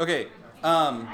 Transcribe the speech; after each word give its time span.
Okay. 0.00 0.26
Um, 0.64 1.08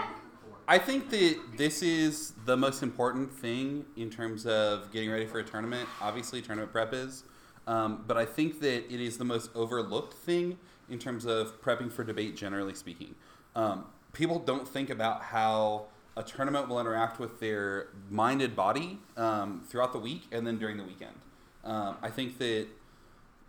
I 0.66 0.78
think 0.78 1.10
that 1.10 1.38
this 1.58 1.82
is 1.82 2.32
the 2.46 2.56
most 2.56 2.82
important 2.82 3.30
thing 3.30 3.84
in 3.94 4.08
terms 4.08 4.46
of 4.46 4.90
getting 4.90 5.10
ready 5.10 5.26
for 5.26 5.38
a 5.38 5.44
tournament. 5.44 5.86
Obviously, 6.00 6.40
tournament 6.40 6.72
prep 6.72 6.94
is. 6.94 7.24
Um, 7.66 8.04
but 8.06 8.16
I 8.16 8.24
think 8.24 8.60
that 8.60 8.90
it 8.90 9.00
is 9.00 9.18
the 9.18 9.24
most 9.24 9.50
overlooked 9.54 10.14
thing 10.14 10.56
in 10.88 10.98
terms 10.98 11.26
of 11.26 11.60
prepping 11.60 11.92
for 11.92 12.04
debate, 12.04 12.36
generally 12.36 12.72
speaking. 12.72 13.14
Um, 13.54 13.84
people 14.14 14.38
don't 14.38 14.66
think 14.66 14.88
about 14.88 15.24
how 15.24 15.88
a 16.16 16.22
tournament 16.22 16.68
will 16.68 16.80
interact 16.80 17.20
with 17.20 17.38
their 17.38 17.88
mind 18.08 18.40
and 18.40 18.56
body 18.56 18.98
um, 19.18 19.62
throughout 19.68 19.92
the 19.92 19.98
week 19.98 20.22
and 20.32 20.46
then 20.46 20.58
during 20.58 20.78
the 20.78 20.84
weekend. 20.84 21.16
Um, 21.64 21.98
I 22.00 22.08
think 22.08 22.38
that 22.38 22.66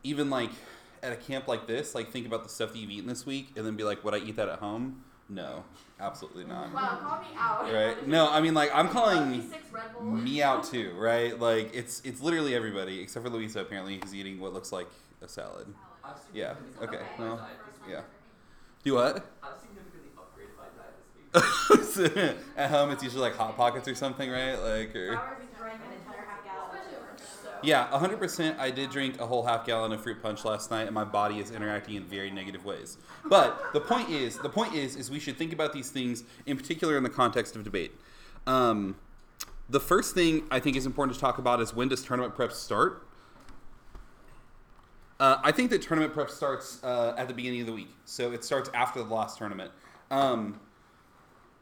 even 0.03 0.29
like 0.29 0.51
at 1.01 1.13
a 1.13 1.15
camp 1.15 1.47
like 1.47 1.67
this, 1.67 1.95
like 1.95 2.11
think 2.11 2.25
about 2.27 2.43
the 2.43 2.49
stuff 2.49 2.73
that 2.73 2.79
you've 2.79 2.91
eaten 2.91 3.07
this 3.07 3.25
week 3.25 3.53
and 3.55 3.65
then 3.65 3.77
be 3.77 3.85
like, 3.85 4.03
would 4.03 4.13
I 4.13 4.17
eat 4.17 4.35
that 4.35 4.49
at 4.49 4.59
home? 4.59 5.03
No, 5.33 5.63
absolutely 5.99 6.43
not. 6.43 6.73
Wow, 6.73 6.97
call 7.01 7.21
me 7.21 7.27
out. 7.37 7.73
Right? 7.73 8.05
No, 8.05 8.29
I 8.29 8.41
mean 8.41 8.53
like 8.53 8.69
I'm 8.73 8.89
calling 8.89 9.41
Six 9.49 9.71
Red 9.71 9.93
Bull. 9.93 10.03
me 10.11 10.43
out 10.43 10.65
too, 10.65 10.91
right? 10.97 11.39
Like 11.39 11.71
it's 11.73 12.01
it's 12.03 12.21
literally 12.21 12.53
everybody 12.53 12.99
except 12.99 13.25
for 13.25 13.31
Louisa 13.31 13.61
apparently 13.61 13.97
who's 14.03 14.13
eating 14.13 14.41
what 14.41 14.51
looks 14.53 14.73
like 14.73 14.87
a 15.21 15.29
salad. 15.29 15.73
I've 16.03 16.15
Yeah, 16.33 16.55
significantly 16.55 16.87
okay, 16.97 16.97
upgraded 17.05 17.19
well, 17.19 17.35
my 17.37 17.41
diet 17.43 17.57
this 17.71 17.87
week. 17.87 17.95
Yeah. 17.95 18.01
Do 18.83 18.93
what? 18.95 19.25
I've 19.41 19.53
significantly 19.61 20.11
upgraded 20.17 20.57
my 20.57 20.67
diet 20.75 20.95
this 21.69 21.97
week. 21.97 22.37
At 22.57 22.69
home 22.71 22.91
it's 22.91 23.03
usually 23.03 23.21
like 23.21 23.35
hot 23.37 23.55
pockets 23.55 23.87
or 23.87 23.95
something, 23.95 24.29
right? 24.29 24.55
Like 24.55 24.93
or 24.95 25.15
Howard 25.15 25.37
drank 25.57 25.79
an 25.87 25.93
entire 25.97 26.25
half 26.27 26.43
gallon 26.43 26.77
of 26.77 26.83
sugar, 26.91 27.15
so. 27.41 27.50
Yeah, 27.63 27.87
100%. 27.91 28.57
I 28.57 28.71
did 28.71 28.89
drink 28.89 29.19
a 29.19 29.27
whole 29.27 29.43
half 29.43 29.65
gallon 29.65 29.91
of 29.91 30.01
fruit 30.01 30.21
punch 30.21 30.43
last 30.45 30.71
night, 30.71 30.83
and 30.83 30.93
my 30.93 31.03
body 31.03 31.39
is 31.39 31.51
interacting 31.51 31.95
in 31.95 32.05
very 32.05 32.31
negative 32.31 32.65
ways. 32.65 32.97
But 33.25 33.73
the 33.73 33.79
point 33.79 34.09
is, 34.09 34.37
the 34.37 34.49
point 34.49 34.73
is, 34.73 34.95
is 34.95 35.11
we 35.11 35.19
should 35.19 35.37
think 35.37 35.53
about 35.53 35.73
these 35.73 35.89
things 35.91 36.23
in 36.45 36.57
particular 36.57 36.97
in 36.97 37.03
the 37.03 37.09
context 37.09 37.55
of 37.55 37.63
debate. 37.63 37.91
Um, 38.47 38.95
the 39.69 39.79
first 39.79 40.13
thing 40.15 40.43
I 40.49 40.59
think 40.59 40.75
is 40.75 40.85
important 40.85 41.15
to 41.15 41.21
talk 41.21 41.37
about 41.37 41.61
is 41.61 41.73
when 41.73 41.87
does 41.87 42.03
tournament 42.03 42.35
prep 42.35 42.51
start? 42.51 43.07
Uh, 45.19 45.39
I 45.43 45.51
think 45.51 45.69
that 45.69 45.83
tournament 45.83 46.13
prep 46.13 46.31
starts 46.31 46.83
uh, 46.83 47.13
at 47.15 47.27
the 47.27 47.33
beginning 47.33 47.61
of 47.61 47.67
the 47.67 47.73
week, 47.73 47.93
so 48.05 48.31
it 48.31 48.43
starts 48.43 48.71
after 48.73 49.03
the 49.03 49.13
last 49.13 49.37
tournament. 49.37 49.71
Um, 50.09 50.59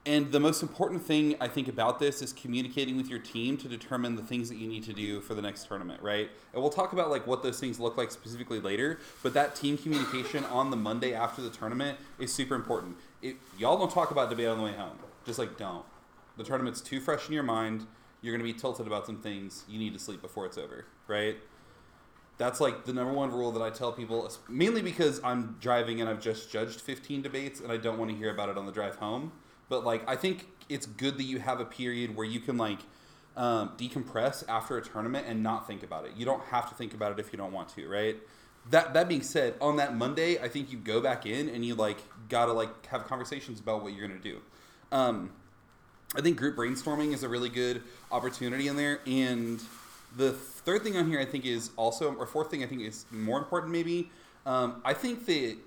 and 0.06 0.32
the 0.32 0.40
most 0.40 0.62
important 0.62 1.04
thing 1.04 1.36
I 1.42 1.48
think 1.48 1.68
about 1.68 2.00
this 2.00 2.22
is 2.22 2.32
communicating 2.32 2.96
with 2.96 3.10
your 3.10 3.20
team 3.20 3.58
to 3.58 3.68
determine 3.68 4.16
the 4.16 4.24
things 4.24 4.48
that 4.50 4.56
you 4.56 4.68
need 4.68 4.84
to 4.84 4.94
do 4.94 5.20
for 5.20 5.34
the 5.34 5.42
next 5.42 5.68
tournament, 5.68 6.02
right? 6.02 6.30
And 6.54 6.62
we'll 6.62 6.72
talk 6.72 6.94
about 6.94 7.10
like 7.10 7.28
what 7.28 7.44
those 7.44 7.60
things 7.60 7.80
look 7.80 7.98
like 7.98 8.10
specifically 8.12 8.62
later, 8.62 9.00
but 9.22 9.34
that 9.34 9.56
team 9.56 9.78
communication 9.78 10.46
on 10.46 10.72
the 10.72 10.78
Monday 10.78 11.14
after 11.14 11.42
the 11.42 11.50
tournament 11.50 11.98
is 12.18 12.32
super 12.32 12.56
important. 12.56 12.96
It, 13.22 13.36
y'all 13.58 13.78
don't 13.78 13.92
talk 13.92 14.12
about 14.12 14.30
debate 14.30 14.48
on 14.48 14.58
the 14.58 14.64
way 14.64 14.74
home. 14.74 14.98
Just 15.26 15.38
like 15.38 15.58
don't. 15.58 15.86
The 16.38 16.46
tournament's 16.46 16.80
too 16.80 17.02
fresh 17.02 17.28
in 17.28 17.34
your 17.34 17.44
mind. 17.44 17.86
You're 18.22 18.34
going 18.34 18.46
to 18.46 18.54
be 18.54 18.58
tilted 18.58 18.88
about 18.88 19.06
some 19.06 19.18
things. 19.22 19.66
You 19.68 19.78
need 19.78 19.94
to 19.94 20.00
sleep 20.00 20.22
before 20.22 20.46
it's 20.46 20.58
over, 20.58 20.86
right? 21.08 21.36
That's 22.38 22.62
like 22.62 22.86
the 22.86 22.94
number 22.94 23.12
one 23.12 23.32
rule 23.32 23.52
that 23.52 23.62
I 23.62 23.70
tell 23.70 23.92
people, 23.92 24.32
mainly 24.48 24.82
because 24.82 25.20
I'm 25.26 25.58
driving 25.60 26.00
and 26.00 26.10
I've 26.10 26.22
just 26.22 26.50
judged 26.50 26.80
15 26.80 27.22
debates 27.22 27.60
and 27.60 27.70
I 27.70 27.76
don't 27.76 28.00
want 28.00 28.12
to 28.12 28.18
hear 28.18 28.32
about 28.32 28.48
it 28.48 28.58
on 28.58 28.66
the 28.66 28.72
drive 28.72 28.96
home. 28.96 29.34
But 29.70 29.86
like, 29.86 30.08
I 30.10 30.16
think 30.16 30.48
it's 30.68 30.86
good 30.86 31.18
that 31.18 31.24
you 31.24 31.40
have 31.40 31.60
a 31.60 31.66
period 31.66 32.16
where 32.16 32.26
you 32.26 32.40
can 32.40 32.58
like 32.58 32.80
um, 33.38 33.72
decompress 33.78 34.44
after 34.50 34.78
a 34.78 34.82
tournament 34.82 35.26
and 35.28 35.42
not 35.42 35.68
think 35.68 35.84
about 35.84 36.06
it. 36.06 36.12
You 36.18 36.26
don't 36.26 36.44
have 36.46 36.68
to 36.70 36.76
think 36.76 36.94
about 36.94 37.12
it 37.14 37.20
if 37.20 37.32
you 37.32 37.38
don't 37.38 37.54
want 37.54 37.70
to, 37.70 37.88
right? 37.88 38.18
That 38.72 38.94
that 38.94 39.08
being 39.08 39.22
said, 39.22 39.56
on 39.62 39.78
that 39.78 39.96
Monday, 39.96 40.38
I 40.40 40.50
think 40.50 40.72
you 40.72 40.78
go 40.78 41.00
back 41.00 41.26
in 41.26 41.48
and 41.50 41.64
you 41.64 41.76
like 41.76 41.98
gotta 42.28 42.52
like 42.52 42.86
have 42.88 43.08
conversations 43.08 43.60
about 43.60 43.84
what 43.84 43.94
you're 43.94 44.08
gonna 44.08 44.20
do. 44.20 44.42
Um, 44.92 45.32
I 46.16 46.22
think 46.22 46.38
group 46.38 46.56
brainstorming 46.56 47.14
is 47.14 47.24
a 47.24 47.30
really 47.30 47.50
good 47.50 47.84
opportunity 48.12 48.68
in 48.68 48.76
there. 48.76 49.00
And 49.06 49.62
the 50.16 50.32
third 50.32 50.82
thing 50.84 50.98
on 50.98 51.08
here, 51.08 51.20
I 51.20 51.26
think, 51.26 51.46
is 51.46 51.70
also, 51.76 52.14
or 52.16 52.26
fourth 52.26 52.50
thing, 52.50 52.64
I 52.64 52.68
think 52.68 52.82
is 52.82 53.06
more 53.12 53.38
important, 53.38 53.72
maybe. 53.72 54.10
Um, 54.46 54.82
I 54.84 54.94
think 54.94 55.26
that 55.28 55.58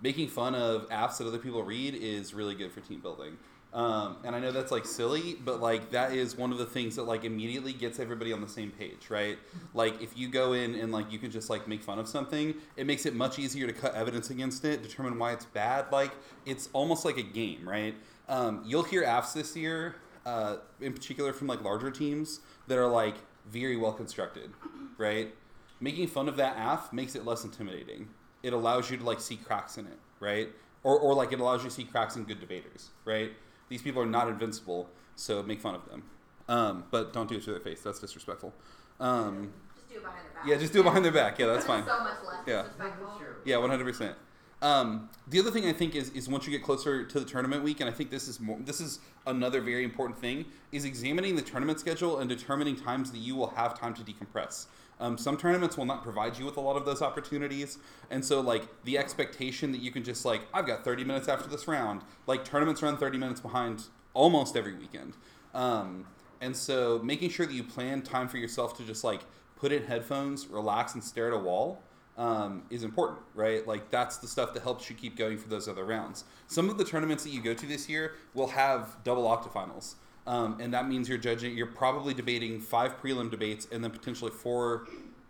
making 0.00 0.28
fun 0.28 0.54
of 0.54 0.88
apps 0.88 1.18
that 1.18 1.26
other 1.26 1.38
people 1.38 1.62
read 1.62 1.94
is 1.94 2.32
really 2.32 2.54
good 2.54 2.72
for 2.72 2.80
team 2.80 3.00
building. 3.00 3.36
Um, 3.72 4.16
and 4.24 4.34
I 4.34 4.40
know 4.40 4.50
that's 4.50 4.72
like 4.72 4.84
silly, 4.84 5.36
but 5.44 5.60
like 5.60 5.92
that 5.92 6.12
is 6.12 6.36
one 6.36 6.50
of 6.50 6.58
the 6.58 6.66
things 6.66 6.96
that 6.96 7.04
like 7.04 7.24
immediately 7.24 7.72
gets 7.72 8.00
everybody 8.00 8.32
on 8.32 8.40
the 8.40 8.48
same 8.48 8.72
page, 8.72 9.10
right? 9.10 9.38
Like 9.74 10.02
if 10.02 10.18
you 10.18 10.28
go 10.28 10.54
in 10.54 10.74
and 10.74 10.90
like 10.90 11.12
you 11.12 11.20
can 11.20 11.30
just 11.30 11.48
like 11.48 11.68
make 11.68 11.82
fun 11.82 12.00
of 12.00 12.08
something, 12.08 12.54
it 12.76 12.86
makes 12.86 13.06
it 13.06 13.14
much 13.14 13.38
easier 13.38 13.68
to 13.68 13.72
cut 13.72 13.94
evidence 13.94 14.30
against 14.30 14.64
it, 14.64 14.82
determine 14.82 15.18
why 15.18 15.32
it's 15.32 15.44
bad. 15.44 15.86
Like 15.92 16.10
it's 16.44 16.68
almost 16.72 17.04
like 17.04 17.16
a 17.16 17.22
game, 17.22 17.68
right? 17.68 17.94
Um, 18.28 18.62
you'll 18.66 18.82
hear 18.82 19.04
apps 19.04 19.34
this 19.34 19.56
year, 19.56 19.94
uh, 20.26 20.56
in 20.80 20.92
particular 20.92 21.32
from 21.32 21.46
like 21.46 21.62
larger 21.62 21.92
teams 21.92 22.40
that 22.66 22.76
are 22.76 22.88
like 22.88 23.16
very 23.48 23.76
well 23.76 23.92
constructed, 23.92 24.50
right? 24.98 25.32
Making 25.80 26.08
fun 26.08 26.28
of 26.28 26.36
that 26.36 26.56
app 26.56 26.92
makes 26.92 27.14
it 27.14 27.24
less 27.24 27.44
intimidating. 27.44 28.08
It 28.42 28.52
allows 28.52 28.90
you 28.90 28.96
to 28.96 29.04
like 29.04 29.20
see 29.20 29.36
cracks 29.36 29.78
in 29.78 29.86
it, 29.86 29.98
right? 30.18 30.48
Or, 30.82 30.98
or 30.98 31.14
like 31.14 31.32
it 31.32 31.40
allows 31.40 31.62
you 31.62 31.68
to 31.68 31.74
see 31.74 31.84
cracks 31.84 32.16
in 32.16 32.24
good 32.24 32.40
debaters, 32.40 32.90
right? 33.04 33.32
These 33.70 33.80
people 33.80 34.02
are 34.02 34.06
not 34.06 34.28
invincible, 34.28 34.90
so 35.16 35.42
make 35.42 35.60
fun 35.60 35.74
of 35.74 35.88
them. 35.88 36.02
Um, 36.48 36.84
but 36.90 37.12
don't 37.14 37.28
do 37.28 37.36
it 37.36 37.44
to 37.44 37.52
their 37.52 37.60
face. 37.60 37.80
That's 37.80 38.00
disrespectful. 38.00 38.52
Um, 38.98 39.52
Just 39.76 39.88
do 39.88 39.96
it 39.96 40.02
behind 40.02 40.18
their 40.26 40.32
back. 40.34 40.46
yeah, 40.46 40.56
just 40.58 40.72
do 40.74 40.80
it 40.80 40.82
behind 40.82 41.04
their 41.04 41.12
back. 41.12 41.38
Yeah, 41.38 41.46
that's 41.46 41.64
fine. 41.64 41.84
So 41.86 42.00
much 42.00 42.14
less 42.26 42.40
Yeah. 42.46 42.62
disrespectful. 42.62 43.06
Yeah, 43.44 43.56
one 43.56 43.70
hundred 43.70 43.84
percent. 43.84 44.16
Um, 44.62 45.08
the 45.28 45.38
other 45.40 45.50
thing 45.50 45.64
I 45.66 45.72
think 45.72 45.94
is 45.94 46.10
is 46.10 46.28
once 46.28 46.44
you 46.46 46.50
get 46.52 46.62
closer 46.62 47.04
to 47.04 47.20
the 47.20 47.24
tournament 47.24 47.62
week, 47.62 47.80
and 47.80 47.88
I 47.88 47.92
think 47.92 48.10
this 48.10 48.28
is 48.28 48.40
more, 48.40 48.58
this 48.60 48.80
is 48.80 48.98
another 49.26 49.60
very 49.62 49.84
important 49.84 50.18
thing, 50.18 50.44
is 50.72 50.84
examining 50.84 51.36
the 51.36 51.40
tournament 51.42 51.80
schedule 51.80 52.18
and 52.18 52.28
determining 52.28 52.76
times 52.76 53.10
that 53.12 53.18
you 53.18 53.36
will 53.36 53.50
have 53.50 53.78
time 53.78 53.94
to 53.94 54.02
decompress. 54.02 54.66
Um, 55.00 55.16
some 55.16 55.36
tournaments 55.36 55.76
will 55.76 55.86
not 55.86 56.02
provide 56.02 56.38
you 56.38 56.44
with 56.44 56.56
a 56.56 56.60
lot 56.60 56.76
of 56.76 56.84
those 56.84 57.02
opportunities, 57.02 57.78
and 58.10 58.24
so 58.24 58.40
like 58.40 58.62
the 58.84 58.98
expectation 58.98 59.72
that 59.72 59.80
you 59.80 59.90
can 59.90 60.04
just 60.04 60.24
like 60.24 60.42
I've 60.52 60.66
got 60.66 60.84
thirty 60.84 61.04
minutes 61.04 61.26
after 61.26 61.48
this 61.48 61.66
round. 61.66 62.02
Like 62.26 62.44
tournaments 62.44 62.82
run 62.82 62.96
thirty 62.96 63.18
minutes 63.18 63.40
behind 63.40 63.84
almost 64.14 64.56
every 64.56 64.74
weekend, 64.74 65.14
um, 65.54 66.06
and 66.40 66.54
so 66.54 67.00
making 67.02 67.30
sure 67.30 67.46
that 67.46 67.54
you 67.54 67.64
plan 67.64 68.02
time 68.02 68.28
for 68.28 68.36
yourself 68.36 68.76
to 68.76 68.84
just 68.84 69.02
like 69.02 69.22
put 69.56 69.72
in 69.72 69.84
headphones, 69.84 70.46
relax, 70.46 70.94
and 70.94 71.02
stare 71.02 71.28
at 71.28 71.34
a 71.34 71.38
wall 71.38 71.82
um, 72.20 72.62
is 72.68 72.84
important, 72.84 73.20
right? 73.34 73.66
Like 73.66 73.90
that's 73.90 74.18
the 74.18 74.28
stuff 74.28 74.52
that 74.54 74.62
helps 74.62 74.90
you 74.90 74.96
keep 74.96 75.16
going 75.16 75.38
for 75.38 75.48
those 75.48 75.66
other 75.66 75.84
rounds. 75.84 76.24
Some 76.46 76.68
of 76.68 76.76
the 76.76 76.84
tournaments 76.84 77.24
that 77.24 77.30
you 77.30 77.40
go 77.40 77.54
to 77.54 77.66
this 77.66 77.88
year 77.88 78.12
will 78.34 78.48
have 78.48 78.96
double 79.04 79.24
octafinals, 79.24 79.94
um, 80.26 80.58
and 80.60 80.72
that 80.74 80.88
means 80.88 81.08
you're 81.08 81.18
judging. 81.18 81.56
You're 81.56 81.66
probably 81.66 82.14
debating 82.14 82.60
five 82.60 83.00
prelim 83.00 83.30
debates 83.30 83.66
and 83.72 83.82
then 83.82 83.90
potentially 83.90 84.30
four 84.30 84.86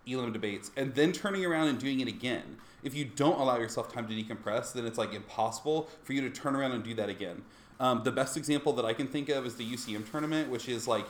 elim 0.07 0.31
debates, 0.31 0.71
and 0.75 0.93
then 0.95 1.11
turning 1.11 1.45
around 1.45 1.67
and 1.67 1.79
doing 1.79 1.99
it 1.99 2.07
again. 2.07 2.57
If 2.83 2.95
you 2.95 3.05
don't 3.05 3.39
allow 3.39 3.57
yourself 3.57 3.93
time 3.93 4.07
to 4.07 4.13
decompress, 4.13 4.73
then 4.73 4.85
it's 4.85 4.97
like 4.97 5.13
impossible 5.13 5.89
for 6.03 6.13
you 6.13 6.21
to 6.21 6.29
turn 6.29 6.55
around 6.55 6.71
and 6.71 6.83
do 6.83 6.93
that 6.95 7.09
again. 7.09 7.43
Um, 7.79 8.01
the 8.03 8.11
best 8.11 8.37
example 8.37 8.73
that 8.73 8.85
I 8.85 8.93
can 8.93 9.07
think 9.07 9.29
of 9.29 9.45
is 9.45 9.55
the 9.55 9.65
UCM 9.65 10.09
tournament, 10.09 10.49
which 10.49 10.67
is 10.67 10.87
like 10.87 11.05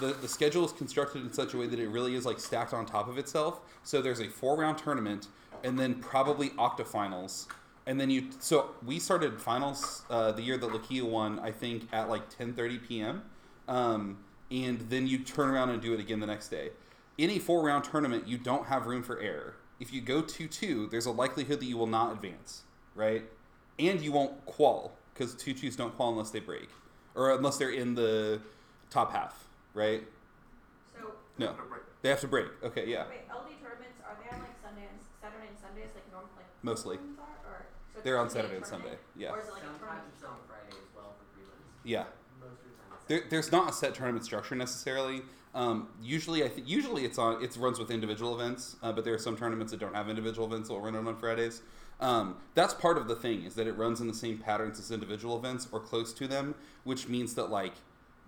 the, 0.00 0.08
the 0.14 0.28
schedule 0.28 0.64
is 0.64 0.72
constructed 0.72 1.22
in 1.22 1.32
such 1.32 1.54
a 1.54 1.58
way 1.58 1.66
that 1.66 1.78
it 1.78 1.88
really 1.88 2.14
is 2.14 2.24
like 2.24 2.40
stacked 2.40 2.72
on 2.72 2.86
top 2.86 3.08
of 3.08 3.18
itself. 3.18 3.60
So 3.82 4.00
there's 4.00 4.20
a 4.20 4.28
four 4.28 4.56
round 4.56 4.78
tournament 4.78 5.28
and 5.64 5.78
then 5.78 5.94
probably 5.96 6.50
octafinals. 6.50 7.46
And 7.86 8.00
then 8.00 8.10
you 8.10 8.28
so 8.38 8.70
we 8.84 8.98
started 8.98 9.40
finals 9.40 10.02
uh, 10.08 10.32
the 10.32 10.42
year 10.42 10.56
that 10.56 10.70
Lakia 10.70 11.02
won, 11.02 11.38
I 11.40 11.50
think 11.50 11.88
at 11.92 12.08
like 12.08 12.30
10:30 12.30 12.86
p.m. 12.86 13.22
Um, 13.68 14.18
and 14.50 14.80
then 14.90 15.06
you 15.06 15.18
turn 15.18 15.48
around 15.48 15.70
and 15.70 15.80
do 15.80 15.92
it 15.94 16.00
again 16.00 16.20
the 16.20 16.26
next 16.26 16.48
day. 16.48 16.70
In 17.18 17.30
a 17.30 17.38
four 17.38 17.64
round 17.64 17.84
tournament, 17.84 18.28
you 18.28 18.38
don't 18.38 18.66
have 18.66 18.86
room 18.86 19.02
for 19.02 19.18
error. 19.18 19.56
If 19.80 19.92
you 19.92 20.00
go 20.00 20.22
2 20.22 20.46
2, 20.46 20.88
there's 20.90 21.06
a 21.06 21.10
likelihood 21.10 21.60
that 21.60 21.66
you 21.66 21.76
will 21.76 21.88
not 21.88 22.12
advance, 22.12 22.62
right? 22.94 23.24
And 23.78 24.00
you 24.00 24.12
won't 24.12 24.44
qual 24.46 24.92
because 25.12 25.34
2 25.34 25.54
2s 25.54 25.76
don't 25.76 25.96
qual 25.96 26.10
unless 26.10 26.30
they 26.30 26.40
break 26.40 26.68
or 27.14 27.32
unless 27.32 27.56
they're 27.56 27.70
in 27.70 27.94
the 27.94 28.40
top 28.90 29.12
half, 29.12 29.48
right? 29.74 30.04
So, 30.94 31.12
No, 31.38 31.54
they 32.02 32.10
have 32.10 32.20
to 32.20 32.28
break. 32.28 32.46
Okay, 32.62 32.86
yeah, 32.86 33.04
wait, 33.08 33.26
LD 33.28 33.58
tournaments, 33.60 33.98
are 34.06 34.16
they 34.22 34.34
on 34.34 34.42
like 34.42 34.56
Sunday 34.62 34.86
and 34.88 35.00
Saturday 35.20 35.48
and 35.48 35.58
Sundays 35.58 35.90
like 35.94 36.10
normal 36.12 36.30
like 36.36 36.46
Mostly. 36.62 36.98
Tournaments 38.02 38.02
are? 38.02 38.02
Or, 38.02 38.02
so 38.02 38.02
it's 38.02 38.04
they're 38.04 38.18
on 38.18 38.30
Saturday 38.30 38.56
and 38.56 38.66
Sunday. 38.66 38.98
Yeah, 39.16 39.30
Or 39.30 39.40
is 39.40 39.46
it 39.48 39.52
like 39.52 39.62
a 39.62 39.66
Sometimes 39.66 39.80
tournament? 39.80 40.04
it's 40.14 40.24
on 40.24 40.36
Friday 40.48 40.76
as 40.76 40.94
well 40.94 41.14
for 41.18 41.40
prelims. 41.40 41.70
yeah. 41.84 42.04
Most 42.40 42.50
of 42.50 42.56
the 42.64 42.76
time 42.82 42.92
it's 42.96 43.04
There, 43.08 43.22
there's 43.30 43.52
not 43.52 43.70
a 43.70 43.72
set 43.72 43.94
tournament 43.94 44.24
structure 44.24 44.54
necessarily. 44.54 45.22
Um, 45.54 45.88
usually, 46.02 46.44
I 46.44 46.48
think 46.48 46.68
usually 46.68 47.04
it's 47.04 47.18
on 47.18 47.42
it 47.44 47.54
runs 47.56 47.78
with 47.78 47.90
individual 47.90 48.34
events, 48.34 48.76
uh, 48.82 48.90
but 48.92 49.04
there 49.04 49.12
are 49.14 49.18
some 49.18 49.36
tournaments 49.36 49.70
that 49.72 49.80
don't 49.80 49.94
have 49.94 50.08
individual 50.08 50.46
events 50.46 50.68
that 50.68 50.74
will 50.74 50.80
run 50.80 50.94
it 50.94 51.06
on 51.06 51.16
Fridays. 51.16 51.60
Um, 52.00 52.36
that's 52.54 52.72
part 52.74 52.96
of 52.96 53.06
the 53.06 53.14
thing 53.14 53.44
is 53.44 53.54
that 53.56 53.66
it 53.66 53.76
runs 53.76 54.00
in 54.00 54.08
the 54.08 54.14
same 54.14 54.38
patterns 54.38 54.80
as 54.80 54.90
individual 54.90 55.36
events 55.38 55.68
or 55.70 55.78
close 55.78 56.12
to 56.14 56.26
them, 56.26 56.54
which 56.84 57.06
means 57.08 57.34
that 57.34 57.50
like 57.50 57.74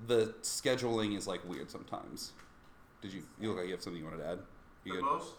the 0.06 0.34
scheduling 0.42 1.16
is 1.16 1.26
like 1.26 1.40
weird 1.48 1.70
sometimes. 1.70 2.32
Did 3.00 3.12
you 3.14 3.22
you 3.40 3.48
look 3.48 3.56
like 3.58 3.66
you 3.68 3.72
have 3.72 3.82
something 3.82 3.98
you 4.02 4.04
wanted 4.08 4.22
to 4.22 4.28
add? 4.28 4.38
You 4.84 4.92
the 4.96 5.00
good? 5.00 5.04
most 5.06 5.32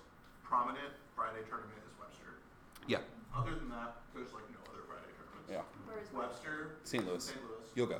prominent 0.43 0.91
Friday 1.15 1.41
tournament 1.47 1.77
is 1.85 1.93
Webster. 1.99 2.41
Yeah. 2.87 2.97
Other 3.35 3.55
than 3.55 3.69
that, 3.69 3.99
there's 4.15 4.31
like 4.33 4.47
no 4.51 4.59
other 4.71 4.83
Friday 4.87 5.11
tournaments. 5.19 5.51
Yeah. 5.51 5.63
Where 5.85 5.99
Or 5.99 6.01
is 6.01 6.09
what? 6.11 6.31
Webster, 6.31 6.79
St. 6.83 7.03
Louis. 7.05 7.23
St. 7.23 7.37
Louis. 7.43 7.67
You'll 7.75 7.91
go. 7.91 7.99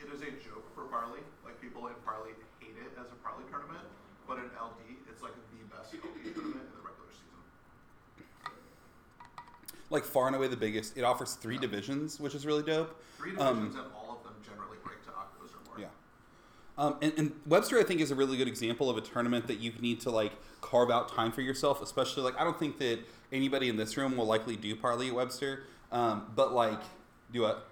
It 0.00 0.08
is 0.08 0.22
a 0.24 0.32
joke 0.40 0.64
for 0.74 0.84
Parley. 0.88 1.20
Like 1.44 1.60
people 1.60 1.86
in 1.88 1.94
Parley 2.04 2.32
hate 2.60 2.76
it 2.80 2.92
as 2.96 3.12
a 3.12 3.18
Parley 3.20 3.44
tournament, 3.50 3.84
but 4.26 4.38
in 4.40 4.48
LD, 4.56 4.96
it's 5.10 5.22
like 5.22 5.36
the 5.52 5.60
best 5.68 5.92
LD 5.92 6.32
tournament 6.32 6.64
in 6.64 6.74
the 6.80 6.84
regular 6.84 7.12
season. 7.12 7.40
Like 9.90 10.04
far 10.04 10.26
and 10.26 10.36
away 10.36 10.48
the 10.48 10.56
biggest. 10.56 10.96
It 10.96 11.04
offers 11.04 11.34
three 11.34 11.58
divisions, 11.58 12.18
which 12.18 12.34
is 12.34 12.46
really 12.46 12.62
dope. 12.62 12.96
Three 13.18 13.36
Um, 13.36 13.56
divisions 13.68 13.76
and 13.76 13.92
all 13.94 14.16
of 14.16 14.24
them 14.24 14.34
generally 14.40 14.78
break 14.82 15.02
to 15.04 15.10
octos 15.10 15.52
or 15.52 15.60
more. 15.68 15.76
Yeah. 15.78 15.92
Um, 16.78 16.96
and, 17.02 17.12
and 17.18 17.32
Webster, 17.44 17.78
I 17.78 17.82
think, 17.82 18.00
is 18.00 18.10
a 18.10 18.14
really 18.14 18.38
good 18.38 18.48
example 18.48 18.88
of 18.88 18.96
a 18.96 19.02
tournament 19.02 19.46
that 19.48 19.58
you 19.58 19.72
need 19.80 20.00
to 20.00 20.10
like 20.10 20.32
carve 20.62 20.90
out 20.90 21.12
time 21.14 21.32
for 21.32 21.42
yourself. 21.42 21.82
Especially 21.82 22.22
like 22.22 22.40
I 22.40 22.44
don't 22.44 22.58
think 22.58 22.78
that 22.78 23.00
anybody 23.32 23.68
in 23.68 23.76
this 23.76 23.96
room 23.96 24.16
will 24.16 24.26
likely 24.26 24.56
do 24.56 24.74
Parley 24.76 25.08
at 25.08 25.14
Webster, 25.14 25.64
um, 25.92 26.30
but 26.34 26.52
like 26.52 26.80
do 27.32 27.42
what? 27.42 27.66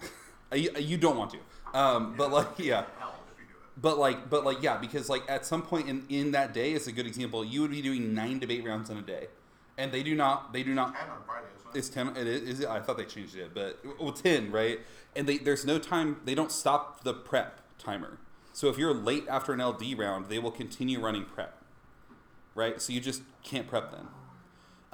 You, 0.52 0.70
you 0.78 0.96
don't 0.96 1.16
want 1.16 1.32
to, 1.32 1.78
um, 1.78 2.14
but 2.16 2.30
like 2.30 2.46
yeah. 2.58 2.84
Hell 2.98 3.14
if 3.32 3.38
you 3.38 3.46
do 3.46 3.54
it. 3.54 3.80
But 3.80 3.98
like, 3.98 4.30
but 4.30 4.44
like, 4.44 4.62
yeah, 4.62 4.76
because 4.76 5.08
like 5.08 5.22
at 5.28 5.44
some 5.44 5.62
point 5.62 5.88
in, 5.88 6.04
in 6.08 6.30
that 6.32 6.54
day 6.54 6.72
is 6.72 6.86
a 6.86 6.92
good 6.92 7.06
example. 7.06 7.44
You 7.44 7.62
would 7.62 7.72
be 7.72 7.82
doing 7.82 8.14
nine 8.14 8.38
debate 8.38 8.64
rounds 8.64 8.88
in 8.88 8.96
a 8.96 9.02
day, 9.02 9.26
and 9.76 9.90
they 9.90 10.04
do 10.04 10.14
not. 10.14 10.52
They 10.52 10.62
do 10.62 10.72
not. 10.72 10.94
Ten 10.94 11.10
on 11.10 11.18
Friday? 11.26 11.46
It's 11.74 11.88
ten. 11.88 12.16
It 12.16 12.26
is. 12.28 12.64
I 12.64 12.78
thought 12.78 12.96
they 12.96 13.04
changed 13.04 13.34
it, 13.34 13.52
but 13.54 13.84
well, 13.98 14.12
ten, 14.12 14.52
right? 14.52 14.78
And 15.16 15.26
they 15.26 15.38
there's 15.38 15.64
no 15.64 15.78
time. 15.78 16.20
They 16.24 16.36
don't 16.36 16.52
stop 16.52 17.02
the 17.02 17.12
prep 17.12 17.60
timer. 17.76 18.18
So 18.52 18.68
if 18.68 18.78
you're 18.78 18.94
late 18.94 19.26
after 19.28 19.52
an 19.52 19.60
LD 19.60 19.98
round, 19.98 20.30
they 20.30 20.38
will 20.38 20.50
continue 20.50 20.98
running 20.98 21.24
prep, 21.24 21.62
right? 22.54 22.80
So 22.80 22.92
you 22.92 23.00
just 23.00 23.22
can't 23.42 23.68
prep 23.68 23.90
then. 23.90 24.06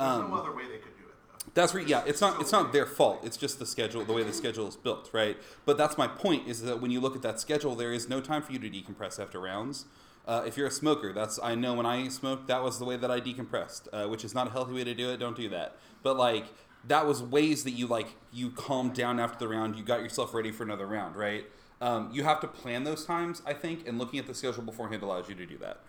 There's 0.02 0.14
Um, 0.25 0.31
no 0.31 0.37
other 0.37 0.52
way 0.52 0.62
they 0.64 0.78
could 0.78 0.96
do 0.96 1.04
it 1.04 1.14
though. 1.28 1.50
that's 1.54 1.75
re- 1.75 1.84
yeah. 1.84 2.02
It's 2.06 2.20
not 2.20 2.40
it's 2.40 2.52
not 2.52 2.72
their 2.72 2.87
fault. 2.87 3.20
It's 3.25 3.37
just 3.37 3.58
the 3.58 3.66
schedule, 3.66 4.04
the 4.04 4.12
way 4.12 4.22
the 4.22 4.32
schedule 4.32 4.66
is 4.69 4.76
built, 4.76 5.10
right? 5.12 5.37
But 5.64 5.76
that's 5.76 5.96
my 5.99 6.06
point. 6.08 6.49
Is 6.49 6.62
that 6.62 6.81
when 6.81 6.90
you 6.90 7.00
look 7.00 7.14
at 7.16 7.22
that 7.22 7.40
schedule, 7.40 7.75
there 7.75 7.93
is 7.93 8.08
no 8.08 8.20
time 8.20 8.43
for 8.43 8.52
you 8.52 8.58
to 8.58 8.69
decompress 8.70 9.20
after 9.20 9.40
rounds. 9.40 9.87
Uh, 10.26 10.44
if 10.46 10.56
you're 10.56 10.69
a 10.69 10.70
smoker, 10.72 11.12
that's 11.12 11.38
I 11.43 11.54
know 11.54 11.75
when 11.75 11.84
I 11.87 12.06
smoked, 12.08 12.46
that 12.49 12.62
was 12.62 12.78
the 12.78 12.84
way 12.84 12.96
that 12.96 13.10
I 13.10 13.20
decompressed, 13.20 13.88
uh, 13.93 14.08
which 14.08 14.25
is 14.25 14.34
not 14.34 14.46
a 14.46 14.50
healthy 14.50 14.72
way 14.72 14.84
to 14.84 14.94
do 14.94 15.10
it. 15.10 15.16
Don't 15.19 15.37
do 15.37 15.49
that. 15.49 15.76
But 16.02 16.16
like 16.16 16.46
that 16.87 17.06
was 17.06 17.22
ways 17.22 17.64
that 17.64 17.72
you 17.72 17.87
like 17.87 18.08
you 18.32 18.50
calmed 18.50 18.94
down 18.94 19.20
after 19.20 19.38
the 19.38 19.49
round. 19.49 19.76
You 19.76 19.84
got 19.84 20.00
yourself 20.00 20.32
ready 20.34 20.50
for 20.50 20.62
another 20.64 20.87
round, 20.87 21.16
right? 21.16 21.44
Um, 21.81 22.10
you 22.12 22.22
have 22.25 22.40
to 22.40 22.46
plan 22.49 22.84
those 22.84 23.04
times, 23.04 23.43
I 23.44 23.52
think, 23.54 23.87
and 23.88 23.99
looking 23.99 24.19
at 24.20 24.26
the 24.26 24.34
schedule 24.34 24.62
beforehand 24.62 25.02
allows 25.02 25.28
you 25.28 25.34
to 25.34 25.46
do 25.46 25.58
that. 25.58 25.81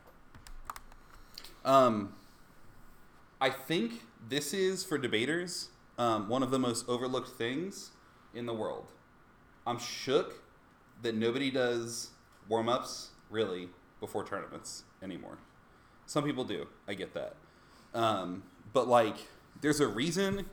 Um, 1.66 2.14
I 3.44 3.50
think 3.50 4.04
this 4.30 4.54
is 4.54 4.86
for 4.86 4.98
debaters 4.98 5.68
um, 5.98 6.30
one 6.30 6.44
of 6.44 6.50
the 6.50 6.60
most 6.60 6.88
overlooked 6.88 7.28
things 7.28 7.92
in 8.34 8.46
the 8.46 8.54
world. 8.54 8.86
I'm 9.68 9.80
shook 9.80 10.42
that 11.02 11.14
nobody 11.14 11.52
does 11.52 12.12
warm 12.48 12.70
ups 12.70 13.10
really 13.30 13.68
before 14.00 14.24
tournaments 14.24 14.86
anymore. 15.02 15.40
Some 16.06 16.24
people 16.24 16.46
do. 16.46 16.68
I 16.88 16.94
get 16.94 17.14
that. 17.16 17.36
Um, 17.94 18.44
but 18.72 18.88
like, 18.88 19.18
there's 19.60 19.82
a 19.82 19.88
reason 19.88 20.46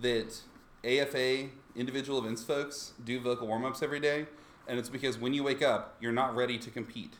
that 0.00 0.40
AFA 0.82 1.50
individual 1.76 2.18
events 2.18 2.44
folks 2.44 2.94
do 3.04 3.20
vocal 3.20 3.46
warm 3.46 3.66
ups 3.66 3.82
every 3.82 4.00
day, 4.00 4.24
and 4.66 4.78
it's 4.78 4.88
because 4.88 5.18
when 5.18 5.34
you 5.34 5.44
wake 5.44 5.60
up, 5.60 5.96
you're 6.00 6.12
not 6.12 6.34
ready 6.34 6.56
to 6.56 6.70
compete 6.70 7.12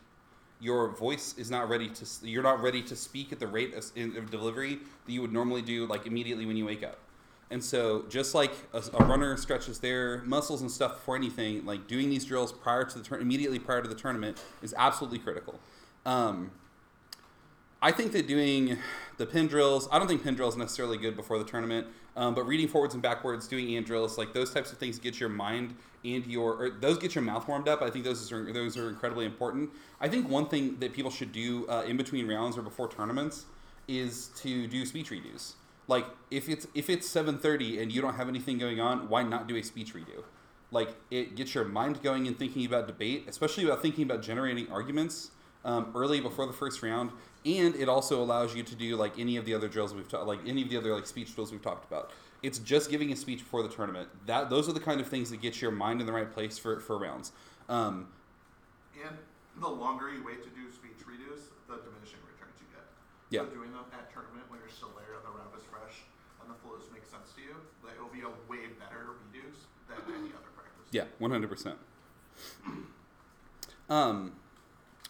your 0.60 0.88
voice 0.88 1.34
is 1.38 1.50
not 1.50 1.68
ready 1.68 1.88
to 1.88 2.06
you're 2.22 2.42
not 2.42 2.60
ready 2.62 2.82
to 2.82 2.96
speak 2.96 3.32
at 3.32 3.38
the 3.38 3.46
rate 3.46 3.74
of, 3.74 3.84
of 4.16 4.30
delivery 4.30 4.78
that 5.06 5.12
you 5.12 5.20
would 5.20 5.32
normally 5.32 5.62
do 5.62 5.86
like 5.86 6.06
immediately 6.06 6.46
when 6.46 6.56
you 6.56 6.64
wake 6.64 6.82
up. 6.82 6.98
And 7.50 7.64
so 7.64 8.04
just 8.08 8.34
like 8.34 8.52
a, 8.74 8.82
a 8.94 9.04
runner 9.04 9.36
stretches 9.36 9.78
their 9.78 10.22
muscles 10.22 10.60
and 10.60 10.70
stuff 10.70 10.94
before 10.94 11.16
anything 11.16 11.64
like 11.64 11.86
doing 11.86 12.10
these 12.10 12.24
drills 12.24 12.52
prior 12.52 12.84
to 12.84 12.98
the 12.98 13.04
turn 13.04 13.20
immediately 13.20 13.58
prior 13.58 13.80
to 13.80 13.88
the 13.88 13.94
tournament 13.94 14.42
is 14.62 14.74
absolutely 14.76 15.18
critical. 15.18 15.58
Um, 16.04 16.50
I 17.80 17.92
think 17.92 18.12
that 18.12 18.26
doing 18.26 18.76
the 19.18 19.26
pen 19.26 19.46
drills, 19.46 19.88
I 19.92 19.98
don't 19.98 20.08
think 20.08 20.24
pen 20.24 20.34
drills 20.34 20.56
necessarily 20.56 20.98
good 20.98 21.16
before 21.16 21.38
the 21.38 21.44
tournament, 21.44 21.86
um, 22.16 22.34
but 22.34 22.44
reading 22.44 22.66
forwards 22.66 22.94
and 22.94 23.02
backwards, 23.02 23.46
doing 23.46 23.76
and 23.76 23.86
drills, 23.86 24.18
like 24.18 24.32
those 24.32 24.52
types 24.52 24.72
of 24.72 24.78
things 24.78 24.98
get 24.98 25.20
your 25.20 25.28
mind 25.28 25.76
and 26.04 26.26
your, 26.26 26.70
those 26.80 26.98
get 26.98 27.14
your 27.14 27.22
mouth 27.22 27.46
warmed 27.46 27.68
up. 27.68 27.80
I 27.80 27.90
think 27.90 28.04
those 28.04 28.32
are, 28.32 28.52
those 28.52 28.76
are 28.76 28.88
incredibly 28.88 29.26
important. 29.26 29.70
I 30.00 30.08
think 30.08 30.28
one 30.28 30.48
thing 30.48 30.78
that 30.80 30.92
people 30.92 31.10
should 31.10 31.30
do 31.30 31.68
uh, 31.68 31.84
in 31.86 31.96
between 31.96 32.26
rounds 32.26 32.58
or 32.58 32.62
before 32.62 32.88
tournaments 32.88 33.46
is 33.86 34.28
to 34.38 34.66
do 34.66 34.84
speech 34.84 35.10
redos. 35.10 35.52
Like 35.86 36.04
if 36.30 36.48
it's 36.48 36.66
if 36.74 36.90
it's 36.90 37.08
7:30 37.08 37.80
and 37.80 37.90
you 37.90 38.02
don't 38.02 38.14
have 38.14 38.28
anything 38.28 38.58
going 38.58 38.78
on, 38.78 39.08
why 39.08 39.22
not 39.22 39.48
do 39.48 39.56
a 39.56 39.62
speech 39.62 39.94
redo? 39.94 40.22
Like 40.70 40.94
it 41.10 41.34
gets 41.34 41.54
your 41.54 41.64
mind 41.64 42.02
going 42.02 42.26
and 42.26 42.38
thinking 42.38 42.66
about 42.66 42.86
debate, 42.86 43.24
especially 43.26 43.64
about 43.64 43.80
thinking 43.80 44.04
about 44.04 44.22
generating 44.22 44.70
arguments 44.70 45.30
um, 45.64 45.90
early 45.94 46.20
before 46.20 46.46
the 46.46 46.52
first 46.52 46.82
round, 46.82 47.10
and 47.46 47.74
it 47.76 47.88
also 47.88 48.22
allows 48.22 48.54
you 48.54 48.62
to 48.62 48.74
do 48.74 48.96
like 48.96 49.18
any 49.18 49.36
of 49.36 49.44
the 49.44 49.54
other 49.54 49.68
drills 49.68 49.94
we've 49.94 50.08
talked, 50.08 50.26
like 50.26 50.40
any 50.46 50.62
of 50.62 50.70
the 50.70 50.76
other 50.76 50.94
like 50.94 51.06
speech 51.06 51.34
drills 51.34 51.52
we've 51.52 51.62
talked 51.62 51.90
about. 51.90 52.10
It's 52.42 52.58
just 52.58 52.90
giving 52.90 53.12
a 53.12 53.16
speech 53.16 53.40
before 53.40 53.62
the 53.62 53.68
tournament. 53.68 54.08
That 54.26 54.50
those 54.50 54.68
are 54.68 54.72
the 54.72 54.80
kind 54.80 55.00
of 55.00 55.08
things 55.08 55.30
that 55.30 55.40
get 55.40 55.60
your 55.60 55.70
mind 55.70 56.00
in 56.00 56.06
the 56.06 56.12
right 56.12 56.30
place 56.30 56.58
for 56.58 56.80
for 56.80 56.98
rounds. 56.98 57.32
Um, 57.68 58.08
And 59.04 59.16
the 59.60 59.68
longer 59.68 60.10
you 60.10 60.24
wait 60.24 60.42
to 60.44 60.50
do 60.50 60.70
speech 60.70 61.02
redos, 61.06 61.50
the 61.66 61.76
diminishing 61.82 62.22
returns 62.26 62.54
you 62.60 62.66
get. 62.70 62.86
Yeah. 63.30 63.42
So 63.42 63.54
doing 63.54 63.72
them 63.72 63.84
at 63.92 64.12
tournament 64.12 64.46
when 64.48 64.60
you're 64.60 64.70
still 64.70 64.94
there 64.94 65.14
and 65.18 65.24
the 65.26 65.30
round 65.34 65.50
is 65.58 65.64
fresh 65.66 66.06
and 66.42 66.50
the 66.50 66.58
flows 66.62 66.86
make 66.94 67.04
sense 67.06 67.34
to 67.34 67.42
you, 67.42 67.54
like, 67.82 67.94
it'll 67.98 68.08
be 68.14 68.22
a 68.22 68.30
way 68.50 68.70
better 68.78 69.18
redos 69.18 69.66
than 69.90 69.98
any 70.14 70.30
other 70.30 70.50
practice. 70.54 70.86
Yeah, 70.90 71.10
one 71.18 71.30
hundred 71.30 71.50
percent. 71.50 71.78
Um, 73.90 74.34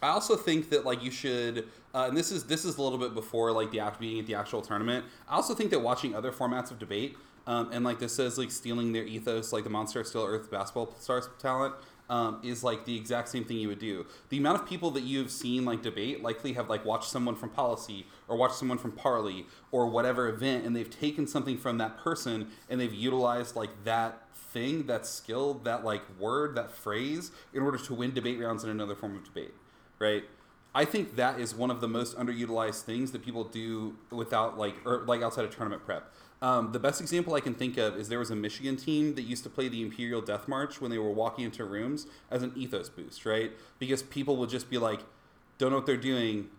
I 0.01 0.09
also 0.09 0.35
think 0.35 0.69
that 0.69 0.85
like 0.85 1.03
you 1.03 1.11
should, 1.11 1.67
uh, 1.93 2.05
and 2.07 2.17
this 2.17 2.31
is 2.31 2.45
this 2.45 2.65
is 2.65 2.77
a 2.77 2.81
little 2.81 2.97
bit 2.97 3.13
before 3.13 3.51
like 3.51 3.71
the 3.71 3.79
act 3.79 3.99
being 3.99 4.19
at 4.19 4.25
the 4.25 4.35
actual 4.35 4.61
tournament. 4.61 5.05
I 5.27 5.35
also 5.35 5.53
think 5.53 5.71
that 5.71 5.79
watching 5.79 6.15
other 6.15 6.31
formats 6.31 6.71
of 6.71 6.79
debate, 6.79 7.17
um, 7.47 7.69
and 7.71 7.83
like 7.83 7.99
this 7.99 8.13
says 8.13 8.37
like 8.37 8.51
stealing 8.51 8.93
their 8.93 9.03
ethos, 9.03 9.51
like 9.51 9.63
the 9.63 9.69
Monstars 9.69 10.07
Still 10.07 10.25
Earth 10.25 10.49
basketball 10.49 10.95
stars 10.99 11.29
talent. 11.39 11.75
Um, 12.11 12.39
is 12.43 12.63
like 12.63 12.85
the 12.85 12.97
exact 12.97 13.29
same 13.29 13.45
thing 13.45 13.57
you 13.57 13.67
would 13.67 13.77
do. 13.77 14.03
The 14.29 14.39
amount 14.39 14.59
of 14.59 14.67
people 14.67 14.89
that 14.91 15.03
you've 15.03 15.29
seen 15.29 15.63
like 15.63 15.83
debate 15.83 16.23
likely 16.23 16.53
have 16.53 16.67
like 16.67 16.83
watched 16.83 17.11
someone 17.11 17.35
from 17.35 17.51
policy 17.51 18.07
or 18.27 18.35
watched 18.35 18.55
someone 18.55 18.79
from 18.79 18.93
Parley 18.93 19.45
or 19.71 19.85
whatever 19.85 20.27
event, 20.27 20.65
and 20.65 20.75
they've 20.75 20.89
taken 20.89 21.27
something 21.27 21.55
from 21.55 21.77
that 21.77 21.99
person 21.99 22.47
and 22.67 22.81
they've 22.81 22.95
utilized 22.95 23.55
like 23.55 23.69
that 23.83 24.23
thing, 24.33 24.87
that 24.87 25.05
skill, 25.05 25.53
that 25.65 25.83
like 25.85 26.01
word, 26.19 26.55
that 26.55 26.71
phrase 26.71 27.31
in 27.53 27.61
order 27.61 27.77
to 27.77 27.93
win 27.93 28.11
debate 28.11 28.39
rounds 28.39 28.63
in 28.63 28.69
another 28.71 28.95
form 28.95 29.15
of 29.15 29.23
debate, 29.23 29.53
right? 29.99 30.23
I 30.73 30.85
think 30.85 31.15
that 31.15 31.39
is 31.39 31.55
one 31.55 31.71
of 31.71 31.81
the 31.81 31.87
most 31.87 32.17
underutilized 32.17 32.81
things 32.83 33.11
that 33.11 33.23
people 33.23 33.43
do 33.43 33.95
without 34.11 34.57
like 34.57 34.75
or 34.85 35.03
like 35.05 35.21
outside 35.21 35.45
of 35.45 35.55
tournament 35.55 35.85
prep. 35.85 36.11
Um, 36.41 36.71
the 36.71 36.79
best 36.79 37.01
example 37.01 37.33
I 37.33 37.41
can 37.41 37.53
think 37.53 37.77
of 37.77 37.97
is 37.97 38.07
there 38.07 38.19
was 38.19 38.31
a 38.31 38.35
Michigan 38.35 38.77
team 38.77 39.15
that 39.15 39.23
used 39.23 39.43
to 39.43 39.49
play 39.49 39.67
the 39.67 39.81
Imperial 39.81 40.21
Death 40.21 40.47
March 40.47 40.79
when 40.79 40.89
they 40.89 40.97
were 40.97 41.11
walking 41.11 41.43
into 41.43 41.65
rooms 41.65 42.07
as 42.31 42.43
an 42.43 42.53
ethos 42.55 42.87
boost, 42.87 43.25
right? 43.25 43.51
Because 43.77 44.03
people 44.03 44.37
would 44.37 44.49
just 44.49 44.69
be 44.69 44.77
like, 44.77 45.01
don't 45.57 45.71
know 45.71 45.77
what 45.77 45.85
they're 45.85 45.97
doing. 45.97 46.49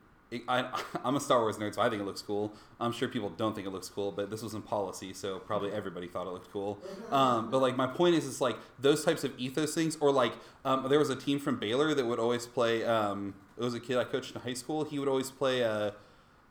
I, 0.49 0.83
I'm 1.05 1.17
a 1.17 1.21
Star 1.21 1.41
Wars 1.41 1.57
nerd, 1.59 1.75
so 1.75 1.83
I 1.83 1.89
think 1.89 2.03
it 2.03 2.05
looks 2.05 2.23
cool. 2.23 2.55
I'm 2.79 2.93
sure 2.93 3.09
people 3.09 3.31
don't 3.31 3.55
think 3.55 3.67
it 3.67 3.71
looks 3.71 3.89
cool, 3.89 4.13
but 4.13 4.31
this 4.31 4.43
was 4.43 4.55
in 4.55 4.63
policy, 4.63 5.13
so 5.13 5.39
probably 5.39 5.73
everybody 5.73 6.07
thought 6.07 6.27
it 6.27 6.31
looked 6.31 6.53
cool. 6.53 6.79
Um, 7.11 7.51
but 7.51 7.61
like 7.61 7.77
my 7.77 7.87
point 7.87 8.15
is, 8.15 8.27
it's 8.27 8.41
like 8.41 8.57
those 8.79 9.05
types 9.05 9.25
of 9.25 9.39
ethos 9.39 9.75
things, 9.75 9.97
or 10.01 10.13
like 10.13 10.33
um, 10.65 10.87
there 10.89 10.99
was 10.99 11.11
a 11.11 11.17
team 11.17 11.39
from 11.39 11.59
Baylor 11.59 11.95
that 11.95 12.07
would 12.07 12.19
always 12.19 12.47
play. 12.47 12.85
Um, 12.85 13.35
it 13.57 13.63
was 13.63 13.75
a 13.75 13.81
kid 13.81 13.99
I 13.99 14.05
coached 14.05 14.35
in 14.35 14.41
high 14.41 14.55
school. 14.55 14.85
He 14.85 14.99
would 14.99 15.09
always 15.09 15.31
play 15.31 15.63
uh, 15.63 15.91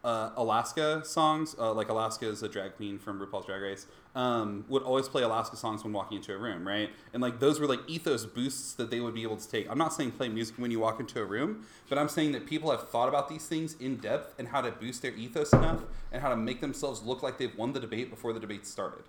uh, 0.03 0.31
Alaska 0.35 1.03
songs, 1.03 1.55
uh, 1.57 1.73
like 1.73 1.89
Alaska 1.89 2.27
is 2.27 2.43
a 2.43 2.49
drag 2.49 2.75
queen 2.75 2.99
from 2.99 3.19
RuPaul's 3.19 3.45
Drag 3.45 3.61
Race. 3.61 3.87
Um, 4.15 4.65
would 4.67 4.81
always 4.81 5.07
play 5.07 5.21
Alaska 5.21 5.55
songs 5.55 5.83
when 5.83 5.93
walking 5.93 6.17
into 6.17 6.33
a 6.33 6.37
room, 6.37 6.67
right? 6.67 6.89
And 7.13 7.21
like 7.21 7.39
those 7.39 7.59
were 7.59 7.67
like 7.67 7.81
ethos 7.87 8.25
boosts 8.25 8.73
that 8.73 8.89
they 8.89 8.99
would 8.99 9.13
be 9.13 9.21
able 9.21 9.37
to 9.37 9.47
take. 9.47 9.69
I'm 9.69 9.77
not 9.77 9.93
saying 9.93 10.13
play 10.13 10.29
music 10.29 10.55
when 10.57 10.71
you 10.71 10.79
walk 10.79 10.99
into 10.99 11.21
a 11.21 11.25
room, 11.25 11.63
but 11.87 11.99
I'm 11.99 12.09
saying 12.09 12.31
that 12.31 12.47
people 12.47 12.71
have 12.71 12.89
thought 12.89 13.07
about 13.07 13.29
these 13.29 13.45
things 13.45 13.75
in 13.79 13.97
depth 13.97 14.33
and 14.39 14.47
how 14.47 14.61
to 14.61 14.71
boost 14.71 15.03
their 15.03 15.13
ethos 15.13 15.53
enough 15.53 15.81
and 16.11 16.23
how 16.23 16.29
to 16.29 16.35
make 16.35 16.59
themselves 16.59 17.03
look 17.03 17.21
like 17.21 17.37
they've 17.37 17.55
won 17.55 17.73
the 17.73 17.79
debate 17.79 18.09
before 18.09 18.33
the 18.33 18.39
debate 18.39 18.65
started. 18.65 19.03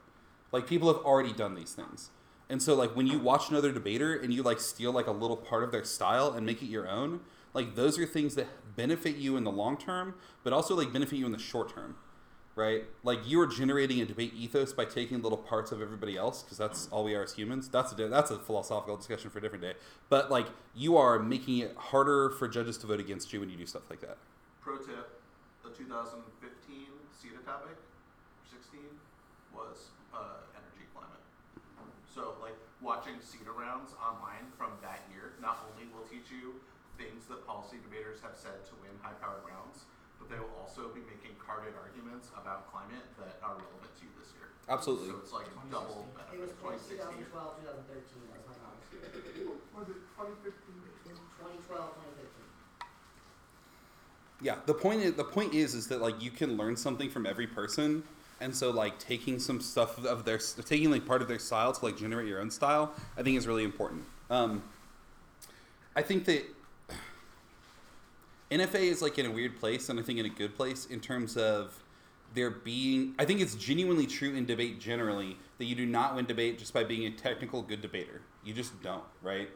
Like 0.53 0.67
people 0.67 0.93
have 0.93 1.03
already 1.03 1.33
done 1.33 1.55
these 1.55 1.73
things. 1.73 2.11
And 2.51 2.61
so 2.61 2.75
like 2.75 2.95
when 2.95 3.07
you 3.07 3.19
watch 3.19 3.49
another 3.49 3.73
debater 3.73 4.15
and 4.15 4.35
you 4.35 4.43
like 4.43 4.61
steal 4.61 4.93
like 4.93 5.07
a 5.07 5.13
little 5.13 5.37
part 5.37 5.65
of 5.65 5.73
their 5.73 5.85
style 5.85 6.33
and 6.33 6.45
make 6.45 6.63
it 6.63 6.67
your 6.67 6.89
own, 6.89 7.21
like 7.55 7.75
those 7.75 7.99
are 7.99 8.07
things 8.07 8.35
that 8.35 8.49
benefit 8.77 9.17
you 9.17 9.37
in 9.37 9.45
the 9.45 9.53
long 9.53 9.77
term, 9.77 10.15
but 10.43 10.53
also 10.53 10.75
like 10.75 10.93
benefit 10.93 11.17
you 11.17 11.27
in 11.27 11.33
the 11.33 11.39
short 11.39 11.73
term. 11.73 11.97
Right? 12.57 12.85
Like 13.05 13.21
you 13.27 13.41
are 13.41 13.47
generating 13.47 14.01
a 14.01 14.05
debate 14.05 14.35
ethos 14.37 14.73
by 14.73 14.85
taking 14.85 15.23
little 15.23 15.39
parts 15.39 15.73
of 15.73 15.81
everybody 15.81 16.17
else 16.17 16.43
because 16.43 16.59
that's 16.59 16.89
all 16.89 17.05
we 17.05 17.15
are 17.15 17.23
as 17.23 17.33
humans. 17.33 17.69
That's 17.69 17.93
a 17.93 18.09
that's 18.09 18.31
a 18.31 18.39
philosophical 18.39 18.97
discussion 18.97 19.31
for 19.31 19.39
a 19.39 19.41
different 19.41 19.63
day. 19.63 19.75
But 20.09 20.31
like 20.31 20.47
you 20.75 20.97
are 20.97 21.19
making 21.19 21.59
it 21.59 21.77
harder 21.77 22.31
for 22.31 22.49
judges 22.49 22.77
to 22.79 22.87
vote 22.87 23.01
against 23.01 23.33
you 23.33 23.41
when 23.41 23.51
you 23.51 23.57
do 23.57 23.67
stuff 23.67 23.89
like 23.89 24.01
that. 24.01 24.19
Pro 24.61 24.77
tip: 24.77 25.23
the 25.63 25.71
2015 25.71 26.21
CEDA 27.17 27.45
topic, 27.47 27.77
16, 28.51 28.81
was 29.55 29.93
uh, 30.13 30.43
energy 30.53 30.85
climate. 30.93 31.23
So 32.09 32.35
like 32.43 32.59
watching 32.83 33.21
CEDA 33.23 33.55
rounds 33.55 33.95
online 34.01 34.51
from 34.59 34.73
that 34.83 35.07
year 35.13 35.33
not 35.41 35.65
only 35.71 35.87
will 35.95 36.05
teach 36.09 36.33
you 36.33 36.59
things 37.01 37.25
that 37.33 37.47
policy 37.47 37.81
debaters 37.81 38.21
have 38.21 38.37
said 38.37 38.61
to 38.69 38.75
win 38.85 38.93
high-powered 39.01 39.45
rounds, 39.49 39.89
but 40.21 40.29
they 40.29 40.37
will 40.37 40.53
also 40.61 40.93
be 40.93 41.01
making 41.09 41.35
carded 41.41 41.73
arguments 41.81 42.29
about 42.37 42.69
climate 42.69 43.03
that 43.17 43.41
are 43.41 43.57
relevant 43.57 43.91
to 43.97 44.05
you 44.05 44.13
this 44.21 44.31
year. 44.37 44.53
Absolutely. 44.69 45.09
So 45.09 45.19
it's 45.25 45.33
like 45.33 45.49
double 45.73 46.07
It 46.31 46.39
was 46.39 46.53
benefit. 46.53 47.01
2012, 47.01 47.27
2013, 47.33 48.29
that 48.29 48.45
was 48.45 48.55
my 48.55 48.57
knowledge. 48.61 48.85
Was 49.73 49.89
it 49.89 49.99
2015? 50.15 51.17
2012, 51.41 51.65
2013. 51.67 52.31
Yeah, 54.43 54.57
the 54.67 54.75
point 54.75 55.01
is 55.03 55.15
the 55.15 55.25
point 55.25 55.55
is 55.55 55.75
is 55.75 55.89
that 55.89 56.01
like 56.01 56.23
you 56.23 56.31
can 56.31 56.57
learn 56.57 56.77
something 56.77 57.11
from 57.11 57.27
every 57.27 57.47
person, 57.47 58.03
and 58.41 58.55
so 58.55 58.71
like 58.71 58.99
taking 58.99 59.39
some 59.39 59.61
stuff 59.61 60.03
of 60.05 60.25
their 60.25 60.39
taking 60.39 60.91
like 60.91 61.05
part 61.05 61.21
of 61.21 61.29
their 61.29 61.39
style 61.39 61.73
to 61.73 61.85
like 61.85 61.97
generate 61.97 62.29
your 62.29 62.41
own 62.41 62.51
style, 62.51 62.93
I 63.19 63.23
think 63.23 63.37
is 63.37 63.47
really 63.47 63.65
important. 63.65 64.05
Um, 64.31 64.63
I 65.97 66.03
think 66.03 66.25
that 66.27 66.45
NFA 68.51 68.81
is 68.81 69.01
like 69.01 69.19
in 69.19 69.27
a 69.27 69.31
weird 69.31 69.59
place, 69.59 69.89
and 69.89 69.99
I 69.99 70.03
think 70.03 70.19
in 70.19 70.27
a 70.27 70.31
good 70.31 70.57
place 70.57 70.87
in 70.87 71.01
terms 71.01 71.37
of 71.37 71.85
there 72.35 72.51
being. 72.51 73.15
I 73.19 73.25
think 73.25 73.41
it's 73.41 73.55
genuinely 73.55 74.07
true 74.07 74.35
in 74.35 74.47
debate 74.47 74.81
generally 74.81 75.37
that 75.59 75.67
you 75.67 75.75
do 75.75 75.87
not 75.87 76.17
win 76.17 76.25
debate 76.27 76.59
just 76.59 76.75
by 76.75 76.85
being 76.85 77.07
a 77.07 77.11
technical 77.11 77.63
good 77.63 77.81
debater. 77.81 78.23
You 78.45 78.53
just 78.53 78.81
don't, 78.83 79.05
right? 79.23 79.49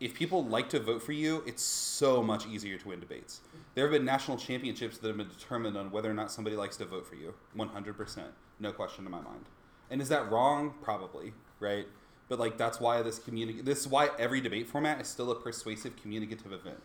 If 0.00 0.14
people 0.14 0.44
like 0.44 0.68
to 0.70 0.80
vote 0.80 1.02
for 1.02 1.12
you, 1.12 1.44
it's 1.46 1.62
so 1.62 2.22
much 2.22 2.46
easier 2.46 2.76
to 2.76 2.88
win 2.88 2.98
debates. 2.98 3.40
There 3.74 3.84
have 3.84 3.92
been 3.92 4.04
national 4.04 4.36
championships 4.36 4.98
that 4.98 5.06
have 5.06 5.16
been 5.16 5.28
determined 5.28 5.76
on 5.76 5.92
whether 5.92 6.10
or 6.10 6.14
not 6.14 6.32
somebody 6.32 6.56
likes 6.56 6.76
to 6.78 6.84
vote 6.84 7.06
for 7.06 7.14
you. 7.14 7.34
100%. 7.56 8.24
No 8.58 8.72
question 8.72 9.04
in 9.04 9.12
my 9.12 9.20
mind. 9.20 9.44
And 9.90 10.02
is 10.02 10.08
that 10.08 10.28
wrong? 10.28 10.74
Probably, 10.82 11.32
right? 11.60 11.86
But 12.28 12.40
like 12.40 12.56
that's 12.56 12.80
why 12.80 13.02
this 13.02 13.20
communi- 13.20 13.64
this 13.64 13.80
is 13.80 13.88
why 13.88 14.08
every 14.18 14.40
debate 14.40 14.66
format 14.66 15.00
is 15.00 15.06
still 15.06 15.30
a 15.30 15.34
persuasive 15.34 15.94
communicative 15.96 16.52
event, 16.52 16.80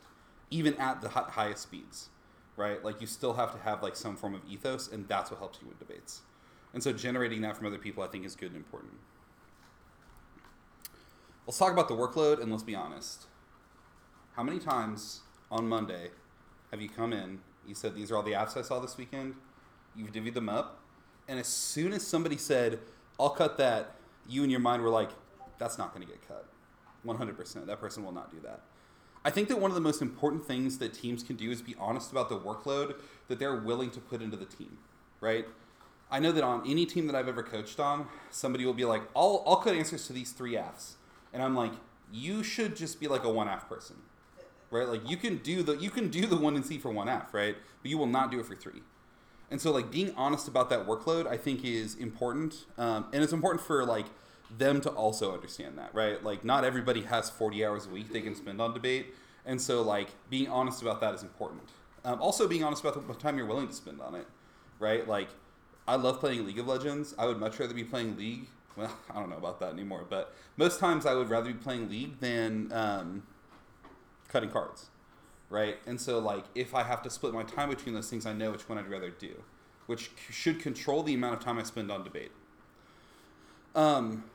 even 0.49 0.75
at 0.75 1.01
the 1.01 1.09
highest 1.09 1.63
speeds, 1.63 2.09
right? 2.55 2.83
Like 2.83 3.01
you 3.01 3.07
still 3.07 3.33
have 3.33 3.53
to 3.53 3.59
have 3.59 3.83
like 3.83 3.95
some 3.95 4.15
form 4.15 4.33
of 4.35 4.41
ethos, 4.49 4.87
and 4.91 5.07
that's 5.07 5.31
what 5.31 5.39
helps 5.39 5.59
you 5.61 5.67
with 5.67 5.79
debates. 5.79 6.21
And 6.73 6.83
so 6.83 6.93
generating 6.93 7.41
that 7.41 7.57
from 7.57 7.67
other 7.67 7.77
people, 7.77 8.03
I 8.03 8.07
think, 8.07 8.25
is 8.25 8.35
good 8.35 8.49
and 8.49 8.57
important. 8.57 8.93
Let's 11.45 11.57
talk 11.57 11.71
about 11.71 11.87
the 11.87 11.95
workload, 11.95 12.41
and 12.41 12.51
let's 12.51 12.63
be 12.63 12.75
honest. 12.75 13.25
How 14.35 14.43
many 14.43 14.59
times 14.59 15.21
on 15.49 15.67
Monday 15.67 16.11
have 16.71 16.81
you 16.81 16.89
come 16.89 17.13
in? 17.13 17.39
You 17.65 17.73
said 17.73 17.95
these 17.95 18.11
are 18.11 18.17
all 18.17 18.23
the 18.23 18.33
apps 18.33 18.57
I 18.57 18.61
saw 18.61 18.79
this 18.79 18.97
weekend. 18.97 19.35
You've 19.95 20.11
divvied 20.11 20.33
them 20.33 20.49
up, 20.49 20.81
and 21.27 21.39
as 21.39 21.47
soon 21.47 21.91
as 21.93 22.05
somebody 22.05 22.37
said, 22.37 22.79
"I'll 23.19 23.31
cut 23.31 23.57
that," 23.57 23.95
you 24.27 24.43
in 24.43 24.49
your 24.49 24.59
mind 24.59 24.83
were 24.83 24.89
like, 24.89 25.09
"That's 25.57 25.77
not 25.77 25.93
going 25.93 26.05
to 26.05 26.11
get 26.11 26.25
cut." 26.27 26.45
One 27.03 27.17
hundred 27.17 27.37
percent. 27.37 27.65
That 27.67 27.79
person 27.79 28.03
will 28.03 28.11
not 28.11 28.29
do 28.29 28.39
that. 28.41 28.61
I 29.27 29.29
think 29.29 29.49
that 29.49 29.59
one 29.59 29.69
of 29.69 29.75
the 29.75 29.81
most 29.81 30.01
important 30.01 30.45
things 30.45 30.77
that 30.77 30.93
teams 30.93 31.21
can 31.21 31.35
do 31.35 31.51
is 31.51 31.61
be 31.61 31.75
honest 31.77 32.11
about 32.13 32.29
the 32.29 32.39
workload 32.39 32.95
that 33.27 33.39
they're 33.39 33.57
willing 33.57 33.91
to 33.91 33.99
put 33.99 34.21
into 34.21 34.37
the 34.37 34.45
team, 34.45 34.77
right? 35.19 35.45
I 36.09 36.19
know 36.19 36.31
that 36.31 36.43
on 36.45 36.63
any 36.65 36.85
team 36.85 37.07
that 37.07 37.15
I've 37.15 37.27
ever 37.27 37.43
coached 37.43 37.79
on, 37.79 38.07
somebody 38.31 38.65
will 38.65 38.73
be 38.73 38.85
like, 38.85 39.01
"I'll 39.13 39.43
I'll 39.45 39.57
cut 39.57 39.75
answers 39.75 40.07
to 40.07 40.13
these 40.13 40.31
three 40.31 40.55
Fs," 40.55 40.95
and 41.33 41.43
I'm 41.43 41.55
like, 41.55 41.73
"You 42.09 42.41
should 42.41 42.77
just 42.77 43.01
be 43.01 43.09
like 43.09 43.25
a 43.25 43.29
one 43.29 43.49
F 43.49 43.67
person." 43.67 43.97
right? 44.71 44.87
Like 44.87 45.09
you 45.09 45.17
can 45.17 45.37
do 45.37 45.63
the 45.63 45.75
you 45.77 45.89
can 45.89 46.09
do 46.09 46.25
the 46.25 46.37
one 46.37 46.55
and 46.55 46.65
C 46.65 46.77
for 46.77 46.91
one 46.91 47.09
F, 47.09 47.33
right? 47.33 47.55
But 47.81 47.91
you 47.91 47.97
will 47.97 48.07
not 48.07 48.31
do 48.31 48.39
it 48.39 48.45
for 48.45 48.55
three. 48.55 48.81
And 49.49 49.61
so 49.61 49.71
like 49.71 49.91
being 49.91 50.13
honest 50.15 50.47
about 50.47 50.69
that 50.69 50.85
workload, 50.87 51.27
I 51.27 51.37
think 51.37 51.63
is 51.63 51.95
important, 51.95 52.65
um, 52.77 53.07
and 53.13 53.23
it's 53.23 53.33
important 53.33 53.61
for 53.61 53.85
like 53.85 54.05
them 54.55 54.81
to 54.81 54.89
also 54.89 55.33
understand 55.33 55.77
that, 55.77 55.93
right? 55.93 56.23
Like 56.23 56.45
not 56.45 56.63
everybody 56.63 57.01
has 57.01 57.29
forty 57.29 57.65
hours 57.65 57.85
a 57.85 57.89
week 57.89 58.11
they 58.11 58.21
can 58.21 58.35
spend 58.35 58.61
on 58.61 58.73
debate, 58.73 59.13
and 59.45 59.61
so 59.61 59.81
like 59.81 60.09
being 60.29 60.47
honest 60.47 60.81
about 60.81 61.01
that 61.01 61.13
is 61.13 61.23
important. 61.23 61.63
Um, 62.05 62.21
also 62.21 62.47
being 62.47 62.63
honest 62.63 62.83
about 62.83 63.07
the 63.07 63.13
time 63.15 63.37
you're 63.37 63.47
willing 63.47 63.67
to 63.67 63.73
spend 63.73 63.99
on 64.01 64.15
it, 64.15 64.27
right? 64.79 65.07
Like 65.07 65.29
I 65.87 65.95
love 65.95 66.19
playing 66.19 66.45
League 66.45 66.59
of 66.59 66.67
Legends. 66.67 67.15
I 67.17 67.25
would 67.25 67.39
much 67.39 67.59
rather 67.59 67.73
be 67.73 67.83
playing 67.83 68.17
League. 68.17 68.47
Well, 68.75 68.91
I 69.09 69.19
don't 69.19 69.29
know 69.29 69.37
about 69.37 69.59
that 69.61 69.71
anymore, 69.73 70.05
but 70.09 70.33
most 70.57 70.79
times 70.79 71.05
I 71.05 71.13
would 71.13 71.29
rather 71.29 71.47
be 71.51 71.57
playing 71.57 71.89
League 71.89 72.19
than 72.19 72.71
um, 72.73 73.23
cutting 74.27 74.49
cards, 74.49 74.87
right? 75.49 75.77
And 75.85 75.99
so, 75.99 76.19
like, 76.19 76.43
if 76.55 76.75
I 76.75 76.83
have 76.83 77.01
to 77.03 77.09
split 77.09 77.33
my 77.33 77.43
time 77.43 77.69
between 77.69 77.95
those 77.95 78.09
things, 78.09 78.25
I 78.25 78.33
know 78.33 78.51
which 78.51 78.67
one 78.67 78.77
I'd 78.77 78.89
rather 78.89 79.09
do, 79.09 79.43
which 79.85 80.09
c- 80.09 80.31
should 80.31 80.59
control 80.59 81.03
the 81.03 81.13
amount 81.13 81.35
of 81.35 81.39
time 81.39 81.57
I 81.57 81.63
spend 81.63 81.91
on 81.91 82.03
debate. 82.03 82.31
Um, 83.75 84.25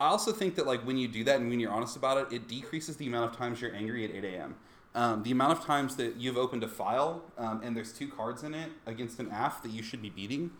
I 0.00 0.06
also 0.06 0.32
think 0.32 0.54
that, 0.54 0.66
like, 0.66 0.80
when 0.86 0.96
you 0.96 1.08
do 1.08 1.24
that 1.24 1.40
and 1.40 1.50
when 1.50 1.60
you're 1.60 1.70
honest 1.70 1.96
about 1.96 2.16
it, 2.16 2.34
it 2.34 2.48
decreases 2.48 2.96
the 2.96 3.06
amount 3.06 3.30
of 3.30 3.36
times 3.36 3.60
you're 3.60 3.74
angry 3.74 4.04
at 4.04 4.10
8 4.12 4.24
a.m. 4.24 4.56
Um, 4.94 5.22
the 5.22 5.30
amount 5.30 5.52
of 5.52 5.64
times 5.64 5.96
that 5.96 6.16
you've 6.16 6.38
opened 6.38 6.64
a 6.64 6.68
file 6.68 7.22
um, 7.38 7.60
and 7.62 7.76
there's 7.76 7.92
two 7.92 8.08
cards 8.08 8.42
in 8.42 8.54
it 8.54 8.72
against 8.86 9.20
an 9.20 9.30
AF 9.30 9.62
that 9.62 9.70
you 9.70 9.82
should 9.82 10.00
be 10.02 10.10
beating 10.10 10.50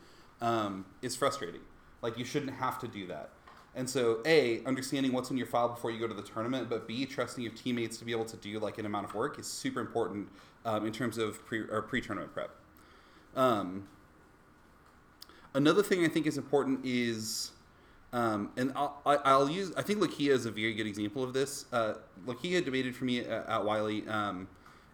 um, 0.40 0.84
is 1.00 1.16
frustrating. 1.16 1.62
Like, 2.02 2.18
you 2.18 2.24
shouldn't 2.24 2.52
have 2.52 2.78
to 2.80 2.88
do 2.88 3.06
that. 3.06 3.30
And 3.74 3.88
so, 3.88 4.20
A, 4.26 4.62
understanding 4.64 5.12
what's 5.12 5.30
in 5.30 5.36
your 5.36 5.46
file 5.46 5.68
before 5.68 5.90
you 5.90 5.98
go 5.98 6.08
to 6.08 6.14
the 6.14 6.22
tournament, 6.22 6.68
but 6.68 6.86
B, 6.86 7.06
trusting 7.06 7.42
your 7.42 7.52
teammates 7.52 7.98
to 7.98 8.04
be 8.04 8.12
able 8.12 8.24
to 8.26 8.36
do 8.36 8.58
like 8.58 8.78
an 8.78 8.86
amount 8.86 9.06
of 9.06 9.14
work 9.14 9.38
is 9.38 9.46
super 9.46 9.80
important 9.80 10.28
um, 10.64 10.86
in 10.86 10.92
terms 10.92 11.18
of 11.18 11.44
pre 11.46 11.60
or 11.60 11.82
pre-tournament 11.82 12.32
prep. 12.34 12.50
Um, 13.36 13.86
another 15.54 15.82
thing 15.82 16.04
I 16.04 16.08
think 16.08 16.26
is 16.26 16.36
important 16.36 16.80
is, 16.84 17.52
um, 18.12 18.50
and 18.56 18.72
I'll, 18.74 19.00
I'll 19.04 19.48
use. 19.48 19.72
I 19.76 19.82
think 19.82 20.00
Lakia 20.00 20.30
is 20.30 20.46
a 20.46 20.50
very 20.50 20.74
good 20.74 20.86
example 20.86 21.22
of 21.22 21.32
this. 21.32 21.66
Uh, 21.72 21.94
Lakia 22.26 22.64
debated 22.64 22.96
for 22.96 23.04
me 23.04 23.20
at, 23.20 23.46
at 23.48 23.64
Wiley, 23.64 24.06
um, 24.08 24.48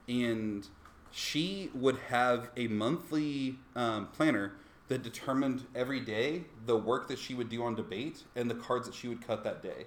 and 0.09 0.67
she 1.11 1.71
would 1.75 1.97
have 2.09 2.51
a 2.57 2.69
monthly 2.69 3.57
um, 3.75 4.09
planner 4.09 4.53
that 4.89 5.03
determined 5.03 5.65
every 5.75 6.01
day 6.01 6.45
the 6.67 6.77
work 6.77 7.09
that 7.09 7.19
she 7.19 7.35
would 7.35 7.49
do 7.49 7.63
on 7.63 7.75
debate 7.75 8.25
and 8.37 8.51
the 8.51 8.55
cards 8.55 8.87
that 8.87 8.95
she 8.95 9.09
would 9.09 9.27
cut 9.27 9.43
that 9.45 9.63
day. 9.63 9.87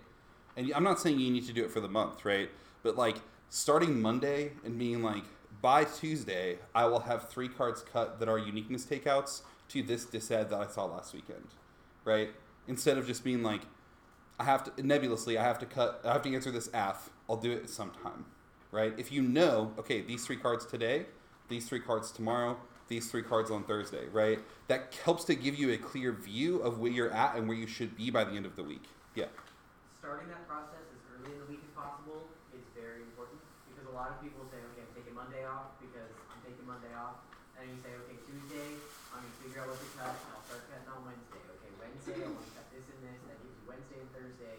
And 0.57 0.73
I'm 0.73 0.83
not 0.83 0.99
saying 0.99 1.19
you 1.19 1.31
need 1.31 1.45
to 1.45 1.53
do 1.53 1.63
it 1.63 1.71
for 1.71 1.79
the 1.79 1.87
month, 1.87 2.25
right? 2.25 2.49
But 2.83 2.97
like 2.97 3.17
starting 3.49 4.01
Monday 4.01 4.51
and 4.65 4.77
being 4.77 5.01
like, 5.03 5.23
by 5.61 5.83
Tuesday, 5.83 6.57
I 6.73 6.85
will 6.85 7.01
have 7.01 7.29
three 7.29 7.49
cards 7.49 7.83
cut 7.93 8.19
that 8.19 8.29
are 8.29 8.37
uniqueness 8.37 8.85
takeouts 8.85 9.41
to 9.69 9.83
this 9.83 10.05
disad 10.05 10.49
that 10.49 10.59
I 10.59 10.67
saw 10.67 10.85
last 10.85 11.13
weekend, 11.13 11.47
right? 12.05 12.29
Instead 12.69 12.99
of 12.99 13.07
just 13.07 13.23
being 13.23 13.41
like, 13.41 13.61
I 14.39 14.43
have 14.45 14.63
to 14.63 14.85
nebulously, 14.85 15.39
I 15.39 15.43
have 15.43 15.57
to 15.59 15.65
cut, 15.65 16.01
I 16.05 16.13
have 16.13 16.21
to 16.21 16.33
answer 16.33 16.51
this 16.51 16.69
AF. 16.71 17.09
I'll 17.27 17.35
do 17.35 17.51
it 17.51 17.67
sometime, 17.67 18.25
right? 18.71 18.93
If 18.95 19.11
you 19.11 19.23
know, 19.23 19.73
okay, 19.79 20.01
these 20.01 20.23
three 20.23 20.37
cards 20.37 20.67
today, 20.67 21.07
these 21.49 21.67
three 21.67 21.81
cards 21.81 22.11
tomorrow, 22.11 22.55
these 22.87 23.09
three 23.09 23.23
cards 23.23 23.49
on 23.49 23.63
Thursday, 23.63 24.05
right? 24.13 24.39
That 24.69 24.93
helps 25.03 25.25
to 25.25 25.35
give 25.35 25.57
you 25.57 25.73
a 25.73 25.77
clear 25.77 26.13
view 26.13 26.61
of 26.61 26.79
where 26.79 26.91
you're 26.91 27.11
at 27.11 27.35
and 27.35 27.49
where 27.49 27.57
you 27.57 27.65
should 27.65 27.97
be 27.97 28.11
by 28.11 28.23
the 28.23 28.37
end 28.37 28.45
of 28.45 28.55
the 28.55 28.63
week. 28.63 28.85
Yeah. 29.15 29.33
Starting 29.97 30.29
that 30.29 30.47
process 30.47 30.85
as 30.93 31.01
early 31.09 31.33
in 31.33 31.39
the 31.41 31.49
week 31.49 31.65
as 31.65 31.73
possible 31.73 32.29
is 32.53 32.61
very 32.77 33.01
important 33.01 33.41
because 33.73 33.89
a 33.89 33.95
lot 33.97 34.13
of 34.13 34.21
people 34.21 34.45
say, 34.53 34.61
okay, 34.71 34.85
I'm 34.85 34.93
taking 34.93 35.17
Monday 35.17 35.41
off 35.41 35.73
because 35.81 36.13
I'm 36.29 36.41
taking 36.45 36.69
Monday 36.69 36.93
off. 36.93 37.17
And 37.57 37.65
then 37.65 37.73
you 37.73 37.81
say, 37.81 37.97
okay, 38.05 38.17
Tuesday, 38.29 38.77
I'm 39.09 39.25
going 39.25 39.33
to 39.33 39.37
figure 39.41 39.59
out 39.65 39.73
what 39.73 39.81
to 39.81 39.89
cut 39.97 40.13
and 40.13 40.29
I'll 40.37 40.45
start 40.45 40.69
cutting 40.69 40.89
on 40.89 41.01
Wednesday. 41.01 41.41
Okay, 41.49 41.73
Wednesday, 41.81 42.29
Wednesday 43.79 44.03
and 44.03 44.11
Thursday 44.11 44.57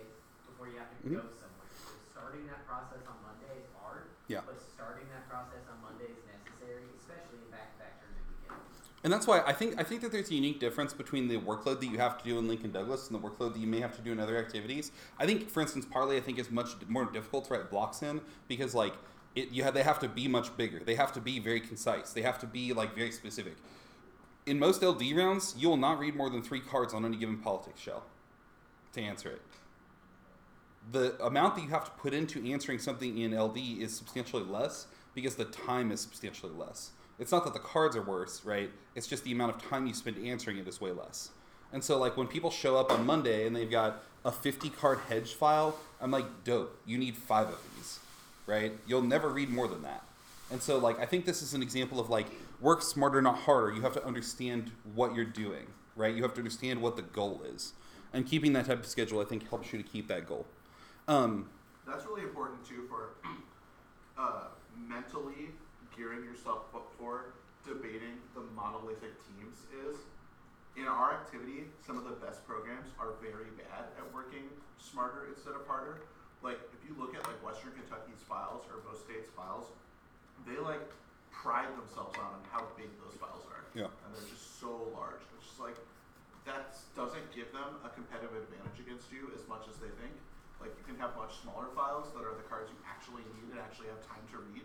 before 0.49 0.67
you 0.73 0.81
have 0.81 0.89
to 0.89 0.97
Mhm. 1.05 1.21
go 1.21 1.29
somewhere. 1.37 1.69
So 1.77 1.93
starting 2.11 2.47
that 2.47 2.67
process 2.67 3.05
on 3.05 3.21
Monday 3.21 3.61
is 3.61 3.69
hard. 3.77 4.09
Yeah. 4.29 4.41
But 4.47 4.57
starting 4.63 5.09
that 5.13 5.29
process 5.29 5.69
on 5.69 5.77
Monday 5.83 6.09
is 6.09 6.25
necessary, 6.25 6.89
especially 6.97 7.45
in 7.45 7.51
back-to-back 7.51 8.01
tournament 8.01 8.25
weekends. 8.33 8.89
And 9.05 9.13
that's 9.13 9.27
why 9.27 9.41
I 9.45 9.53
think 9.53 9.79
I 9.79 9.85
think 9.85 10.01
that 10.01 10.11
there's 10.13 10.31
a 10.31 10.35
unique 10.35 10.59
difference 10.59 10.95
between 10.95 11.29
the 11.29 11.37
workload 11.37 11.81
that 11.81 11.87
you 11.87 11.99
have 11.99 12.17
to 12.17 12.25
do 12.25 12.39
in 12.39 12.49
Lincoln 12.49 12.73
Douglas 12.73 13.11
and 13.11 13.15
the 13.15 13.21
workload 13.29 13.53
that 13.53 13.61
you 13.61 13.67
may 13.67 13.81
have 13.81 13.95
to 13.97 14.03
do 14.03 14.11
in 14.13 14.21
other 14.21 14.39
activities. 14.39 14.91
I 15.19 15.27
think, 15.27 15.51
for 15.51 15.61
instance, 15.61 15.85
Parlay 15.85 16.17
I 16.17 16.21
think 16.21 16.39
is 16.39 16.51
much 16.51 16.71
more 16.89 17.05
difficult 17.05 17.45
to 17.47 17.55
write 17.55 17.69
blocks 17.69 18.03
in 18.03 18.23
because 18.49 18.75
like 18.75 18.95
it 19.35 19.51
you 19.51 19.65
have 19.65 19.75
they 19.75 19.83
have 19.83 19.99
to 19.99 20.09
be 20.09 20.29
much 20.29 20.57
bigger. 20.57 20.79
They 20.79 20.95
have 20.95 21.13
to 21.13 21.21
be 21.21 21.39
very 21.41 21.61
concise. 21.61 22.15
They 22.15 22.23
have 22.23 22.39
to 22.39 22.47
be 22.47 22.73
like 22.73 22.95
very 22.95 23.13
specific. 23.13 23.57
In 24.47 24.59
most 24.59 24.83
LD 24.83 25.13
rounds, 25.13 25.55
you 25.59 25.69
will 25.69 25.77
not 25.77 25.99
read 25.99 26.17
more 26.17 26.31
than 26.31 26.43
three 26.43 26.61
cards 26.61 26.95
on 26.95 27.05
any 27.05 27.19
given 27.19 27.37
politics 27.39 27.81
shell 27.81 28.05
to 28.93 29.01
answer 29.01 29.31
it. 29.31 29.43
The 30.93 31.23
amount 31.25 31.57
that 31.57 31.63
you 31.63 31.69
have 31.69 31.85
to 31.85 31.91
put 31.93 32.15
into 32.15 32.45
answering 32.51 32.79
something 32.79 33.19
in 33.19 33.39
LD 33.39 33.59
is 33.81 33.97
substantially 33.97 34.45
less 34.45 34.87
because 35.15 35.37
the 35.37 35.45
time 35.45 35.93
is 35.93 36.01
substantially 36.01 36.53
less. 36.53 36.91
It's 37.19 37.33
not 37.33 37.45
that 37.45 37.53
the 37.53 37.61
cards 37.61 37.97
are 37.97 38.03
worse, 38.03 38.43
right? 38.45 38.71
It's 38.95 39.07
just 39.07 39.25
the 39.25 39.33
amount 39.33 39.55
of 39.55 39.63
time 39.63 39.87
you 39.87 39.95
spend 39.95 40.25
answering 40.25 40.57
it 40.57 40.67
is 40.67 40.81
way 40.81 40.91
less. 40.91 41.31
And 41.73 41.85
so, 41.85 41.99
like, 41.99 42.17
when 42.17 42.27
people 42.27 42.51
show 42.51 42.77
up 42.77 42.91
on 42.91 43.07
Monday 43.07 43.47
and 43.47 43.55
they've 43.55 43.71
got 43.71 44.03
a 44.25 44.33
50 44.33 44.71
card 44.71 44.99
hedge 45.09 45.35
file, 45.35 45.77
I'm 46.01 46.11
like, 46.11 46.45
dope, 46.45 46.81
you 46.87 46.99
need 46.99 47.17
five 47.17 47.49
of 47.49 47.59
these, 47.77 48.01
right? 48.47 48.73
You'll 48.87 49.03
never 49.03 49.29
read 49.29 49.51
more 49.51 49.69
than 49.69 49.83
that. 49.83 50.03
And 50.51 50.63
so, 50.63 50.79
like, 50.79 50.99
I 50.99 51.07
think 51.07 51.27
this 51.27 51.43
is 51.43 51.55
an 51.55 51.63
example 51.63 52.01
of 52.01 52.11
like, 52.11 52.27
work 52.61 52.83
smarter, 52.83 53.23
not 53.23 53.39
harder. 53.39 53.73
You 53.73 53.83
have 53.83 53.93
to 53.95 54.05
understand 54.05 54.73
what 54.95 55.15
you're 55.15 55.25
doing, 55.25 55.67
right? 55.97 56.15
You 56.15 56.23
have 56.23 56.35
to 56.35 56.41
understand 56.41 56.83
what 56.83 56.97
the 56.97 57.03
goal 57.03 57.43
is. 57.55 57.73
And 58.13 58.27
keeping 58.27 58.53
that 58.55 58.67
type 58.67 58.81
of 58.81 58.87
schedule, 58.87 59.21
I 59.21 59.25
think, 59.25 59.49
helps 59.49 59.73
you 59.73 59.83
to 59.83 59.89
keep 59.89 60.09
that 60.09 60.27
goal. 60.27 60.47
Um, 61.07 61.49
That's 61.87 62.05
really 62.07 62.23
important 62.23 62.67
too 62.67 62.87
for 62.89 63.11
uh, 64.19 64.49
mentally 64.77 65.51
gearing 65.97 66.25
yourself 66.25 66.67
up 66.75 66.91
for 66.99 67.35
debating 67.67 68.19
the 68.35 68.41
monolithic 68.55 69.15
teams 69.27 69.59
is. 69.87 69.97
In 70.77 70.87
our 70.87 71.13
activity, 71.13 71.67
some 71.85 71.99
of 71.99 72.05
the 72.05 72.15
best 72.25 72.47
programs 72.47 72.89
are 72.99 73.19
very 73.21 73.51
bad 73.59 73.91
at 73.99 74.07
working 74.15 74.47
smarter 74.79 75.27
instead 75.29 75.55
of 75.55 75.67
harder. 75.67 76.03
Like 76.43 76.59
if 76.73 76.81
you 76.89 76.95
look 76.99 77.15
at 77.15 77.27
like 77.27 77.37
Western 77.45 77.73
Kentucky's 77.75 78.23
files 78.27 78.65
or 78.71 78.81
Mo 78.87 78.97
State's 78.97 79.29
files, 79.35 79.67
they 80.47 80.57
like 80.63 80.81
pride 81.31 81.69
themselves 81.77 82.17
on 82.19 82.41
how 82.51 82.65
big 82.79 82.89
those 83.03 83.19
files 83.19 83.45
are. 83.51 83.65
Yeah. 83.75 83.91
And 84.07 84.09
they're 84.15 84.31
just 84.31 84.61
so 84.61 84.89
large. 84.95 85.21
It's 85.37 85.47
just 85.53 85.61
like 85.61 85.77
that 86.49 86.77
doesn't 86.97 87.29
give 87.37 87.53
them 87.53 87.81
a 87.85 87.91
competitive 87.93 88.33
advantage 88.33 88.79
against 88.81 89.13
you 89.13 89.29
as 89.37 89.45
much 89.45 89.69
as 89.69 89.77
they 89.77 89.93
think. 90.01 90.15
Like 90.61 90.73
you 90.77 90.85
can 90.85 90.97
have 91.01 91.17
much 91.17 91.41
smaller 91.41 91.73
files 91.73 92.13
that 92.13 92.25
are 92.25 92.37
the 92.37 92.45
cards 92.45 92.69
you 92.69 92.77
actually 92.85 93.25
need 93.33 93.57
and 93.57 93.61
actually 93.61 93.89
have 93.89 94.01
time 94.05 94.21
to 94.37 94.45
read, 94.53 94.65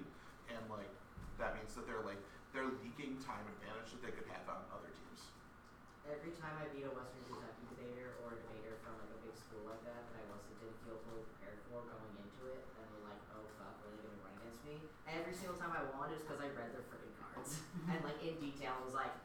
and 0.52 0.60
like 0.68 0.92
that 1.40 1.56
means 1.56 1.72
that 1.80 1.88
they're 1.88 2.04
like 2.04 2.20
they're 2.52 2.68
leaking 2.84 3.16
time 3.24 3.44
advantage 3.60 3.96
that 3.96 4.04
they 4.04 4.12
could 4.12 4.28
have 4.28 4.44
on 4.48 4.60
other 4.76 4.92
teams. 4.92 5.32
Every 6.04 6.36
time 6.36 6.56
I 6.60 6.68
beat 6.76 6.84
a 6.84 6.92
Western 6.92 7.24
Kentucky 7.32 7.64
debater 7.72 8.20
or 8.24 8.36
a 8.36 8.38
debater 8.44 8.76
from 8.84 9.00
like 9.00 9.12
a 9.12 9.20
big 9.24 9.36
school 9.40 9.64
like 9.72 9.80
that 9.88 10.04
that 10.12 10.16
I 10.20 10.24
wasn't 10.28 10.60
didn't 10.60 10.80
feel 10.84 11.00
fully 11.08 11.24
prepared 11.36 11.64
for 11.72 11.80
going 11.88 12.16
into 12.20 12.44
it, 12.52 12.60
and 12.76 12.84
they're 12.92 13.08
like, 13.08 13.22
oh 13.32 13.44
fuck, 13.56 13.72
what 13.80 13.88
are 13.88 13.96
they 13.96 14.04
gonna 14.04 14.20
run 14.20 14.36
against 14.36 14.62
me? 14.68 14.84
And 15.08 15.24
every 15.24 15.36
single 15.36 15.56
time 15.56 15.72
I 15.72 15.84
won 15.96 16.12
is 16.12 16.24
because 16.24 16.44
I 16.44 16.52
read 16.52 16.76
their 16.76 16.84
freaking 16.92 17.16
cards 17.16 17.64
and 17.92 18.00
like 18.04 18.20
in 18.20 18.36
detail 18.44 18.76
was 18.84 18.92
like, 18.92 19.16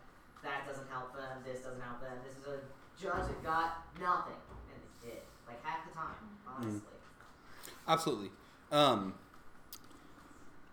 that 0.42 0.66
doesn't 0.66 0.88
help 0.90 1.14
them, 1.14 1.38
this 1.44 1.60
doesn't 1.60 1.82
help 1.82 2.00
them, 2.00 2.18
this 2.26 2.36
is 2.36 2.46
a 2.46 2.58
judge 3.00 3.26
that 3.28 3.42
got 3.42 3.84
nothing, 4.00 4.40
and 4.72 4.80
it 4.82 5.06
did 5.06 5.22
like 5.46 5.64
half 5.64 5.86
the 5.88 5.94
time, 5.94 6.16
honestly. 6.46 6.80
Absolutely. 7.86 8.30
Um, 8.70 9.14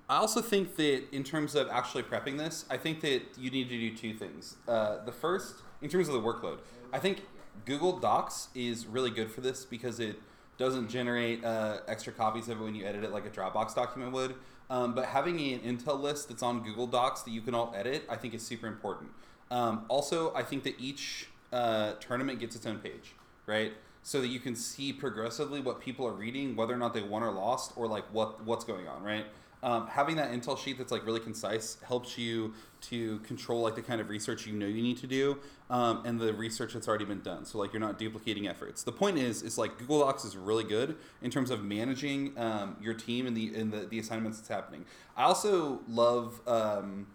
I 0.09 0.17
also 0.17 0.41
think 0.41 0.75
that 0.77 1.03
in 1.11 1.23
terms 1.23 1.55
of 1.55 1.67
actually 1.69 2.03
prepping 2.03 2.37
this, 2.37 2.65
I 2.69 2.77
think 2.77 3.01
that 3.01 3.21
you 3.37 3.49
need 3.51 3.69
to 3.69 3.77
do 3.77 3.95
two 3.95 4.13
things. 4.13 4.55
Uh, 4.67 5.03
the 5.03 5.11
first, 5.11 5.55
in 5.81 5.89
terms 5.89 6.07
of 6.07 6.13
the 6.13 6.21
workload, 6.21 6.59
I 6.93 6.99
think 6.99 7.23
Google 7.65 7.99
Docs 7.99 8.49
is 8.55 8.85
really 8.85 9.09
good 9.09 9.29
for 9.31 9.41
this 9.41 9.65
because 9.65 9.99
it 9.99 10.17
doesn't 10.57 10.89
generate 10.89 11.43
uh, 11.43 11.79
extra 11.87 12.13
copies 12.13 12.47
of 12.49 12.61
it 12.61 12.63
when 12.63 12.73
you 12.73 12.85
edit 12.85 13.03
it 13.03 13.11
like 13.11 13.25
a 13.25 13.29
Dropbox 13.29 13.75
document 13.75 14.11
would. 14.13 14.35
Um, 14.69 14.93
but 14.93 15.05
having 15.05 15.39
an 15.39 15.59
Intel 15.59 15.99
list 15.99 16.29
that's 16.29 16.43
on 16.43 16.61
Google 16.61 16.87
Docs 16.87 17.21
that 17.23 17.31
you 17.31 17.41
can 17.41 17.53
all 17.53 17.73
edit, 17.75 18.03
I 18.09 18.15
think 18.15 18.33
is 18.33 18.43
super 18.43 18.67
important. 18.67 19.11
Um, 19.51 19.85
also, 19.87 20.33
I 20.33 20.43
think 20.43 20.63
that 20.63 20.75
each 20.79 21.27
uh, 21.51 21.93
tournament 21.99 22.39
gets 22.39 22.55
its 22.55 22.65
own 22.65 22.79
page, 22.79 23.15
right? 23.45 23.73
So 24.03 24.21
that 24.21 24.27
you 24.27 24.39
can 24.39 24.55
see 24.55 24.93
progressively 24.93 25.59
what 25.59 25.81
people 25.81 26.05
are 26.05 26.13
reading, 26.13 26.55
whether 26.55 26.73
or 26.73 26.77
not 26.77 26.93
they 26.93 27.01
won 27.01 27.23
or 27.23 27.31
lost, 27.31 27.73
or 27.75 27.87
like 27.87 28.05
what 28.13 28.43
what's 28.45 28.65
going 28.65 28.87
on, 28.87 29.03
right? 29.03 29.25
Um, 29.63 29.87
having 29.87 30.17
that 30.17 30.31
Intel 30.31 30.57
sheet 30.57 30.77
that's 30.77 30.91
like 30.91 31.03
really 31.05 31.19
concise 31.19 31.77
helps 31.85 32.15
you 32.15 32.53
to 32.81 33.17
control 33.19 33.61
like 33.61 33.73
the 33.73 33.81
kind 33.81 33.99
of 33.99 34.07
research 34.07 34.45
you 34.45 34.53
know 34.53 34.67
you 34.67 34.83
need 34.83 34.97
to 34.97 35.07
do, 35.07 35.39
um, 35.69 36.03
and 36.05 36.19
the 36.19 36.31
research 36.33 36.73
that's 36.73 36.87
already 36.87 37.05
been 37.05 37.21
done. 37.21 37.43
So 37.43 37.57
like 37.57 37.73
you're 37.73 37.79
not 37.79 37.97
duplicating 37.97 38.47
efforts. 38.47 38.83
The 38.83 38.91
point 38.91 39.17
is, 39.17 39.41
is 39.41 39.57
like 39.57 39.77
Google 39.79 40.01
Docs 40.01 40.25
is 40.25 40.37
really 40.37 40.63
good 40.63 40.95
in 41.23 41.31
terms 41.31 41.49
of 41.49 41.63
managing 41.63 42.37
um, 42.37 42.77
your 42.79 42.93
team 42.93 43.25
and 43.25 43.35
the 43.35 43.53
in 43.55 43.71
the, 43.71 43.87
the 43.87 43.97
assignments 43.97 44.37
that's 44.37 44.49
happening. 44.49 44.85
I 45.15 45.23
also 45.23 45.81
love. 45.87 46.39
Um, 46.45 47.07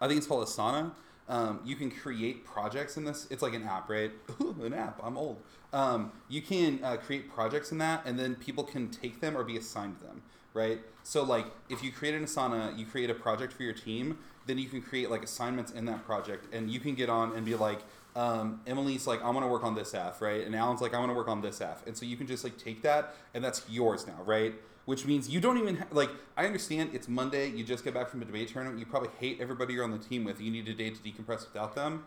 I 0.00 0.06
think 0.06 0.18
it's 0.18 0.26
called 0.26 0.46
Asana. 0.46 0.92
Um, 1.28 1.60
you 1.64 1.74
can 1.76 1.90
create 1.90 2.44
projects 2.44 2.96
in 2.96 3.04
this. 3.04 3.26
It's 3.30 3.42
like 3.42 3.54
an 3.54 3.64
app, 3.64 3.88
right? 3.88 4.12
Ooh, 4.40 4.56
an 4.62 4.74
app. 4.74 5.00
I'm 5.02 5.16
old. 5.16 5.42
Um, 5.72 6.12
you 6.28 6.42
can 6.42 6.80
uh, 6.84 6.96
create 6.96 7.32
projects 7.32 7.72
in 7.72 7.78
that, 7.78 8.02
and 8.04 8.18
then 8.18 8.34
people 8.34 8.64
can 8.64 8.90
take 8.90 9.20
them 9.20 9.36
or 9.36 9.42
be 9.42 9.56
assigned 9.56 9.96
them, 10.00 10.22
right? 10.52 10.80
So, 11.02 11.22
like, 11.22 11.46
if 11.68 11.82
you 11.82 11.90
create 11.90 12.14
an 12.14 12.24
Asana, 12.24 12.78
you 12.78 12.86
create 12.86 13.10
a 13.10 13.14
project 13.14 13.52
for 13.52 13.62
your 13.62 13.72
team, 13.72 14.18
then 14.46 14.58
you 14.58 14.68
can 14.68 14.82
create 14.82 15.10
like 15.10 15.24
assignments 15.24 15.72
in 15.72 15.86
that 15.86 16.04
project, 16.04 16.52
and 16.54 16.70
you 16.70 16.78
can 16.78 16.94
get 16.94 17.08
on 17.08 17.34
and 17.34 17.44
be 17.44 17.54
like, 17.54 17.80
um, 18.14 18.60
Emily's 18.66 19.06
like, 19.06 19.22
I 19.22 19.30
want 19.30 19.44
to 19.44 19.48
work 19.48 19.64
on 19.64 19.74
this 19.74 19.94
app, 19.94 20.20
right? 20.20 20.46
And 20.46 20.54
Alan's 20.54 20.80
like, 20.80 20.94
I 20.94 20.98
want 20.98 21.10
to 21.10 21.14
work 21.14 21.28
on 21.28 21.40
this 21.40 21.60
app, 21.60 21.86
and 21.86 21.96
so 21.96 22.06
you 22.06 22.16
can 22.16 22.26
just 22.26 22.44
like 22.44 22.56
take 22.58 22.82
that, 22.82 23.14
and 23.32 23.42
that's 23.42 23.62
yours 23.68 24.06
now, 24.06 24.22
right? 24.24 24.54
Which 24.84 25.06
means 25.06 25.28
you 25.28 25.40
don't 25.40 25.58
even 25.58 25.76
ha- 25.76 25.86
like 25.90 26.10
i 26.36 26.44
understand 26.44 26.90
it's 26.92 27.08
monday 27.08 27.48
you 27.48 27.64
just 27.64 27.84
get 27.84 27.94
back 27.94 28.08
from 28.08 28.22
a 28.22 28.24
debate 28.24 28.48
tournament 28.48 28.78
you 28.78 28.86
probably 28.86 29.10
hate 29.18 29.40
everybody 29.40 29.74
you're 29.74 29.84
on 29.84 29.90
the 29.90 29.98
team 29.98 30.24
with 30.24 30.40
you 30.40 30.50
need 30.50 30.68
a 30.68 30.74
day 30.74 30.90
to 30.90 30.96
decompress 30.96 31.46
without 31.46 31.74
them. 31.74 32.04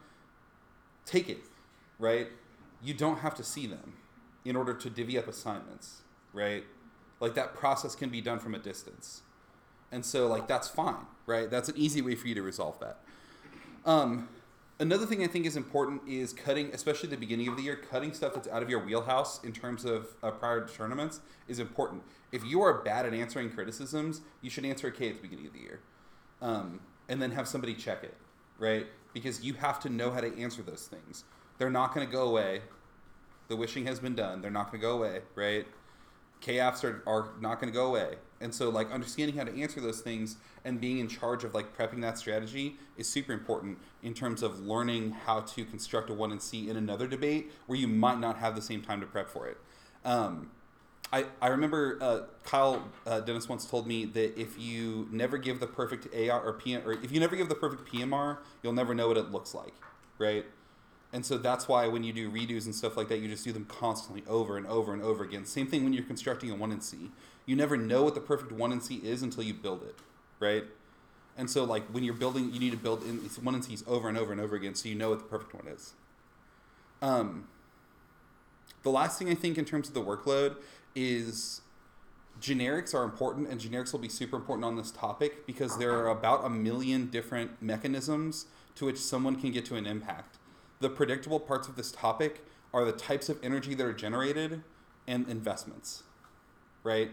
Take 1.06 1.30
it 1.30 1.40
right? 2.00 2.28
You 2.84 2.94
don't 2.94 3.20
have 3.20 3.34
to 3.36 3.44
see 3.44 3.66
them 3.66 3.94
in 4.46 4.56
order 4.56 4.74
to 4.74 4.90
divvy 4.90 5.18
up 5.18 5.28
assignments 5.28 6.02
right? 6.34 6.64
Like 7.20 7.34
that 7.36 7.56
process 7.56 7.96
can 7.96 8.10
be 8.10 8.22
done 8.22 8.40
from 8.40 8.54
a 8.54 8.60
distance. 8.60 9.22
And 9.92 10.06
so 10.06 10.28
like 10.28 10.48
that's 10.48 10.68
fine 10.68 11.06
right? 11.26 11.50
That's 11.50 11.70
an 11.70 11.76
easy 11.78 12.02
way 12.02 12.16
for 12.16 12.28
you 12.28 12.36
to 12.36 12.42
resolve 12.42 12.80
that. 12.80 13.00
Um, 13.86 14.28
another 14.80 15.06
thing 15.06 15.24
I 15.24 15.28
think 15.28 15.46
is 15.46 15.56
important 15.56 16.02
is 16.08 16.34
cutting, 16.34 16.72
especially 16.74 17.10
the 17.10 17.18
beginning 17.18 17.48
of 17.48 17.58
the 17.58 17.64
year, 17.64 17.76
cutting 17.76 18.14
stuff 18.14 18.34
that's 18.34 18.48
out 18.48 18.62
of 18.62 18.70
your 18.70 18.84
wheelhouse 18.84 19.44
in 19.44 19.52
terms 19.52 19.86
of 19.86 20.16
uh, 20.24 20.32
prior 20.32 20.66
to 20.66 20.74
tournaments 20.74 21.20
is 21.48 21.60
important. 21.60 22.04
If 22.32 22.44
you 22.46 22.62
are 22.62 22.82
bad 22.82 23.06
at 23.06 23.14
answering 23.14 23.50
criticisms, 23.50 24.22
you 24.42 24.50
should 24.50 24.66
answer 24.66 24.88
a 24.88 24.92
K 24.92 25.10
at 25.10 25.16
the 25.16 25.22
beginning 25.22 25.48
of 25.48 25.54
the 25.54 25.60
year, 25.60 25.80
um, 26.42 26.80
and 27.10 27.22
then 27.22 27.32
have 27.32 27.48
somebody 27.48 27.74
check 27.74 28.04
it, 28.04 28.16
right? 28.60 28.88
Because 29.14 29.44
you 29.44 29.54
have 29.54 29.80
to 29.82 29.90
know 29.90 30.12
how 30.12 30.22
to 30.22 30.38
answer 30.40 30.62
those 30.62 30.88
things. 30.88 31.24
They're 31.58 31.70
not 31.70 31.94
going 31.94 32.06
to 32.06 32.12
go 32.12 32.28
away. 32.28 32.62
The 33.48 33.56
wishing 33.56 33.86
has 33.86 34.00
been 34.00 34.16
done. 34.16 34.42
They're 34.42 34.52
not 34.52 34.72
going 34.72 34.82
to 34.82 34.86
go 34.86 34.98
away, 34.98 35.22
right? 35.36 35.66
KFs 36.42 36.84
are, 36.84 37.04
are 37.08 37.30
not 37.40 37.60
going 37.60 37.72
to 37.72 37.78
go 37.78 37.88
away. 37.88 38.16
And 38.40 38.54
so, 38.54 38.70
like, 38.70 38.92
understanding 38.92 39.36
how 39.36 39.44
to 39.44 39.62
answer 39.62 39.82
those 39.82 40.02
things 40.02 40.38
and 40.64 40.80
being 40.80 41.00
in 41.00 41.08
charge 41.08 41.44
of, 41.44 41.56
like, 41.56 41.76
prepping 41.76 42.02
that 42.02 42.18
strategy 42.18 42.76
is 42.96 43.10
super 43.10 43.34
important 43.34 43.80
in 44.04 44.14
terms 44.14 44.44
of 44.44 44.60
learning 44.60 45.12
how 45.12 45.42
to 45.42 45.66
construct 45.66 46.10
a 46.10 46.14
1NC 46.14 46.68
in 46.68 46.78
another 46.78 47.08
debate 47.08 47.52
where 47.66 47.80
you 47.80 47.88
might 47.88 48.20
not 48.20 48.38
have 48.38 48.56
the 48.56 48.62
same 48.62 48.82
time 48.82 49.00
to 49.00 49.08
prep 49.08 49.30
for 49.30 49.48
it. 49.48 49.58
Um, 50.06 50.52
I, 51.12 51.26
I 51.42 51.48
remember 51.48 51.98
uh, 52.02 52.20
Kyle 52.44 52.84
uh, 53.06 53.22
Dennis 53.22 53.48
once 53.48 53.66
told 53.66 53.88
me 53.88 54.06
that 54.06 54.40
if 54.40 54.60
you 54.60 55.08
never 55.12 55.38
give 55.38 55.60
the 55.60 55.68
perfect 55.68 56.14
AR 56.14 56.42
or 56.42 56.54
PM, 56.54 56.86
or 56.86 56.92
if 56.92 57.12
you 57.12 57.20
never 57.20 57.36
give 57.36 57.50
the 57.50 57.56
perfect 57.56 57.92
PMR, 57.92 58.38
you'll 58.62 58.74
never 58.74 58.94
know 58.94 59.08
what 59.08 59.18
it 59.18 59.32
looks 59.32 59.54
like, 59.54 59.74
right? 60.18 60.46
And 61.14 61.26
so 61.26 61.38
that's 61.38 61.68
why 61.68 61.88
when 61.88 62.04
you 62.04 62.12
do 62.12 62.30
redos 62.30 62.66
and 62.66 62.76
stuff 62.76 62.98
like 62.98 63.08
that, 63.10 63.20
you 63.20 63.28
just 63.30 63.44
do 63.44 63.54
them 63.54 63.66
constantly 63.66 64.24
over 64.28 64.58
and 64.58 64.68
over 64.68 64.94
and 64.94 65.02
over 65.02 65.24
again. 65.24 65.46
Same 65.46 65.68
thing 65.68 65.84
when 65.84 65.94
you're 65.94 66.04
constructing 66.04 66.52
a 66.52 66.56
1NC. 66.56 67.10
You 67.46 67.56
never 67.56 67.78
know 67.78 68.04
what 68.04 68.14
the 68.14 68.22
perfect 68.22 68.52
1NC 68.52 69.04
is 69.04 69.24
until 69.24 69.44
you 69.44 69.54
build 69.54 69.84
it, 69.84 69.96
right? 70.40 70.66
And 71.38 71.50
so 71.50 71.64
like 71.64 71.86
when 71.88 72.04
you're 72.04 72.14
building, 72.14 72.52
you 72.52 72.60
need 72.60 72.72
to 72.72 72.78
build 72.78 73.04
in 73.04 73.22
these 73.22 73.38
1NC's 73.38 73.84
over 73.88 74.10
and 74.10 74.18
over 74.18 74.32
and 74.32 74.42
over 74.42 74.56
again 74.56 74.76
so 74.76 74.90
you 74.90 74.96
know 74.96 75.10
what 75.10 75.20
the 75.20 75.26
perfect 75.26 75.54
one 75.54 75.68
is. 75.68 75.94
Um, 77.02 77.48
the 78.84 78.90
last 78.90 79.18
thing 79.18 79.30
I 79.30 79.36
think 79.36 79.58
in 79.58 79.66
terms 79.66 79.88
of 79.88 79.94
the 79.94 80.04
workload 80.04 80.58
is 80.96 81.62
generics 82.42 82.94
are 82.94 83.04
important 83.04 83.48
and 83.50 83.60
generics 83.62 83.92
will 83.92 84.00
be 84.00 84.10
super 84.10 84.36
important 84.36 84.66
on 84.66 84.76
this 84.76 84.92
topic 84.92 85.46
because 85.48 85.78
there 85.78 85.94
are 85.94 86.10
about 86.10 86.46
a 86.46 86.50
million 86.50 87.08
different 87.08 87.62
mechanisms 87.62 88.46
to 88.76 88.86
which 88.86 88.98
someone 88.98 89.36
can 89.40 89.52
get 89.52 89.66
to 89.66 89.76
an 89.76 89.88
impact 89.88 90.37
the 90.80 90.90
predictable 90.90 91.40
parts 91.40 91.68
of 91.68 91.76
this 91.76 91.92
topic 91.92 92.46
are 92.74 92.86
the 92.86 92.92
types 92.92 93.30
of 93.30 93.40
energy 93.44 93.74
that 93.74 93.86
are 93.86 93.94
generated 93.94 94.64
and 95.08 95.28
investments, 95.30 96.04
right? 96.84 97.12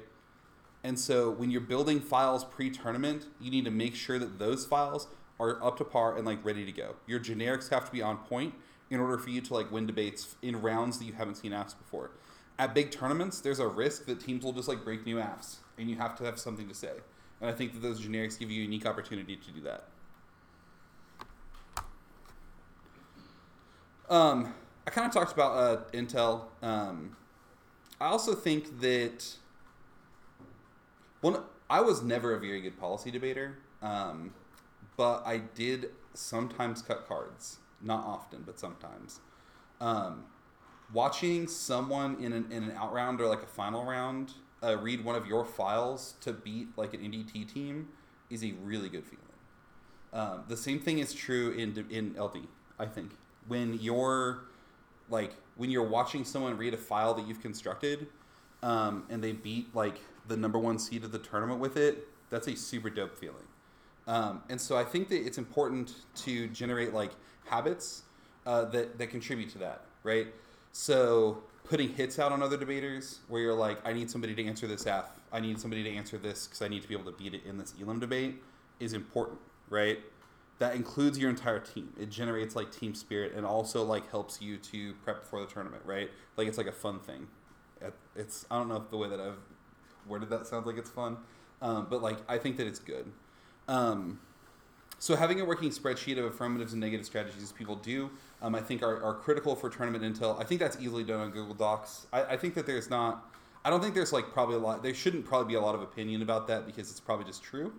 And 0.82 0.98
so 0.98 1.30
when 1.30 1.50
you're 1.50 1.60
building 1.60 2.00
files 2.00 2.44
pre-tournament, 2.44 3.26
you 3.40 3.50
need 3.50 3.64
to 3.64 3.70
make 3.70 3.94
sure 3.94 4.18
that 4.18 4.38
those 4.38 4.66
files 4.66 5.08
are 5.40 5.62
up 5.64 5.78
to 5.78 5.84
par 5.84 6.16
and 6.16 6.26
like 6.26 6.44
ready 6.44 6.64
to 6.66 6.72
go. 6.72 6.96
Your 7.06 7.18
generics 7.18 7.70
have 7.70 7.86
to 7.86 7.92
be 7.92 8.02
on 8.02 8.18
point 8.18 8.54
in 8.90 9.00
order 9.00 9.18
for 9.18 9.30
you 9.30 9.40
to 9.40 9.54
like 9.54 9.70
win 9.72 9.86
debates 9.86 10.36
in 10.42 10.60
rounds 10.60 10.98
that 10.98 11.06
you 11.06 11.14
haven't 11.14 11.36
seen 11.36 11.52
apps 11.52 11.76
before. 11.76 12.10
At 12.58 12.74
big 12.74 12.90
tournaments, 12.90 13.40
there's 13.40 13.58
a 13.58 13.66
risk 13.66 14.06
that 14.06 14.20
teams 14.20 14.44
will 14.44 14.52
just 14.52 14.68
like 14.68 14.84
break 14.84 15.04
new 15.06 15.16
apps, 15.16 15.56
and 15.78 15.90
you 15.90 15.96
have 15.96 16.16
to 16.18 16.24
have 16.24 16.38
something 16.38 16.68
to 16.68 16.74
say. 16.74 16.92
And 17.40 17.50
I 17.50 17.52
think 17.52 17.72
that 17.72 17.82
those 17.82 18.00
generics 18.00 18.38
give 18.38 18.50
you 18.50 18.60
a 18.60 18.64
unique 18.64 18.86
opportunity 18.86 19.36
to 19.36 19.50
do 19.50 19.60
that. 19.62 19.88
Um, 24.08 24.52
I 24.86 24.90
kind 24.90 25.06
of 25.06 25.12
talked 25.12 25.32
about 25.32 25.52
uh, 25.52 25.80
Intel. 25.92 26.42
Um, 26.62 27.16
I 28.00 28.06
also 28.06 28.34
think 28.34 28.80
that 28.80 29.36
one, 31.20 31.42
I 31.70 31.80
was 31.80 32.02
never 32.02 32.34
a 32.34 32.40
very 32.40 32.60
good 32.60 32.78
policy 32.78 33.10
debater, 33.10 33.58
um, 33.82 34.34
but 34.96 35.22
I 35.24 35.38
did 35.38 35.90
sometimes 36.12 36.82
cut 36.82 37.08
cards. 37.08 37.58
Not 37.80 38.04
often, 38.04 38.42
but 38.46 38.58
sometimes. 38.58 39.20
Um, 39.80 40.24
watching 40.92 41.46
someone 41.48 42.16
in 42.22 42.32
an, 42.32 42.50
in 42.50 42.64
an 42.64 42.72
out 42.72 42.92
round 42.92 43.20
or 43.20 43.26
like 43.26 43.42
a 43.42 43.46
final 43.46 43.84
round 43.84 44.32
uh, 44.62 44.76
read 44.78 45.04
one 45.04 45.16
of 45.16 45.26
your 45.26 45.44
files 45.44 46.14
to 46.20 46.32
beat 46.32 46.68
like 46.76 46.94
an 46.94 47.00
NDT 47.00 47.52
team 47.52 47.88
is 48.30 48.42
a 48.42 48.52
really 48.62 48.88
good 48.88 49.04
feeling. 49.04 49.20
Um, 50.12 50.44
the 50.48 50.56
same 50.56 50.78
thing 50.78 50.98
is 50.98 51.12
true 51.12 51.50
in 51.50 51.86
in 51.90 52.14
LD. 52.18 52.46
I 52.78 52.86
think 52.86 53.12
when 53.48 53.78
you're 53.80 54.44
like 55.10 55.32
when 55.56 55.70
you're 55.70 55.86
watching 55.86 56.24
someone 56.24 56.56
read 56.56 56.74
a 56.74 56.78
file 56.78 57.14
that 57.14 57.26
you've 57.26 57.40
constructed, 57.40 58.06
um, 58.62 59.04
and 59.10 59.22
they 59.22 59.32
beat 59.32 59.74
like 59.74 60.00
the 60.26 60.36
number 60.36 60.58
one 60.58 60.78
seed 60.78 61.04
of 61.04 61.12
the 61.12 61.18
tournament 61.18 61.60
with 61.60 61.76
it, 61.76 62.08
that's 62.30 62.48
a 62.48 62.56
super 62.56 62.90
dope 62.90 63.16
feeling. 63.16 63.46
Um, 64.06 64.42
and 64.48 64.60
so 64.60 64.76
I 64.76 64.84
think 64.84 65.08
that 65.08 65.24
it's 65.24 65.38
important 65.38 65.94
to 66.16 66.48
generate 66.48 66.92
like 66.92 67.12
habits 67.46 68.02
uh, 68.46 68.64
that 68.66 68.98
that 68.98 69.08
contribute 69.08 69.50
to 69.50 69.58
that, 69.58 69.82
right? 70.02 70.28
So 70.72 71.44
putting 71.64 71.88
hits 71.88 72.18
out 72.18 72.32
on 72.32 72.42
other 72.42 72.56
debaters, 72.56 73.20
where 73.28 73.40
you're 73.40 73.54
like, 73.54 73.78
I 73.86 73.92
need 73.92 74.10
somebody 74.10 74.34
to 74.34 74.44
answer 74.44 74.66
this 74.66 74.86
F, 74.86 75.06
I 75.32 75.40
need 75.40 75.58
somebody 75.58 75.82
to 75.84 75.90
answer 75.90 76.18
this 76.18 76.46
because 76.46 76.62
I 76.62 76.68
need 76.68 76.82
to 76.82 76.88
be 76.88 76.94
able 76.94 77.10
to 77.10 77.16
beat 77.16 77.34
it 77.34 77.42
in 77.46 77.56
this 77.58 77.74
elim 77.80 78.00
debate, 78.00 78.42
is 78.80 78.92
important, 78.92 79.38
right? 79.70 79.98
That 80.58 80.76
includes 80.76 81.18
your 81.18 81.30
entire 81.30 81.58
team. 81.58 81.92
It 82.00 82.10
generates 82.10 82.54
like 82.54 82.70
team 82.70 82.94
spirit 82.94 83.32
and 83.34 83.44
also 83.44 83.82
like 83.82 84.08
helps 84.10 84.40
you 84.40 84.56
to 84.58 84.94
prep 85.04 85.24
for 85.24 85.40
the 85.40 85.46
tournament, 85.46 85.82
right? 85.84 86.10
Like 86.36 86.46
it's 86.46 86.58
like 86.58 86.68
a 86.68 86.72
fun 86.72 87.00
thing. 87.00 87.26
It's 88.16 88.46
I 88.50 88.58
don't 88.58 88.68
know 88.68 88.76
if 88.76 88.88
the 88.90 88.96
way 88.96 89.08
that 89.08 89.20
I've 89.20 89.38
worded 90.06 90.30
that 90.30 90.46
sounds 90.46 90.66
like 90.66 90.78
it's 90.78 90.90
fun, 90.90 91.16
um, 91.60 91.88
but 91.90 92.02
like 92.02 92.18
I 92.28 92.38
think 92.38 92.56
that 92.58 92.66
it's 92.66 92.78
good. 92.78 93.10
Um, 93.68 94.20
so 94.98 95.16
having 95.16 95.40
a 95.40 95.44
working 95.44 95.70
spreadsheet 95.70 96.18
of 96.18 96.24
affirmatives 96.24 96.72
and 96.72 96.80
negative 96.80 97.04
strategies 97.04 97.52
people 97.52 97.76
do, 97.76 98.10
um, 98.40 98.54
I 98.54 98.60
think 98.60 98.82
are, 98.82 99.02
are 99.02 99.14
critical 99.14 99.54
for 99.54 99.68
tournament 99.68 100.02
intel. 100.02 100.40
I 100.40 100.44
think 100.44 100.60
that's 100.60 100.78
easily 100.80 101.04
done 101.04 101.20
on 101.20 101.30
Google 101.30 101.54
Docs. 101.54 102.06
I, 102.12 102.22
I 102.22 102.36
think 102.36 102.54
that 102.54 102.66
there's 102.66 102.88
not, 102.88 103.30
I 103.64 103.70
don't 103.70 103.82
think 103.82 103.94
there's 103.94 104.12
like 104.12 104.32
probably 104.32 104.56
a 104.56 104.60
lot, 104.60 104.82
there 104.82 104.94
shouldn't 104.94 105.24
probably 105.26 105.48
be 105.48 105.54
a 105.56 105.60
lot 105.60 105.74
of 105.74 105.82
opinion 105.82 106.22
about 106.22 106.46
that 106.48 106.64
because 106.64 106.90
it's 106.90 107.00
probably 107.00 107.26
just 107.26 107.42
true. 107.42 107.72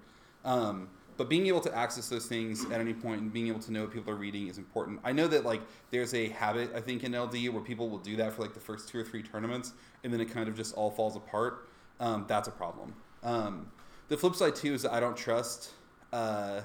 Um, 0.44 0.90
but 1.18 1.30
being 1.30 1.48
able 1.48 1.62
to 1.62 1.76
access 1.76 2.10
those 2.10 2.26
things 2.26 2.66
at 2.66 2.80
any 2.80 2.94
point 2.94 3.22
and 3.22 3.32
being 3.32 3.48
able 3.48 3.60
to 3.60 3.72
know 3.72 3.82
what 3.82 3.94
people 3.94 4.12
are 4.12 4.18
reading 4.18 4.48
is 4.48 4.58
important. 4.58 5.00
I 5.04 5.12
know 5.12 5.28
that 5.28 5.46
like 5.46 5.62
there's 5.92 6.14
a 6.14 6.30
habit 6.30 6.72
I 6.76 6.82
think 6.82 7.04
in 7.04 7.18
LD 7.18 7.50
where 7.50 7.62
people 7.62 7.90
will 7.90 8.00
do 8.00 8.16
that 8.18 8.34
for 8.34 8.42
like 8.42 8.54
the 8.54 8.60
first 8.60 8.90
two 8.90 9.00
or 9.00 9.04
three 9.04 9.24
tournaments 9.24 9.74
and 10.04 10.12
then 10.12 10.20
it 10.22 10.32
kind 10.32 10.50
of 10.50 10.56
just 10.56 10.76
all 10.76 10.92
falls 10.92 11.16
apart. 11.16 11.68
Um, 12.00 12.26
that's 12.28 12.48
a 12.48 12.52
problem. 12.52 12.94
Um, 13.24 13.72
the 14.10 14.18
flip 14.18 14.36
side 14.36 14.56
too 14.56 14.74
is 14.74 14.86
I 14.86 15.00
don't 15.00 15.18
trust. 15.18 15.72
Uh, 16.12 16.62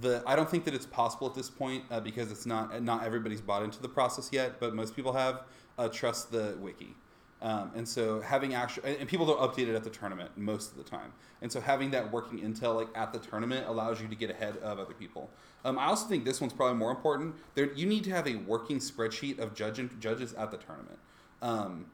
the 0.00 0.22
I 0.26 0.34
don't 0.34 0.50
think 0.50 0.64
that 0.64 0.74
it's 0.74 0.86
possible 0.86 1.28
at 1.28 1.34
this 1.34 1.50
point 1.50 1.84
uh, 1.90 2.00
because 2.00 2.32
it's 2.32 2.46
not 2.46 2.82
not 2.82 3.04
everybody's 3.04 3.40
bought 3.40 3.62
into 3.62 3.80
the 3.80 3.88
process 3.88 4.30
yet, 4.32 4.58
but 4.58 4.74
most 4.74 4.96
people 4.96 5.12
have 5.12 5.42
uh, 5.78 5.88
trust 5.88 6.32
the 6.32 6.56
wiki. 6.60 6.94
Um, 7.44 7.72
and 7.76 7.86
so 7.86 8.22
having 8.22 8.54
actual 8.54 8.84
and 8.86 9.06
people 9.06 9.26
don't 9.26 9.38
update 9.38 9.68
it 9.68 9.74
at 9.74 9.84
the 9.84 9.90
tournament 9.90 10.30
most 10.34 10.70
of 10.70 10.78
the 10.78 10.82
time. 10.82 11.12
And 11.42 11.52
so 11.52 11.60
having 11.60 11.90
that 11.90 12.10
working 12.10 12.38
intel 12.40 12.74
like 12.74 12.88
at 12.94 13.12
the 13.12 13.18
tournament 13.18 13.68
allows 13.68 14.00
you 14.00 14.08
to 14.08 14.16
get 14.16 14.30
ahead 14.30 14.56
of 14.56 14.78
other 14.78 14.94
people. 14.94 15.28
Um, 15.62 15.78
I 15.78 15.84
also 15.84 16.08
think 16.08 16.24
this 16.24 16.40
one's 16.40 16.54
probably 16.54 16.78
more 16.78 16.90
important. 16.90 17.34
There, 17.54 17.70
you 17.74 17.84
need 17.84 18.02
to 18.04 18.10
have 18.12 18.26
a 18.26 18.36
working 18.36 18.78
spreadsheet 18.78 19.38
of 19.38 19.54
judge 19.54 19.78
judges 20.00 20.32
at 20.32 20.50
the 20.50 20.56
tournament. 20.56 20.98
Um, 21.42 21.86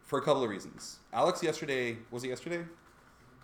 for 0.00 0.18
a 0.18 0.22
couple 0.22 0.42
of 0.42 0.48
reasons. 0.48 0.98
Alex 1.12 1.42
yesterday 1.42 1.98
was 2.10 2.24
it 2.24 2.28
yesterday? 2.28 2.64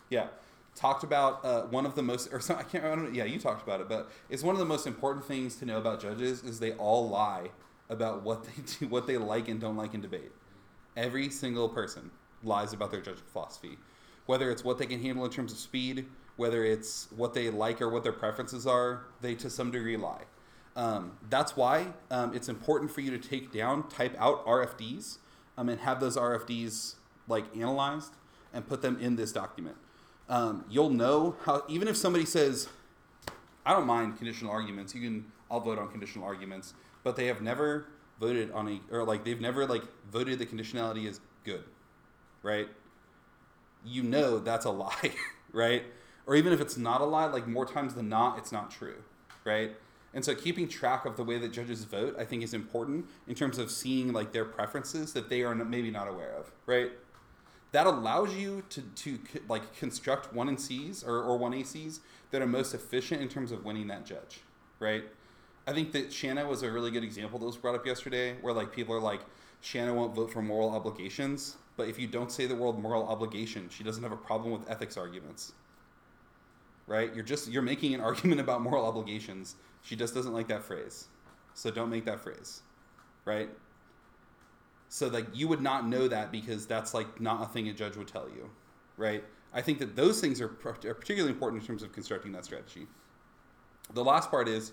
Yeah, 0.09 0.29
talked 0.75 1.05
about 1.05 1.45
uh, 1.45 1.63
one 1.65 1.85
of 1.85 1.95
the 1.95 2.03
most 2.03 2.33
or 2.33 2.41
some, 2.41 2.57
I 2.59 2.63
can't 2.63 2.85
I 2.85 3.09
yeah 3.13 3.25
you 3.25 3.39
talked 3.39 3.63
about 3.63 3.83
it, 3.83 3.89
but 3.89 4.11
it's 4.31 4.43
one 4.43 4.55
of 4.55 4.59
the 4.59 4.65
most 4.65 4.87
important 4.87 5.27
things 5.27 5.57
to 5.57 5.67
know 5.67 5.77
about 5.77 6.01
judges 6.01 6.43
is 6.43 6.59
they 6.59 6.73
all 6.73 7.09
lie 7.11 7.51
about 7.91 8.23
what 8.23 8.45
they 8.45 8.63
do, 8.81 8.89
what 8.89 9.07
they 9.07 9.19
like 9.19 9.49
and 9.49 9.61
don't 9.61 9.77
like 9.77 9.93
in 9.93 10.01
debate. 10.01 10.33
Every 10.99 11.31
single 11.31 11.69
person 11.69 12.11
lies 12.43 12.73
about 12.73 12.91
their 12.91 13.01
judging 13.01 13.23
philosophy, 13.33 13.79
whether 14.27 14.51
it's 14.51 14.65
what 14.65 14.79
they 14.79 14.87
can 14.87 15.01
handle 15.01 15.25
in 15.25 15.31
terms 15.31 15.53
of 15.53 15.59
speed, 15.59 16.07
whether 16.37 16.65
it's 16.65 17.07
what 17.15 17.35
they 17.35 17.51
like 17.51 17.81
or 17.81 17.89
what 17.89 18.03
their 18.03 18.13
preferences 18.13 18.67
are. 18.67 19.05
They 19.21 19.37
to 19.37 19.49
some 19.49 19.71
degree 19.71 19.97
lie. 19.97 20.23
Um, 20.75 21.13
that's 21.31 21.57
why 21.57 21.87
um, 22.11 22.35
it's 22.35 22.49
important 22.49 22.91
for 22.91 23.01
you 23.01 23.17
to 23.17 23.19
take 23.19 23.53
down, 23.53 23.89
type 23.89 24.17
out 24.19 24.45
RFDs, 24.45 25.19
um, 25.57 25.69
and 25.69 25.81
have 25.81 26.01
those 26.01 26.17
RFDs 26.17 26.97
like 27.29 27.45
analyzed 27.57 28.15
and 28.53 28.67
put 28.67 28.83
them 28.83 28.99
in 29.01 29.15
this 29.15 29.31
document. 29.31 29.77
Um, 30.29 30.65
you'll 30.69 30.91
know 30.91 31.37
how 31.45 31.63
even 31.69 31.87
if 31.87 31.97
somebody 31.97 32.25
says, 32.25 32.69
"I 33.65 33.73
don't 33.73 33.87
mind 33.87 34.17
conditional 34.19 34.51
arguments," 34.51 34.97
you 34.97 35.01
can 35.01 35.27
I'll 35.49 35.61
vote 35.61 35.79
on 35.79 35.91
conditional 35.91 36.25
arguments, 36.25 36.75
but 37.05 37.15
they 37.15 37.27
have 37.27 37.41
never 37.41 37.87
voted 38.21 38.51
on 38.53 38.69
a 38.69 38.95
or 38.95 39.05
like 39.05 39.25
they've 39.25 39.41
never 39.41 39.67
like 39.67 39.83
voted 40.11 40.39
the 40.39 40.47
conditionality 40.47 41.07
is 41.07 41.21
good, 41.45 41.65
right? 42.43 42.69
You 43.85 44.03
know 44.03 44.39
that's 44.39 44.65
a 44.65 44.71
lie, 44.85 45.13
right? 45.53 45.85
Or 46.27 46.37
even 46.37 46.53
if 46.53 46.61
it's 46.61 46.77
not 46.77 47.01
a 47.01 47.05
lie, 47.05 47.27
like 47.27 47.47
more 47.47 47.65
times 47.65 47.95
than 47.95 48.09
not, 48.09 48.39
it's 48.39 48.53
not 48.53 48.71
true, 48.71 48.97
right? 49.45 49.73
And 50.15 50.25
so 50.25 50.35
keeping 50.35 50.69
track 50.69 51.05
of 51.05 51.17
the 51.17 51.25
way 51.25 51.39
that 51.39 51.53
judges 51.53 51.85
vote, 51.85 52.17
I 52.19 52.25
think, 52.25 52.43
is 52.43 52.55
important 52.55 53.07
in 53.27 53.35
terms 53.35 53.59
of 53.59 53.71
seeing 53.71 54.13
like 54.13 54.33
their 54.33 54.45
preferences 54.45 55.13
that 55.13 55.29
they 55.29 55.43
are 55.43 55.55
maybe 55.55 55.91
not 55.91 56.09
aware 56.09 56.33
of, 56.33 56.51
right? 56.67 56.91
That 57.73 57.87
allows 57.87 58.35
you 58.35 58.63
to, 58.71 58.81
to 58.81 59.19
like 59.49 59.77
construct 59.77 60.33
one 60.33 60.49
and 60.49 60.59
C's 60.59 61.05
or, 61.05 61.23
or 61.23 61.37
one 61.37 61.53
ACs 61.53 62.01
that 62.31 62.41
are 62.41 62.47
most 62.47 62.75
efficient 62.75 63.21
in 63.21 63.29
terms 63.29 63.53
of 63.53 63.65
winning 63.65 63.89
that 63.89 64.07
judge, 64.07 64.41
right? 64.81 65.05
I 65.69 65.73
think 65.75 65.93
that 65.93 66.11
Shanna 66.11 66.47
was 66.47 66.63
a 66.63 66.71
really 66.73 66.91
good 66.91 67.05
example 67.05 67.39
that 67.39 67.45
was 67.45 67.59
brought 67.59 67.75
up 67.75 67.85
yesterday, 67.85 68.37
where 68.41 68.55
like 68.55 68.73
people 68.73 68.95
are 68.95 69.01
like, 69.01 69.21
Shanna 69.61 69.93
won't 69.93 70.15
vote 70.15 70.33
for 70.33 70.41
moral 70.41 70.71
obligations, 70.71 71.59
but 71.77 71.89
if 71.89 71.99
you 71.99 72.07
don't 72.07 72.33
say 72.33 72.47
the 72.47 72.55
word 72.55 72.79
moral 72.79 73.07
obligation, 73.07 73.69
she 73.69 73.85
doesn't 73.85 74.03
have 74.03 74.11
a 74.11 74.17
problem 74.17 74.51
with 74.51 74.69
ethics 74.71 74.97
arguments. 74.97 75.53
Right? 76.87 77.15
You're 77.15 77.23
just 77.23 77.51
you're 77.51 77.61
making 77.61 77.93
an 77.93 78.01
argument 78.11 78.41
about 78.41 78.63
moral 78.63 78.87
obligations. 78.87 79.57
She 79.83 79.95
just 79.95 80.15
doesn't 80.15 80.33
like 80.33 80.49
that 80.49 80.65
phrase. 80.65 81.09
So 81.53 81.71
don't 81.71 81.91
make 81.91 82.07
that 82.07 82.21
phrase. 82.21 82.63
Right? 83.27 83.51
So 84.89 85.09
like 85.09 85.27
you 85.35 85.49
would 85.49 85.61
not 85.61 85.87
know 85.87 86.09
that 86.09 86.33
because 86.33 86.65
that's 86.65 86.95
like 86.95 87.21
not 87.21 87.43
a 87.43 87.47
thing 87.47 87.69
a 87.69 87.75
judge 87.75 87.95
would 87.99 88.09
tell 88.09 88.27
you. 88.31 88.49
Right? 88.97 89.23
I 89.53 89.61
think 89.61 89.81
that 89.81 89.97
those 89.97 90.19
things 90.19 90.41
are, 90.41 90.47
are 90.65 90.95
particularly 90.95 91.31
important 91.35 91.61
in 91.61 91.67
terms 91.67 91.83
of 91.83 91.93
constructing 91.93 92.33
that 92.33 92.47
strategy. 92.47 92.87
The 93.93 94.03
last 94.03 94.31
part 94.31 94.49
is 94.49 94.73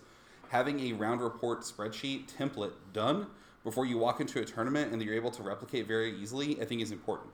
having 0.50 0.80
a 0.82 0.94
round 0.94 1.22
report 1.22 1.62
spreadsheet 1.62 2.28
template 2.34 2.74
done 2.94 3.28
before 3.64 3.86
you 3.86 3.98
walk 3.98 4.20
into 4.20 4.40
a 4.40 4.46
tournament 4.46 4.92
and 4.92 5.02
that 5.02 5.06
you're 5.06 5.16
able 5.16 5.32
to 5.32 5.44
replicate 5.44 5.88
very 5.88 6.16
easily, 6.20 6.62
I 6.62 6.66
think 6.66 6.82
is 6.82 6.92
important. 6.92 7.32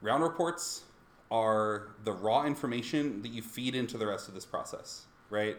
Round 0.00 0.22
reports 0.22 0.84
are 1.30 1.88
the 2.04 2.12
raw 2.12 2.44
information 2.44 3.20
that 3.22 3.28
you 3.28 3.42
feed 3.42 3.74
into 3.74 3.98
the 3.98 4.06
rest 4.06 4.28
of 4.28 4.34
this 4.34 4.46
process, 4.46 5.06
right? 5.28 5.56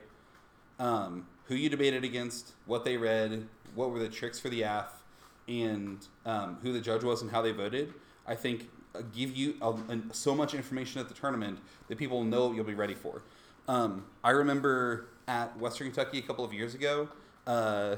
Um, 0.79 1.27
who 1.45 1.55
you 1.55 1.69
debated 1.69 2.03
against, 2.03 2.53
what 2.65 2.85
they 2.85 2.97
read, 2.97 3.47
what 3.75 3.91
were 3.91 3.99
the 3.99 4.09
tricks 4.09 4.39
for 4.39 4.49
the 4.49 4.63
AF, 4.63 5.03
and 5.47 6.05
um, 6.25 6.57
who 6.61 6.71
the 6.73 6.81
judge 6.81 7.03
was 7.03 7.21
and 7.21 7.29
how 7.29 7.41
they 7.41 7.51
voted. 7.51 7.93
I 8.27 8.35
think 8.35 8.69
uh, 8.95 9.01
give 9.15 9.35
you 9.35 9.55
a, 9.61 9.71
an- 9.89 10.09
so 10.13 10.33
much 10.33 10.53
information 10.53 10.99
at 11.01 11.07
the 11.07 11.13
tournament 11.13 11.59
that 11.87 11.97
people 11.97 12.23
know 12.23 12.47
what 12.47 12.55
you'll 12.55 12.65
be 12.65 12.73
ready 12.75 12.95
for. 12.95 13.21
Um, 13.67 14.05
I 14.23 14.31
remember 14.31 15.07
at 15.29 15.55
Western 15.59 15.87
Kentucky 15.87 16.17
a 16.17 16.21
couple 16.23 16.43
of 16.43 16.51
years 16.51 16.73
ago, 16.73 17.07
uh, 17.45 17.97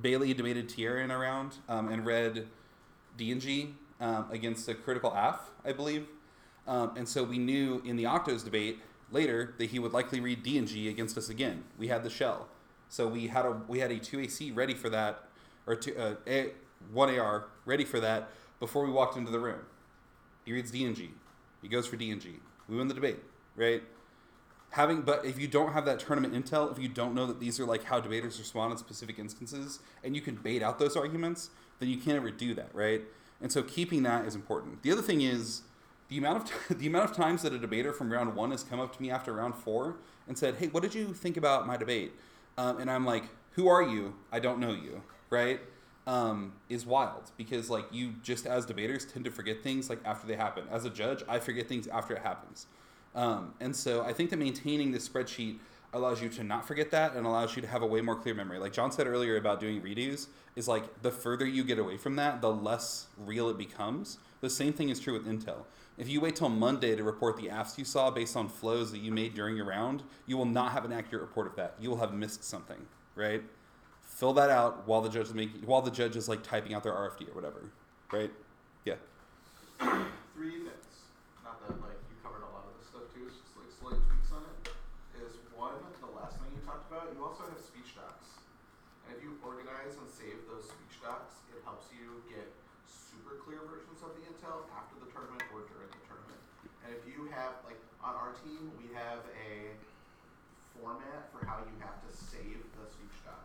Bailey 0.00 0.32
debated 0.32 0.68
Tierra 0.68 1.02
in 1.02 1.10
a 1.10 1.18
round 1.18 1.56
um, 1.68 1.88
and 1.88 2.06
read 2.06 2.46
D&G 3.16 3.74
um, 4.00 4.26
against 4.30 4.68
a 4.68 4.74
critical 4.74 5.12
AF, 5.12 5.40
I 5.64 5.72
believe. 5.72 6.06
Um, 6.68 6.96
and 6.96 7.08
so 7.08 7.24
we 7.24 7.38
knew 7.38 7.82
in 7.84 7.96
the 7.96 8.04
Octos 8.04 8.44
debate 8.44 8.78
later 9.10 9.54
that 9.58 9.70
he 9.70 9.80
would 9.80 9.92
likely 9.92 10.20
read 10.20 10.44
D&G 10.44 10.88
against 10.88 11.18
us 11.18 11.28
again. 11.28 11.64
We 11.78 11.88
had 11.88 12.04
the 12.04 12.10
shell. 12.10 12.46
So 12.88 13.08
we 13.08 13.26
had 13.26 13.44
a 13.44 13.60
we 13.66 13.80
had 13.80 13.90
a 13.90 13.98
2AC 13.98 14.54
ready 14.54 14.74
for 14.74 14.88
that, 14.90 15.24
or 15.66 15.74
two, 15.74 15.96
uh, 15.96 16.14
a, 16.28 16.52
1AR 16.94 17.44
ready 17.64 17.84
for 17.84 17.98
that 17.98 18.28
before 18.60 18.84
we 18.84 18.92
walked 18.92 19.16
into 19.16 19.32
the 19.32 19.40
room. 19.40 19.58
He 20.44 20.52
reads 20.52 20.70
D&G. 20.70 21.10
He 21.62 21.68
goes 21.68 21.88
for 21.88 21.96
D&G. 21.96 22.34
We 22.68 22.76
win 22.76 22.86
the 22.86 22.94
debate, 22.94 23.18
right? 23.56 23.82
Having 24.70 25.00
but 25.02 25.24
if 25.24 25.38
you 25.38 25.46
don't 25.46 25.72
have 25.72 25.84
that 25.84 25.98
tournament 25.98 26.34
intel 26.34 26.70
if 26.70 26.78
you 26.78 26.88
don't 26.88 27.14
know 27.14 27.26
that 27.26 27.40
these 27.40 27.58
are 27.58 27.64
like 27.64 27.84
how 27.84 28.00
debaters 28.00 28.38
respond 28.38 28.72
in 28.72 28.78
specific 28.78 29.18
instances 29.18 29.78
and 30.04 30.14
you 30.14 30.20
can 30.20 30.34
bait 30.34 30.62
out 30.62 30.78
those 30.78 30.96
arguments 30.96 31.50
then 31.78 31.88
you 31.88 31.96
can't 31.96 32.16
ever 32.16 32.30
do 32.30 32.54
that 32.54 32.70
right? 32.72 33.02
And 33.40 33.52
so 33.52 33.62
keeping 33.62 34.02
that 34.04 34.24
is 34.24 34.34
important. 34.34 34.82
The 34.82 34.90
other 34.92 35.02
thing 35.02 35.20
is 35.20 35.62
the 36.08 36.18
amount 36.18 36.42
of 36.42 36.48
t- 36.48 36.74
the 36.78 36.86
amount 36.86 37.10
of 37.10 37.16
times 37.16 37.42
that 37.42 37.52
a 37.52 37.58
debater 37.58 37.92
from 37.92 38.12
round 38.12 38.34
one 38.34 38.50
has 38.50 38.62
come 38.62 38.80
up 38.80 38.94
to 38.96 39.02
me 39.02 39.10
after 39.10 39.32
round 39.32 39.54
four 39.54 39.96
and 40.28 40.36
said 40.36 40.56
hey 40.56 40.68
what 40.68 40.82
did 40.82 40.94
you 40.94 41.12
think 41.12 41.36
about 41.36 41.66
my 41.66 41.76
debate? 41.76 42.12
Um, 42.58 42.78
and 42.78 42.90
i'm 42.90 43.04
like 43.04 43.24
who 43.52 43.68
are 43.68 43.82
you? 43.82 44.14
I 44.30 44.40
don't 44.40 44.58
know 44.58 44.72
you 44.72 45.02
right? 45.30 45.60
Um, 46.06 46.52
is 46.68 46.86
wild 46.86 47.32
because 47.36 47.68
like 47.68 47.86
you 47.90 48.14
just 48.22 48.46
as 48.46 48.64
debaters 48.64 49.04
tend 49.04 49.24
to 49.24 49.30
forget 49.30 49.62
things 49.62 49.90
like 49.90 49.98
after 50.04 50.26
they 50.26 50.36
happen. 50.36 50.64
As 50.70 50.84
a 50.84 50.90
judge 50.90 51.22
i 51.28 51.38
forget 51.38 51.68
things 51.68 51.88
after 51.88 52.14
it 52.14 52.22
happens 52.22 52.66
um, 53.16 53.54
and 53.60 53.74
so 53.74 54.02
I 54.02 54.12
think 54.12 54.30
that 54.30 54.38
maintaining 54.38 54.92
this 54.92 55.08
spreadsheet 55.08 55.58
allows 55.92 56.22
you 56.22 56.28
to 56.28 56.44
not 56.44 56.66
forget 56.66 56.90
that 56.90 57.14
and 57.14 57.26
allows 57.26 57.56
you 57.56 57.62
to 57.62 57.68
have 57.68 57.82
a 57.82 57.86
way 57.86 58.00
more 58.00 58.16
clear 58.16 58.34
memory. 58.34 58.58
Like 58.58 58.72
John 58.72 58.92
said 58.92 59.06
earlier 59.06 59.36
about 59.36 59.60
doing 59.60 59.80
redos, 59.80 60.26
is 60.54 60.68
like 60.68 61.02
the 61.02 61.10
further 61.10 61.46
you 61.46 61.64
get 61.64 61.78
away 61.78 61.96
from 61.96 62.16
that, 62.16 62.40
the 62.40 62.52
less 62.52 63.06
real 63.18 63.48
it 63.48 63.58
becomes. 63.58 64.18
The 64.40 64.50
same 64.50 64.72
thing 64.72 64.90
is 64.90 65.00
true 65.00 65.14
with 65.14 65.26
Intel. 65.26 65.64
If 65.98 66.08
you 66.08 66.20
wait 66.20 66.36
till 66.36 66.50
Monday 66.50 66.94
to 66.94 67.02
report 67.02 67.36
the 67.36 67.48
apps 67.48 67.78
you 67.78 67.84
saw 67.84 68.10
based 68.10 68.36
on 68.36 68.48
flows 68.48 68.92
that 68.92 68.98
you 68.98 69.10
made 69.10 69.34
during 69.34 69.56
your 69.56 69.66
round, 69.66 70.02
you 70.26 70.36
will 70.36 70.44
not 70.44 70.72
have 70.72 70.84
an 70.84 70.92
accurate 70.92 71.22
report 71.22 71.46
of 71.46 71.56
that. 71.56 71.74
You 71.80 71.90
will 71.90 71.98
have 71.98 72.12
missed 72.12 72.44
something, 72.44 72.86
right? 73.14 73.42
fill 74.16 74.32
that 74.32 74.48
out 74.48 74.88
while 74.88 75.02
the 75.02 75.10
judge 75.10 75.28
is 75.28 75.34
making 75.34 75.60
while 75.66 75.82
the 75.82 75.90
judge 75.90 76.16
is 76.16 76.28
like 76.28 76.42
typing 76.42 76.72
out 76.72 76.82
their 76.82 76.92
RFD 76.92 77.28
or 77.28 77.34
whatever, 77.36 77.68
right? 78.12 78.32
Yeah. 78.84 78.96
Three 80.32 80.64
things. 80.64 80.92
Not 81.44 81.60
that 81.60 81.76
like 81.84 82.00
you 82.08 82.16
covered 82.24 82.40
a 82.40 82.50
lot 82.56 82.64
of 82.64 82.72
this 82.80 82.88
stuff 82.88 83.04
too. 83.12 83.28
It's 83.28 83.36
just 83.36 83.52
like 83.60 83.68
slight 83.76 84.00
tweaks 84.08 84.32
on 84.32 84.40
it. 84.48 84.72
Is 85.20 85.36
one 85.52 85.76
the 86.00 86.12
last 86.16 86.40
thing 86.40 86.48
you 86.56 86.64
talked 86.64 86.88
about? 86.88 87.12
You 87.12 87.20
also 87.20 87.44
have 87.44 87.60
speech 87.60 87.92
docs, 87.92 88.40
and 89.04 89.12
if 89.12 89.20
you 89.20 89.36
organize 89.44 90.00
and 90.00 90.08
save 90.08 90.48
those 90.48 90.64
speech 90.72 90.96
docs, 91.04 91.44
it 91.52 91.60
helps 91.68 91.92
you 91.92 92.24
get 92.32 92.48
super 92.88 93.36
clear 93.44 93.60
versions 93.68 94.00
of 94.00 94.16
the 94.16 94.24
intel 94.32 94.64
after 94.72 94.96
the 94.96 95.12
tournament 95.12 95.44
or 95.52 95.68
during 95.68 95.92
the 95.92 96.02
tournament. 96.08 96.40
And 96.88 96.96
if 96.96 97.04
you 97.04 97.28
have 97.36 97.60
like 97.68 97.80
on 98.00 98.16
our 98.16 98.32
team, 98.40 98.72
we 98.80 98.88
have 98.96 99.20
a 99.36 99.76
format 100.80 101.28
for 101.32 101.44
how 101.44 101.60
you 101.68 101.76
have 101.84 102.00
to 102.00 102.10
save 102.12 102.64
the 102.80 102.84
speech 102.88 103.16
doc. 103.24 103.44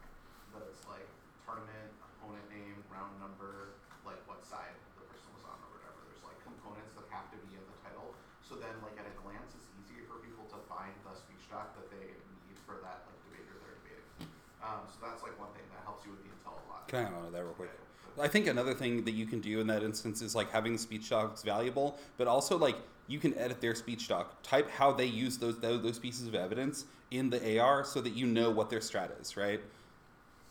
That 0.54 0.68
it's 0.68 0.84
like 0.84 1.08
tournament, 1.48 1.90
opponent 2.04 2.44
name, 2.52 2.76
round 2.92 3.16
number, 3.24 3.80
like 4.04 4.20
what 4.28 4.44
side 4.44 4.76
the 5.00 5.06
person 5.08 5.32
was 5.36 5.48
on 5.48 5.56
or 5.64 5.70
whatever. 5.80 6.00
There's 6.12 6.24
like 6.28 6.40
components 6.44 6.92
that 7.00 7.08
have 7.10 7.32
to 7.32 7.40
be 7.48 7.56
in 7.56 7.64
the 7.64 7.78
title. 7.88 8.12
So 8.44 8.60
then 8.60 8.76
like 8.84 9.00
at 9.00 9.08
a 9.08 9.16
glance 9.24 9.56
it's 9.56 9.70
easier 9.80 10.04
for 10.12 10.20
people 10.20 10.44
to 10.52 10.60
find 10.68 10.92
the 11.08 11.16
speech 11.16 11.48
doc 11.48 11.72
that 11.80 11.88
they 11.88 12.04
need 12.46 12.60
for 12.68 12.84
that 12.84 13.08
like 13.08 13.20
debater 13.32 13.56
they're 13.64 13.80
debating. 13.80 14.28
Um, 14.60 14.84
so 14.92 15.00
that's 15.00 15.24
like 15.24 15.40
one 15.40 15.56
thing 15.56 15.66
that 15.72 15.82
helps 15.88 16.04
you 16.04 16.12
with 16.12 16.22
the 16.28 16.30
intel 16.36 16.60
a 16.60 16.66
lot. 16.68 16.81
Can 16.92 17.08
I 17.08 17.26
on 17.26 17.32
that 17.32 17.40
real 17.42 17.54
quick? 17.54 17.72
I 18.20 18.28
think 18.28 18.48
another 18.48 18.74
thing 18.74 19.06
that 19.06 19.14
you 19.14 19.26
can 19.26 19.40
do 19.40 19.62
in 19.62 19.68
that 19.68 19.82
instance 19.82 20.22
is 20.22 20.36
like 20.36 20.52
having 20.52 20.74
the 20.74 20.78
speech 20.78 21.10
docs 21.10 21.42
valuable, 21.42 21.98
but 22.18 22.28
also 22.28 22.58
like 22.58 22.76
you 23.08 23.18
can 23.18 23.34
edit 23.38 23.62
their 23.62 23.76
speech 23.76 24.10
doc, 24.10 24.44
type 24.44 24.70
how 24.70 24.92
they 24.92 25.06
use 25.06 25.38
those 25.38 25.58
those, 25.60 25.82
those 25.82 25.98
pieces 25.98 26.28
of 26.28 26.36
evidence 26.36 26.84
in 27.10 27.30
the 27.30 27.40
AR 27.60 27.86
so 27.86 28.02
that 28.02 28.12
you 28.12 28.28
know 28.28 28.52
what 28.52 28.70
their 28.70 28.84
strat 28.84 29.10
is, 29.22 29.38
right? 29.38 29.64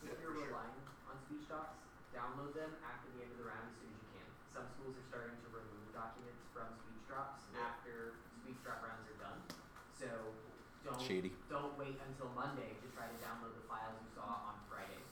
If 0.00 0.16
you're 0.24 0.32
relying 0.32 0.80
on 1.12 1.20
speech 1.28 1.44
docs, 1.44 1.76
download 2.16 2.56
them 2.56 2.72
after 2.88 3.12
the 3.12 3.20
end 3.20 3.36
of 3.36 3.44
the 3.44 3.44
round 3.44 3.68
as 3.68 3.76
soon 3.76 3.92
as 3.92 4.00
you 4.00 4.08
can. 4.16 4.28
Some 4.48 4.64
schools 4.80 4.96
are 4.96 5.06
starting 5.12 5.36
to 5.44 5.48
remove 5.52 5.92
documents 5.92 6.40
from 6.56 6.72
speech 6.80 7.04
drops 7.04 7.44
after 7.52 8.16
speech 8.40 8.56
drop 8.64 8.80
rounds 8.80 9.04
are 9.12 9.20
done. 9.20 9.40
So 9.92 10.08
don't 10.88 10.96
Shady. 11.04 11.36
don't 11.52 11.76
wait 11.76 12.00
until 12.08 12.32
Monday 12.32 12.80
to 12.80 12.86
try 12.96 13.04
to 13.04 13.16
download 13.20 13.52
the 13.60 13.64
files 13.68 14.00
you 14.00 14.08
saw 14.16 14.48
on 14.48 14.56
Friday. 14.72 15.04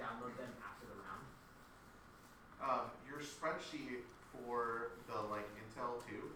Download 0.00 0.34
them 0.36 0.50
after 0.60 0.84
the 0.90 0.96
round. 1.04 1.24
Um, 2.64 2.84
your 3.06 3.22
spreadsheet 3.44 4.08
for 4.32 4.96
the 5.04 5.20
like 5.28 5.44
Intel 5.60 6.00
too. 6.08 6.32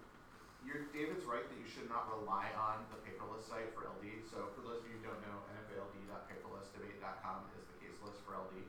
Your 0.61 0.93
David's 0.93 1.25
right 1.25 1.41
that 1.41 1.57
you 1.57 1.65
should 1.65 1.89
not 1.89 2.05
rely 2.13 2.53
on 2.53 2.85
the 2.93 3.01
paperless 3.01 3.49
site 3.49 3.73
for 3.73 3.89
LD. 3.89 4.29
So 4.29 4.53
for 4.53 4.61
those 4.61 4.85
of 4.85 4.93
you 4.93 5.01
who 5.01 5.09
don't 5.09 5.25
know, 5.25 5.41
nfald.paperlessdebate.com 5.57 7.49
is 7.57 7.65
the 7.73 7.81
case 7.81 7.97
list 8.05 8.21
for 8.29 8.37
LD, 8.37 8.61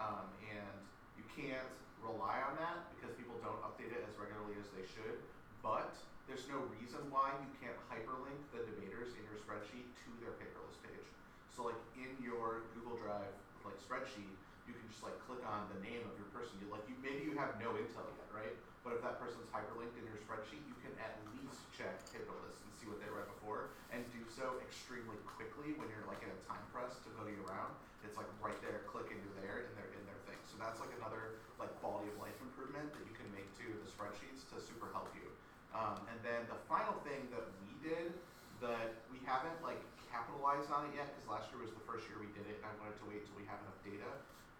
um, 0.00 0.32
and 0.48 0.80
you 1.20 1.28
can't 1.36 1.68
rely 2.00 2.40
on 2.40 2.56
that 2.56 2.88
because 2.96 3.12
people 3.20 3.36
don't 3.44 3.60
update 3.60 3.92
it 3.92 4.00
as 4.08 4.16
regularly 4.16 4.56
as 4.56 4.72
they 4.72 4.88
should. 4.88 5.20
But 5.60 5.92
there's 6.24 6.48
no 6.48 6.64
reason 6.80 7.04
why 7.12 7.36
you 7.36 7.52
can't 7.60 7.76
hyperlink 7.92 8.40
the 8.48 8.64
debaters 8.64 9.12
in 9.12 9.28
your 9.28 9.36
spreadsheet 9.36 9.92
to 9.92 10.10
their 10.24 10.32
paperless 10.40 10.80
page. 10.80 11.04
So 11.52 11.68
like 11.68 11.76
in 12.00 12.16
your 12.24 12.64
Google 12.72 12.96
Drive 12.96 13.36
like 13.60 13.76
spreadsheet, 13.76 14.32
you 14.64 14.74
can 14.74 14.86
just 14.88 15.04
like 15.04 15.16
click 15.28 15.42
on 15.44 15.68
the 15.72 15.80
name 15.84 16.02
of 16.08 16.14
your 16.16 16.28
person. 16.32 16.56
You 16.60 16.68
like 16.72 16.84
you 16.88 16.96
maybe 17.00 17.24
you 17.24 17.36
have 17.36 17.56
no 17.60 17.76
intel 17.76 18.08
yet, 18.16 18.28
right? 18.32 18.54
But 18.84 18.98
if 18.98 19.00
that 19.04 19.16
person's 19.20 19.48
hyperlinked 19.48 19.96
in 19.96 20.04
your 20.04 20.20
spreadsheet, 20.20 20.60
you 20.68 20.76
can 20.84 20.92
at 21.00 21.16
least 21.32 21.64
check 21.72 22.04
paperless 22.12 22.60
and 22.60 22.70
see 22.76 22.84
what 22.88 23.00
they 23.00 23.08
read 23.08 23.28
before, 23.40 23.72
and 23.92 24.04
do 24.12 24.20
so 24.28 24.60
extremely 24.60 25.16
quickly 25.24 25.72
when 25.80 25.88
you're 25.88 26.04
like 26.08 26.20
in 26.20 26.28
a 26.32 26.40
time 26.44 26.60
press 26.72 26.96
to 27.04 27.10
go 27.16 27.24
to 27.24 27.32
your 27.32 27.48
round. 27.48 27.72
It's 28.04 28.20
like 28.20 28.28
right 28.44 28.56
there, 28.60 28.84
click 28.84 29.08
into 29.08 29.30
there, 29.40 29.64
and 29.64 29.72
they're 29.80 29.92
in 29.96 30.04
their 30.04 30.20
thing. 30.28 30.36
So 30.44 30.60
that's 30.60 30.76
like 30.80 30.92
another 31.00 31.40
like 31.56 31.72
quality 31.80 32.12
of 32.12 32.16
life 32.20 32.36
improvement 32.44 32.92
that 32.92 33.04
you 33.08 33.14
can 33.16 33.28
make 33.32 33.48
to 33.64 33.66
the 33.80 33.88
spreadsheets 33.88 34.44
to 34.52 34.60
super 34.60 34.92
help 34.92 35.08
you. 35.16 35.24
Um, 35.72 36.04
and 36.12 36.20
then 36.20 36.44
the 36.46 36.60
final 36.68 36.94
thing 37.02 37.26
that 37.34 37.48
we 37.64 37.72
did 37.80 38.14
that 38.62 39.02
we 39.10 39.18
haven't 39.26 39.56
like 39.64 39.80
capitalized 40.06 40.70
on 40.70 40.86
it 40.86 40.94
yet 40.94 41.10
because 41.10 41.26
last 41.26 41.50
year 41.50 41.58
was 41.58 41.74
the 41.74 41.82
first 41.82 42.06
year 42.06 42.22
we 42.22 42.30
did 42.30 42.46
it 42.46 42.62
and 42.62 42.66
I 42.70 42.72
wanted 42.78 42.94
to 43.02 43.06
wait 43.10 43.26
till 43.26 43.34
we 43.34 43.42
have 43.50 43.58
enough 43.66 43.80
data. 43.82 44.06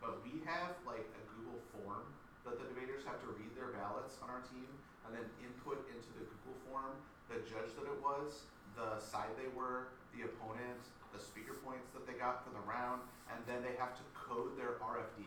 But 0.04 0.20
we 0.20 0.44
have 0.44 0.76
like 0.84 1.08
a 1.16 1.22
Google 1.32 1.64
form 1.72 2.04
that 2.44 2.60
the 2.60 2.68
debaters 2.68 3.08
have 3.08 3.16
to 3.24 3.28
read 3.40 3.56
their 3.56 3.72
ballots 3.72 4.20
on 4.20 4.28
our 4.28 4.44
team 4.52 4.68
and 5.08 5.16
then 5.16 5.24
input 5.40 5.80
into 5.88 6.12
the 6.20 6.28
Google 6.28 6.60
form 6.68 6.92
the 7.32 7.40
judge 7.48 7.72
that 7.80 7.88
it 7.88 7.98
was, 8.04 8.44
the 8.76 9.00
side 9.00 9.32
they 9.40 9.48
were, 9.56 9.88
the 10.12 10.28
opponent, 10.28 10.76
the 11.16 11.16
speaker 11.16 11.56
points 11.64 11.88
that 11.96 12.04
they 12.04 12.12
got 12.20 12.44
for 12.44 12.52
the 12.52 12.60
round, 12.68 13.00
and 13.32 13.40
then 13.48 13.64
they 13.64 13.72
have 13.80 13.96
to 13.96 14.04
code 14.12 14.52
their 14.60 14.76
RFD. 14.84 15.24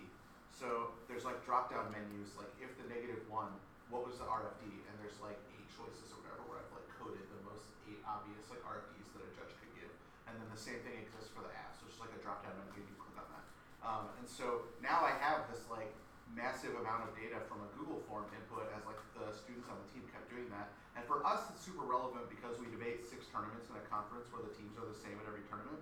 So 0.53 0.93
there's 1.09 1.25
like 1.25 1.41
drop 1.41 1.73
down 1.73 1.89
menus, 1.89 2.37
like 2.37 2.53
if 2.61 2.69
the 2.77 2.85
negative 2.85 3.25
one, 3.33 3.49
what 3.89 4.05
was 4.05 4.21
the 4.21 4.29
RFD? 4.29 4.67
And 4.67 4.93
there's 5.01 5.17
like 5.25 5.37
eight 5.57 5.67
choices 5.73 6.13
or 6.13 6.21
whatever 6.21 6.45
where 6.45 6.61
I've 6.61 6.69
like 6.69 6.85
coded 7.01 7.25
the 7.33 7.41
most 7.49 7.65
eight 7.89 8.01
obvious 8.05 8.45
like 8.53 8.61
RFDs 8.61 9.09
that 9.17 9.25
a 9.25 9.31
judge 9.33 9.53
could 9.57 9.73
give. 9.73 9.93
And 10.29 10.37
then 10.37 10.49
the 10.53 10.59
same 10.59 10.77
thing 10.85 11.01
exists 11.01 11.33
for 11.33 11.41
the 11.41 11.53
apps, 11.53 11.81
which 11.81 11.97
is 11.97 12.01
like 12.01 12.13
a 12.13 12.21
drop 12.21 12.45
down 12.45 12.53
menu, 12.61 12.85
you 12.85 12.97
click 13.01 13.17
on 13.17 13.27
that. 13.33 13.45
Um, 13.85 14.05
and 14.27 14.35
so 14.35 14.67
now 14.83 15.07
I 15.07 15.15
have 15.23 15.47
this 15.47 15.63
like 15.71 15.87
massive 16.35 16.75
amount 16.75 17.07
of 17.07 17.15
data 17.15 17.39
from 17.47 17.63
a 17.63 17.69
Google 17.79 18.03
form 18.11 18.27
input 18.35 18.67
as 18.75 18.83
like 18.83 18.99
the 19.15 19.31
students 19.31 19.71
on 19.71 19.79
the 19.79 19.87
team 19.95 20.03
kept 20.11 20.27
doing 20.27 20.51
that. 20.51 20.67
And 20.99 21.07
for 21.07 21.23
us, 21.23 21.47
it's 21.47 21.63
super 21.63 21.87
relevant 21.87 22.27
because 22.27 22.59
we 22.59 22.67
debate 22.67 23.07
six 23.07 23.31
tournaments 23.31 23.71
in 23.71 23.79
a 23.79 23.85
conference 23.87 24.27
where 24.35 24.43
the 24.43 24.51
teams 24.51 24.75
are 24.75 24.83
the 24.83 24.99
same 24.99 25.15
at 25.15 25.31
every 25.31 25.47
tournament. 25.47 25.79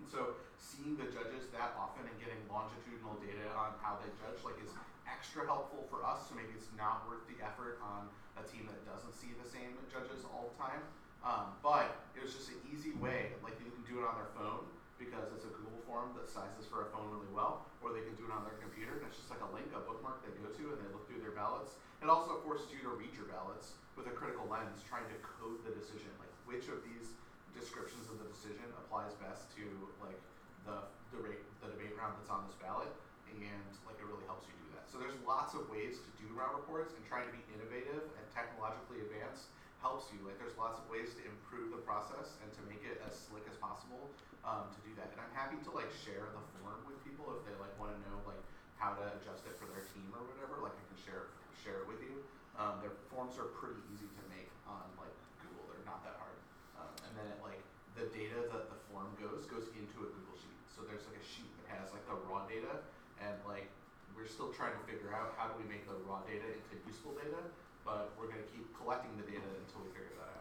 And 0.00 0.08
so 0.08 0.40
seeing 0.56 0.96
the 0.96 1.04
judges 1.12 1.52
that 1.52 1.76
often 1.76 2.08
and 2.08 2.16
getting 2.16 2.40
longitudinal 2.48 3.20
data 3.20 3.44
on 3.52 3.76
how 3.84 4.00
they 4.00 4.08
judge 4.24 4.40
like 4.40 4.56
is 4.64 4.72
extra 5.04 5.44
helpful 5.44 5.84
for 5.92 6.00
us. 6.00 6.32
So 6.32 6.32
maybe 6.32 6.56
it's 6.56 6.72
not 6.80 7.04
worth 7.04 7.28
the 7.28 7.36
effort 7.44 7.76
on 7.84 8.08
a 8.40 8.44
team 8.48 8.64
that 8.72 8.80
doesn't 8.88 9.12
see 9.12 9.36
the 9.36 9.44
same 9.44 9.76
judges 9.92 10.24
all 10.32 10.48
the 10.48 10.56
time. 10.56 10.80
Um, 11.20 11.52
but 11.60 12.08
it 12.16 12.24
was 12.24 12.32
just 12.32 12.48
an 12.56 12.60
easy 12.72 12.96
way. 12.96 13.36
Like 13.44 13.60
you 13.60 13.68
can 13.68 13.84
do 13.84 14.00
it 14.00 14.08
on 14.08 14.16
their 14.16 14.32
phone 14.32 14.64
because 14.96 15.28
it's 15.32 15.44
a 15.44 15.52
Google 15.52 15.80
form 15.84 16.12
that 16.16 16.28
sizes 16.28 16.66
for 16.68 16.84
a 16.84 16.88
phone 16.92 17.08
really 17.12 17.30
well, 17.32 17.68
or 17.84 17.92
they 17.92 18.04
can 18.04 18.16
do 18.16 18.28
it 18.28 18.32
on 18.32 18.44
their 18.44 18.58
computer 18.58 19.00
and 19.00 19.08
it's 19.08 19.20
just 19.20 19.32
like 19.32 19.44
a 19.44 19.50
link, 19.52 19.68
a 19.76 19.80
bookmark 19.84 20.24
they 20.24 20.32
go 20.40 20.48
to 20.48 20.64
and 20.72 20.78
they 20.80 20.90
look 20.92 21.04
through 21.08 21.20
their 21.20 21.36
ballots. 21.36 21.76
It 22.00 22.08
also 22.08 22.40
forces 22.44 22.68
you 22.72 22.80
to 22.84 22.92
read 22.96 23.12
your 23.16 23.28
ballots 23.28 23.76
with 23.96 24.08
a 24.08 24.14
critical 24.14 24.44
lens, 24.48 24.84
trying 24.84 25.08
to 25.08 25.16
code 25.24 25.60
the 25.64 25.72
decision. 25.72 26.12
Like 26.20 26.32
which 26.44 26.68
of 26.68 26.84
these 26.84 27.16
descriptions 27.56 28.04
of 28.12 28.20
the 28.20 28.28
decision 28.28 28.68
applies 28.76 29.16
best 29.16 29.48
to 29.56 29.64
like 30.00 30.20
the 30.68 30.84
debate 31.08 31.40
the 31.64 31.72
debate 31.72 31.96
round 31.96 32.16
that's 32.20 32.28
on 32.28 32.44
this 32.44 32.56
ballot, 32.60 32.92
and 33.32 33.70
like 33.88 33.96
it 33.96 34.06
really 34.06 34.26
helps 34.28 34.44
you 34.44 34.54
do 34.60 34.68
that. 34.76 34.84
So 34.92 35.00
there's 35.00 35.16
lots 35.24 35.56
of 35.56 35.64
ways 35.72 36.04
to 36.04 36.10
do 36.20 36.28
round 36.36 36.52
reports, 36.52 36.92
and 36.92 37.00
trying 37.08 37.24
to 37.24 37.32
be 37.32 37.40
innovative 37.56 38.04
and 38.04 38.24
technologically 38.36 39.00
advanced 39.00 39.48
helps 39.80 40.12
you. 40.12 40.20
Like 40.24 40.36
there's 40.36 40.56
lots 40.60 40.76
of 40.76 40.84
ways 40.92 41.16
to 41.16 41.22
improve 41.24 41.72
the 41.72 41.80
process 41.84 42.36
and 42.44 42.48
to 42.54 42.62
make 42.68 42.84
it 42.84 43.00
as 43.04 43.16
slick 43.16 43.44
as 43.48 43.56
possible 43.56 44.12
um, 44.46 44.70
to 44.70 44.78
do 44.86 44.94
that. 44.94 45.10
And 45.12 45.18
I'm 45.18 45.34
happy 45.34 45.58
to 45.66 45.70
like 45.74 45.90
share 45.90 46.30
the 46.30 46.42
form 46.62 46.78
with 46.86 47.02
people 47.02 47.26
if 47.34 47.42
they 47.42 47.54
like 47.58 47.74
want 47.76 47.92
to 47.92 48.00
know 48.06 48.22
like 48.24 48.40
how 48.78 48.94
to 48.94 49.02
adjust 49.18 49.42
it 49.44 49.58
for 49.58 49.66
their 49.68 49.82
team 49.90 50.06
or 50.14 50.22
whatever. 50.22 50.62
Like 50.62 50.78
I 50.78 50.84
can 50.86 50.98
share 51.02 51.34
share 51.60 51.82
it 51.82 51.86
with 51.90 52.00
you. 52.00 52.22
Um, 52.56 52.80
their 52.80 52.94
forms 53.10 53.36
are 53.36 53.50
pretty 53.58 53.82
easy 53.92 54.06
to 54.06 54.22
make 54.30 54.48
on 54.64 54.86
like 54.96 55.12
Google. 55.42 55.66
They're 55.68 55.84
not 55.84 56.06
that 56.06 56.16
hard. 56.22 56.38
Um, 56.78 56.94
and 57.10 57.12
then 57.18 57.26
it 57.28 57.42
like 57.42 57.60
the 57.98 58.06
data 58.14 58.46
that 58.54 58.70
the 58.70 58.78
form 58.88 59.10
goes 59.18 59.44
goes 59.50 59.66
into 59.74 60.06
a 60.06 60.08
Google 60.08 60.38
sheet. 60.38 60.56
So 60.70 60.86
there's 60.86 61.04
like 61.10 61.18
a 61.18 61.26
sheet 61.26 61.50
that 61.66 61.76
has 61.82 61.90
like 61.90 62.06
the 62.06 62.16
raw 62.30 62.46
data, 62.46 62.86
and 63.18 63.34
like 63.42 63.66
we're 64.14 64.30
still 64.30 64.54
trying 64.54 64.72
to 64.78 64.82
figure 64.86 65.10
out 65.12 65.34
how 65.34 65.50
do 65.50 65.58
we 65.58 65.66
make 65.66 65.84
the 65.84 65.98
raw 66.06 66.22
data 66.24 66.46
into 66.46 66.78
useful 66.86 67.18
data. 67.18 67.42
But 67.82 68.14
we're 68.18 68.30
gonna 68.30 68.46
keep 68.50 68.66
collecting 68.78 69.14
the 69.18 69.26
data 69.26 69.46
until 69.46 69.82
we 69.86 69.90
figure 69.94 70.14
that 70.18 70.30
out. 70.30 70.35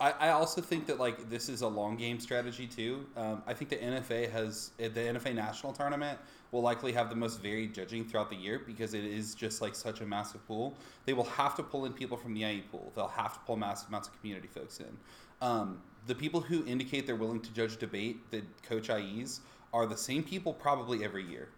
I, 0.00 0.10
I 0.12 0.28
also 0.30 0.60
think 0.60 0.86
that 0.86 0.98
like 0.98 1.30
this 1.30 1.48
is 1.48 1.62
a 1.62 1.68
long 1.68 1.96
game 1.96 2.18
strategy 2.18 2.66
too. 2.66 3.06
Um, 3.16 3.42
I 3.46 3.54
think 3.54 3.70
the 3.70 3.76
NFA 3.76 4.30
has 4.30 4.72
eh, 4.80 4.88
the 4.88 5.00
NFA 5.00 5.34
national 5.34 5.72
tournament 5.72 6.18
will 6.50 6.62
likely 6.62 6.92
have 6.92 7.10
the 7.10 7.16
most 7.16 7.40
varied 7.40 7.74
judging 7.74 8.04
throughout 8.04 8.30
the 8.30 8.36
year 8.36 8.60
because 8.64 8.94
it 8.94 9.04
is 9.04 9.34
just 9.34 9.60
like 9.60 9.74
such 9.74 10.00
a 10.00 10.06
massive 10.06 10.46
pool. 10.46 10.76
They 11.04 11.12
will 11.12 11.24
have 11.24 11.54
to 11.56 11.62
pull 11.62 11.84
in 11.84 11.92
people 11.92 12.16
from 12.16 12.34
the 12.34 12.44
IE 12.44 12.62
pool. 12.70 12.92
They'll 12.94 13.08
have 13.08 13.34
to 13.34 13.40
pull 13.40 13.56
massive 13.56 13.88
amounts 13.88 14.08
of 14.08 14.18
community 14.20 14.48
folks 14.48 14.80
in. 14.80 14.96
Um, 15.40 15.80
the 16.06 16.14
people 16.14 16.40
who 16.40 16.64
indicate 16.66 17.06
they're 17.06 17.16
willing 17.16 17.40
to 17.40 17.52
judge 17.52 17.76
debate 17.76 18.30
that 18.30 18.44
coach 18.62 18.90
IEs 18.90 19.40
are 19.72 19.86
the 19.86 19.96
same 19.96 20.22
people 20.22 20.52
probably 20.52 21.04
every 21.04 21.24
year, 21.24 21.48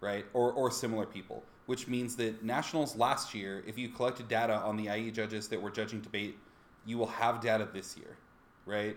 right? 0.00 0.24
Or 0.32 0.52
or 0.52 0.70
similar 0.70 1.06
people. 1.06 1.44
Which 1.66 1.86
means 1.86 2.16
that 2.16 2.42
nationals 2.42 2.96
last 2.96 3.34
year, 3.34 3.62
if 3.66 3.76
you 3.76 3.88
collected 3.90 4.26
data 4.26 4.54
on 4.54 4.76
the 4.76 4.88
IE 4.88 5.10
judges 5.10 5.48
that 5.48 5.60
were 5.60 5.70
judging 5.70 6.00
debate 6.00 6.38
you 6.88 6.98
will 6.98 7.06
have 7.22 7.34
data 7.40 7.68
this 7.72 7.96
year, 7.96 8.16
right? 8.66 8.96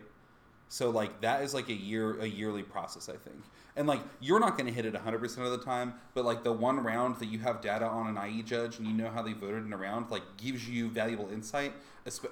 So 0.69 0.89
like 0.89 1.21
that 1.21 1.43
is 1.43 1.53
like 1.53 1.69
a 1.69 1.73
year 1.73 2.19
a 2.19 2.25
yearly 2.25 2.63
process, 2.63 3.09
I 3.09 3.17
think. 3.17 3.41
And 3.75 3.87
like 3.87 4.01
you're 4.19 4.39
not 4.39 4.53
going 4.57 4.67
to 4.67 4.73
hit 4.73 4.85
it 4.85 4.93
100% 4.93 5.37
of 5.39 5.51
the 5.51 5.63
time, 5.73 5.93
but 6.13 6.23
like 6.25 6.43
the 6.43 6.53
one 6.53 6.77
round 6.91 7.17
that 7.19 7.27
you 7.33 7.39
have 7.39 7.61
data 7.61 7.85
on 7.85 8.05
an 8.15 8.17
IE 8.29 8.41
judge 8.43 8.77
and 8.79 8.87
you 8.87 8.93
know 8.93 9.09
how 9.09 9.21
they 9.21 9.33
voted 9.33 9.65
in 9.65 9.73
a 9.73 9.77
round 9.77 10.09
like 10.11 10.23
gives 10.37 10.67
you 10.69 10.89
valuable 10.89 11.29
insight. 11.31 11.73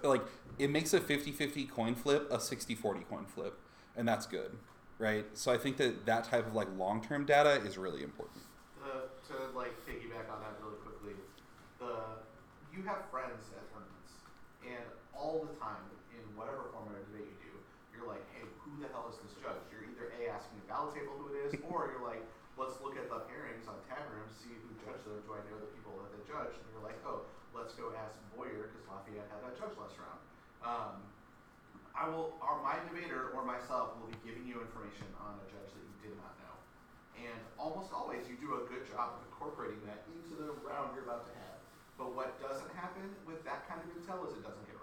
Like 0.04 0.24
it 0.58 0.70
makes 0.70 0.94
a 0.94 1.00
50-50 1.00 1.70
coin 1.70 1.96
flip 1.96 2.28
a 2.32 2.38
60-40 2.38 3.08
coin 3.10 3.26
flip, 3.26 3.60
and 3.98 4.08
that's 4.08 4.26
good. 4.26 4.52
right? 5.00 5.26
So 5.34 5.52
I 5.52 5.58
think 5.58 5.78
that 5.78 6.06
that 6.06 6.26
type 6.26 6.46
of 6.46 6.54
like 6.54 6.68
long 6.78 7.02
term 7.04 7.26
data 7.26 7.62
is 7.66 7.78
really 7.78 8.04
important. 8.04 8.44
To 9.30 9.36
like 9.56 9.74
piggyback 9.86 10.26
on 10.34 10.42
that 10.42 10.58
really 10.60 10.82
quickly, 10.82 11.14
the 11.78 12.18
you 12.74 12.82
have 12.82 13.06
friends 13.12 13.46
at 13.54 13.70
tournaments, 13.70 14.26
and 14.66 14.90
all 15.20 15.44
the 15.44 15.52
time 15.60 15.84
in 16.16 16.24
whatever 16.40 16.72
format 16.72 16.96
of 16.96 17.04
debate 17.12 17.28
you 17.28 17.52
do, 17.52 17.54
you're 17.92 18.08
like, 18.08 18.24
hey, 18.32 18.48
who 18.64 18.72
the 18.80 18.88
hell 18.96 19.12
is 19.12 19.20
this 19.20 19.36
judge? 19.44 19.60
You're 19.68 19.84
either 19.84 20.16
a 20.16 20.32
asking 20.32 20.64
the 20.64 20.68
ballot 20.72 20.96
table 20.96 21.20
who 21.20 21.36
it 21.36 21.38
is, 21.44 21.52
or 21.68 21.92
you're 21.92 22.08
like, 22.08 22.24
let's 22.56 22.80
look 22.80 22.96
at 22.96 23.12
the 23.12 23.28
pairings 23.28 23.68
on 23.68 23.76
tab 23.92 24.08
rooms, 24.16 24.32
see 24.40 24.56
who 24.56 24.72
judged 24.80 25.04
them. 25.04 25.20
Do 25.28 25.36
I 25.36 25.44
know 25.52 25.60
the 25.60 25.70
people 25.76 25.92
that 26.00 26.16
they 26.16 26.24
judged? 26.24 26.56
And 26.56 26.68
you're 26.72 26.88
like, 26.88 26.98
oh, 27.04 27.28
let's 27.52 27.76
go 27.76 27.92
ask 28.00 28.16
Boyer 28.32 28.72
because 28.72 28.88
Lafayette 28.88 29.28
had 29.28 29.44
that 29.44 29.60
judge 29.60 29.76
last 29.76 30.00
round. 30.00 30.20
Um, 30.64 30.96
I 31.92 32.08
will, 32.08 32.32
or 32.40 32.64
my 32.64 32.80
debater 32.88 33.36
or 33.36 33.44
myself 33.44 34.00
will 34.00 34.08
be 34.08 34.20
giving 34.24 34.48
you 34.48 34.64
information 34.64 35.08
on 35.20 35.36
a 35.36 35.46
judge 35.52 35.68
that 35.68 35.84
you 35.84 35.96
did 36.00 36.16
not 36.16 36.32
know. 36.40 36.56
And 37.20 37.40
almost 37.60 37.92
always 37.92 38.24
you 38.32 38.40
do 38.40 38.56
a 38.56 38.64
good 38.72 38.88
job 38.88 39.20
of 39.20 39.28
incorporating 39.28 39.84
that 39.84 40.08
into 40.16 40.40
the 40.40 40.56
round 40.64 40.96
you're 40.96 41.04
about 41.04 41.28
to 41.28 41.34
have. 41.44 41.60
But 42.00 42.16
what 42.16 42.40
doesn't 42.40 42.72
happen 42.80 43.04
with 43.28 43.44
that 43.44 43.68
kind 43.68 43.84
of 43.84 43.92
intel 43.92 44.24
is 44.24 44.32
it 44.32 44.48
doesn't 44.48 44.64
get. 44.64 44.79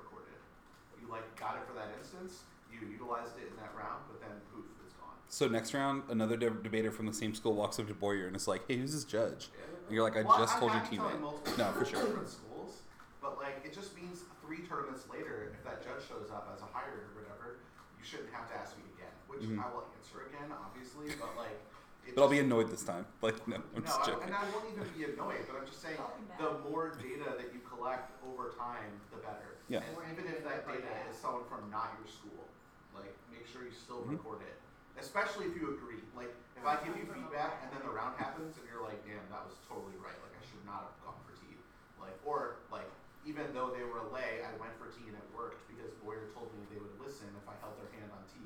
You 1.01 1.09
like 1.11 1.25
got 1.39 1.57
it 1.57 1.63
for 1.67 1.75
that 1.75 1.89
instance, 1.99 2.43
you 2.73 2.79
utilized 2.89 3.37
it 3.39 3.49
in 3.51 3.57
that 3.57 3.73
round, 3.77 4.03
but 4.09 4.21
then 4.21 4.31
poof, 4.53 4.65
it's 4.85 4.95
gone. 4.95 5.15
So 5.29 5.49
next 5.49 5.75
round, 5.75 6.05
another 6.11 6.37
de- 6.37 6.51
debater 6.51 6.91
from 6.91 7.07
the 7.07 7.13
same 7.13 7.35
school 7.35 7.55
walks 7.55 7.79
up 7.79 7.89
to 7.89 7.95
Boyer 7.95 8.27
and 8.27 8.37
is 8.37 8.47
like, 8.49 8.67
"Hey, 8.69 8.77
who's 8.77 8.93
this 8.93 9.05
judge?" 9.05 9.51
And 9.87 9.95
you're 9.95 10.03
like, 10.05 10.17
"I 10.17 10.23
Well, 10.23 10.39
just 10.39 10.59
told 10.59 10.73
your 10.73 10.81
I 10.83 10.87
can 10.87 10.99
teammate." 10.99 11.59
No, 11.59 11.73
for 11.73 11.85
sure. 11.85 12.03
Different 12.05 12.29
schools, 12.29 12.83
but 13.23 13.39
like 13.39 13.63
it 13.65 13.73
just 13.73 13.95
means 13.97 14.25
three 14.45 14.67
tournaments 14.67 15.05
later, 15.11 15.53
if 15.55 15.63
that 15.65 15.83
judge 15.83 16.07
shows 16.09 16.31
up 16.31 16.51
as 16.55 16.63
a 16.63 16.67
hired 16.67 17.11
or 17.11 17.23
whatever, 17.23 17.59
you 17.99 18.05
shouldn't 18.05 18.33
have 18.33 18.49
to 18.51 18.57
ask 18.57 18.77
me 18.77 18.85
again. 18.95 19.13
Which 19.29 19.43
Mhm. 19.43 19.63
I 19.63 19.69
will 19.73 19.85
answer 19.97 20.27
again, 20.27 20.51
obviously, 20.53 21.15
but 21.21 21.37
like. 21.37 21.61
It 22.07 22.15
But 22.15 22.23
I'll 22.23 22.29
be 22.31 22.39
annoyed 22.39 22.71
this 22.71 22.85
time. 22.85 23.05
Like, 23.21 23.49
no, 23.49 23.57
I'm 23.57 23.63
no, 23.75 23.81
just 23.83 24.01
I, 24.01 24.07
joking. 24.07 24.27
and 24.31 24.35
I 24.37 24.45
won't 24.55 24.65
even 24.71 24.87
be 24.97 25.05
annoyed, 25.11 25.43
but 25.51 25.59
I'm 25.59 25.67
just 25.67 25.83
saying 25.83 25.97
I'll 25.99 26.15
be 26.15 26.23
mad. 26.29 26.39
the 26.39 26.71
more 26.71 26.91
data 27.03 27.35
that 27.37 27.51
you 27.53 27.59
collect 27.69 28.13
over 28.25 28.51
time, 28.57 28.95
the 29.11 29.17
better. 29.19 29.56
Yeah. 29.69 29.83
And 29.83 29.99
even 30.15 30.31
if 30.31 30.47
that 30.47 30.63
data 30.67 30.87
is 31.11 31.19
someone 31.19 31.43
from 31.51 31.67
not 31.75 31.99
your 31.99 32.07
school, 32.07 32.47
like 32.95 33.11
make 33.35 33.47
sure 33.51 33.67
you 33.67 33.75
still 33.75 34.07
Mhm. 34.07 34.15
record 34.15 34.43
it. 34.47 34.59
Especially 34.97 35.47
if 35.47 35.57
you 35.59 35.75
agree. 35.75 36.01
Like 36.15 36.31
if 36.57 36.65
I 36.65 36.79
give 36.87 36.97
you 36.97 37.05
feedback 37.11 37.61
and 37.63 37.73
then 37.75 37.83
the 37.83 37.91
round 37.93 38.17
happens 38.17 38.57
and 38.57 38.65
you're 38.71 38.81
like, 38.83 39.03
damn, 39.05 39.27
that 39.29 39.45
was 39.45 39.59
totally 39.69 39.97
right. 39.99 40.17
Like 40.23 40.33
I 40.39 40.43
should 40.47 40.65
not 40.65 40.87
have 40.89 40.97
gone 41.05 41.19
for 41.27 41.35
T. 41.37 41.59
Like 42.01 42.15
or 42.25 42.57
like 42.71 42.89
even 43.27 43.53
though 43.53 43.75
they 43.75 43.83
were 43.83 43.99
a 43.99 44.09
lay, 44.15 44.41
I 44.47 44.55
went 44.63 44.73
for 44.79 44.87
T 44.87 45.03
and 45.11 45.17
it 45.19 45.29
worked 45.35 45.67
because 45.67 45.91
Boyer 45.99 46.31
told 46.33 46.55
me 46.55 46.63
they 46.71 46.79
would 46.79 46.95
listen 47.03 47.27
if 47.37 47.47
I 47.51 47.55
held 47.61 47.75
their 47.83 47.91
hand 47.99 48.13
on 48.15 48.23
T. 48.31 48.39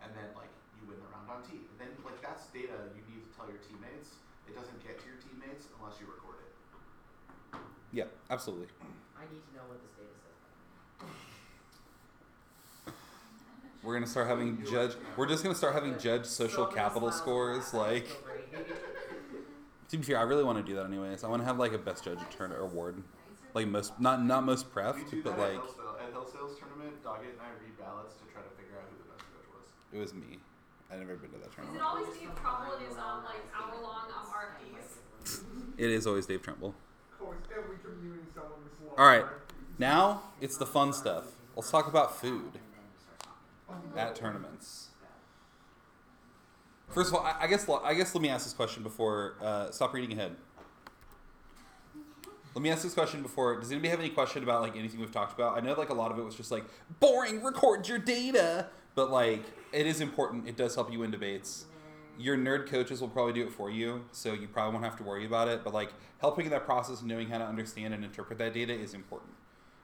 And 0.00 0.14
then 0.14 0.30
like 0.38 0.48
you 0.78 0.86
win 0.86 1.00
the 1.02 1.08
round 1.10 1.28
on 1.28 1.42
T. 1.42 1.66
And 1.68 1.76
then 1.82 1.90
like 2.06 2.22
that's 2.22 2.46
data 2.54 2.88
you 2.94 3.02
need 3.10 3.26
to 3.26 3.30
tell 3.36 3.50
your 3.50 3.58
teammates. 3.66 4.14
It 4.46 4.54
doesn't 4.54 4.78
get 4.86 4.96
to 5.02 5.06
your 5.10 5.18
teammates 5.18 5.66
unless 5.76 5.98
you 6.00 6.06
record 6.06 6.38
it. 6.46 6.54
Yeah, 7.90 8.06
absolutely. 8.30 8.68
I 9.18 9.26
need 9.28 9.42
to 9.44 9.52
know 9.58 9.64
what 9.68 9.82
this 9.82 9.92
data 9.98 10.14
says. 10.14 10.28
We're 13.82 13.94
gonna 13.94 14.06
start 14.06 14.26
having 14.26 14.64
judge. 14.70 14.92
We're 15.16 15.26
just 15.26 15.42
gonna 15.42 15.54
start 15.54 15.74
having 15.74 15.98
judge 15.98 16.26
social 16.26 16.66
capital 16.66 17.12
scores. 17.12 17.72
Like, 17.72 18.06
face, 18.06 18.16
so 18.16 18.76
to 19.90 19.96
be 19.96 20.02
fair, 20.02 20.18
I 20.18 20.22
really 20.22 20.44
want 20.44 20.58
to 20.58 20.64
do 20.64 20.74
that 20.76 20.84
anyways. 20.86 21.24
I 21.24 21.28
want 21.28 21.42
to 21.42 21.46
have 21.46 21.58
like 21.58 21.72
a 21.72 21.78
best 21.78 22.04
judge 22.04 22.18
turn 22.36 22.52
award, 22.52 23.02
like 23.54 23.68
most 23.68 23.98
not 24.00 24.24
not 24.24 24.44
most 24.44 24.66
we 24.74 24.82
prefed, 24.82 25.10
do 25.10 25.22
but 25.22 25.38
like 25.38 25.50
at 25.50 25.54
Hillsdale, 25.54 25.96
at 26.06 26.12
Hillsdale's 26.12 26.58
tournament. 26.58 27.02
Doggett 27.04 27.30
and 27.32 27.40
I 27.40 27.50
read 27.62 27.78
ballots 27.78 28.14
to 28.14 28.24
try 28.32 28.42
to 28.42 28.50
figure 28.56 28.76
out 28.76 28.88
who 28.90 28.98
the 28.98 29.08
best 29.14 29.24
judge 29.30 29.48
was. 29.54 29.66
it 29.92 29.98
was 29.98 30.12
me. 30.14 30.38
I 30.90 30.96
never 30.96 31.16
been 31.16 31.30
to 31.30 31.38
that 31.38 31.46
Is 31.46 31.52
it 31.52 31.56
tournament. 31.56 31.82
always 31.82 32.08
Dave 32.18 32.34
Trumbull 32.40 32.74
and 32.76 32.86
his 32.86 32.96
um 32.96 33.24
like 33.24 33.44
hour 33.54 33.80
long 33.80 34.10
um 34.10 34.26
RFDs? 34.26 35.40
It 35.78 35.90
is 35.90 36.06
always 36.06 36.26
Dave 36.26 36.42
Tremble. 36.42 36.74
Of 37.12 37.18
course, 37.18 37.38
every 37.56 37.76
community 37.78 38.24
someone 38.34 38.58
is. 38.66 38.88
All 38.98 39.06
right. 39.06 39.24
Now 39.78 40.22
it's 40.40 40.56
the 40.56 40.66
fun 40.66 40.92
stuff. 40.92 41.24
Let's 41.54 41.70
talk 41.70 41.86
about 41.88 42.16
food 42.20 42.58
at 43.96 44.14
tournaments. 44.14 44.88
First 46.88 47.10
of 47.10 47.16
all, 47.16 47.22
I, 47.22 47.44
I 47.44 47.46
guess 47.46 47.68
I 47.68 47.94
guess 47.94 48.14
let 48.14 48.22
me 48.22 48.28
ask 48.28 48.44
this 48.44 48.54
question 48.54 48.82
before 48.82 49.34
uh, 49.42 49.70
stop 49.70 49.92
reading 49.92 50.16
ahead. 50.16 50.36
Let 52.54 52.62
me 52.62 52.70
ask 52.70 52.82
this 52.82 52.94
question 52.94 53.22
before. 53.22 53.60
Does 53.60 53.70
anybody 53.70 53.90
have 53.90 54.00
any 54.00 54.08
question 54.08 54.42
about 54.42 54.62
like 54.62 54.76
anything 54.76 54.98
we've 54.98 55.12
talked 55.12 55.34
about? 55.34 55.56
I 55.56 55.60
know 55.60 55.74
like 55.74 55.90
a 55.90 55.94
lot 55.94 56.10
of 56.10 56.18
it 56.18 56.24
was 56.24 56.34
just 56.34 56.50
like 56.50 56.64
boring. 56.98 57.42
Record 57.42 57.86
your 57.86 57.98
data, 57.98 58.68
but 58.94 59.10
like 59.10 59.42
it 59.72 59.86
is 59.86 60.00
important. 60.00 60.48
It 60.48 60.56
does 60.56 60.74
help 60.74 60.90
you 60.90 61.00
win 61.00 61.10
debates. 61.10 61.66
Your 62.18 62.36
nerd 62.36 62.66
coaches 62.66 63.00
will 63.00 63.08
probably 63.08 63.34
do 63.34 63.44
it 63.44 63.52
for 63.52 63.70
you, 63.70 64.04
so 64.10 64.32
you 64.32 64.48
probably 64.48 64.72
won't 64.72 64.84
have 64.84 64.96
to 64.96 65.04
worry 65.04 65.24
about 65.24 65.46
it. 65.46 65.62
But 65.62 65.72
like 65.74 65.92
helping 66.20 66.46
in 66.46 66.50
that 66.50 66.64
process 66.64 67.00
and 67.00 67.08
knowing 67.08 67.28
how 67.28 67.38
to 67.38 67.44
understand 67.44 67.94
and 67.94 68.02
interpret 68.02 68.38
that 68.38 68.54
data 68.54 68.72
is 68.72 68.94
important, 68.94 69.34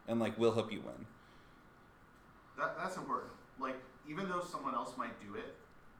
and 0.08 0.18
like 0.18 0.36
will 0.38 0.52
help 0.52 0.72
you 0.72 0.80
win. 0.80 1.06
That, 2.58 2.76
that's 2.78 2.96
important. 2.96 3.30
Like, 3.58 3.76
even 4.06 4.28
though 4.28 4.40
someone 4.42 4.74
else 4.74 4.96
might 4.96 5.20
do 5.20 5.34
it, 5.34 5.56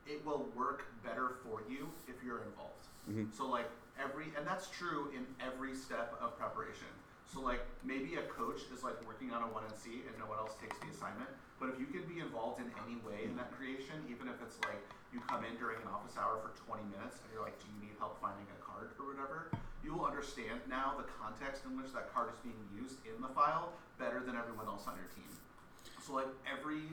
it 0.06 0.24
will 0.24 0.52
work 0.54 0.84
better 1.02 1.36
for 1.42 1.62
you 1.68 1.88
if 2.06 2.22
you're 2.22 2.42
involved. 2.44 2.88
Mhm. 3.08 3.32
So, 3.32 3.48
like, 3.48 3.70
every, 3.98 4.34
and 4.36 4.46
that's 4.46 4.68
true 4.68 5.10
in 5.14 5.26
every 5.40 5.74
step 5.74 6.14
of 6.20 6.36
preparation. 6.36 6.88
So, 7.24 7.40
like, 7.40 7.66
maybe 7.82 8.16
a 8.16 8.22
coach 8.28 8.62
is 8.72 8.84
like 8.84 9.00
working 9.06 9.32
on 9.32 9.42
a 9.42 9.48
1NC 9.48 10.06
and 10.06 10.18
no 10.18 10.26
one 10.26 10.38
else 10.38 10.56
takes 10.60 10.78
the 10.78 10.88
assignment. 10.90 11.30
But 11.58 11.70
if 11.70 11.80
you 11.80 11.86
can 11.86 12.04
be 12.04 12.20
involved 12.20 12.60
in 12.60 12.70
any 12.84 12.96
way 13.00 13.24
in 13.24 13.34
that 13.36 13.52
creation, 13.56 14.04
even 14.08 14.28
if 14.28 14.42
it's 14.42 14.60
like 14.60 14.84
you 15.12 15.20
come 15.20 15.44
in 15.44 15.56
during 15.56 15.80
an 15.80 15.88
office 15.88 16.18
hour 16.18 16.38
for 16.42 16.52
20 16.66 16.84
minutes 16.84 17.22
and 17.22 17.32
you're 17.32 17.42
like, 17.42 17.58
do 17.58 17.66
you 17.72 17.80
need 17.80 17.96
help 17.98 18.20
finding 18.20 18.46
a 18.52 18.58
card 18.62 18.90
or 18.98 19.06
whatever? 19.06 19.52
You 19.82 19.94
will 19.94 20.04
understand 20.04 20.60
now 20.68 20.94
the 20.96 21.04
context 21.04 21.64
in 21.64 21.76
which 21.80 21.92
that 21.92 22.12
card 22.12 22.30
is 22.32 22.38
being 22.40 22.60
used 22.72 23.04
in 23.06 23.20
the 23.22 23.28
file 23.28 23.72
better 23.98 24.20
than 24.20 24.36
everyone 24.36 24.66
else 24.66 24.86
on 24.86 24.96
your 24.96 25.08
team. 25.08 25.30
So 26.04 26.14
like 26.14 26.28
every 26.44 26.92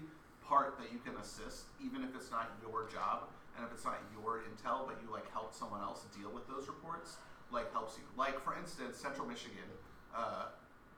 part 0.51 0.75
that 0.75 0.91
you 0.91 0.99
can 0.99 1.15
assist, 1.23 1.71
even 1.79 2.03
if 2.03 2.11
it's 2.11 2.27
not 2.27 2.51
your 2.59 2.83
job 2.91 3.31
and 3.55 3.63
if 3.63 3.71
it's 3.71 3.87
not 3.87 4.03
your 4.11 4.43
intel, 4.43 4.83
but 4.83 4.99
you 4.99 5.07
like 5.07 5.23
help 5.31 5.55
someone 5.55 5.79
else 5.79 6.03
deal 6.11 6.27
with 6.27 6.43
those 6.51 6.67
reports, 6.67 7.15
like 7.55 7.71
helps 7.71 7.95
you. 7.95 8.03
Like 8.19 8.35
for 8.43 8.51
instance, 8.59 8.99
Central 8.99 9.23
Michigan, 9.23 9.63
uh, 10.11 10.51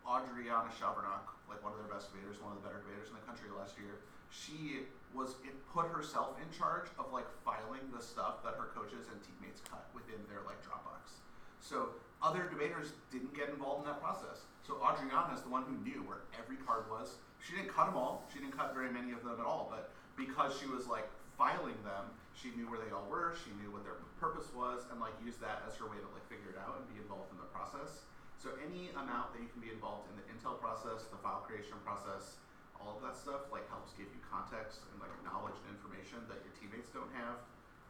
Adriana 0.10 0.74
Chabernock, 0.74 1.30
like 1.46 1.62
one 1.62 1.70
of 1.70 1.78
their 1.78 1.92
best 1.94 2.10
debaters, 2.10 2.42
one 2.42 2.50
of 2.50 2.58
the 2.58 2.66
better 2.66 2.82
debaters 2.82 3.14
in 3.14 3.16
the 3.16 3.26
country 3.30 3.54
last 3.54 3.78
year, 3.78 4.02
she 4.34 4.90
was 5.14 5.38
it 5.46 5.54
put 5.70 5.86
herself 5.86 6.34
in 6.42 6.50
charge 6.50 6.90
of 6.98 7.14
like 7.14 7.30
filing 7.46 7.86
the 7.94 8.02
stuff 8.02 8.42
that 8.42 8.58
her 8.58 8.74
coaches 8.74 9.06
and 9.14 9.22
teammates 9.22 9.62
cut 9.70 9.86
within 9.94 10.18
their 10.26 10.42
like 10.50 10.58
Dropbox. 10.66 11.22
So 11.62 11.94
other 12.26 12.50
debaters 12.50 12.98
didn't 13.14 13.38
get 13.38 13.54
involved 13.54 13.86
in 13.86 13.94
that 13.94 14.02
process. 14.02 14.50
So 14.66 14.82
Adriana 14.82 15.38
is 15.38 15.46
the 15.46 15.54
one 15.54 15.62
who 15.70 15.78
knew 15.86 16.02
where 16.10 16.26
every 16.42 16.58
card 16.66 16.90
was. 16.90 17.22
She 17.44 17.54
didn't 17.60 17.76
cut 17.76 17.92
them 17.92 18.00
all. 18.00 18.24
She 18.32 18.40
didn't 18.40 18.56
cut 18.56 18.72
very 18.72 18.90
many 18.90 19.12
of 19.12 19.22
them 19.28 19.36
at 19.36 19.46
all. 19.46 19.68
But 19.68 19.92
because 20.16 20.56
she 20.56 20.66
was 20.66 20.88
like 20.88 21.12
filing 21.36 21.76
them, 21.84 22.08
she 22.34 22.56
knew 22.56 22.72
where 22.72 22.80
they 22.80 22.90
all 22.96 23.06
were. 23.12 23.36
She 23.36 23.52
knew 23.60 23.70
what 23.70 23.84
their 23.84 24.00
purpose 24.18 24.50
was, 24.56 24.88
and 24.90 25.04
like 25.04 25.14
used 25.20 25.44
that 25.44 25.62
as 25.68 25.76
her 25.78 25.86
way 25.86 26.00
to 26.00 26.10
like 26.16 26.26
figure 26.32 26.56
it 26.56 26.58
out 26.58 26.80
and 26.80 26.88
be 26.88 26.98
involved 27.04 27.30
in 27.36 27.38
the 27.38 27.50
process. 27.52 28.08
So 28.40 28.56
any 28.60 28.92
amount 28.96 29.36
that 29.36 29.40
you 29.44 29.52
can 29.52 29.60
be 29.60 29.72
involved 29.72 30.08
in 30.12 30.16
the 30.20 30.26
intel 30.32 30.60
process, 30.60 31.08
the 31.12 31.20
file 31.20 31.44
creation 31.46 31.78
process, 31.84 32.40
all 32.80 33.00
of 33.00 33.02
that 33.04 33.16
stuff 33.16 33.48
like 33.52 33.64
helps 33.72 33.96
give 33.96 34.08
you 34.12 34.20
context 34.28 34.84
and 34.92 35.00
like 35.00 35.14
knowledge 35.24 35.56
and 35.64 35.72
information 35.72 36.20
that 36.28 36.44
your 36.44 36.52
teammates 36.60 36.92
don't 36.92 37.12
have 37.16 37.40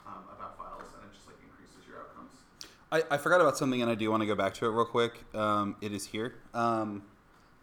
um, 0.05 0.25
about 0.33 0.57
files, 0.57 0.89
and 0.97 1.01
it 1.05 1.13
just 1.13 1.29
like 1.29 1.39
increases 1.41 1.85
your 1.85 2.01
outcomes. 2.03 2.41
I, 2.91 3.15
I 3.15 3.17
forgot 3.17 3.41
about 3.41 3.57
something 3.57 3.81
and 3.81 3.89
I 3.89 3.95
do 3.95 4.09
want 4.11 4.21
to 4.21 4.27
go 4.27 4.35
back 4.35 4.53
to 4.61 4.65
it 4.65 4.69
real 4.69 4.85
quick. 4.85 5.25
Um, 5.33 5.75
it 5.81 5.93
is 5.93 6.05
here. 6.05 6.35
Um, 6.53 7.01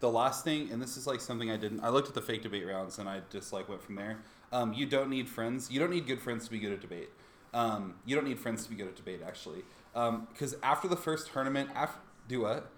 the 0.01 0.11
last 0.11 0.45
thing, 0.45 0.71
and 0.73 0.81
this 0.81 0.97
is 0.97 1.07
like 1.07 1.21
something 1.21 1.51
I 1.51 1.57
didn't. 1.57 1.81
I 1.81 1.91
looked 1.91 2.09
at 2.09 2.15
the 2.15 2.23
fake 2.23 2.43
debate 2.43 2.67
rounds 2.67 2.99
and 2.99 3.09
I 3.09 3.21
just 3.31 3.53
like 3.53 3.69
went 3.69 3.83
from 3.83 3.95
there. 3.95 4.19
Um, 4.53 4.73
you 4.73 4.87
don't 4.87 5.11
need 5.11 5.29
friends. 5.29 5.71
You 5.71 5.79
don't 5.79 5.91
need 5.91 6.07
good 6.07 6.21
friends 6.21 6.47
to 6.47 6.51
be 6.51 6.59
good 6.59 6.73
at 6.73 6.81
debate. 6.81 7.11
Um, 7.53 7.95
you 8.07 8.17
don't 8.17 8.27
need 8.27 8.39
friends 8.39 8.65
to 8.65 8.71
be 8.71 8.77
good 8.77 8.89
at 8.89 8.97
debate 8.97 9.21
actually. 9.27 9.63
Because 9.93 10.57
after 10.63 10.89
the 10.89 10.97
first 10.97 11.31
tournament, 11.33 11.71
after 11.75 12.01
do 12.29 12.43
what? 12.43 12.71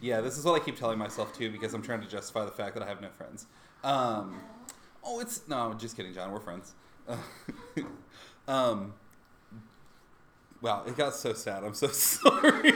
Yeah, 0.00 0.20
this 0.20 0.36
is 0.36 0.44
what 0.44 0.60
I 0.60 0.64
keep 0.64 0.76
telling 0.76 0.98
myself 0.98 1.36
too 1.36 1.50
because 1.50 1.72
I'm 1.72 1.82
trying 1.82 2.02
to 2.02 2.08
justify 2.08 2.44
the 2.44 2.50
fact 2.50 2.74
that 2.74 2.82
I 2.82 2.86
have 2.86 3.00
no 3.00 3.08
friends. 3.08 3.46
Um, 3.82 4.40
oh, 5.02 5.20
it's 5.20 5.48
no, 5.48 5.72
just 5.74 5.96
kidding, 5.96 6.12
John. 6.12 6.32
We're 6.32 6.40
friends. 6.40 6.74
um, 8.48 8.92
wow, 10.60 10.82
it 10.86 10.96
got 10.96 11.14
so 11.14 11.32
sad. 11.32 11.64
I'm 11.64 11.74
so 11.74 11.86
sorry. 11.92 12.72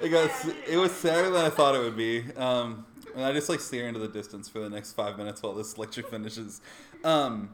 It 0.00 0.08
got 0.08 0.30
it 0.68 0.76
was 0.76 0.92
sadder 0.92 1.30
than 1.30 1.44
I 1.44 1.50
thought 1.50 1.74
it 1.74 1.80
would 1.80 1.96
be. 1.96 2.24
Um, 2.36 2.86
and 3.14 3.24
I 3.24 3.32
just 3.32 3.48
like 3.48 3.60
stare 3.60 3.86
into 3.86 4.00
the 4.00 4.08
distance 4.08 4.48
for 4.48 4.58
the 4.58 4.70
next 4.70 4.92
five 4.92 5.16
minutes 5.16 5.42
while 5.42 5.54
this 5.54 5.78
lecture 5.78 6.02
finishes. 6.10 6.60
Um, 7.02 7.50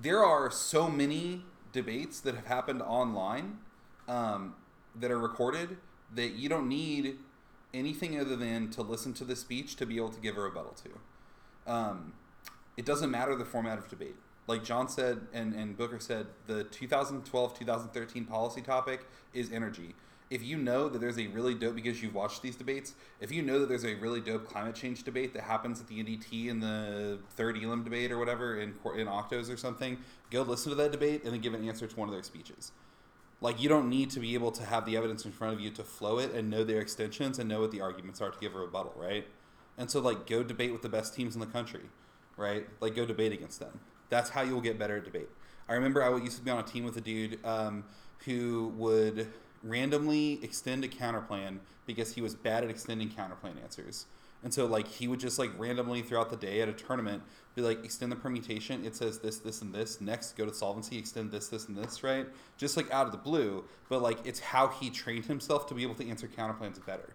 there 0.00 0.24
are 0.24 0.50
so 0.50 0.88
many 0.88 1.42
debates 1.72 2.20
that 2.20 2.34
have 2.34 2.46
happened 2.46 2.82
online 2.82 3.58
um, 4.08 4.54
that 4.94 5.10
are 5.10 5.18
recorded 5.18 5.78
that 6.14 6.32
you 6.32 6.48
don't 6.48 6.68
need 6.68 7.18
anything 7.72 8.20
other 8.20 8.36
than 8.36 8.70
to 8.70 8.82
listen 8.82 9.14
to 9.14 9.24
the 9.24 9.36
speech 9.36 9.76
to 9.76 9.86
be 9.86 9.96
able 9.96 10.10
to 10.10 10.20
give 10.20 10.36
a 10.36 10.40
rebuttal 10.40 10.76
to. 10.84 11.72
Um, 11.72 12.12
it 12.76 12.84
doesn't 12.84 13.10
matter 13.10 13.34
the 13.36 13.44
format 13.44 13.78
of 13.78 13.88
debate. 13.88 14.16
Like 14.46 14.64
John 14.64 14.88
said 14.88 15.20
and, 15.32 15.54
and 15.54 15.76
Booker 15.76 16.00
said, 16.00 16.26
the 16.46 16.64
2012 16.64 17.58
2013 17.58 18.24
policy 18.24 18.60
topic 18.60 19.06
is 19.32 19.52
energy. 19.52 19.94
If 20.32 20.42
you 20.42 20.56
know 20.56 20.88
that 20.88 20.98
there's 20.98 21.18
a 21.18 21.26
really 21.26 21.54
dope, 21.54 21.74
because 21.74 22.02
you've 22.02 22.14
watched 22.14 22.40
these 22.40 22.56
debates, 22.56 22.94
if 23.20 23.30
you 23.30 23.42
know 23.42 23.58
that 23.58 23.68
there's 23.68 23.84
a 23.84 23.96
really 23.96 24.22
dope 24.22 24.48
climate 24.48 24.74
change 24.74 25.02
debate 25.02 25.34
that 25.34 25.42
happens 25.42 25.78
at 25.78 25.88
the 25.88 26.02
NDT 26.02 26.48
in 26.48 26.58
the 26.58 27.18
third 27.36 27.62
elim 27.62 27.84
debate 27.84 28.10
or 28.10 28.18
whatever 28.18 28.58
in, 28.58 28.70
in 28.96 29.08
Octos 29.08 29.52
or 29.52 29.58
something, 29.58 29.98
go 30.30 30.40
listen 30.40 30.70
to 30.70 30.76
that 30.76 30.90
debate 30.90 31.22
and 31.24 31.34
then 31.34 31.42
give 31.42 31.52
an 31.52 31.68
answer 31.68 31.86
to 31.86 31.96
one 31.96 32.08
of 32.08 32.14
their 32.14 32.22
speeches. 32.22 32.72
Like 33.42 33.60
you 33.60 33.68
don't 33.68 33.90
need 33.90 34.08
to 34.12 34.20
be 34.20 34.32
able 34.32 34.52
to 34.52 34.64
have 34.64 34.86
the 34.86 34.96
evidence 34.96 35.26
in 35.26 35.32
front 35.32 35.52
of 35.52 35.60
you 35.60 35.68
to 35.72 35.84
flow 35.84 36.18
it 36.18 36.32
and 36.32 36.48
know 36.48 36.64
their 36.64 36.80
extensions 36.80 37.38
and 37.38 37.46
know 37.46 37.60
what 37.60 37.70
the 37.70 37.82
arguments 37.82 38.22
are 38.22 38.30
to 38.30 38.38
give 38.40 38.54
a 38.54 38.58
rebuttal, 38.58 38.94
right? 38.96 39.26
And 39.76 39.90
so 39.90 40.00
like 40.00 40.26
go 40.26 40.42
debate 40.42 40.72
with 40.72 40.80
the 40.80 40.88
best 40.88 41.14
teams 41.14 41.34
in 41.34 41.40
the 41.40 41.46
country, 41.46 41.90
right? 42.38 42.66
Like 42.80 42.96
go 42.96 43.04
debate 43.04 43.32
against 43.32 43.60
them. 43.60 43.80
That's 44.08 44.30
how 44.30 44.40
you 44.40 44.54
will 44.54 44.62
get 44.62 44.78
better 44.78 44.96
at 44.96 45.04
debate. 45.04 45.28
I 45.68 45.74
remember 45.74 46.02
I 46.02 46.16
used 46.16 46.38
to 46.38 46.42
be 46.42 46.50
on 46.50 46.58
a 46.58 46.62
team 46.62 46.84
with 46.84 46.96
a 46.96 47.02
dude 47.02 47.38
um, 47.44 47.84
who 48.24 48.72
would 48.76 49.28
randomly 49.62 50.40
extend 50.42 50.84
a 50.84 50.88
counterplan 50.88 51.58
because 51.86 52.14
he 52.14 52.20
was 52.20 52.34
bad 52.34 52.64
at 52.64 52.70
extending 52.70 53.10
counterplan 53.10 53.62
answers. 53.62 54.06
And 54.44 54.52
so 54.52 54.66
like 54.66 54.88
he 54.88 55.06
would 55.08 55.20
just 55.20 55.38
like 55.38 55.50
randomly 55.56 56.02
throughout 56.02 56.30
the 56.30 56.36
day 56.36 56.60
at 56.60 56.68
a 56.68 56.72
tournament 56.72 57.22
be 57.54 57.62
like 57.62 57.84
extend 57.84 58.10
the 58.10 58.16
permutation. 58.16 58.84
It 58.84 58.96
says 58.96 59.20
this, 59.20 59.38
this, 59.38 59.62
and 59.62 59.72
this. 59.74 60.00
Next, 60.00 60.36
go 60.36 60.44
to 60.44 60.54
solvency, 60.54 60.98
extend 60.98 61.30
this, 61.30 61.48
this, 61.48 61.68
and 61.68 61.76
this. 61.76 62.02
Right? 62.02 62.26
Just 62.56 62.76
like 62.76 62.90
out 62.90 63.06
of 63.06 63.12
the 63.12 63.18
blue, 63.18 63.64
but 63.88 64.02
like 64.02 64.18
it's 64.26 64.40
how 64.40 64.68
he 64.68 64.90
trained 64.90 65.26
himself 65.26 65.66
to 65.68 65.74
be 65.74 65.82
able 65.82 65.94
to 65.96 66.08
answer 66.08 66.26
counterplans 66.26 66.84
better. 66.84 67.10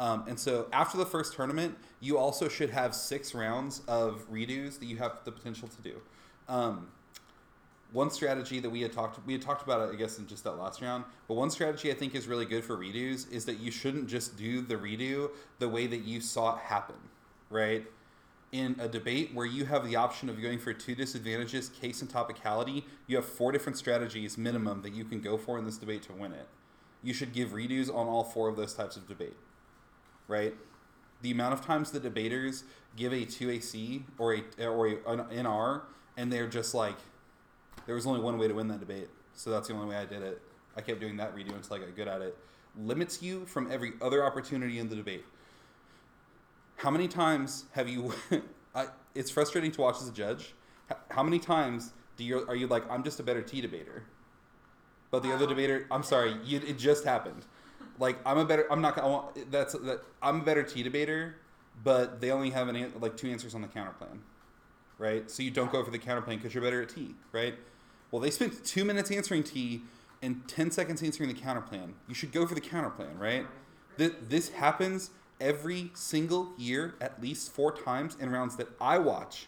Um, 0.00 0.24
and 0.26 0.38
so 0.38 0.66
after 0.72 0.98
the 0.98 1.06
first 1.06 1.34
tournament, 1.34 1.76
you 2.00 2.18
also 2.18 2.48
should 2.48 2.70
have 2.70 2.94
six 2.94 3.34
rounds 3.34 3.82
of 3.86 4.28
redos 4.28 4.80
that 4.80 4.86
you 4.86 4.96
have 4.96 5.20
the 5.24 5.30
potential 5.30 5.68
to 5.68 5.82
do. 5.82 6.00
Um, 6.48 6.88
one 7.92 8.10
strategy 8.10 8.58
that 8.60 8.70
we 8.70 8.80
had 8.80 8.92
talked 8.92 9.24
we 9.26 9.34
had 9.34 9.42
talked 9.42 9.62
about 9.62 9.88
it, 9.88 9.92
I 9.92 9.96
guess, 9.96 10.18
in 10.18 10.26
just 10.26 10.44
that 10.44 10.52
last 10.52 10.80
round. 10.80 11.04
But 11.28 11.34
one 11.34 11.50
strategy 11.50 11.90
I 11.90 11.94
think 11.94 12.14
is 12.14 12.26
really 12.26 12.46
good 12.46 12.64
for 12.64 12.76
redos 12.76 13.30
is 13.30 13.44
that 13.44 13.58
you 13.58 13.70
shouldn't 13.70 14.08
just 14.08 14.36
do 14.36 14.62
the 14.62 14.76
redo 14.76 15.30
the 15.58 15.68
way 15.68 15.86
that 15.86 16.04
you 16.04 16.20
saw 16.20 16.56
it 16.56 16.60
happen, 16.60 16.96
right? 17.50 17.84
In 18.50 18.76
a 18.78 18.88
debate 18.88 19.30
where 19.34 19.46
you 19.46 19.64
have 19.66 19.86
the 19.86 19.96
option 19.96 20.28
of 20.28 20.40
going 20.40 20.58
for 20.58 20.72
two 20.72 20.94
disadvantages, 20.94 21.68
case 21.68 22.02
and 22.02 22.10
topicality, 22.10 22.84
you 23.06 23.16
have 23.16 23.24
four 23.24 23.52
different 23.52 23.78
strategies 23.78 24.36
minimum 24.36 24.82
that 24.82 24.92
you 24.92 25.04
can 25.04 25.20
go 25.20 25.36
for 25.38 25.58
in 25.58 25.64
this 25.64 25.78
debate 25.78 26.02
to 26.04 26.12
win 26.12 26.32
it. 26.32 26.48
You 27.02 27.14
should 27.14 27.32
give 27.32 27.50
redos 27.50 27.88
on 27.88 28.06
all 28.06 28.24
four 28.24 28.48
of 28.48 28.56
those 28.56 28.74
types 28.74 28.96
of 28.96 29.08
debate, 29.08 29.36
right? 30.28 30.54
The 31.22 31.30
amount 31.30 31.54
of 31.54 31.64
times 31.64 31.90
the 31.90 32.00
debaters 32.00 32.64
give 32.96 33.12
a 33.12 33.24
2AC 33.24 34.02
or 34.18 34.34
a 34.34 34.66
or 34.66 34.86
a, 34.86 34.90
an 35.06 35.20
NR 35.30 35.82
and 36.16 36.32
they're 36.32 36.48
just 36.48 36.74
like 36.74 36.96
there 37.86 37.94
was 37.94 38.06
only 38.06 38.20
one 38.20 38.38
way 38.38 38.48
to 38.48 38.54
win 38.54 38.68
that 38.68 38.80
debate, 38.80 39.08
so 39.34 39.50
that's 39.50 39.68
the 39.68 39.74
only 39.74 39.86
way 39.86 39.96
I 39.96 40.04
did 40.04 40.22
it. 40.22 40.40
I 40.76 40.80
kept 40.80 41.00
doing 41.00 41.16
that 41.16 41.34
redo 41.36 41.54
until 41.54 41.76
I 41.76 41.78
got 41.80 41.94
good 41.94 42.08
at 42.08 42.22
it. 42.22 42.36
Limits 42.78 43.22
you 43.22 43.44
from 43.46 43.70
every 43.70 43.92
other 44.00 44.24
opportunity 44.24 44.78
in 44.78 44.88
the 44.88 44.96
debate. 44.96 45.24
How 46.76 46.90
many 46.90 47.08
times 47.08 47.66
have 47.72 47.88
you? 47.88 48.12
I, 48.74 48.86
it's 49.14 49.30
frustrating 49.30 49.70
to 49.72 49.80
watch 49.82 49.96
as 50.00 50.08
a 50.08 50.12
judge. 50.12 50.54
How 51.10 51.22
many 51.22 51.38
times 51.38 51.92
do 52.16 52.24
you 52.24 52.46
are 52.48 52.56
you 52.56 52.66
like 52.66 52.90
I'm 52.90 53.02
just 53.02 53.20
a 53.20 53.22
better 53.22 53.42
T 53.42 53.60
debater, 53.60 54.04
but 55.10 55.22
the 55.22 55.32
other 55.32 55.44
oh. 55.44 55.48
debater 55.48 55.86
I'm 55.90 56.02
sorry, 56.02 56.36
you, 56.44 56.58
it 56.58 56.78
just 56.78 57.04
happened. 57.04 57.44
Like 57.98 58.18
I'm 58.24 58.38
a 58.38 58.44
better 58.44 58.66
I'm 58.70 58.80
not 58.80 58.96
gonna 58.96 59.08
I 59.08 59.10
want, 59.10 59.50
that's 59.50 59.74
that 59.74 60.00
I'm 60.22 60.40
a 60.40 60.44
better 60.44 60.62
T 60.62 60.82
debater, 60.82 61.36
but 61.84 62.20
they 62.20 62.30
only 62.30 62.50
have 62.50 62.68
an 62.68 62.92
like 63.00 63.16
two 63.16 63.30
answers 63.30 63.54
on 63.54 63.60
the 63.60 63.68
counter 63.68 63.92
plan 63.92 64.20
right? 65.02 65.28
So 65.28 65.42
you 65.42 65.50
don't 65.50 65.70
go 65.72 65.84
for 65.84 65.90
the 65.90 65.98
counterplan 65.98 66.36
because 66.36 66.54
you're 66.54 66.62
better 66.62 66.82
at 66.82 66.88
T, 66.88 67.14
right? 67.32 67.54
Well, 68.12 68.20
they 68.20 68.30
spent 68.30 68.64
two 68.64 68.84
minutes 68.84 69.10
answering 69.10 69.42
T 69.42 69.82
and 70.22 70.46
10 70.46 70.70
seconds 70.70 71.02
answering 71.02 71.28
the 71.28 71.34
counterplan. 71.34 71.94
You 72.06 72.14
should 72.14 72.30
go 72.30 72.46
for 72.46 72.54
the 72.54 72.60
counterplan, 72.60 73.18
right? 73.18 73.46
Th- 73.98 74.12
this 74.28 74.50
happens 74.50 75.10
every 75.40 75.90
single 75.94 76.52
year 76.56 76.94
at 77.00 77.20
least 77.20 77.50
four 77.50 77.72
times 77.72 78.16
in 78.20 78.30
rounds 78.30 78.56
that 78.56 78.68
I 78.80 78.98
watch. 78.98 79.46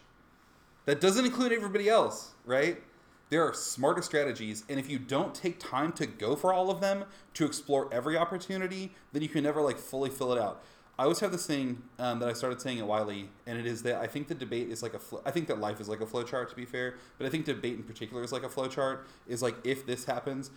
That 0.85 0.99
doesn't 0.99 1.25
include 1.25 1.53
everybody 1.53 1.87
else, 1.87 2.31
right? 2.45 2.81
There 3.29 3.43
are 3.43 3.53
smarter 3.53 4.01
strategies, 4.01 4.63
and 4.67 4.79
if 4.79 4.89
you 4.89 4.99
don't 4.99 5.33
take 5.33 5.59
time 5.59 5.91
to 5.93 6.05
go 6.05 6.35
for 6.35 6.53
all 6.53 6.69
of 6.69 6.81
them, 6.81 7.05
to 7.35 7.45
explore 7.45 7.89
every 7.91 8.17
opportunity, 8.17 8.93
then 9.13 9.21
you 9.21 9.29
can 9.29 9.43
never 9.43 9.61
like 9.61 9.77
fully 9.77 10.09
fill 10.09 10.33
it 10.33 10.39
out. 10.39 10.63
I 10.97 11.03
always 11.03 11.19
have 11.19 11.31
this 11.33 11.45
thing 11.45 11.81
um, 11.99 12.19
that 12.19 12.29
I 12.29 12.33
started 12.33 12.61
saying 12.61 12.79
at 12.79 12.87
Wiley, 12.87 13.29
and 13.45 13.59
it 13.59 13.65
is 13.65 13.83
that 13.83 13.95
I 13.95 14.07
think 14.07 14.29
the 14.29 14.35
debate 14.35 14.69
is 14.69 14.81
like 14.81 14.93
a. 14.93 14.99
Fl- 14.99 15.17
I 15.25 15.31
think 15.31 15.47
that 15.47 15.59
life 15.59 15.81
is 15.81 15.89
like 15.89 15.99
a 15.99 16.05
flowchart, 16.05 16.49
to 16.49 16.55
be 16.55 16.63
fair, 16.63 16.95
but 17.17 17.27
I 17.27 17.29
think 17.29 17.43
debate 17.45 17.75
in 17.75 17.83
particular 17.83 18.23
is 18.23 18.31
like 18.31 18.43
a 18.43 18.49
flowchart. 18.49 18.99
Is 19.27 19.41
like 19.41 19.55
if 19.65 19.85
this 19.85 20.05
happens, 20.05 20.51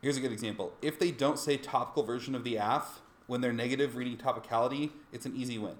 here's 0.00 0.16
a 0.16 0.20
good 0.20 0.32
example. 0.32 0.72
If 0.80 0.98
they 0.98 1.10
don't 1.10 1.38
say 1.38 1.58
topical 1.58 2.02
version 2.02 2.34
of 2.34 2.44
the 2.44 2.56
aff 2.56 3.02
when 3.26 3.42
they're 3.42 3.52
negative 3.52 3.94
reading 3.94 4.16
topicality, 4.16 4.90
it's 5.12 5.26
an 5.26 5.36
easy 5.36 5.58
win. 5.58 5.76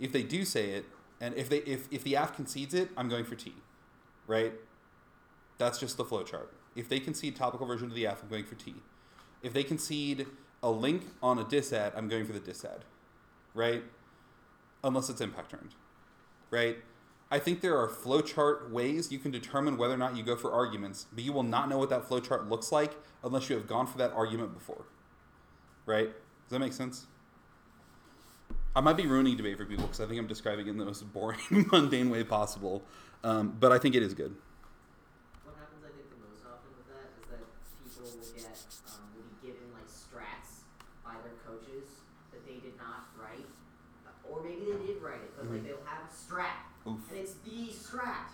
If 0.00 0.10
they 0.10 0.24
do 0.24 0.44
say 0.44 0.70
it, 0.70 0.86
and 1.20 1.32
if 1.36 1.48
they 1.48 1.58
if 1.58 1.86
if 1.92 2.02
the 2.02 2.16
aff 2.16 2.34
concedes 2.34 2.74
it, 2.74 2.90
I'm 2.96 3.08
going 3.08 3.24
for 3.24 3.36
T, 3.36 3.54
right? 4.26 4.54
That's 5.56 5.78
just 5.78 5.96
the 5.96 6.04
flowchart. 6.04 6.48
If 6.74 6.88
they 6.88 6.98
concede 6.98 7.36
topical 7.36 7.66
version 7.66 7.86
of 7.86 7.94
the 7.94 8.08
aff, 8.08 8.24
I'm 8.24 8.28
going 8.28 8.44
for 8.44 8.56
T. 8.56 8.74
If 9.40 9.52
they 9.52 9.62
concede 9.62 10.26
a 10.64 10.70
link 10.70 11.04
on 11.22 11.38
a 11.38 11.44
disad, 11.44 11.92
I'm 11.96 12.08
going 12.08 12.26
for 12.26 12.32
the 12.32 12.40
disad 12.40 12.80
right? 13.54 13.82
Unless 14.82 15.10
it's 15.10 15.20
impact 15.20 15.50
turned, 15.50 15.74
right? 16.50 16.78
I 17.30 17.38
think 17.38 17.60
there 17.60 17.78
are 17.78 17.88
flowchart 17.88 18.70
ways 18.70 19.12
you 19.12 19.18
can 19.18 19.30
determine 19.30 19.76
whether 19.76 19.94
or 19.94 19.98
not 19.98 20.16
you 20.16 20.22
go 20.22 20.34
for 20.34 20.52
arguments, 20.52 21.06
but 21.12 21.22
you 21.22 21.32
will 21.32 21.44
not 21.44 21.68
know 21.68 21.78
what 21.78 21.90
that 21.90 22.08
flowchart 22.08 22.48
looks 22.48 22.72
like 22.72 22.96
unless 23.22 23.48
you 23.48 23.56
have 23.56 23.68
gone 23.68 23.86
for 23.86 23.98
that 23.98 24.12
argument 24.12 24.52
before, 24.54 24.84
right? 25.86 26.08
Does 26.08 26.50
that 26.50 26.58
make 26.58 26.72
sense? 26.72 27.06
I 28.74 28.80
might 28.80 28.96
be 28.96 29.06
ruining 29.06 29.36
debate 29.36 29.58
for 29.58 29.64
people 29.64 29.86
because 29.86 30.00
I 30.00 30.06
think 30.06 30.20
I'm 30.20 30.28
describing 30.28 30.66
it 30.66 30.70
in 30.70 30.78
the 30.78 30.84
most 30.84 31.02
boring, 31.12 31.38
mundane 31.72 32.08
way 32.08 32.22
possible, 32.22 32.82
um, 33.24 33.56
but 33.58 33.72
I 33.72 33.78
think 33.78 33.94
it 33.96 34.02
is 34.02 34.14
good. 34.14 34.34
What 35.42 35.58
happens, 35.58 35.82
I 35.82 35.90
think, 35.90 36.06
the 36.06 36.22
most 36.22 36.46
often 36.46 36.70
with 36.78 36.86
that 36.94 37.10
is 37.18 37.26
that 37.34 37.42
people 37.82 38.06
will 38.14 38.30
get 38.30 38.46
um, 38.94 39.10
will 39.18 39.26
be 39.26 39.34
given 39.42 39.66
like 39.74 39.90
strats 39.90 40.62
by 41.02 41.18
their 41.26 41.34
coaches 41.42 42.06
that 42.30 42.46
they 42.46 42.62
did 42.62 42.78
not 42.78 43.10
write, 43.18 43.50
or 44.22 44.38
maybe 44.42 44.70
they 44.70 44.78
did 44.86 45.02
write 45.02 45.18
it, 45.18 45.34
but 45.34 45.50
like 45.50 45.66
they'll 45.66 45.82
have 45.90 46.06
a 46.06 46.12
strat, 46.14 46.62
Oof. 46.86 47.02
and 47.10 47.18
it's 47.18 47.34
the 47.42 47.74
strat. 47.74 48.30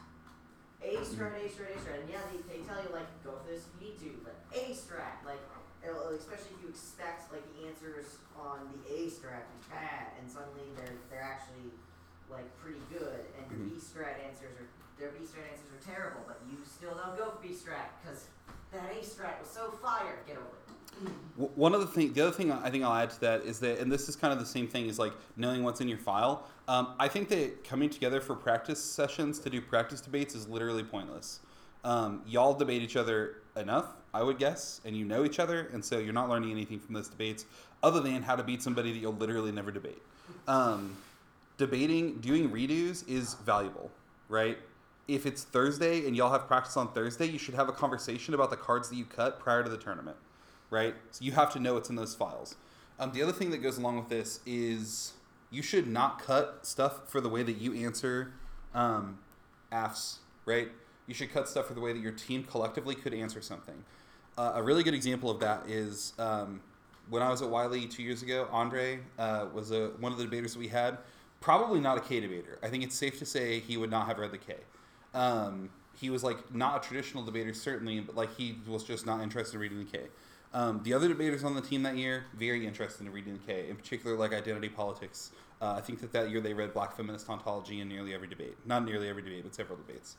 A 0.84 1.00
strat, 1.16 1.32
mm-hmm. 1.32 1.48
A 1.48 1.54
strat, 1.56 1.72
A 1.72 1.78
strat, 1.80 1.98
and 2.04 2.10
yeah, 2.12 2.22
they, 2.28 2.38
they 2.44 2.60
tell 2.68 2.76
you 2.76 2.92
like 2.92 3.08
go 3.24 3.40
for 3.40 3.48
this 3.48 3.64
if 3.64 3.72
you 3.80 3.88
need 3.88 3.98
to, 4.04 4.10
but 4.20 4.36
A 4.52 4.76
strat, 4.76 5.24
like 5.24 5.40
it'll, 5.80 6.12
especially 6.12 6.52
if 6.60 6.60
you 6.60 6.70
expect 6.70 7.32
like 7.32 7.44
the 7.56 7.72
answers 7.72 8.20
on 8.36 8.68
the 8.70 8.80
A 8.86 9.08
strat 9.08 9.48
to 9.48 9.52
be 9.56 9.60
bad, 9.72 10.12
and 10.20 10.28
suddenly 10.28 10.68
they're 10.76 11.00
they're 11.08 11.24
actually 11.24 11.72
like 12.28 12.46
pretty 12.60 12.82
good, 12.92 13.24
and 13.40 13.48
your 13.48 13.64
mm-hmm. 13.64 13.78
B 13.78 13.80
strat 13.80 14.20
answers 14.20 14.52
are 14.60 14.68
their 15.00 15.12
B 15.12 15.24
strat 15.24 15.48
answers 15.52 15.72
are 15.72 15.84
terrible, 15.84 16.22
but 16.28 16.40
you 16.48 16.60
still 16.64 16.96
don't 16.96 17.16
go 17.16 17.36
for 17.36 17.40
B 17.40 17.52
strat 17.56 17.96
because 18.00 18.28
that 18.72 18.92
A 18.92 19.00
strat 19.00 19.40
was 19.40 19.48
so 19.48 19.72
fire. 19.80 20.20
Get 20.26 20.36
over 20.36 20.52
it. 20.52 20.65
One 21.36 21.74
of 21.74 21.80
the 21.80 21.86
thing, 21.86 22.14
the 22.14 22.22
other 22.22 22.32
thing 22.32 22.51
I 22.51 22.70
think 22.70 22.82
I'll 22.82 22.94
add 22.94 23.11
to 23.11 23.20
that 23.20 23.42
is 23.42 23.59
that, 23.61 23.78
and 23.78 23.92
this 23.92 24.09
is 24.09 24.16
kind 24.16 24.32
of 24.32 24.38
the 24.38 24.47
same 24.47 24.66
thing 24.66 24.88
as 24.88 24.99
like 24.99 25.12
knowing 25.36 25.62
what's 25.62 25.82
in 25.82 25.88
your 25.88 25.99
file. 25.99 26.47
Um, 26.66 26.94
I 26.99 27.09
think 27.09 27.28
that 27.28 27.62
coming 27.62 27.90
together 27.90 28.20
for 28.22 28.34
practice 28.34 28.82
sessions 28.82 29.38
to 29.40 29.51
do 29.51 29.61
practice 29.61 30.01
debates 30.01 30.34
is 30.34 30.49
literally 30.49 30.82
pointless. 30.82 31.40
Um, 31.84 32.22
y'all 32.26 32.55
debate 32.55 32.80
each 32.80 32.97
other 32.97 33.42
enough, 33.55 33.86
I 34.14 34.22
would 34.22 34.38
guess, 34.38 34.80
and 34.86 34.97
you 34.97 35.05
know 35.05 35.24
each 35.24 35.38
other, 35.38 35.68
and 35.72 35.84
so 35.84 35.99
you're 35.99 36.14
not 36.14 36.30
learning 36.30 36.51
anything 36.51 36.80
from 36.80 36.94
those 36.94 37.09
debates 37.09 37.44
other 37.82 38.01
than 38.01 38.22
how 38.22 38.34
to 38.34 38.42
beat 38.42 38.62
somebody 38.62 38.92
that 38.92 38.99
you'll 38.99 39.12
literally 39.12 39.53
never 39.53 39.70
debate. 39.70 40.03
Um, 40.49 40.97
debating, 41.59 42.18
doing 42.20 42.51
redos 42.51 43.07
is 43.07 43.34
valuable, 43.34 43.90
right? 44.28 44.59
If 45.07 45.26
it's 45.26 45.44
Thursday 45.44 46.07
and 46.07 46.16
y'all 46.16 46.32
have 46.32 46.49
practice 46.49 46.76
on 46.78 46.92
Thursday, 46.92 47.26
you 47.26 47.38
should 47.38 47.55
have 47.55 47.68
a 47.68 47.72
conversation 47.72 48.32
about 48.32 48.51
the 48.51 48.57
cards 48.57 48.88
that 48.88 48.97
you 48.97 49.05
cut 49.05 49.38
prior 49.38 49.62
to 49.62 49.68
the 49.68 49.76
tournament 49.76 50.16
right? 50.70 50.94
So 51.10 51.24
you 51.24 51.32
have 51.32 51.52
to 51.52 51.60
know 51.60 51.74
what's 51.74 51.90
in 51.90 51.96
those 51.96 52.14
files. 52.14 52.56
Um, 52.98 53.12
the 53.12 53.22
other 53.22 53.32
thing 53.32 53.50
that 53.50 53.58
goes 53.58 53.78
along 53.78 53.96
with 53.96 54.08
this 54.08 54.40
is 54.46 55.12
you 55.50 55.62
should 55.62 55.86
not 55.86 56.20
cut 56.22 56.60
stuff 56.66 57.08
for 57.08 57.20
the 57.20 57.28
way 57.28 57.42
that 57.42 57.58
you 57.58 57.74
answer 57.74 58.32
um, 58.74 59.18
affs, 59.72 60.18
right? 60.44 60.68
You 61.06 61.14
should 61.14 61.32
cut 61.32 61.48
stuff 61.48 61.66
for 61.66 61.74
the 61.74 61.80
way 61.80 61.92
that 61.92 62.00
your 62.00 62.12
team 62.12 62.44
collectively 62.44 62.94
could 62.94 63.14
answer 63.14 63.40
something. 63.40 63.84
Uh, 64.36 64.52
a 64.56 64.62
really 64.62 64.82
good 64.82 64.94
example 64.94 65.30
of 65.30 65.40
that 65.40 65.68
is 65.68 66.12
um, 66.18 66.60
when 67.08 67.22
I 67.22 67.30
was 67.30 67.42
at 67.42 67.48
Wiley 67.48 67.86
two 67.86 68.02
years 68.02 68.22
ago. 68.22 68.48
Andre 68.50 69.00
uh, 69.18 69.46
was 69.52 69.70
a, 69.70 69.88
one 70.00 70.12
of 70.12 70.18
the 70.18 70.24
debaters 70.24 70.54
that 70.54 70.58
we 70.58 70.68
had. 70.68 70.98
Probably 71.40 71.80
not 71.80 71.96
a 71.98 72.00
K 72.00 72.20
debater. 72.20 72.58
I 72.62 72.68
think 72.68 72.82
it's 72.82 72.96
safe 72.96 73.18
to 73.18 73.26
say 73.26 73.60
he 73.60 73.76
would 73.76 73.90
not 73.90 74.06
have 74.06 74.18
read 74.18 74.32
the 74.32 74.38
K. 74.38 74.56
Um, 75.14 75.70
he 75.98 76.10
was 76.10 76.24
like 76.24 76.54
not 76.54 76.84
a 76.84 76.88
traditional 76.88 77.24
debater, 77.24 77.54
certainly, 77.54 78.00
but 78.00 78.16
like 78.16 78.34
he 78.36 78.58
was 78.66 78.84
just 78.84 79.06
not 79.06 79.22
interested 79.22 79.54
in 79.54 79.60
reading 79.60 79.78
the 79.78 79.84
K. 79.84 80.04
Um, 80.55 80.80
the 80.84 80.94
other 80.94 81.09
debaters 81.09 81.44
on 81.44 81.55
the 81.55 81.61
team 81.61 81.82
that 81.82 81.97
year, 81.97 82.24
very 82.36 82.66
interested 82.66 83.07
in 83.07 83.12
reading 83.12 83.38
K, 83.47 83.68
in 83.68 83.76
particular 83.76 84.16
like 84.16 84.32
identity 84.32 84.68
politics. 84.68 85.32
Uh, 85.61 85.74
I 85.74 85.80
think 85.80 86.01
that 86.01 86.12
that 86.12 86.30
year 86.30 86.40
they 86.40 86.55
read 86.55 86.72
Black 86.72 86.97
feminist 86.97 87.28
ontology 87.28 87.80
in 87.80 87.88
nearly 87.88 88.14
every 88.14 88.28
debate. 88.28 88.57
Not 88.64 88.84
nearly 88.84 89.09
every 89.09 89.22
debate, 89.22 89.42
but 89.42 89.55
several 89.55 89.78
debates. 89.78 90.16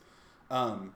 Um, 0.50 0.94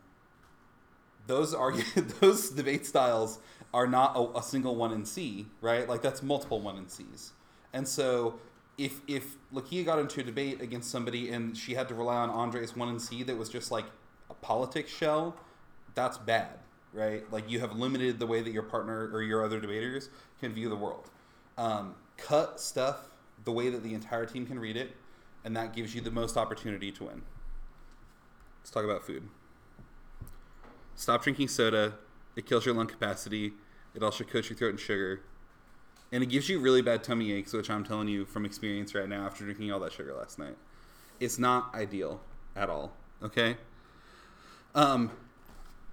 those 1.28 1.54
are 1.54 1.74
those 2.20 2.50
debate 2.50 2.86
styles 2.86 3.40
are 3.74 3.88
not 3.88 4.16
a, 4.16 4.40
a 4.40 4.44
single 4.44 4.76
1NC, 4.76 5.46
right? 5.62 5.88
Like 5.88 6.02
that's 6.02 6.22
multiple 6.22 6.62
1NC's. 6.62 7.34
And 7.74 7.88
so 7.88 8.40
if 8.78 9.02
if 9.08 9.36
Lakia 9.54 9.86
got 9.86 10.00
into 10.00 10.22
a 10.22 10.24
debate 10.24 10.62
against 10.62 10.90
somebody 10.90 11.30
and 11.30 11.56
she 11.56 11.76
had 11.76 11.88
to 11.90 11.96
rely 11.96 12.16
on 12.16 12.30
Andre's 12.30 12.76
one 12.76 12.90
in 12.90 13.00
C 13.00 13.24
that 13.24 13.38
was 13.38 13.50
just 13.50 13.72
like 13.72 13.86
a 14.30 14.34
politics 14.34 14.92
shell, 14.92 15.36
that's 15.94 16.18
bad, 16.18 16.60
right? 16.94 17.30
Like 17.32 17.50
you 17.50 17.60
have 17.60 17.76
limited 17.76 18.20
the 18.20 18.28
way 18.28 18.42
that 18.42 18.52
your 18.52 18.64
partner 18.64 19.10
or 19.14 19.22
your 19.22 19.44
other 19.44 19.60
debaters 19.60 20.10
can 20.40 20.54
view 20.54 20.70
the 20.70 20.76
world. 20.76 21.10
Um, 21.58 21.96
cut 22.18 22.60
stuff 22.60 23.10
the 23.44 23.52
way 23.52 23.70
that 23.70 23.84
the 23.84 23.94
entire 23.94 24.26
team 24.26 24.46
can 24.46 24.60
read 24.60 24.78
it, 24.78 24.96
and 25.44 25.56
that 25.56 25.74
gives 25.74 25.96
you 25.96 26.02
the 26.02 26.12
most 26.12 26.38
opportunity 26.38 26.92
to 26.92 27.06
win. 27.06 27.22
Let's 28.62 28.72
talk 28.72 28.84
about 28.84 29.04
food. 29.04 29.28
Stop 30.96 31.24
drinking 31.24 31.48
soda. 31.48 31.96
It 32.36 32.46
kills 32.46 32.66
your 32.66 32.76
lung 32.76 32.88
capacity. 32.88 33.54
It 33.96 34.04
also 34.04 34.24
coats 34.24 34.50
your 34.50 34.58
throat 34.58 34.72
in 34.72 34.78
sugar. 34.78 35.22
And 36.12 36.22
it 36.22 36.28
gives 36.28 36.50
you 36.50 36.60
really 36.60 36.82
bad 36.82 37.04
tummy 37.04 37.32
aches, 37.32 37.54
which 37.54 37.70
I'm 37.70 37.84
telling 37.84 38.08
you 38.08 38.26
from 38.26 38.46
experience 38.46 38.94
right 38.94 39.08
now 39.08 39.26
after 39.26 39.46
drinking 39.46 39.72
all 39.72 39.80
that 39.80 39.94
sugar 39.94 40.14
last 40.14 40.38
night. 40.38 40.58
It's 41.20 41.40
not 41.40 41.74
ideal 41.74 42.22
at 42.56 42.70
all. 42.70 42.92
Okay? 43.24 43.58
Um, 44.76 45.12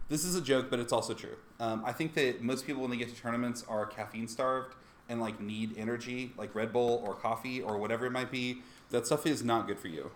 this 0.09 0.25
is 0.25 0.35
a 0.35 0.41
joke, 0.41 0.71
but 0.71 0.79
it's 0.79 0.93
also 0.93 1.15
true. 1.15 1.37
Um, 1.61 1.83
I 1.85 1.93
think 1.93 2.15
that 2.15 2.43
most 2.43 2.67
people, 2.67 2.83
when 2.83 2.91
they 2.91 2.97
get 2.97 3.09
to 3.09 3.15
tournaments, 3.21 3.65
are 3.69 3.87
caffeine 3.87 4.29
starved 4.29 4.75
and 5.09 5.21
like 5.21 5.41
need 5.41 5.75
energy, 5.77 6.33
like 6.37 6.55
Red 6.55 6.73
Bull 6.73 7.03
or 7.07 7.15
coffee 7.15 7.61
or 7.63 7.77
whatever 7.79 8.07
it 8.07 8.11
might 8.13 8.31
be. 8.31 8.63
That 8.91 9.07
stuff 9.07 9.27
is 9.27 9.45
not 9.45 9.67
good 9.67 9.79
for 9.79 9.89
you. 9.89 10.11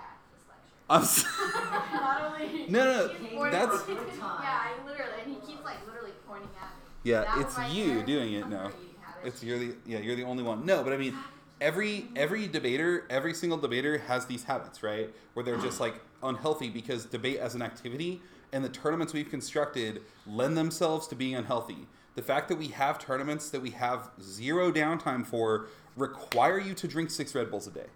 I'm 0.88 1.03
s- 1.03 1.24
Not 1.93 2.34
only. 2.40 2.66
No, 2.68 2.84
no, 2.84 3.07
no, 3.07 3.09
he's 3.09 3.18
Came 3.28 3.36
pointing- 3.38 3.53
that's- 3.53 3.82
for 3.82 3.93
a 3.93 3.95
good 3.97 4.09
time. 4.18 4.40
Yeah, 4.43 4.61
I 4.62 4.86
literally, 4.86 5.12
and 5.24 5.32
he 5.34 5.40
keeps 5.53 5.64
like 5.64 5.86
literally 5.86 6.12
pointing 6.26 6.49
at 6.61 6.68
me. 6.68 7.11
yeah, 7.11 7.20
That 7.22 7.38
it's 7.38 7.57
right 7.59 7.70
you 7.72 7.95
there, 7.97 8.03
doing 8.07 8.32
it 8.34 8.45
I'm 8.45 8.51
now. 8.51 8.57
already 8.64 8.74
eating 8.82 8.95
habit. 9.03 9.26
It's 9.28 9.43
you're 9.45 9.59
the 9.59 9.74
yeah 9.86 9.99
you're 9.99 10.16
the 10.16 10.24
only 10.24 10.43
one. 10.43 10.64
No, 10.66 10.82
but 10.82 10.93
I 10.93 10.97
mean, 10.97 11.14
every 11.61 12.07
every 12.16 12.47
debater, 12.49 13.05
every 13.11 13.34
single 13.34 13.59
debater 13.59 13.99
has 13.99 14.26
these 14.26 14.45
habits, 14.45 14.82
right? 14.82 15.11
Where 15.34 15.45
they're 15.45 15.59
just 15.59 15.80
like 15.80 15.95
unhealthy 16.22 16.68
because 16.70 17.05
debate 17.05 17.38
as 17.38 17.55
an 17.55 17.62
activity 17.62 18.20
and 18.53 18.65
the 18.65 18.69
tournaments 18.69 19.13
we've 19.13 19.31
constructed 19.31 20.03
lend 20.27 20.57
themselves 20.57 21.07
to 21.09 21.15
being 21.15 21.35
unhealthy. 21.35 21.89
The 22.15 22.23
fact 22.23 22.49
that 22.49 22.59
we 22.59 22.69
have 22.69 22.99
tournaments 22.99 23.49
that 23.51 23.63
we 23.63 23.71
have 23.71 24.11
zero 24.21 24.71
downtime 24.71 25.27
for 25.27 25.67
require 25.97 26.59
you 26.59 26.75
to 26.75 26.87
drink 26.87 27.11
six 27.11 27.35
Red 27.35 27.51
Bulls 27.51 27.67
a 27.67 27.71
day. 27.71 27.87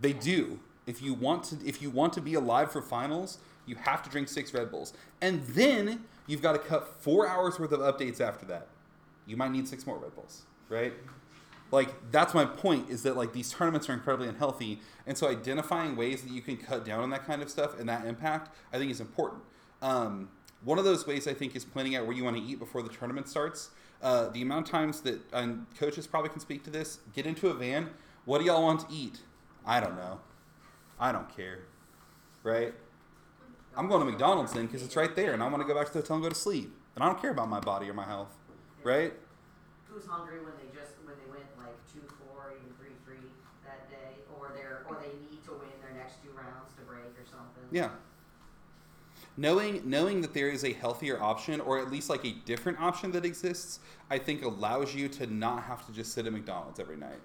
They 0.00 0.12
do. 0.12 0.60
If 0.86 1.02
you 1.02 1.14
want 1.14 1.44
to 1.44 1.56
if 1.66 1.80
you 1.80 1.90
want 1.90 2.12
to 2.12 2.20
be 2.20 2.34
alive 2.34 2.70
for 2.70 2.82
finals, 2.82 3.38
you 3.64 3.76
have 3.76 4.02
to 4.02 4.10
drink 4.10 4.28
six 4.28 4.52
Red 4.52 4.70
Bulls. 4.70 4.92
And 5.20 5.42
then 5.46 6.04
you've 6.26 6.42
got 6.42 6.52
to 6.52 6.58
cut 6.58 7.02
4 7.02 7.26
hours 7.26 7.58
worth 7.58 7.72
of 7.72 7.80
updates 7.80 8.20
after 8.20 8.46
that. 8.46 8.68
You 9.26 9.36
might 9.36 9.50
need 9.50 9.66
six 9.66 9.86
more 9.86 9.98
Red 9.98 10.14
Bulls, 10.14 10.42
right? 10.68 10.92
Like 11.70 12.12
that's 12.12 12.32
my 12.32 12.44
point 12.44 12.90
is 12.90 13.02
that 13.02 13.16
like 13.16 13.32
these 13.32 13.50
tournaments 13.50 13.88
are 13.88 13.92
incredibly 13.92 14.28
unhealthy, 14.28 14.80
and 15.06 15.18
so 15.18 15.28
identifying 15.28 15.96
ways 15.96 16.22
that 16.22 16.30
you 16.30 16.40
can 16.40 16.56
cut 16.56 16.84
down 16.84 17.02
on 17.02 17.10
that 17.10 17.26
kind 17.26 17.42
of 17.42 17.50
stuff 17.50 17.78
and 17.78 17.88
that 17.88 18.06
impact, 18.06 18.54
I 18.72 18.78
think 18.78 18.90
is 18.90 19.00
important. 19.00 19.42
Um, 19.82 20.28
one 20.64 20.78
of 20.78 20.84
those 20.84 21.06
ways 21.06 21.26
I 21.26 21.34
think 21.34 21.54
is 21.54 21.64
planning 21.64 21.96
out 21.96 22.06
where 22.06 22.16
you 22.16 22.24
want 22.24 22.36
to 22.36 22.42
eat 22.42 22.58
before 22.58 22.82
the 22.82 22.88
tournament 22.88 23.28
starts. 23.28 23.70
Uh, 24.02 24.28
the 24.28 24.42
amount 24.42 24.66
of 24.66 24.70
times 24.70 25.00
that 25.02 25.20
and 25.32 25.66
coaches 25.78 26.06
probably 26.06 26.28
can 26.30 26.40
speak 26.40 26.64
to 26.64 26.70
this. 26.70 26.98
Get 27.14 27.26
into 27.26 27.48
a 27.48 27.54
van. 27.54 27.90
What 28.24 28.38
do 28.38 28.44
y'all 28.44 28.62
want 28.62 28.80
to 28.80 28.94
eat? 28.94 29.20
I 29.64 29.80
don't 29.80 29.96
know. 29.96 30.20
I 30.98 31.12
don't 31.12 31.34
care. 31.34 31.60
Right? 32.42 32.74
I'm 33.76 33.88
going 33.88 34.04
to 34.04 34.10
McDonald's 34.10 34.52
then 34.52 34.66
because 34.66 34.82
it's 34.82 34.96
right 34.96 35.14
there, 35.14 35.32
and 35.32 35.42
I 35.42 35.48
want 35.48 35.62
to 35.62 35.68
go 35.68 35.74
back 35.74 35.86
to 35.88 35.92
the 35.92 36.00
hotel 36.00 36.16
and 36.16 36.22
go 36.24 36.28
to 36.28 36.34
sleep. 36.34 36.72
And 36.94 37.04
I 37.04 37.06
don't 37.06 37.20
care 37.20 37.30
about 37.30 37.48
my 37.48 37.60
body 37.60 37.88
or 37.88 37.94
my 37.94 38.04
health. 38.04 38.34
Right? 38.82 39.12
Who's 39.88 40.06
hungry 40.06 40.40
when 40.44 40.52
they 40.60 40.68
just 40.76 40.92
when 41.04 41.16
they 41.16 41.28
went 41.30 41.48
like 41.56 41.76
two 41.88 42.04
four 42.20 42.52
even 42.52 42.68
three 42.76 42.96
three 43.04 43.32
that 43.64 43.88
day, 43.88 44.20
or 44.36 44.52
they're 44.52 44.84
or 44.88 45.00
they 45.00 45.12
need 45.24 45.40
to 45.44 45.52
win 45.56 45.72
their 45.80 45.96
next 45.96 46.20
two 46.20 46.32
rounds 46.36 46.76
to 46.76 46.82
break 46.84 47.16
or 47.16 47.24
something? 47.24 47.55
Yeah. 47.70 47.90
Knowing 49.36 49.82
knowing 49.84 50.22
that 50.22 50.32
there 50.32 50.48
is 50.48 50.64
a 50.64 50.72
healthier 50.72 51.22
option 51.22 51.60
or 51.60 51.78
at 51.78 51.90
least 51.90 52.08
like 52.08 52.24
a 52.24 52.32
different 52.46 52.80
option 52.80 53.12
that 53.12 53.24
exists, 53.24 53.80
I 54.10 54.18
think 54.18 54.42
allows 54.42 54.94
you 54.94 55.08
to 55.10 55.26
not 55.26 55.64
have 55.64 55.86
to 55.86 55.92
just 55.92 56.12
sit 56.12 56.26
at 56.26 56.32
McDonald's 56.32 56.80
every 56.80 56.96
night. 56.96 57.20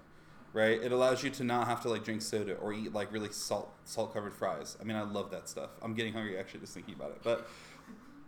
Right? 0.52 0.82
It 0.82 0.92
allows 0.92 1.24
you 1.24 1.30
to 1.30 1.44
not 1.44 1.66
have 1.66 1.80
to 1.82 1.88
like 1.88 2.04
drink 2.04 2.20
soda 2.20 2.56
or 2.56 2.74
eat 2.74 2.92
like 2.92 3.10
really 3.10 3.32
salt 3.32 3.72
salt 3.84 4.12
covered 4.12 4.34
fries. 4.34 4.76
I 4.80 4.84
mean, 4.84 4.96
I 4.96 5.02
love 5.02 5.30
that 5.30 5.48
stuff. 5.48 5.70
I'm 5.80 5.94
getting 5.94 6.12
hungry 6.12 6.38
actually 6.38 6.60
just 6.60 6.74
thinking 6.74 6.94
about 6.94 7.12
it. 7.12 7.20
But 7.22 7.48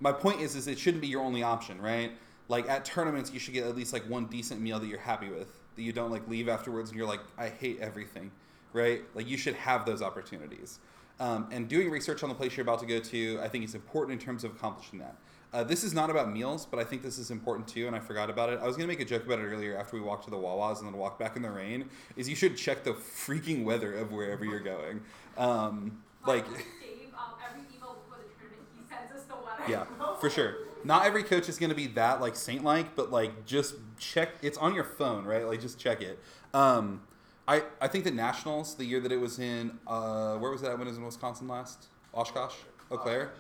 my 0.01 0.13
point 0.13 0.41
is 0.41 0.57
is 0.57 0.67
it 0.67 0.79
shouldn't 0.79 1.03
be 1.03 1.09
your 1.09 1.23
only 1.23 1.43
option, 1.43 1.79
right? 1.81 2.13
Like 2.49 2.69
at 2.69 2.87
tournaments 2.87 3.33
you 3.33 3.39
should 3.39 3.53
get 3.53 3.67
at 3.67 3.77
least 3.77 3.93
like 3.93 4.09
one 4.09 4.27
decent 4.27 4.63
meal 4.63 4.81
that 4.81 4.87
you're 4.87 4.99
happy 4.99 5.29
with. 5.29 5.61
That 5.77 5.83
you 5.83 5.93
don't 5.93 6.11
like 6.11 6.27
leave 6.27 6.49
afterwards 6.49 6.89
and 6.89 6.99
you're 6.99 7.09
like, 7.09 7.21
I 7.37 7.49
hate 7.51 7.81
everything. 7.81 8.31
Right? 8.73 9.03
Like 9.15 9.29
you 9.29 9.37
should 9.37 9.57
have 9.57 9.85
those 9.85 10.01
opportunities. 10.01 10.79
Um, 11.21 11.49
and 11.53 11.69
doing 11.69 11.91
research 11.91 12.23
on 12.23 12.29
the 12.29 12.35
place 12.35 12.57
you're 12.57 12.63
about 12.63 12.81
to 12.81 12.87
go 12.87 12.99
to, 12.99 13.39
I 13.41 13.49
think 13.49 13.65
is 13.65 13.75
important 13.75 14.21
in 14.21 14.25
terms 14.25 14.43
of 14.43 14.53
accomplishing 14.53 14.99
that. 14.99 15.17
Uh, 15.53 15.63
this 15.63 15.85
is 15.85 15.95
not 15.95 16.11
about 16.11 16.33
meals, 16.33 16.67
but 16.69 16.81
I 16.81 16.85
think 16.85 17.03
this 17.03 17.17
is 17.17 17.31
important 17.31 17.69
too, 17.69 17.87
and 17.87 17.95
I 17.95 18.01
forgot 18.01 18.29
about 18.29 18.49
it. 18.53 18.59
I 18.61 18.67
was 18.67 18.77
gonna 18.77 18.89
make 18.89 18.99
a 18.99 19.05
joke 19.05 19.25
about 19.25 19.39
it 19.39 19.45
earlier 19.45 19.77
after 19.79 19.95
we 19.97 20.03
walked 20.03 20.25
to 20.25 20.31
the 20.31 20.37
Wawas 20.37 20.79
and 20.79 20.89
then 20.89 20.97
walked 20.97 21.21
back 21.21 21.37
in 21.37 21.43
the 21.43 21.51
rain. 21.51 21.89
Is 22.17 22.29
you 22.29 22.35
should 22.35 22.57
check 22.57 22.83
the 22.83 22.93
freaking 22.95 23.63
weather 23.63 23.95
of 23.95 24.11
wherever 24.11 24.45
you're 24.45 24.59
going. 24.59 25.03
Um, 25.39 26.03
like, 26.27 26.51
My 26.51 26.57
coach 26.57 26.65
Dave, 26.83 27.09
um, 27.15 27.35
every 27.49 27.61
email 27.77 27.99
before 28.05 28.19
the 28.19 28.35
tournament, 28.37 28.67
he 28.77 28.83
sends 28.89 29.13
us 29.13 29.23
the 29.29 29.37
weather. 29.37 29.63
yeah, 29.69 30.15
for 30.19 30.29
sure. 30.29 30.57
Not 30.83 31.07
every 31.07 31.23
coach 31.23 31.49
is 31.49 31.57
gonna 31.57 31.75
be 31.77 31.87
that 31.89 32.21
like 32.21 32.35
saint-like, 32.35 32.97
but 32.97 33.13
like 33.13 33.47
just 33.47 33.77
check. 33.97 34.31
It's 34.43 34.59
on 34.59 34.75
your 34.75 34.85
phone, 34.85 35.25
right? 35.25 35.47
Like 35.47 35.61
just 35.61 35.79
check 35.79 36.03
it. 36.03 36.19
Um, 36.53 37.03
I 37.47 37.63
I 37.81 37.89
think 37.89 38.05
the 38.05 38.11
nationals, 38.11 38.75
the 38.75 38.85
year 38.85 39.01
that 39.01 39.13
it 39.13 39.21
was 39.21 39.39
in, 39.39 39.79
uh, 39.87 40.37
where 40.37 40.51
was 40.51 40.63
that 40.63 40.79
when 40.79 40.87
it 40.87 40.91
was 40.91 40.99
in 40.99 41.05
Wisconsin 41.05 41.49
last? 41.49 41.87
Oshkosh, 42.13 42.55
Eau 42.91 42.97
Claire. 42.97 43.33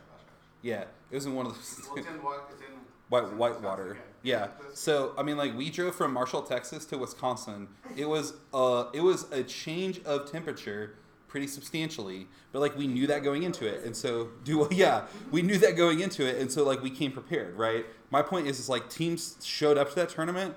Yeah, 0.63 0.85
it 1.11 1.15
was 1.15 1.27
in 1.27 1.35
one 1.35 1.47
of 1.47 1.55
those. 1.55 1.83
Well, 1.87 1.99
it's 1.99 2.07
in 2.07 2.23
what? 2.23 2.51
It's 2.53 2.61
in 2.61 2.67
White 3.09 3.33
Whitewater. 3.35 3.99
Yeah. 4.23 4.49
So 4.73 5.15
I 5.17 5.23
mean, 5.23 5.37
like 5.37 5.57
we 5.57 5.71
drove 5.71 5.95
from 5.95 6.13
Marshall, 6.13 6.43
Texas, 6.43 6.85
to 6.87 6.99
Wisconsin. 6.99 7.69
It 7.97 8.09
was 8.09 8.35
uh, 8.53 8.87
it 8.93 9.01
was 9.01 9.31
a 9.31 9.43
change 9.43 10.03
of 10.05 10.31
temperature, 10.31 10.97
pretty 11.29 11.47
substantially. 11.47 12.27
But 12.53 12.61
like 12.61 12.77
we 12.77 12.87
knew 12.87 13.07
that 13.07 13.23
going 13.23 13.43
into 13.43 13.67
it, 13.67 13.85
and 13.85 13.97
so 13.97 14.29
do 14.45 14.69
yeah, 14.73 15.03
we 15.31 15.43
knew 15.43 15.59
that 15.59 15.77
going 15.77 16.01
into 16.01 16.27
it, 16.27 16.41
and 16.41 16.51
so 16.51 16.65
like 16.65 16.83
we 16.83 16.91
came 16.91 17.13
prepared, 17.13 17.57
right? 17.57 17.87
My 18.11 18.23
point 18.23 18.47
is, 18.47 18.59
is 18.59 18.69
like 18.69 18.89
teams 18.91 19.37
showed 19.43 19.79
up 19.79 19.91
to 19.91 19.95
that 19.97 20.09
tournament 20.09 20.55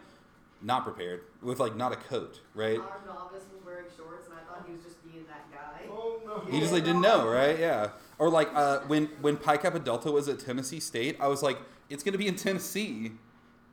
not 0.61 0.83
prepared 0.83 1.21
with 1.41 1.59
like 1.59 1.75
not 1.75 1.91
a 1.91 1.95
coat, 1.95 2.41
right? 2.55 2.79
Our 2.79 3.01
novice 3.05 3.43
was 3.53 3.63
wearing 3.65 3.85
shorts, 3.95 4.27
and 4.27 4.35
I 4.35 4.43
thought 4.51 4.65
he 4.67 4.73
was 4.73 4.83
just 4.83 5.03
being 5.03 5.25
that 5.27 5.51
guy. 5.51 5.87
Oh 5.89 6.19
no. 6.25 6.51
He 6.51 6.59
just 6.59 6.73
like 6.73 6.83
didn't 6.83 7.01
know, 7.01 7.27
right? 7.27 7.57
Yeah. 7.59 7.89
Or 8.19 8.29
like 8.29 8.49
uh, 8.53 8.79
when 8.87 9.05
when 9.21 9.37
Pi 9.37 9.57
Kappa 9.57 9.79
Delta 9.79 10.11
was 10.11 10.27
at 10.27 10.39
Tennessee 10.39 10.79
State, 10.79 11.17
I 11.19 11.27
was 11.27 11.43
like, 11.43 11.59
it's 11.89 12.03
gonna 12.03 12.17
be 12.17 12.27
in 12.27 12.35
Tennessee. 12.35 13.11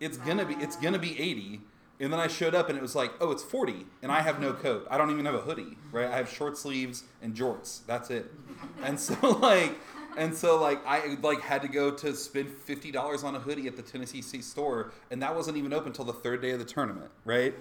It's 0.00 0.18
gonna 0.18 0.44
be 0.44 0.54
it's 0.54 0.76
gonna 0.76 0.98
be 0.98 1.18
eighty. 1.20 1.60
And 2.00 2.12
then 2.12 2.18
I 2.18 2.26
showed 2.26 2.56
up 2.56 2.68
and 2.68 2.76
it 2.76 2.82
was 2.82 2.96
like, 2.96 3.12
oh, 3.20 3.30
it's 3.30 3.42
forty, 3.42 3.86
and 4.02 4.10
I 4.10 4.20
have 4.20 4.40
no 4.40 4.52
coat. 4.52 4.86
I 4.90 4.98
don't 4.98 5.10
even 5.10 5.24
have 5.26 5.34
a 5.34 5.40
hoodie, 5.40 5.78
right? 5.92 6.10
I 6.10 6.16
have 6.16 6.28
short 6.28 6.58
sleeves 6.58 7.04
and 7.22 7.34
jorts. 7.34 7.80
That's 7.86 8.10
it. 8.10 8.30
And 8.82 8.98
so 8.98 9.14
like, 9.40 9.78
and 10.16 10.34
so 10.34 10.60
like 10.60 10.80
I 10.86 11.16
like 11.22 11.40
had 11.40 11.62
to 11.62 11.68
go 11.68 11.90
to 11.90 12.14
spend 12.14 12.50
fifty 12.50 12.90
dollars 12.90 13.24
on 13.24 13.34
a 13.34 13.40
hoodie 13.40 13.66
at 13.66 13.76
the 13.76 13.82
Tennessee 13.82 14.22
State 14.22 14.44
store, 14.44 14.92
and 15.10 15.20
that 15.22 15.34
wasn't 15.34 15.56
even 15.56 15.72
open 15.72 15.88
until 15.88 16.04
the 16.04 16.12
third 16.12 16.42
day 16.42 16.50
of 16.50 16.58
the 16.58 16.64
tournament, 16.64 17.10
right? 17.24 17.54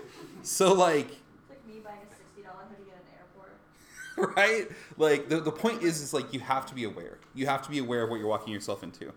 So 0.44 0.74
like, 0.74 1.08
It's 1.08 1.50
like 1.50 1.68
me 1.68 1.80
buying 1.84 2.00
a 2.00 2.16
sixty 2.16 2.42
dollar 2.44 2.66
hoodie 2.70 2.92
at 2.92 2.98
an 2.98 4.28
airport. 4.28 4.36
right? 4.38 4.68
Like 4.98 5.30
the, 5.30 5.40
the 5.40 5.52
point 5.52 5.84
is 5.84 6.02
is 6.02 6.14
like 6.14 6.34
you 6.34 6.40
have 6.40 6.66
to 6.68 6.76
be 6.76 6.84
aware. 6.84 7.18
You 7.34 7.46
have 7.48 7.62
to 7.64 7.70
be 7.70 7.80
aware 7.80 8.04
of 8.04 8.10
what 8.10 8.20
you're 8.20 8.28
walking 8.28 8.54
yourself 8.54 8.84
into. 8.84 9.12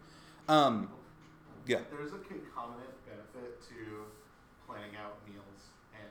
Um, 0.48 0.88
yeah. 1.66 1.80
There's 1.90 2.12
a 2.14 2.22
concomitant 2.22 2.94
benefit 3.04 3.60
to 3.68 4.06
planning 4.66 4.94
out 5.02 5.18
meals 5.26 5.60
and 5.98 6.08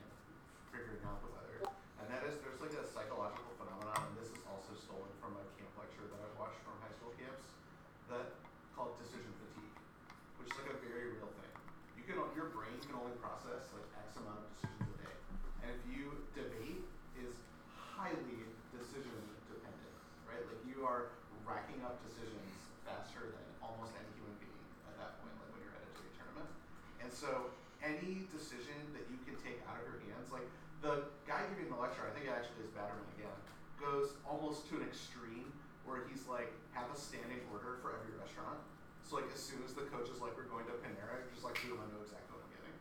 figuring 0.70 1.00
out 1.08 1.18
the 1.24 1.32
weather, 1.32 1.72
and 2.00 2.06
that 2.12 2.22
is 2.28 2.36
there's 2.44 2.60
like 2.60 2.76
a 2.76 2.84
psychological 2.84 3.56
phenomenon, 3.56 3.96
and 3.96 4.14
this 4.20 4.28
is 4.28 4.38
also 4.44 4.76
stolen 4.76 5.08
from 5.18 5.32
a 5.40 5.44
camp 5.56 5.72
lecture 5.80 6.04
that 6.12 6.20
I've 6.20 6.36
watched 6.36 6.60
from 6.60 6.76
high 6.84 6.92
school 6.92 7.16
camps, 7.16 7.56
that 8.12 8.36
called 8.76 9.00
decision 9.00 9.32
fatigue, 9.40 9.76
which 10.40 10.52
is 10.52 10.56
like 10.60 10.76
a 10.76 10.78
very 10.84 11.16
real 11.16 11.30
thing. 11.40 11.52
You 11.96 12.04
can 12.04 12.20
your 12.36 12.52
brain 12.52 12.76
can 12.84 12.92
only 13.00 13.16
process 13.24 13.72
like 13.72 13.88
X 13.96 14.20
amount 14.20 14.44
of 14.44 14.48
decisions 14.52 14.92
a 14.92 14.96
day, 15.00 15.16
and 15.64 15.68
if 15.72 15.80
you 15.88 16.20
debate 16.36 16.84
is 17.16 17.32
highly 17.72 18.44
decision 18.76 19.16
dependent, 19.48 19.96
right? 20.28 20.44
Like 20.44 20.60
you 20.68 20.84
are 20.84 21.16
racking 21.48 21.80
up 21.86 21.98
decisions 22.04 22.52
faster 22.84 23.32
than 23.32 23.46
almost 23.62 23.94
any 23.96 24.10
human 24.18 24.36
being 24.42 24.62
at 24.90 24.96
that 25.00 25.18
point, 25.22 25.34
like 25.40 25.50
when 25.54 25.60
you're 25.64 25.74
at 25.74 25.82
a 25.84 25.90
debate 25.96 26.14
tournament. 26.18 26.48
And 27.02 27.10
so 27.10 27.50
any 27.82 28.26
decision 28.34 28.78
that 28.94 29.06
you 29.10 29.18
can 29.26 29.34
take 29.42 29.62
out 29.66 29.78
of 29.78 29.86
your 29.86 29.98
hands, 30.10 30.30
like 30.34 30.46
the 30.82 31.06
guy 31.26 31.42
giving 31.54 31.70
the 31.70 31.78
lecture, 31.78 32.02
I 32.06 32.12
think 32.14 32.26
it 32.30 32.34
actually 32.34 32.66
is 32.66 32.70
Batterman 32.74 33.06
again, 33.18 33.38
goes 33.78 34.14
almost 34.26 34.66
to 34.70 34.78
an 34.82 34.84
extreme 34.86 35.48
where 35.86 36.02
he's 36.10 36.26
like, 36.26 36.50
have 36.74 36.90
a 36.90 36.98
standing 36.98 37.40
order 37.54 37.78
for 37.80 37.94
every 37.94 38.10
restaurant. 38.18 38.58
So 39.06 39.22
like 39.22 39.30
as 39.30 39.38
soon 39.38 39.62
as 39.62 39.70
the 39.70 39.86
coach 39.86 40.10
is 40.10 40.18
like, 40.18 40.34
we're 40.34 40.50
going 40.50 40.66
to 40.66 40.74
Panera, 40.82 41.22
you're 41.22 41.30
just 41.30 41.46
like, 41.46 41.54
boom, 41.62 41.78
I 41.78 41.86
know 41.94 42.02
exactly 42.02 42.34
what 42.34 42.42
I'm 42.42 42.52
getting. 42.58 42.76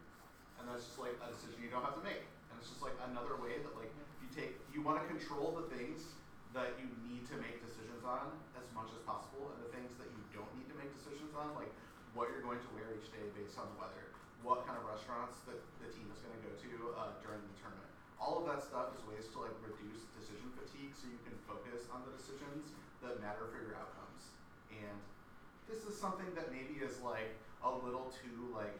And 0.57 0.63
that's 0.65 0.89
just 0.89 0.97
like 0.97 1.13
a 1.21 1.29
decision 1.45 1.61
you 1.61 1.69
don't 1.69 1.85
have 1.85 1.93
to 1.93 2.01
make. 2.01 2.25
And 2.49 2.57
it's 2.57 2.73
just 2.73 2.81
like 2.81 2.97
another 3.05 3.37
way 3.37 3.61
that 3.61 3.73
like 3.77 3.93
if 3.93 4.17
you 4.25 4.29
take 4.33 4.57
you 4.73 4.81
want 4.81 4.97
to 4.97 5.05
control 5.05 5.53
the 5.53 5.69
things 5.69 6.17
that 6.57 6.73
you 6.81 6.89
need 7.05 7.27
to 7.29 7.37
make 7.37 7.61
decisions 7.61 8.01
on 8.01 8.33
as 8.57 8.65
much 8.73 8.89
as 8.95 9.03
possible 9.05 9.53
and 9.53 9.59
the 9.61 9.69
things 9.69 9.93
that 10.01 10.09
you 10.09 10.23
don't 10.33 10.49
need 10.57 10.65
to 10.71 10.77
make 10.79 10.89
decisions 10.97 11.35
on, 11.37 11.53
like 11.53 11.69
what 12.17 12.31
you're 12.33 12.41
going 12.41 12.63
to 12.63 12.71
wear 12.73 12.89
each 12.95 13.11
day 13.13 13.21
based 13.35 13.59
on 13.59 13.67
the 13.75 13.77
weather, 13.77 14.15
what 14.41 14.63
kind 14.63 14.79
of 14.79 14.87
restaurants 14.87 15.43
that 15.45 15.59
the 15.83 15.91
team 15.91 16.07
is 16.09 16.23
going 16.23 16.31
to 16.31 16.41
go 16.41 16.51
to 16.55 16.71
uh, 16.95 17.11
during 17.19 17.43
the 17.43 17.55
tournament. 17.59 17.91
All 18.15 18.39
of 18.39 18.47
that 18.47 18.63
stuff 18.63 18.95
is 18.95 19.03
ways 19.03 19.27
to 19.35 19.43
like 19.43 19.53
reduce 19.61 20.07
decision 20.15 20.47
fatigue 20.55 20.95
so 20.95 21.11
you 21.11 21.19
can 21.27 21.35
focus 21.43 21.91
on 21.91 22.07
the 22.07 22.15
decisions 22.15 22.71
that 23.03 23.19
matter 23.19 23.51
for 23.51 23.59
your 23.59 23.75
outcomes. 23.75 24.31
And 24.71 24.97
this 25.67 25.83
is 25.83 25.93
something 25.99 26.31
that 26.39 26.55
maybe 26.55 26.79
is 26.79 27.03
like 27.03 27.35
a 27.67 27.71
little 27.83 28.15
too 28.15 28.55
like 28.55 28.79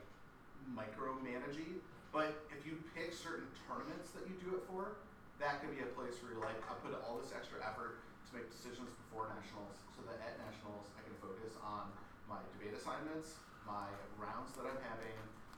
micromanaging, 0.72 1.84
but 2.16 2.48
if 2.48 2.64
you 2.64 2.80
pick 2.96 3.12
certain 3.12 3.44
tournaments 3.68 4.16
that 4.16 4.24
you 4.24 4.40
do 4.40 4.56
it 4.56 4.64
for, 4.72 4.96
that 5.36 5.60
could 5.60 5.76
be 5.76 5.84
a 5.84 5.92
place 6.00 6.16
where 6.24 6.32
you're 6.32 6.40
like, 6.40 6.56
I 6.64 6.72
put 6.80 6.96
all 7.04 7.20
this 7.20 7.36
extra 7.36 7.60
effort 7.60 8.00
to 8.00 8.30
make 8.32 8.48
decisions 8.48 8.88
before 9.04 9.28
nationals, 9.36 9.76
so 9.92 10.00
that 10.08 10.24
at 10.24 10.40
nationals 10.48 10.88
I 10.96 11.04
can 11.04 11.12
focus 11.20 11.60
on 11.60 11.92
my 12.32 12.40
debate 12.56 12.72
assignments, 12.72 13.36
my 13.68 13.92
rounds 14.16 14.56
that 14.56 14.64
I'm 14.64 14.80
having, 14.88 15.12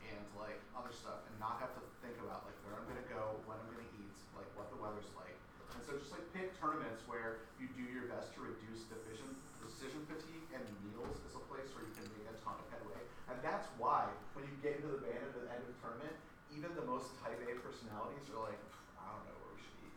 and 0.10 0.26
like 0.34 0.58
other 0.74 0.90
stuff, 0.90 1.22
and 1.30 1.38
not 1.38 1.62
have 1.62 1.78
to 1.78 1.84
think 2.02 2.18
about 2.26 2.50
like 2.50 2.58
where 2.66 2.74
I'm 2.74 2.90
gonna 2.90 3.06
go, 3.06 3.38
when 3.46 3.54
I'm 3.62 3.70
gonna 3.78 3.94
eat, 4.02 4.18
like 4.34 4.50
what 4.58 4.74
the 4.74 4.82
weather's 4.82 5.14
like. 5.14 5.38
And 5.78 5.86
so 5.86 5.94
just 5.94 6.10
like 6.10 6.26
pick 6.34 6.58
tournaments 6.58 7.06
where 7.06 7.46
you 7.62 7.70
do 7.78 7.86
your 7.86 8.10
best 8.10 8.34
to 8.34 8.42
reduce 8.42 8.90
decision 8.90 9.30
decision 9.62 10.02
fatigue, 10.10 10.42
and 10.58 10.66
meals 10.90 11.22
is 11.22 11.38
a 11.38 11.44
place 11.54 11.70
where 11.78 11.86
you 11.86 11.94
can 11.94 12.10
make 12.18 12.26
a 12.34 12.36
ton 12.42 12.58
of 12.58 12.66
headway. 12.74 12.98
And 13.30 13.38
that's 13.46 13.70
why 13.78 14.10
when 14.34 14.50
you 14.50 14.58
get 14.66 14.82
into 14.82 14.90
the 14.90 15.06
band 15.06 15.22
at 15.22 15.38
the 15.38 15.46
end 15.54 15.62
of 15.62 15.70
the 15.70 15.78
tournament, 15.86 16.18
even 16.58 16.74
the 16.74 16.90
most 16.90 17.14
type 17.22 17.38
A 17.46 17.54
personalities 17.62 18.26
are 18.34 18.42
like, 18.50 18.58
I 18.98 19.06
don't 19.14 19.22
know 19.30 19.38
where 19.46 19.54
we 19.54 19.62
should 19.62 19.78
eat. 19.86 19.94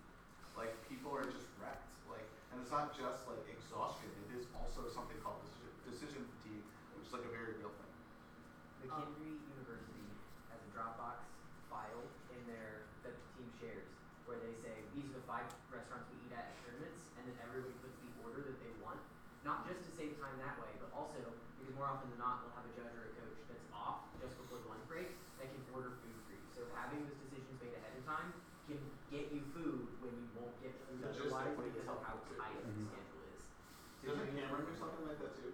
Like 0.53 0.77
people 0.93 1.09
are 1.17 1.25
just 1.25 1.49
wrecked. 1.57 1.89
Like, 2.05 2.29
and 2.53 2.61
it's 2.61 2.69
not 2.69 2.93
just 2.93 3.25
like 3.25 3.41
exhaustion; 3.49 4.13
it 4.29 4.37
is 4.37 4.45
also 4.53 4.85
something 4.93 5.17
called 5.25 5.41
decision, 5.49 5.73
decision 5.89 6.21
fatigue, 6.37 6.65
which 6.93 7.09
is 7.09 7.13
like 7.17 7.25
a 7.25 7.33
very 7.33 7.57
real 7.57 7.73
thing. 7.81 7.95
McKinley 8.85 9.41
University 9.57 10.05
um, 10.05 10.53
has 10.53 10.61
a 10.61 10.69
Dropbox 10.77 11.25
file 11.73 12.05
in 12.29 12.41
their 12.45 12.85
that 13.09 13.17
the 13.17 13.25
team 13.41 13.49
shares 13.57 13.89
where 14.29 14.37
they 14.45 14.53
say 14.61 14.77
these 14.93 15.09
are 15.17 15.17
the 15.17 15.25
five 15.25 15.49
restaurants 15.73 16.13
we 16.13 16.21
eat 16.29 16.33
at 16.37 16.53
at 16.53 16.57
tournaments, 16.61 17.09
and 17.17 17.25
then 17.25 17.37
everybody 17.41 17.73
puts 17.81 17.97
the 18.05 18.11
order 18.21 18.45
that 18.45 18.59
they 18.61 18.73
want, 18.85 19.01
not 19.49 19.65
just 19.65 19.81
to 19.89 19.91
save 19.97 20.13
time 20.21 20.37
that 20.45 20.61
way, 20.61 20.69
but 20.77 20.93
also 20.93 21.25
because 21.57 21.73
more 21.73 21.89
often 21.89 22.13
than 22.13 22.21
not 22.21 22.45
they'll 22.45 22.53
have 22.53 22.69
a 22.69 22.75
judge 22.77 22.93
or 23.01 23.09
a 23.09 23.13
coach 23.17 23.39
that's 23.49 23.65
off 23.73 24.05
just 24.21 24.37
before 24.37 24.61
the 24.61 24.69
lunch 24.69 24.85
break 24.91 25.09
that 25.41 25.49
can 25.49 25.61
order 25.73 25.93
food 26.05 26.17
for 26.29 26.33
you. 26.37 26.45
So 26.57 26.61
having 26.77 27.01
those 27.07 27.17
decisions 27.25 27.57
made 27.63 27.73
ahead 27.77 27.95
of 27.97 28.05
time 28.05 28.29
can 28.69 28.81
get 29.13 29.29
you 29.33 29.41
food 29.57 29.89
when 30.05 30.13
you 30.15 30.27
won't 30.37 30.55
get 30.61 30.73
food 30.89 31.01
otherwise 31.05 31.53
Logistically, 31.57 31.69
because 31.73 31.89
of 31.89 31.97
it's 31.97 32.05
how 32.05 32.17
helpful 32.17 32.33
too. 32.37 32.41
tight 32.41 32.61
the 32.61 32.71
Mhm. 32.71 32.87
schedule 32.91 33.23
is. 33.35 33.41
Doesn't 34.05 34.31
Cameron 34.37 34.65
do 34.69 34.75
something 34.77 35.05
like 35.05 35.19
that 35.21 35.33
too? 35.37 35.53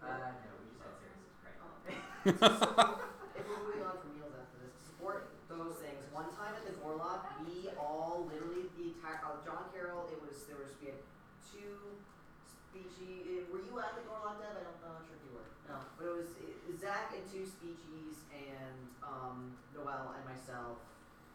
Uh, 0.00 0.06
no, 0.40 0.50
we 0.56 0.70
just 0.70 0.80
had 0.80 0.94
services, 0.96 1.34
right? 1.44 2.09
If 2.20 2.36
we're 2.36 3.64
moving 3.64 3.80
on 3.80 3.96
from 3.96 4.12
meals 4.12 4.36
after 4.36 4.60
this, 4.60 4.76
support 4.92 5.32
those 5.48 5.80
things. 5.80 6.04
One 6.12 6.28
time 6.36 6.52
at 6.52 6.68
the 6.68 6.76
Gorlok, 6.76 7.24
we 7.48 7.72
all 7.80 8.28
literally 8.28 8.68
the 8.76 8.92
entire 8.92 9.24
uh, 9.24 9.40
John 9.40 9.72
Carroll. 9.72 10.04
It 10.12 10.20
was 10.20 10.44
there 10.44 10.60
was 10.60 10.68
we 10.84 10.92
had 10.92 11.00
two 11.48 11.96
speechies. 12.44 13.48
Were 13.48 13.64
you 13.64 13.72
at 13.80 13.96
the 13.96 14.04
Gorlok, 14.04 14.36
Deb? 14.36 14.52
I 14.52 14.68
don't, 14.68 14.68
know. 14.84 15.00
I'm 15.00 15.00
not 15.00 15.08
sure 15.08 15.16
if 15.16 15.24
you 15.24 15.32
were. 15.32 15.48
No, 15.64 15.80
but 15.96 16.04
it 16.12 16.14
was 16.20 16.30
it, 16.44 16.76
Zach 16.76 17.16
and 17.16 17.24
two 17.24 17.48
speechies 17.48 18.20
and 18.36 18.76
um, 19.00 19.56
Noel 19.72 20.12
and 20.12 20.24
myself, 20.28 20.76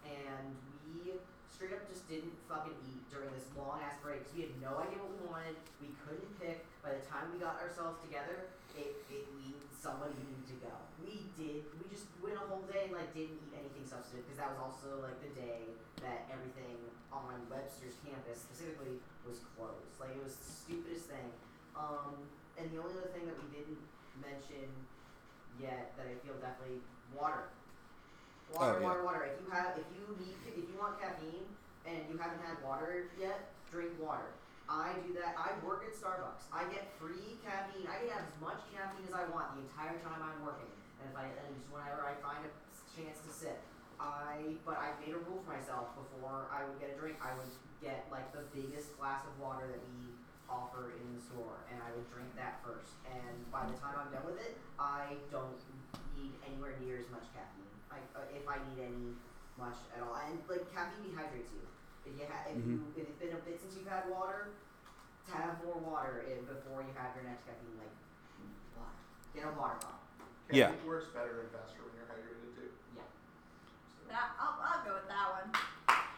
and 0.05 0.53
we 0.85 1.17
straight 1.49 1.73
up 1.73 1.81
just 1.89 2.05
didn't 2.05 2.37
fucking 2.45 2.77
eat 2.93 3.01
during 3.09 3.33
this 3.33 3.49
long 3.57 3.81
ass 3.81 3.97
break 4.05 4.21
because 4.21 4.37
we 4.37 4.41
had 4.45 4.53
no 4.61 4.77
idea 4.85 5.01
what 5.01 5.09
we 5.17 5.21
wanted. 5.25 5.57
We 5.81 5.97
couldn't 6.05 6.29
pick. 6.37 6.61
By 6.85 6.93
the 6.93 7.01
time 7.09 7.33
we 7.33 7.41
got 7.41 7.57
ourselves 7.57 7.97
together, 8.05 8.53
it, 8.77 9.01
it 9.09 9.25
we 9.33 9.55
somebody 9.85 10.17
needed 10.17 10.49
to 10.49 10.57
go. 10.65 10.73
We 10.97 11.29
did. 11.37 11.61
We 11.77 11.85
just 11.93 12.09
went 12.17 12.41
a 12.41 12.44
whole 12.55 12.63
day 12.71 12.87
like 12.95 13.11
didn't 13.11 13.35
eat 13.35 13.51
anything 13.51 13.83
substantive 13.83 14.23
because 14.23 14.39
that 14.39 14.47
was 14.55 14.59
also 14.63 15.03
like 15.03 15.19
the 15.19 15.27
day 15.35 15.67
that 15.99 16.23
everything 16.31 16.79
on 17.11 17.35
Webster's 17.51 17.99
campus 17.99 18.39
specifically 18.47 18.95
was 19.27 19.43
closed. 19.59 19.91
Like 19.99 20.15
it 20.15 20.23
was 20.23 20.39
the 20.39 20.47
stupidest 20.47 21.11
thing. 21.11 21.27
Um, 21.75 22.15
and 22.55 22.71
the 22.71 22.79
only 22.79 22.95
other 22.95 23.11
thing 23.11 23.27
that 23.27 23.35
we 23.35 23.51
didn't 23.51 23.83
mention 24.23 24.71
yet 25.59 25.91
that 25.99 26.07
I 26.07 26.15
feel 26.23 26.39
definitely 26.39 26.79
water. 27.11 27.51
Water, 28.55 28.79
Oh, 28.79 28.79
yeah. 28.79 28.87
water, 28.87 29.03
water. 29.03 29.21
If 29.27 29.35
you 29.43 29.51
have, 29.51 29.75
if 29.75 29.87
you 29.91 30.07
need, 30.15 30.39
if 30.47 30.55
you 30.55 30.75
want 30.79 30.95
caffeine 31.03 31.43
and 31.83 32.07
you 32.07 32.15
haven't 32.15 32.39
had 32.39 32.55
water 32.63 33.11
yet, 33.19 33.51
drink 33.67 33.91
water. 33.99 34.31
I 34.71 34.95
do 35.05 35.11
that. 35.19 35.35
I 35.37 35.53
work 35.61 35.83
at 35.85 35.93
Starbucks. 35.93 36.47
I 36.55 36.63
get 36.71 36.87
free 36.97 37.37
caffeine. 37.43 37.85
I 37.85 38.01
can 38.01 38.09
have 38.15 38.25
as 38.25 38.37
much 38.41 38.63
caffeine 38.73 39.03
as 39.05 39.13
I 39.13 39.27
want 39.29 39.53
the 39.53 39.61
entire 39.67 39.99
time 40.01 40.23
I'm 40.23 40.39
working. 40.41 40.71
And 41.05 41.13
if 41.13 41.17
I 41.21 41.29
and 41.29 41.53
just 41.53 41.69
whenever 41.69 42.01
I 42.01 42.17
find 42.17 42.41
a 42.41 42.51
chance 42.97 43.21
to 43.21 43.29
sit, 43.29 43.61
I 44.01 44.57
but 44.65 44.81
I 44.81 44.97
made 44.97 45.13
a 45.13 45.21
rule 45.21 45.45
for 45.45 45.53
myself 45.53 45.93
before 45.93 46.49
I 46.49 46.65
would 46.65 46.81
get 46.81 46.89
a 46.89 46.97
drink. 46.97 47.21
I 47.21 47.37
would 47.37 47.53
get 47.77 48.09
like 48.09 48.33
the 48.33 48.49
biggest 48.49 48.97
glass 48.97 49.21
of 49.29 49.37
water 49.37 49.69
that 49.69 49.77
we 49.93 50.17
offer 50.49 50.97
in 50.97 51.05
the 51.13 51.21
store, 51.21 51.61
and 51.69 51.77
I 51.77 51.93
would 51.93 52.09
drink 52.09 52.33
that 52.41 52.57
first. 52.65 52.97
And 53.05 53.37
by 53.53 53.69
the 53.69 53.77
time 53.77 54.01
I'm 54.01 54.09
done 54.09 54.25
with 54.25 54.41
it, 54.41 54.57
I 54.81 55.21
don't 55.29 55.61
need 56.17 56.33
anywhere 56.41 56.73
near 56.81 56.97
as 56.97 57.05
much 57.13 57.29
caffeine. 57.37 57.69
I, 57.93 58.01
uh, 58.17 58.25
if 58.33 58.49
I 58.49 58.57
need 58.73 58.81
any 58.81 59.13
much 59.61 59.77
at 59.93 60.01
all, 60.01 60.17
and 60.17 60.41
like 60.49 60.65
caffeine 60.73 61.05
dehydrates 61.05 61.53
you. 61.53 61.61
If 62.05 62.17
you 62.17 62.25
ha- 62.25 62.49
if 62.49 62.57
you 62.65 62.81
if 62.97 63.05
it's 63.13 63.19
been 63.21 63.33
a 63.37 63.41
bit 63.45 63.61
since 63.61 63.77
you've 63.77 63.89
had 63.89 64.09
water, 64.09 64.57
to 65.29 65.31
have 65.37 65.61
more 65.61 65.77
water 65.77 66.25
in 66.25 66.45
before 66.49 66.81
you 66.81 66.93
have 66.97 67.13
your 67.13 67.29
next 67.29 67.45
caffeine. 67.45 67.77
Like, 67.77 67.93
water. 68.77 68.97
Get 69.33 69.45
a 69.45 69.53
water 69.57 69.77
bottle. 69.81 70.04
Yeah. 70.51 70.69
Caffeine 70.69 70.87
works 70.87 71.07
better 71.13 71.41
and 71.41 71.49
faster 71.51 71.81
when 71.81 71.93
you're 71.97 72.05
hydrated 72.09 72.53
too. 72.53 72.69
Yeah. 72.95 73.01
So. 73.97 74.05
That 74.09 74.29
I'll, 74.37 74.55
I'll 74.61 74.83
go 74.85 74.93
with 75.01 75.09
that 75.09 75.27
one. 75.33 75.47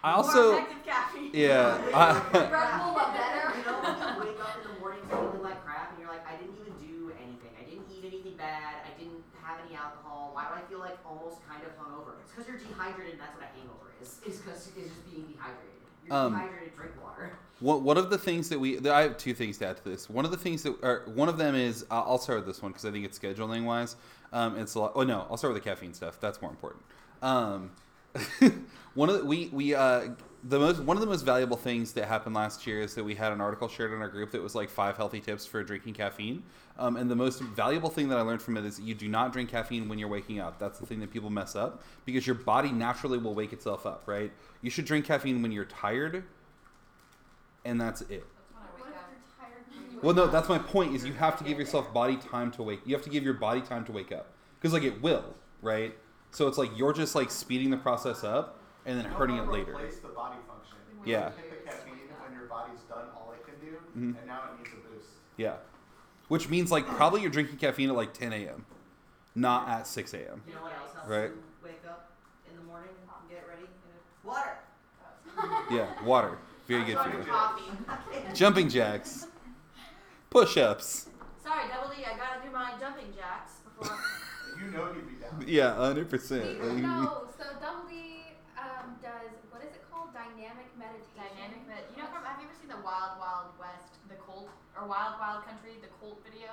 I 0.03 0.11
More 0.11 0.23
also 0.23 0.57
effective 0.59 0.83
caffeine. 0.85 1.31
yeah. 1.33 1.79
Red 2.51 2.53
I, 2.53 2.77
Bull, 2.83 2.93
but 2.93 3.13
better. 3.15 3.55
You 3.55 3.63
know 3.65 3.79
when 3.81 3.95
you 3.97 4.35
wake 4.35 4.39
up 4.43 4.53
in 4.59 4.63
the 4.67 4.75
morning 4.79 5.01
feeling 5.09 5.41
like 5.41 5.59
crap 5.63 5.91
and 5.95 5.99
you're 5.99 6.11
like, 6.11 6.27
I 6.27 6.35
didn't 6.35 6.55
even 6.59 6.75
do 6.77 7.11
anything. 7.17 7.51
I 7.55 7.63
didn't 7.63 7.87
eat 7.87 8.03
anything 8.03 8.35
bad. 8.35 8.83
I 8.83 8.91
didn't 8.99 9.23
have 9.41 9.57
any 9.65 9.75
alcohol. 9.79 10.35
Why 10.35 10.45
do 10.51 10.59
I 10.59 10.63
feel 10.67 10.79
like 10.83 10.99
almost 11.07 11.39
kind 11.47 11.63
of 11.63 11.71
hungover? 11.79 12.19
It's 12.21 12.31
because 12.35 12.47
you're 12.51 12.59
dehydrated 12.61 13.15
and 13.17 13.21
that's 13.23 13.33
what 13.33 13.47
a 13.47 13.51
hangover 13.55 13.95
is. 14.03 14.19
Is 14.27 14.43
because 14.43 14.67
it's 14.67 14.75
just 14.75 15.07
being 15.09 15.25
dehydrated. 15.33 15.81
You're 16.05 16.15
Um, 16.15 16.33
dehydrated, 16.35 16.75
drink 16.75 16.93
water. 17.01 17.39
One, 17.59 17.83
one 17.83 17.97
of 17.97 18.11
the 18.11 18.17
things 18.19 18.49
that 18.49 18.59
we, 18.59 18.77
I 18.87 19.01
have 19.01 19.17
two 19.17 19.33
things 19.33 19.57
to 19.59 19.67
add 19.67 19.77
to 19.77 19.83
this. 19.83 20.07
One 20.09 20.25
of 20.25 20.31
the 20.31 20.37
things 20.37 20.61
that, 20.63 20.77
or 20.83 21.03
one 21.15 21.27
of 21.27 21.37
them 21.39 21.55
is, 21.55 21.85
I'll 21.89 22.03
I'll 22.03 22.17
start 22.19 22.37
with 22.39 22.47
this 22.47 22.61
one 22.61 22.71
because 22.71 22.85
I 22.85 22.91
think 22.91 23.03
it's 23.03 23.17
scheduling 23.17 23.65
wise. 23.65 23.95
Um, 24.33 24.57
it's 24.57 24.75
a 24.75 24.79
lot. 24.79 24.91
Oh 24.95 25.03
no, 25.03 25.25
I'll 25.29 25.37
start 25.37 25.53
with 25.53 25.63
the 25.63 25.69
caffeine 25.69 25.93
stuff. 25.93 26.19
That's 26.19 26.41
more 26.41 26.51
important. 26.51 26.83
Um, 27.21 27.71
one 28.93 29.09
of 29.09 29.19
the, 29.19 29.25
we 29.25 29.47
we 29.49 29.73
uh, 29.75 30.09
the 30.43 30.59
most 30.59 30.81
one 30.81 30.97
of 30.97 31.01
the 31.01 31.07
most 31.07 31.23
valuable 31.23 31.57
things 31.57 31.93
that 31.93 32.05
happened 32.07 32.35
last 32.35 32.65
year 32.67 32.81
is 32.81 32.95
that 32.95 33.03
we 33.03 33.15
had 33.15 33.31
an 33.31 33.41
article 33.41 33.67
shared 33.67 33.91
in 33.93 34.01
our 34.01 34.07
group 34.09 34.31
that 34.31 34.41
was 34.41 34.55
like 34.55 34.69
five 34.69 34.97
healthy 34.97 35.19
tips 35.19 35.45
for 35.45 35.63
drinking 35.63 35.93
caffeine. 35.93 36.43
Um, 36.79 36.95
and 36.95 37.09
the 37.09 37.15
most 37.15 37.41
valuable 37.41 37.89
thing 37.89 38.09
that 38.09 38.17
I 38.17 38.21
learned 38.21 38.41
from 38.41 38.55
it 38.55 38.63
is 38.65 38.79
you 38.79 38.93
do 38.93 39.07
not 39.07 39.33
drink 39.33 39.49
caffeine 39.49 39.89
when 39.89 39.97
you're 39.97 40.07
waking 40.09 40.39
up. 40.39 40.59
That's 40.59 40.77
the 40.79 40.85
thing 40.85 40.99
that 40.99 41.11
people 41.11 41.29
mess 41.29 41.55
up 41.55 41.81
because 42.05 42.27
your 42.27 42.35
body 42.35 42.71
naturally 42.71 43.17
will 43.17 43.33
wake 43.33 43.51
itself 43.53 43.85
up. 43.85 44.03
Right? 44.05 44.31
You 44.61 44.69
should 44.69 44.85
drink 44.85 45.05
caffeine 45.05 45.41
when 45.41 45.51
you're 45.51 45.65
tired, 45.65 46.23
and 47.65 47.79
that's 47.81 48.01
it. 48.01 48.09
That's 48.09 48.53
when 48.53 48.63
I 48.63 48.65
What 48.77 48.85
wake 48.85 48.95
if 48.95 48.99
up. 48.99 49.09
you're 49.11 49.47
tired 49.47 49.63
when 49.69 49.81
you 49.83 49.86
Well, 50.03 50.15
no, 50.15 50.27
that's 50.27 50.49
my 50.49 50.57
point. 50.59 50.95
Is 50.95 51.05
you 51.05 51.13
have 51.13 51.37
to 51.39 51.43
give 51.43 51.57
yourself 51.59 51.93
body 51.93 52.17
time 52.17 52.51
to 52.51 52.63
wake. 52.63 52.81
You 52.85 52.95
have 52.95 53.03
to 53.03 53.09
give 53.09 53.23
your 53.23 53.33
body 53.33 53.61
time 53.61 53.83
to 53.85 53.91
wake 53.91 54.11
up 54.11 54.27
because 54.59 54.73
like 54.73 54.83
it 54.83 55.01
will, 55.01 55.35
right? 55.61 55.95
So 56.31 56.47
it's 56.47 56.57
like 56.57 56.69
you're 56.77 56.93
just 56.93 57.15
like 57.15 57.31
speeding 57.31 57.69
the 57.69 57.77
process 57.77 58.23
up 58.23 58.59
and 58.85 58.97
then 58.97 59.05
You 59.05 59.11
hurting 59.11 59.37
it 59.37 59.47
later. 59.49 59.71
Replace 59.73 59.97
the 59.99 60.09
body 60.09 60.35
function. 60.47 60.75
Yeah. 61.05 61.29
You 61.29 61.33
take 61.49 61.65
the 61.65 61.71
caffeine 61.71 61.93
when 62.23 62.37
your 62.37 62.47
body's 62.47 62.79
done 62.89 63.05
all 63.15 63.33
it 63.33 63.45
can 63.45 63.55
do, 63.59 63.77
Mhm. 63.97 64.17
and 64.19 64.27
now 64.27 64.41
it 64.53 64.57
needs 64.63 64.73
a 64.73 64.87
boost. 64.95 65.09
Yeah, 65.37 65.55
which 66.27 66.49
means 66.49 66.71
like 66.71 66.85
probably 66.87 67.21
you're 67.21 67.29
drinking 67.31 67.57
caffeine 67.57 67.89
at 67.89 67.95
like 67.95 68.13
10 68.13 68.33
a.m., 68.33 68.65
not 69.35 69.67
at 69.69 69.87
6 69.87 70.13
a.m. 70.13 70.41
You 70.47 70.53
know 70.55 70.61
what 70.61 70.73
else 70.73 70.93
helps 70.93 71.09
Right. 71.09 71.29
you 71.29 71.43
wake 71.63 71.81
up 71.87 72.11
in 72.49 72.55
the 72.57 72.63
morning 72.63 72.89
and 72.99 73.29
get 73.29 73.45
ready? 73.47 73.67
Water. 74.23 74.57
Yeah, 75.71 75.87
water, 76.03 76.37
very 76.67 76.83
good 76.85 76.97
for 76.97 77.09
you. 77.09 77.23
Coffee. 77.23 77.71
Jumping 78.33 78.69
jacks, 78.69 79.27
push-ups. 80.29 81.09
Sorry, 81.43 81.67
Double 81.69 81.89
D. 81.95 82.03
I 82.03 82.17
gotta 82.17 82.43
do 82.43 82.51
my 82.51 82.73
jumping 82.79 83.13
jacks 83.15 83.61
before. 83.63 83.97
You 84.57 84.73
know 84.73 84.89
you'd 84.89 85.05
be 85.05 85.21
down. 85.21 85.37
Yeah, 85.45 85.77
100. 85.77 86.09
percent 86.09 86.41
no, 86.81 87.29
so 87.37 87.45
Double 87.61 87.85
D 87.85 88.25
um, 88.57 88.97
does 89.05 89.29
what 89.53 89.61
is 89.61 89.69
it 89.69 89.85
called? 89.85 90.09
Dynamic 90.17 90.65
meditation. 90.73 91.13
Dynamic 91.13 91.61
med. 91.69 91.85
You 91.93 92.01
know 92.01 92.09
from 92.09 92.25
have 92.25 92.41
you 92.41 92.49
ever 92.49 92.57
seen 92.57 92.73
the 92.73 92.81
Wild 92.81 93.21
Wild 93.21 93.53
West, 93.61 94.01
the 94.09 94.17
Colt 94.17 94.49
or 94.73 94.89
Wild 94.89 95.21
Wild 95.21 95.45
Country, 95.45 95.77
the 95.77 95.93
Colt 96.01 96.17
video? 96.25 96.49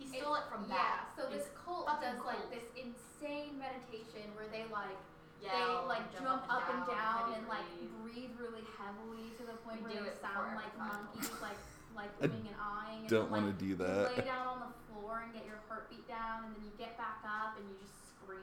He 0.00 0.08
stole 0.08 0.40
it 0.40 0.48
from 0.48 0.64
yeah. 0.64 0.80
that. 0.80 1.12
So 1.12 1.28
this 1.28 1.44
It's 1.44 1.52
cult 1.60 1.92
fucking 1.92 2.16
does 2.16 2.24
like 2.24 2.40
this 2.48 2.64
insane 2.72 3.60
meditation 3.60 4.32
where 4.32 4.48
they 4.48 4.64
like 4.72 4.96
Yell, 5.44 5.52
they 5.52 5.92
like 5.92 6.08
jump, 6.08 6.48
up 6.48 6.64
and 6.72 6.88
down, 6.88 7.28
heavy 7.28 7.36
and 7.36 7.44
like 7.52 7.68
breathe. 8.00 8.32
breathe 8.32 8.34
really 8.40 8.64
heavily 8.80 9.36
to 9.36 9.44
the 9.44 9.60
point 9.60 9.84
We 9.84 9.92
where 9.92 10.08
they 10.08 10.16
it 10.16 10.24
sound 10.24 10.56
like 10.56 10.72
monkeys, 10.80 11.28
like 11.44 11.60
like 11.96 12.10
I 12.22 12.26
doing 12.26 12.46
and 12.46 12.56
eyeing. 12.60 13.00
And 13.00 13.08
don't 13.08 13.22
then, 13.24 13.30
wanna 13.32 13.46
like, 13.46 13.58
do 13.58 13.66
You 13.66 13.74
that. 13.76 14.18
lay 14.18 14.24
down 14.24 14.46
on 14.46 14.58
the 14.60 14.72
floor 14.92 15.22
and 15.24 15.32
get 15.34 15.44
your 15.46 15.60
heartbeat 15.68 16.06
down, 16.08 16.44
and 16.46 16.54
then 16.56 16.62
you 16.64 16.72
get 16.78 16.96
back 16.98 17.18
up 17.24 17.56
and 17.58 17.64
you 17.68 17.76
just 17.80 17.94
scream. 18.16 18.40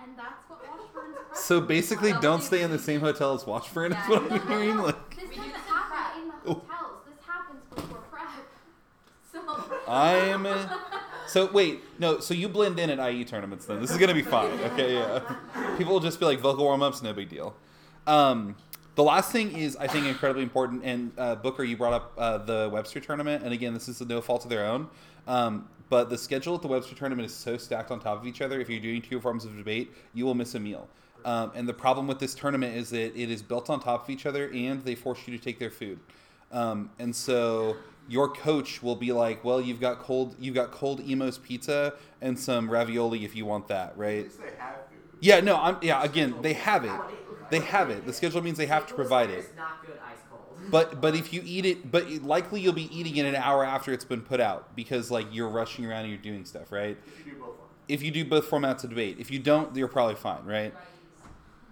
And 0.00 0.16
that's 0.16 0.42
what 0.48 0.60
Washburn's 0.62 1.16
prep 1.16 1.36
So 1.36 1.60
basically, 1.60 2.12
like. 2.12 2.20
don't 2.22 2.42
stay 2.42 2.62
in 2.62 2.70
the 2.70 2.78
same 2.78 3.00
hotel 3.00 3.34
as 3.34 3.46
Washburn. 3.46 3.92
Is 3.92 3.98
what 4.08 4.22
No, 4.22 4.36
I'm 4.36 4.38
no, 4.38 4.44
no, 4.44 4.60
hearing. 4.60 4.76
no. 4.76 4.84
Like, 4.86 5.10
This 5.16 5.28
We 5.28 5.34
do 5.34 5.36
doesn't 5.36 5.52
this 5.52 5.60
in 5.66 5.72
happen 5.72 5.90
prep. 5.90 6.16
in 6.22 6.28
the 6.28 6.54
hotels. 6.54 7.00
This 7.06 7.24
happens 7.26 7.62
before 7.74 7.98
prep. 8.10 8.28
So 9.32 9.40
I'm. 9.90 10.46
So 11.28 11.44
wait, 11.52 11.82
no. 11.98 12.20
So 12.20 12.32
you 12.32 12.48
blend 12.48 12.78
in 12.78 12.88
at 12.88 13.12
IE 13.12 13.22
tournaments 13.26 13.66
then. 13.66 13.82
This 13.82 13.90
is 13.90 13.98
gonna 13.98 14.14
be 14.14 14.22
fine. 14.22 14.50
Okay, 14.72 14.94
yeah. 14.94 15.20
People 15.76 15.92
will 15.92 16.00
just 16.00 16.18
be 16.18 16.24
like 16.24 16.40
vocal 16.40 16.64
warm 16.64 16.80
ups, 16.82 17.02
no 17.02 17.12
big 17.12 17.28
deal. 17.28 17.54
Um, 18.06 18.56
the 18.98 19.04
last 19.04 19.30
thing 19.30 19.56
is 19.56 19.76
I 19.76 19.86
think 19.86 20.06
incredibly 20.06 20.42
important. 20.42 20.82
And 20.84 21.12
uh, 21.16 21.36
Booker, 21.36 21.62
you 21.62 21.76
brought 21.76 21.92
up 21.92 22.12
uh, 22.18 22.38
the 22.38 22.68
Webster 22.72 22.98
tournament, 22.98 23.44
and 23.44 23.52
again, 23.52 23.72
this 23.72 23.88
is 23.88 24.00
no 24.00 24.20
fault 24.20 24.42
of 24.42 24.50
their 24.50 24.66
own. 24.66 24.88
Um, 25.28 25.68
but 25.88 26.10
the 26.10 26.18
schedule 26.18 26.56
at 26.56 26.62
the 26.62 26.68
Webster 26.68 26.96
tournament 26.96 27.24
is 27.24 27.32
so 27.32 27.56
stacked 27.56 27.92
on 27.92 28.00
top 28.00 28.20
of 28.20 28.26
each 28.26 28.40
other. 28.40 28.60
If 28.60 28.68
you're 28.68 28.80
doing 28.80 29.00
two 29.00 29.20
forms 29.20 29.44
of 29.44 29.56
debate, 29.56 29.92
you 30.14 30.24
will 30.24 30.34
miss 30.34 30.56
a 30.56 30.58
meal. 30.58 30.88
Um, 31.24 31.52
and 31.54 31.68
the 31.68 31.74
problem 31.74 32.08
with 32.08 32.18
this 32.18 32.34
tournament 32.34 32.76
is 32.76 32.90
that 32.90 33.16
it 33.16 33.30
is 33.30 33.40
built 33.40 33.70
on 33.70 33.78
top 33.78 34.02
of 34.02 34.10
each 34.10 34.26
other, 34.26 34.50
and 34.50 34.84
they 34.84 34.96
force 34.96 35.20
you 35.28 35.38
to 35.38 35.42
take 35.42 35.60
their 35.60 35.70
food. 35.70 36.00
Um, 36.50 36.90
and 36.98 37.14
so 37.14 37.76
your 38.08 38.28
coach 38.28 38.82
will 38.82 38.96
be 38.96 39.12
like, 39.12 39.44
"Well, 39.44 39.60
you've 39.60 39.80
got 39.80 40.00
cold, 40.00 40.34
you've 40.40 40.56
got 40.56 40.72
cold 40.72 41.00
Imo's 41.08 41.38
pizza 41.38 41.94
and 42.20 42.36
some 42.36 42.68
ravioli 42.68 43.24
if 43.24 43.36
you 43.36 43.46
want 43.46 43.68
that, 43.68 43.90
At 43.90 43.98
right?" 43.98 44.24
least 44.24 44.40
they 44.40 44.50
have 44.58 44.74
food. 44.90 45.18
Yeah, 45.20 45.38
no, 45.38 45.56
I'm 45.56 45.76
yeah. 45.82 46.02
Again, 46.02 46.34
they 46.42 46.54
have 46.54 46.84
it. 46.84 47.00
They 47.50 47.60
have 47.60 47.90
it. 47.90 48.06
The 48.06 48.12
schedule 48.12 48.42
means 48.42 48.58
they 48.58 48.66
have 48.66 48.86
to 48.86 48.94
provide 48.94 49.30
it. 49.30 49.40
It's 49.40 49.56
not 49.56 49.84
good 49.86 49.98
ice 50.04 50.18
cold. 50.28 50.42
But 50.70 51.00
but 51.00 51.14
if 51.14 51.32
you 51.32 51.42
eat 51.44 51.64
it, 51.64 51.90
but 51.90 52.10
likely 52.22 52.60
you'll 52.60 52.72
be 52.74 52.94
eating 52.96 53.16
it 53.16 53.24
an 53.26 53.36
hour 53.36 53.64
after 53.64 53.92
it's 53.92 54.04
been 54.04 54.20
put 54.20 54.40
out 54.40 54.74
because 54.76 55.10
like 55.10 55.26
you're 55.32 55.48
rushing 55.48 55.86
around 55.86 56.00
and 56.02 56.10
you're 56.10 56.18
doing 56.20 56.44
stuff, 56.44 56.70
right? 56.72 56.98
If 57.06 57.26
you 57.26 57.32
do 57.32 57.38
both. 57.38 57.54
If 57.88 58.02
you 58.02 58.10
do 58.10 58.24
both 58.24 58.50
formats 58.50 58.84
of 58.84 58.90
debate, 58.90 59.16
if 59.18 59.30
you 59.30 59.38
don't, 59.38 59.74
you're 59.74 59.88
probably 59.88 60.16
fine, 60.16 60.44
right? 60.44 60.74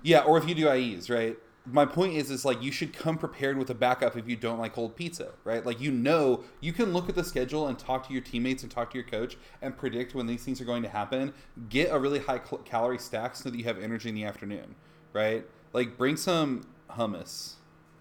Yeah, 0.03 0.21
or 0.21 0.39
if 0.39 0.49
you 0.49 0.55
do 0.55 0.69
IEs, 0.69 1.11
right? 1.11 1.37
My 1.69 1.85
point 1.85 2.15
is, 2.15 2.31
is 2.31 2.45
like 2.45 2.63
you 2.63 2.71
should 2.71 2.93
come 2.93 3.19
prepared 3.19 3.59
with 3.59 3.69
a 3.71 3.75
backup 3.75 4.17
if 4.17 4.29
you 4.29 4.37
don't 4.37 4.59
like 4.59 4.73
cold 4.75 4.95
pizza, 4.95 5.33
right? 5.43 5.67
Like 5.67 5.81
you 5.81 5.91
know, 5.91 6.45
you 6.61 6.73
can 6.73 6.93
look 6.93 7.09
at 7.09 7.17
the 7.17 7.25
schedule 7.25 7.67
and 7.67 7.77
talk 7.79 8.07
to 8.07 8.13
your 8.13 8.23
teammates 8.23 8.63
and 8.63 8.71
talk 8.71 8.91
to 8.93 8.99
your 8.99 9.07
coach 9.07 9.37
and 9.61 9.77
predict 9.77 10.15
when 10.15 10.27
these 10.27 10.45
things 10.45 10.61
are 10.61 10.65
going 10.65 10.85
to 10.85 10.89
happen. 10.89 11.35
Get 11.69 11.91
a 11.91 11.99
really 11.99 12.21
high 12.21 12.39
cal- 12.39 12.59
calorie 12.59 12.99
stack 12.99 13.35
so 13.35 13.51
that 13.51 13.59
you 13.59 13.65
have 13.65 13.79
energy 13.79 14.09
in 14.09 14.15
the 14.15 14.25
afternoon, 14.25 14.77
right? 15.17 15.45
Like 15.73 15.97
bring 15.99 16.17
some 16.17 16.67
hummus. 16.91 17.55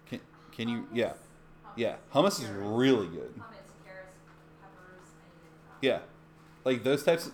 Can 0.08 0.20
can 0.52 0.68
you? 0.68 0.86
Yeah, 0.92 1.14
yeah. 1.76 1.96
Hummus 2.14 2.40
is 2.42 2.48
really 2.48 3.08
good. 3.08 3.34
Hummus, 3.34 3.72
carrots, 3.84 4.16
peppers, 4.60 5.08
anything. 5.22 5.52
Yeah, 5.82 5.98
like 6.64 6.84
those 6.84 7.02
types. 7.02 7.26
Of, 7.26 7.32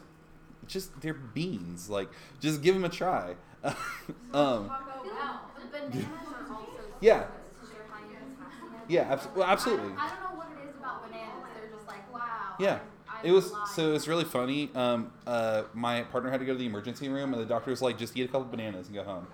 just 0.69 1.01
they're 1.01 1.15
beans. 1.15 1.91
Like 1.91 2.09
just 2.41 2.63
give 2.63 2.75
them 2.75 2.85
a 2.85 2.89
try. 2.89 3.35
um, 3.65 3.75
Taco 4.35 5.03
Feel 5.03 5.13
Bell. 5.15 5.41
the 5.57 5.67
bananas 5.79 6.01
are 6.01 6.55
also 6.55 6.67
Yeah. 7.01 7.25
super 7.61 7.83
high 7.91 8.03
in 8.03 8.35
potassium. 8.37 8.83
yeah, 8.89 9.13
abs- 9.13 9.29
well, 9.37 9.47
absolutely. 9.47 9.87
I 9.87 9.89
don't, 9.89 9.99
I 9.99 10.09
don't 10.09 10.21
know 10.33 10.39
what 10.39 10.49
it 10.51 10.69
is 10.69 10.77
about 10.77 11.03
bananas. 11.07 11.45
They're 11.61 11.71
just 11.77 11.87
like 11.89 12.13
wow. 12.13 12.55
Yeah. 12.61 12.79
I, 13.09 13.19
I 13.19 13.21
It 13.29 13.33
was 13.33 13.51
rely 13.51 13.65
so 13.75 13.89
it 13.91 13.93
was 13.93 14.09
really 14.09 14.25
funny. 14.25 14.71
Um, 14.75 15.13
uh, 15.27 15.63
my 15.75 16.03
partner 16.03 16.31
had 16.31 16.41
to 16.41 16.47
go 16.47 16.53
to 16.53 16.59
the 16.59 16.67
emergency 16.67 17.09
room, 17.09 17.33
and 17.35 17.43
the 17.43 17.47
doctor 17.47 17.71
was 17.71 17.83
like, 17.83 17.99
"Just 17.99 18.17
eat 18.17 18.23
a 18.25 18.29
couple 18.29 18.45
bananas 18.47 18.87
and 18.87 18.97
go 18.97 19.05
home." 19.05 19.27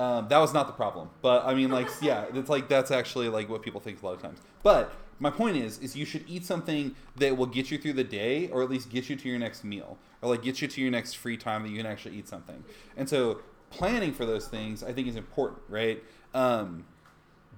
Um, 0.00 0.28
that 0.28 0.38
was 0.38 0.54
not 0.54 0.66
the 0.66 0.72
problem, 0.72 1.10
but 1.20 1.44
I 1.44 1.52
mean, 1.52 1.70
like, 1.70 1.86
yeah, 2.00 2.24
it's 2.32 2.48
like 2.48 2.70
that's 2.70 2.90
actually 2.90 3.28
like 3.28 3.50
what 3.50 3.60
people 3.60 3.82
think 3.82 4.02
a 4.02 4.06
lot 4.06 4.14
of 4.14 4.22
times. 4.22 4.38
But 4.62 4.90
my 5.18 5.28
point 5.28 5.58
is, 5.58 5.78
is 5.80 5.94
you 5.94 6.06
should 6.06 6.24
eat 6.26 6.46
something 6.46 6.96
that 7.16 7.36
will 7.36 7.44
get 7.44 7.70
you 7.70 7.76
through 7.76 7.92
the 7.92 8.04
day, 8.04 8.48
or 8.48 8.62
at 8.62 8.70
least 8.70 8.88
get 8.88 9.10
you 9.10 9.16
to 9.16 9.28
your 9.28 9.38
next 9.38 9.62
meal, 9.62 9.98
or 10.22 10.30
like 10.30 10.40
get 10.40 10.62
you 10.62 10.68
to 10.68 10.80
your 10.80 10.90
next 10.90 11.18
free 11.18 11.36
time 11.36 11.64
that 11.64 11.68
you 11.68 11.76
can 11.76 11.84
actually 11.84 12.16
eat 12.16 12.28
something. 12.28 12.64
And 12.96 13.10
so 13.10 13.42
planning 13.68 14.14
for 14.14 14.24
those 14.24 14.48
things, 14.48 14.82
I 14.82 14.94
think, 14.94 15.06
is 15.06 15.16
important, 15.16 15.60
right? 15.68 16.02
Um, 16.32 16.86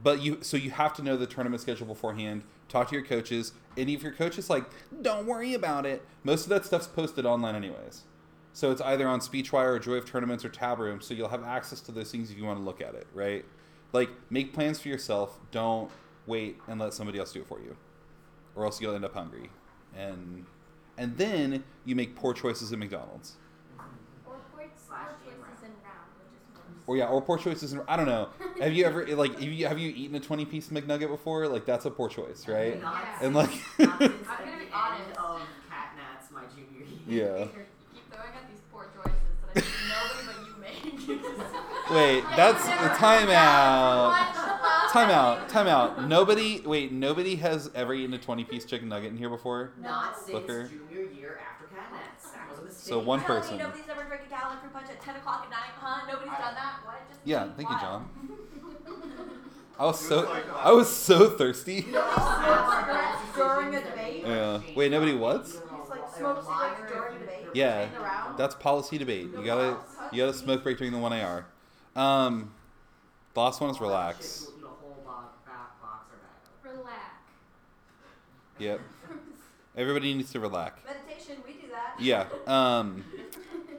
but 0.02 0.20
you 0.20 0.38
so 0.40 0.56
you 0.56 0.72
have 0.72 0.94
to 0.94 1.02
know 1.02 1.16
the 1.16 1.28
tournament 1.28 1.62
schedule 1.62 1.86
beforehand. 1.86 2.42
Talk 2.68 2.88
to 2.88 2.96
your 2.96 3.04
coaches, 3.04 3.52
and 3.76 3.88
if 3.88 4.02
your 4.02 4.10
coach 4.10 4.36
is 4.36 4.50
like, 4.50 4.64
"Don't 5.00 5.26
worry 5.26 5.54
about 5.54 5.86
it," 5.86 6.04
most 6.24 6.42
of 6.42 6.48
that 6.48 6.66
stuff's 6.66 6.88
posted 6.88 7.24
online 7.24 7.54
anyways. 7.54 8.02
So 8.54 8.70
it's 8.70 8.80
either 8.82 9.08
on 9.08 9.20
Speechwire 9.20 9.74
or 9.74 9.78
Joy 9.78 9.94
of 9.94 10.04
Tournaments 10.04 10.44
or 10.44 10.48
Tab 10.50 10.78
Room, 10.78 11.00
so 11.00 11.14
you'll 11.14 11.28
have 11.28 11.42
access 11.42 11.80
to 11.82 11.92
those 11.92 12.10
things 12.10 12.30
if 12.30 12.36
you 12.36 12.44
want 12.44 12.58
to 12.58 12.62
look 12.64 12.80
at 12.82 12.94
it, 12.94 13.06
right? 13.14 13.44
Like 13.92 14.10
make 14.30 14.52
plans 14.52 14.78
for 14.80 14.88
yourself. 14.88 15.38
Don't 15.50 15.90
wait 16.26 16.58
and 16.68 16.78
let 16.80 16.92
somebody 16.94 17.18
else 17.18 17.32
do 17.32 17.40
it 17.40 17.46
for 17.46 17.60
you, 17.60 17.76
or 18.54 18.64
else 18.64 18.80
you'll 18.80 18.94
end 18.94 19.04
up 19.04 19.14
hungry, 19.14 19.50
and 19.96 20.44
and 20.98 21.16
then 21.16 21.64
you 21.86 21.94
make 21.96 22.14
poor 22.14 22.34
choices 22.34 22.72
at 22.72 22.78
McDonald's. 22.78 23.36
Or 24.26 24.34
points, 24.54 24.82
Slash 24.86 25.08
or 25.08 25.30
game 25.30 25.40
choices 25.40 25.64
in 25.64 25.70
round, 25.82 26.08
which 26.18 26.28
is 26.34 26.54
worse. 26.54 26.82
Or 26.86 26.96
yeah, 26.98 27.06
or 27.06 27.22
poor 27.22 27.38
choices. 27.38 27.72
In, 27.72 27.80
I 27.88 27.96
don't 27.96 28.06
know. 28.06 28.28
Have 28.60 28.74
you 28.74 28.84
ever 28.84 29.06
like 29.16 29.32
have 29.34 29.42
you 29.42 29.66
have 29.66 29.78
you 29.78 29.90
eaten 29.96 30.14
a 30.16 30.20
twenty 30.20 30.44
piece 30.44 30.68
McNugget 30.68 31.08
before? 31.08 31.48
Like 31.48 31.64
that's 31.64 31.86
a 31.86 31.90
poor 31.90 32.08
choice, 32.10 32.46
right? 32.46 32.80
Not 32.82 33.02
Yeah. 33.02 33.26
And 33.26 33.34
like 33.34 33.50
I'm 33.78 33.86
gonna 33.88 34.08
be 34.08 34.14
end 34.14 34.20
honest. 34.74 35.18
of 35.18 35.40
Catnats 35.70 36.30
my 36.32 36.42
junior 36.54 36.86
year. 37.06 37.48
yeah. 37.50 37.60
Wait, 41.08 42.24
that's 42.36 42.66
Never 42.66 42.82
the 42.84 42.94
timeout. 42.94 44.10
Much 44.10 44.36
love. 44.36 44.92
Time 44.92 45.10
out, 45.10 45.48
time 45.48 45.66
out. 45.66 46.06
Nobody, 46.08 46.60
wait, 46.64 46.92
nobody 46.92 47.36
has 47.36 47.70
ever 47.74 47.94
eaten 47.94 48.14
a 48.14 48.18
20 48.18 48.44
piece 48.44 48.64
chicken 48.64 48.88
nugget 48.88 49.10
in 49.10 49.16
here 49.18 49.30
before? 49.30 49.72
Not 49.80 50.16
since 50.16 50.30
Booker. 50.30 50.68
junior 50.68 51.10
year 51.12 51.40
after 51.50 51.64
Catnats. 51.74 52.32
That 52.34 52.50
was 52.50 52.58
a 52.60 52.62
mistake. 52.64 52.88
So 52.88 52.98
one 52.98 53.20
Telling 53.22 53.40
person. 53.42 53.56
Me 53.58 53.62
nobody's 53.64 53.88
ever 53.88 54.04
drank 54.04 54.22
a 54.26 54.28
gallon 54.30 54.58
fruit 54.58 54.72
punch 54.72 54.88
at 54.90 55.00
10 55.00 55.16
o'clock 55.16 55.44
at 55.44 55.50
night, 55.50 55.72
huh? 55.76 56.06
Nobody's 56.06 56.30
done 56.32 56.54
that? 56.54 56.74
What? 56.84 57.08
Just 57.08 57.20
Yeah, 57.24 57.44
seems 57.44 57.56
thank 57.56 57.70
you. 57.70 57.78
John. 57.80 58.08
I 59.78 59.84
was 59.86 59.98
was 59.98 60.08
so, 60.08 60.20
like, 60.28 60.48
uh, 60.48 60.56
I 60.58 60.72
was 60.72 60.88
so 60.94 61.30
thirsty. 61.30 61.80
During 63.34 63.74
a 63.74 63.80
debate? 63.82 64.22
Yeah. 64.26 64.60
Wait, 64.76 64.90
nobody 64.92 65.14
what? 65.14 65.46
Like 65.88 66.14
smoke 66.16 66.44
during 66.88 67.18
debate. 67.18 67.46
Yeah. 67.54 67.88
That's 68.36 68.54
policy 68.54 68.98
debate. 68.98 69.28
You 69.36 69.44
gotta, 69.44 69.78
you 70.12 70.18
got 70.24 70.28
a 70.28 70.34
smoke 70.34 70.62
break 70.62 70.78
during 70.78 70.92
the 70.92 70.98
one 70.98 71.12
AR. 71.12 71.46
Um, 71.96 72.52
the 73.34 73.40
last 73.40 73.60
one 73.60 73.70
is 73.70 73.80
relax. 73.80 74.48
Eat 74.58 74.62
a 74.64 74.66
whole 74.68 75.02
bo- 75.04 75.12
back 75.46 75.80
box 75.80 76.06
or 76.12 76.18
bag 76.18 76.74
of- 76.74 76.78
Relax. 76.78 77.00
Yep. 78.58 78.80
Everybody 79.76 80.14
needs 80.14 80.30
to 80.32 80.40
relax. 80.40 80.80
Meditation, 80.84 81.42
we 81.46 81.54
do 81.54 81.68
that. 81.70 81.94
Yeah. 81.98 82.26
Um. 82.46 83.04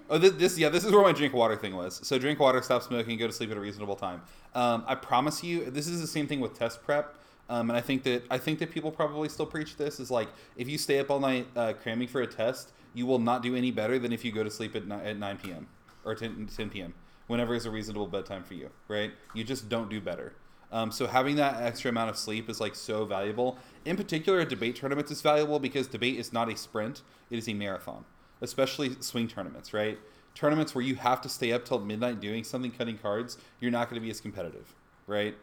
Oh, 0.09 0.17
this, 0.17 0.31
this 0.33 0.57
yeah, 0.57 0.69
this 0.69 0.83
is 0.83 0.91
where 0.91 1.01
my 1.01 1.11
drink 1.11 1.33
water 1.33 1.55
thing 1.55 1.75
was. 1.75 1.99
So 2.05 2.19
drink 2.19 2.39
water, 2.39 2.61
stop 2.61 2.83
smoking, 2.83 3.17
go 3.17 3.25
to 3.27 3.33
sleep 3.33 3.51
at 3.51 3.57
a 3.57 3.59
reasonable 3.59 3.95
time. 3.95 4.21
Um, 4.53 4.83
I 4.87 4.95
promise 4.95 5.43
you, 5.43 5.69
this 5.71 5.87
is 5.87 6.01
the 6.01 6.07
same 6.07 6.27
thing 6.27 6.39
with 6.39 6.57
test 6.57 6.83
prep. 6.83 7.15
Um, 7.49 7.69
and 7.69 7.77
I 7.77 7.81
think 7.81 8.03
that 8.03 8.23
I 8.29 8.37
think 8.37 8.59
that 8.59 8.71
people 8.71 8.91
probably 8.91 9.29
still 9.29 9.45
preach 9.45 9.75
this 9.77 9.99
is 9.99 10.09
like 10.11 10.29
if 10.57 10.67
you 10.69 10.77
stay 10.77 10.99
up 10.99 11.09
all 11.09 11.19
night 11.19 11.47
uh, 11.55 11.73
cramming 11.73 12.07
for 12.07 12.21
a 12.21 12.27
test, 12.27 12.71
you 12.93 13.05
will 13.05 13.19
not 13.19 13.41
do 13.43 13.55
any 13.55 13.71
better 13.71 13.97
than 13.99 14.11
if 14.13 14.23
you 14.25 14.31
go 14.31 14.43
to 14.43 14.51
sleep 14.51 14.75
at, 14.75 14.87
ni- 14.87 14.95
at 14.95 15.17
9 15.17 15.37
p.m. 15.37 15.67
or 16.05 16.15
10, 16.15 16.49
10 16.55 16.69
p.m. 16.69 16.93
Whenever 17.27 17.55
is 17.55 17.65
a 17.65 17.71
reasonable 17.71 18.07
bedtime 18.07 18.43
for 18.43 18.53
you, 18.53 18.69
right? 18.87 19.11
You 19.33 19.43
just 19.43 19.69
don't 19.69 19.89
do 19.89 20.01
better. 20.01 20.33
Um, 20.73 20.91
so 20.91 21.05
having 21.05 21.35
that 21.35 21.61
extra 21.61 21.89
amount 21.89 22.09
of 22.09 22.17
sleep 22.17 22.49
is 22.49 22.59
like 22.59 22.73
so 22.73 23.05
valuable. 23.05 23.59
In 23.85 23.95
particular, 23.95 24.39
at 24.39 24.49
debate 24.49 24.75
tournaments 24.75 25.11
is 25.11 25.21
valuable 25.21 25.59
because 25.59 25.87
debate 25.87 26.17
is 26.17 26.33
not 26.33 26.51
a 26.51 26.57
sprint; 26.57 27.03
it 27.29 27.37
is 27.37 27.47
a 27.47 27.53
marathon. 27.53 28.05
Especially 28.41 28.95
swing 28.99 29.27
tournaments, 29.27 29.71
right? 29.71 29.99
Tournaments 30.33 30.73
where 30.73 30.83
you 30.83 30.95
have 30.95 31.21
to 31.21 31.29
stay 31.29 31.51
up 31.53 31.63
till 31.63 31.79
midnight 31.79 32.19
doing 32.19 32.43
something, 32.43 32.71
cutting 32.71 32.97
cards. 32.97 33.37
You're 33.59 33.71
not 33.71 33.87
going 33.87 34.01
to 34.01 34.03
be 34.03 34.09
as 34.09 34.19
competitive, 34.19 34.73
right? 35.05 35.35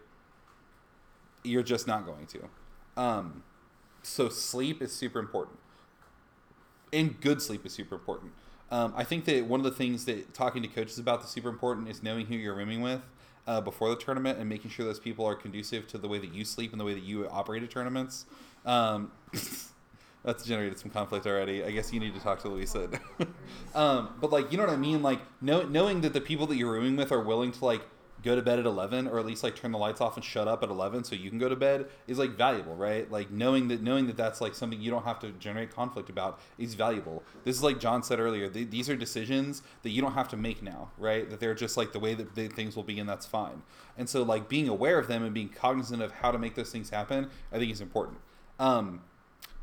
You're 1.45 1.63
just 1.63 1.87
not 1.87 2.05
going 2.05 2.27
to. 2.27 2.49
Um, 3.01 3.45
so 4.03 4.29
sleep 4.29 4.83
is 4.83 4.93
super 4.93 5.21
important, 5.21 5.61
and 6.93 7.21
good 7.21 7.41
sleep 7.41 7.65
is 7.65 7.73
super 7.73 7.95
important. 7.95 8.33
Um, 8.71 8.93
I 8.97 9.05
think 9.05 9.25
that 9.25 9.47
one 9.47 9.61
of 9.61 9.65
the 9.65 9.73
things 9.73 10.05
that 10.05 10.33
talking 10.33 10.63
to 10.63 10.69
coaches 10.69 10.99
about 10.99 11.21
that's 11.21 11.33
super 11.33 11.49
important 11.49 11.89
is 11.89 12.03
knowing 12.03 12.27
who 12.27 12.37
you're 12.37 12.55
rooming 12.55 12.83
with 12.83 13.01
uh, 13.47 13.61
before 13.61 13.89
the 13.91 13.97
tournament 13.97 14.39
and 14.39 14.49
making 14.49 14.71
sure 14.71 14.87
those 14.87 15.01
people 15.01 15.27
are 15.27 15.35
conducive 15.35 15.89
to 15.89 15.99
the 15.99 16.09
way 16.09 16.19
that 16.19 16.33
you 16.33 16.45
sleep 16.45 16.73
and 16.73 16.81
the 16.81 16.85
way 16.85 16.95
that 16.95 17.03
you 17.03 17.29
operate 17.29 17.63
at 17.63 17.71
tournaments. 17.71 18.27
Um, 18.65 19.11
that's 20.25 20.45
generated 20.45 20.79
some 20.79 20.91
conflict 20.91 21.27
already. 21.27 21.65
I 21.65 21.71
guess 21.71 21.93
you 21.93 21.99
need 21.99 22.15
to 22.15 22.21
talk 22.21 22.41
to 22.43 22.49
Louisa. 22.49 22.89
um, 23.75 24.11
but 24.21 24.31
like, 24.31 24.53
you 24.53 24.59
know 24.59 24.65
what 24.65 24.73
I 24.73 24.77
mean? 24.77 25.03
Like, 25.03 25.21
know, 25.41 25.63
knowing 25.63 26.03
that 26.03 26.13
the 26.13 26.21
people 26.21 26.47
that 26.49 26.57
you're 26.57 26.71
rooming 26.71 26.97
with 26.97 27.11
are 27.11 27.21
willing 27.21 27.53
to 27.53 27.65
like 27.65 27.83
go 28.23 28.37
to 28.37 28.43
bed 28.43 28.59
at 28.59 28.67
11 28.67 29.07
or 29.09 29.19
at 29.19 29.27
least 29.27 29.43
like 29.43 29.57
turn 29.57 29.73
the 29.73 29.79
lights 29.79 30.01
off 30.01 30.17
and 30.17 30.25
shut 30.25 30.49
up 30.49 30.63
at 30.63 30.69
11 30.69 31.05
so 31.05 31.15
you 31.15 31.29
can 31.29 31.39
go 31.39 31.49
to 31.49 31.57
bed 31.57 31.87
is 32.07 32.19
like 32.19 32.37
valuable 32.37 32.75
right? 32.75 33.11
Like 33.11 33.31
knowing 33.31 33.69
that 33.69 33.83
knowing 33.83 34.07
that 34.07 34.17
that's 34.17 34.41
like 34.41 34.55
something 34.55 34.81
you 34.81 34.91
don't 34.91 35.05
have 35.05 35.19
to 35.21 35.31
generate 35.33 35.71
conflict 35.75 36.11
about 36.11 36.41
is 36.59 36.75
valuable. 36.75 37.23
This 37.45 37.57
is 37.57 37.63
like 37.63 37.81
john 37.81 38.03
said 38.03 38.21
earlier 38.21 38.49
th- 38.49 38.71
these 38.71 38.89
are 38.91 38.97
decisions 38.97 39.63
that 39.83 39.91
you 39.91 40.03
don't 40.03 40.15
have 40.15 40.29
to 40.29 40.37
make 40.37 40.63
now 40.63 40.91
right? 40.99 41.29
That 41.29 41.41
they're 41.41 41.55
just 41.55 41.77
like 41.77 41.93
the 41.93 42.01
way 42.01 42.15
that 42.15 42.35
the 42.35 42.49
things 42.49 42.77
will 42.77 42.83
be 42.83 42.99
and 42.99 43.09
that's 43.09 43.27
fine. 43.27 43.63
And 43.97 44.09
so 44.09 44.23
like 44.23 44.49
being 44.49 44.69
aware 44.69 44.99
of 44.99 45.09
them 45.09 45.25
and 45.25 45.35
being 45.35 45.49
cognizant 45.49 46.03
of 46.03 46.13
how 46.13 46.31
to 46.31 46.39
make 46.39 46.55
those 46.55 46.71
things 46.71 46.91
happen 46.91 47.29
i 47.53 47.59
think 47.59 47.73
is 47.73 47.81
important. 47.81 48.19
Um, 48.59 49.03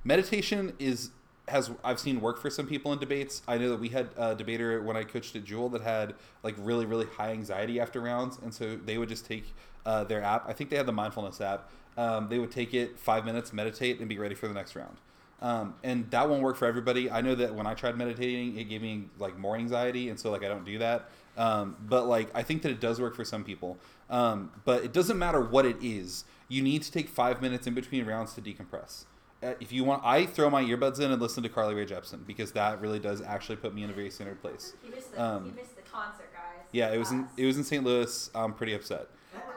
meditation 0.03 0.73
is 0.79 1.11
has 1.47 1.71
I've 1.83 1.99
seen 1.99 2.19
work 2.19 2.39
for 2.41 2.49
some 2.49 2.67
people 2.67 2.91
in 2.93 2.99
debates. 2.99 3.41
I 3.47 3.57
know 3.57 3.69
that 3.69 3.79
we 3.79 3.89
had 3.89 4.09
a 4.17 4.35
debater 4.35 4.81
when 4.81 4.97
I 4.97 5.03
coached 5.03 5.35
at 5.35 5.45
Jewell 5.45 5.69
that 5.69 5.81
had 5.81 6.13
like 6.43 6.55
really 6.57 6.85
really 6.85 7.05
high 7.05 7.31
anxiety 7.31 7.79
after 7.79 8.01
rounds, 8.01 8.37
and 8.41 8.53
so 8.53 8.75
they 8.75 8.97
would 8.97 9.09
just 9.09 9.25
take 9.25 9.53
uh, 9.85 10.03
their 10.03 10.21
app. 10.21 10.45
I 10.47 10.53
think 10.53 10.69
they 10.69 10.75
had 10.75 10.85
the 10.85 10.93
mindfulness 10.93 11.39
app. 11.39 11.69
Um, 11.97 12.29
they 12.29 12.37
would 12.37 12.51
take 12.51 12.73
it 12.73 12.99
five 12.99 13.25
minutes, 13.25 13.53
meditate, 13.53 13.99
and 13.99 14.09
be 14.09 14.19
ready 14.19 14.35
for 14.35 14.47
the 14.47 14.53
next 14.53 14.75
round. 14.75 14.97
Um, 15.41 15.75
and 15.83 16.09
that 16.11 16.29
won't 16.29 16.41
work 16.41 16.57
for 16.57 16.65
everybody. 16.65 17.09
I 17.09 17.21
know 17.21 17.35
that 17.35 17.53
when 17.53 17.67
I 17.67 17.75
tried 17.75 17.95
meditating, 17.97 18.57
it 18.57 18.65
gave 18.65 18.81
me 18.81 19.05
like 19.17 19.37
more 19.37 19.55
anxiety, 19.55 20.09
and 20.09 20.19
so 20.19 20.31
like 20.31 20.43
I 20.43 20.47
don't 20.47 20.65
do 20.65 20.79
that. 20.79 21.09
Um, 21.37 21.77
but 21.79 22.07
like 22.07 22.29
I 22.35 22.43
think 22.43 22.61
that 22.63 22.71
it 22.71 22.81
does 22.81 22.99
work 22.99 23.15
for 23.15 23.23
some 23.23 23.43
people. 23.43 23.77
Um, 24.09 24.51
but 24.65 24.83
it 24.83 24.91
doesn't 24.93 25.17
matter 25.17 25.39
what 25.39 25.65
it 25.65 25.77
is. 25.81 26.25
You 26.49 26.61
need 26.61 26.81
to 26.83 26.91
take 26.91 27.07
five 27.07 27.41
minutes 27.41 27.67
in 27.67 27.73
between 27.73 28.05
rounds 28.05 28.33
to 28.33 28.41
decompress 28.41 29.05
if 29.41 29.71
you 29.71 29.83
want, 29.83 30.03
I 30.03 30.25
throw 30.25 30.49
my 30.49 30.63
earbuds 30.63 30.99
in 30.99 31.11
and 31.11 31.21
listen 31.21 31.43
to 31.43 31.49
Carly 31.49 31.75
Rae 31.75 31.85
Jepsen 31.85 32.25
because 32.25 32.51
that 32.53 32.81
really 32.81 32.99
does 32.99 33.21
actually 33.21 33.57
put 33.57 33.73
me 33.73 33.83
in 33.83 33.89
a 33.89 33.93
very 33.93 34.09
centered 34.09 34.41
place. 34.41 34.73
You 34.83 34.91
missed 34.91 35.13
the, 35.13 35.23
Um, 35.23 35.45
you 35.47 35.51
missed 35.53 35.75
the 35.75 35.83
concert, 35.83 36.31
guys. 36.33 36.65
Yeah, 36.71 36.91
it 36.91 36.97
was 36.97 37.11
in 37.11 37.27
it 37.37 37.45
was 37.45 37.57
in 37.57 37.63
St. 37.63 37.83
Louis. 37.83 38.29
I'm 38.33 38.53
pretty 38.53 38.73
upset. 38.73 39.07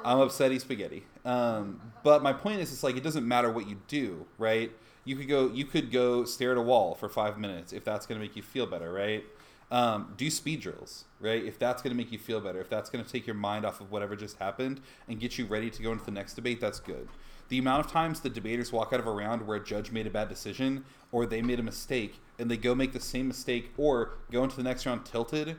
I'm 0.05 0.19
upsetty 0.19 0.61
spaghetti. 0.61 1.05
Um, 1.25 1.81
but 2.03 2.23
my 2.23 2.33
point 2.33 2.61
is, 2.61 2.73
it's 2.73 2.83
like 2.83 2.97
it 2.97 3.03
doesn't 3.03 3.27
matter 3.27 3.51
what 3.51 3.69
you 3.69 3.79
do, 3.89 4.27
right? 4.39 4.71
You 5.05 5.17
could 5.17 5.29
go, 5.29 5.49
you 5.49 5.65
could 5.65 5.91
go 5.91 6.25
stare 6.25 6.53
at 6.53 6.59
a 6.59 6.63
wall 6.63 6.95
for 6.95 7.09
five 7.09 7.39
minutes 7.39 7.73
if 7.73 7.85
that's 7.85 8.07
going 8.07 8.19
to 8.21 8.25
make 8.27 8.37
you 8.37 8.43
feel 8.43 8.67
better, 8.67 8.93
right? 8.93 9.25
Um, 9.71 10.15
do 10.17 10.31
speed 10.31 10.61
drills, 10.61 11.05
right? 11.21 11.45
If 11.45 11.59
that's 11.59 11.81
going 11.83 11.95
to 11.95 11.97
make 11.97 12.11
you 12.13 12.19
feel 12.19 12.41
better, 12.41 12.61
if 12.61 12.69
that's 12.69 12.91
going 12.91 13.05
to 13.05 13.11
take 13.11 13.27
your 13.27 13.37
mind 13.37 13.65
off 13.65 13.81
of 13.81 13.91
whatever 13.91 14.17
just 14.17 14.37
happened 14.39 14.81
and 15.09 15.21
get 15.21 15.39
you 15.39 15.47
ready 15.47 15.71
to 15.71 15.83
go 15.83 15.93
into 15.93 16.05
the 16.05 16.11
next 16.11 16.35
debate, 16.35 16.61
that's 16.61 16.81
good. 16.81 17.09
The 17.51 17.59
amount 17.59 17.85
of 17.85 17.93
times 17.93 18.21
the 18.21 18.31
debaters 18.31 18.73
walk 18.73 18.93
out 18.93 19.01
of 19.01 19.07
a 19.09 19.11
round 19.11 19.47
where 19.47 19.57
a 19.57 19.65
judge 19.65 19.91
made 19.91 20.07
a 20.07 20.11
bad 20.11 20.29
decision 20.29 20.85
or 21.11 21.27
they 21.27 21.43
made 21.43 21.59
a 21.59 21.65
mistake 21.65 22.21
and 22.39 22.49
they 22.49 22.57
go 22.57 22.77
make 22.77 22.93
the 22.93 23.01
same 23.01 23.27
mistake 23.29 23.73
or 23.77 24.13
go 24.31 24.45
into 24.45 24.57
the 24.57 24.63
next 24.63 24.87
round 24.87 25.05
tilted 25.05 25.57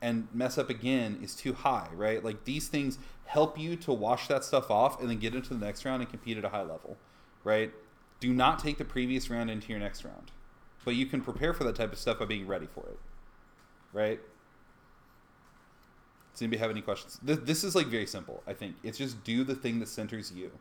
and 0.00 0.28
mess 0.32 0.56
up 0.56 0.70
again 0.70 1.18
is 1.20 1.34
too 1.34 1.52
high, 1.52 1.88
right? 1.94 2.24
Like 2.24 2.44
these 2.44 2.68
things 2.68 2.98
help 3.24 3.58
you 3.58 3.74
to 3.76 3.92
wash 3.92 4.28
that 4.28 4.44
stuff 4.44 4.70
off 4.70 5.00
and 5.00 5.10
then 5.10 5.18
get 5.18 5.34
into 5.34 5.52
the 5.52 5.64
next 5.64 5.84
round 5.84 6.00
and 6.00 6.08
compete 6.08 6.38
at 6.38 6.44
a 6.44 6.48
high 6.48 6.62
level, 6.62 6.96
right? 7.42 7.72
Do 8.20 8.32
not 8.32 8.60
take 8.60 8.78
the 8.78 8.84
previous 8.84 9.28
round 9.28 9.50
into 9.50 9.68
your 9.68 9.80
next 9.80 10.04
round. 10.04 10.30
But 10.84 10.94
you 10.94 11.06
can 11.06 11.22
prepare 11.22 11.52
for 11.52 11.64
that 11.64 11.74
type 11.74 11.92
of 11.92 11.98
stuff 11.98 12.20
by 12.20 12.24
being 12.24 12.46
ready 12.46 12.66
for 12.66 12.86
it, 12.86 12.98
right? 13.92 14.20
Does 16.32 16.42
anybody 16.42 16.58
have 16.58 16.70
any 16.70 16.82
questions? 16.82 17.18
This, 17.20 17.38
this 17.38 17.64
is 17.64 17.74
like 17.74 17.86
very 17.86 18.06
simple, 18.06 18.42
I 18.46 18.52
think. 18.52 18.76
It's 18.84 18.98
just 18.98 19.22
do 19.24 19.42
the 19.42 19.54
thing 19.54 19.80
that 19.80 19.88
centers 19.88 20.32
you, 20.32 20.52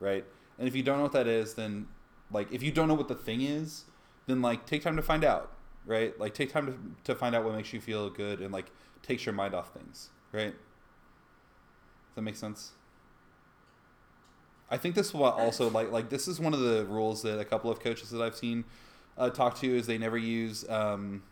right? 0.00 0.24
And 0.58 0.66
if 0.66 0.74
you 0.74 0.82
don't 0.82 0.96
know 0.96 1.04
what 1.04 1.12
that 1.12 1.28
is, 1.28 1.54
then 1.54 1.86
like 2.32 2.50
if 2.52 2.62
you 2.62 2.72
don't 2.72 2.88
know 2.88 2.94
what 2.94 3.08
the 3.08 3.14
thing 3.14 3.42
is, 3.42 3.84
then 4.26 4.42
like 4.42 4.66
take 4.66 4.82
time 4.82 4.96
to 4.96 5.02
find 5.02 5.24
out, 5.24 5.52
right? 5.86 6.18
Like 6.18 6.34
take 6.34 6.52
time 6.52 6.66
to, 6.66 7.12
to 7.12 7.18
find 7.18 7.34
out 7.34 7.44
what 7.44 7.54
makes 7.54 7.72
you 7.72 7.80
feel 7.80 8.10
good 8.10 8.40
and 8.40 8.52
like 8.52 8.66
takes 9.02 9.24
your 9.24 9.34
mind 9.34 9.54
off 9.54 9.72
things, 9.72 10.10
right? 10.32 10.52
Does 10.52 12.14
that 12.16 12.22
make 12.22 12.36
sense? 12.36 12.72
I 14.70 14.76
think 14.76 14.94
this 14.94 15.12
will 15.12 15.24
also 15.24 15.68
like 15.70 15.90
like 15.90 16.10
this 16.10 16.28
is 16.28 16.38
one 16.38 16.54
of 16.54 16.60
the 16.60 16.84
rules 16.86 17.22
that 17.22 17.38
a 17.40 17.44
couple 17.44 17.70
of 17.70 17.80
coaches 17.80 18.10
that 18.10 18.22
I've 18.22 18.36
seen 18.36 18.64
uh, 19.18 19.30
talk 19.30 19.58
to 19.60 19.76
is 19.76 19.86
they 19.86 19.98
never 19.98 20.16
use 20.16 20.68
um, 20.68 21.22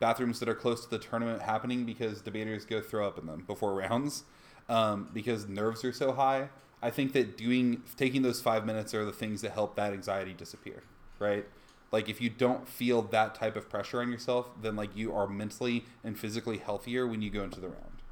bathrooms 0.00 0.40
that 0.40 0.48
are 0.48 0.54
close 0.54 0.82
to 0.84 0.90
the 0.90 0.98
tournament 0.98 1.42
happening 1.42 1.84
because 1.84 2.22
debaters 2.22 2.64
go 2.64 2.80
throw 2.80 3.06
up 3.06 3.18
in 3.18 3.26
them 3.26 3.44
before 3.46 3.74
rounds 3.88 4.24
um, 4.68 5.10
because 5.12 5.48
nerves 5.48 5.84
are 5.84 5.92
so 5.92 6.12
high. 6.12 6.48
I 6.86 6.90
think 6.90 7.14
that 7.14 7.36
doing 7.36 7.82
taking 7.96 8.22
those 8.22 8.40
five 8.40 8.64
minutes 8.64 8.94
are 8.94 9.04
the 9.04 9.10
things 9.12 9.40
that 9.40 9.50
help 9.50 9.74
that 9.74 9.92
anxiety 9.92 10.32
disappear, 10.32 10.84
right? 11.18 11.44
Like 11.90 12.08
if 12.08 12.20
you 12.20 12.30
don't 12.30 12.68
feel 12.68 13.02
that 13.02 13.34
type 13.34 13.56
of 13.56 13.68
pressure 13.68 14.00
on 14.00 14.08
yourself, 14.12 14.50
then 14.62 14.76
like 14.76 14.96
you 14.96 15.12
are 15.12 15.26
mentally 15.26 15.84
and 16.04 16.16
physically 16.16 16.58
healthier 16.58 17.04
when 17.04 17.22
you 17.22 17.30
go 17.30 17.42
into 17.42 17.58
the 17.58 17.66
round, 17.66 18.02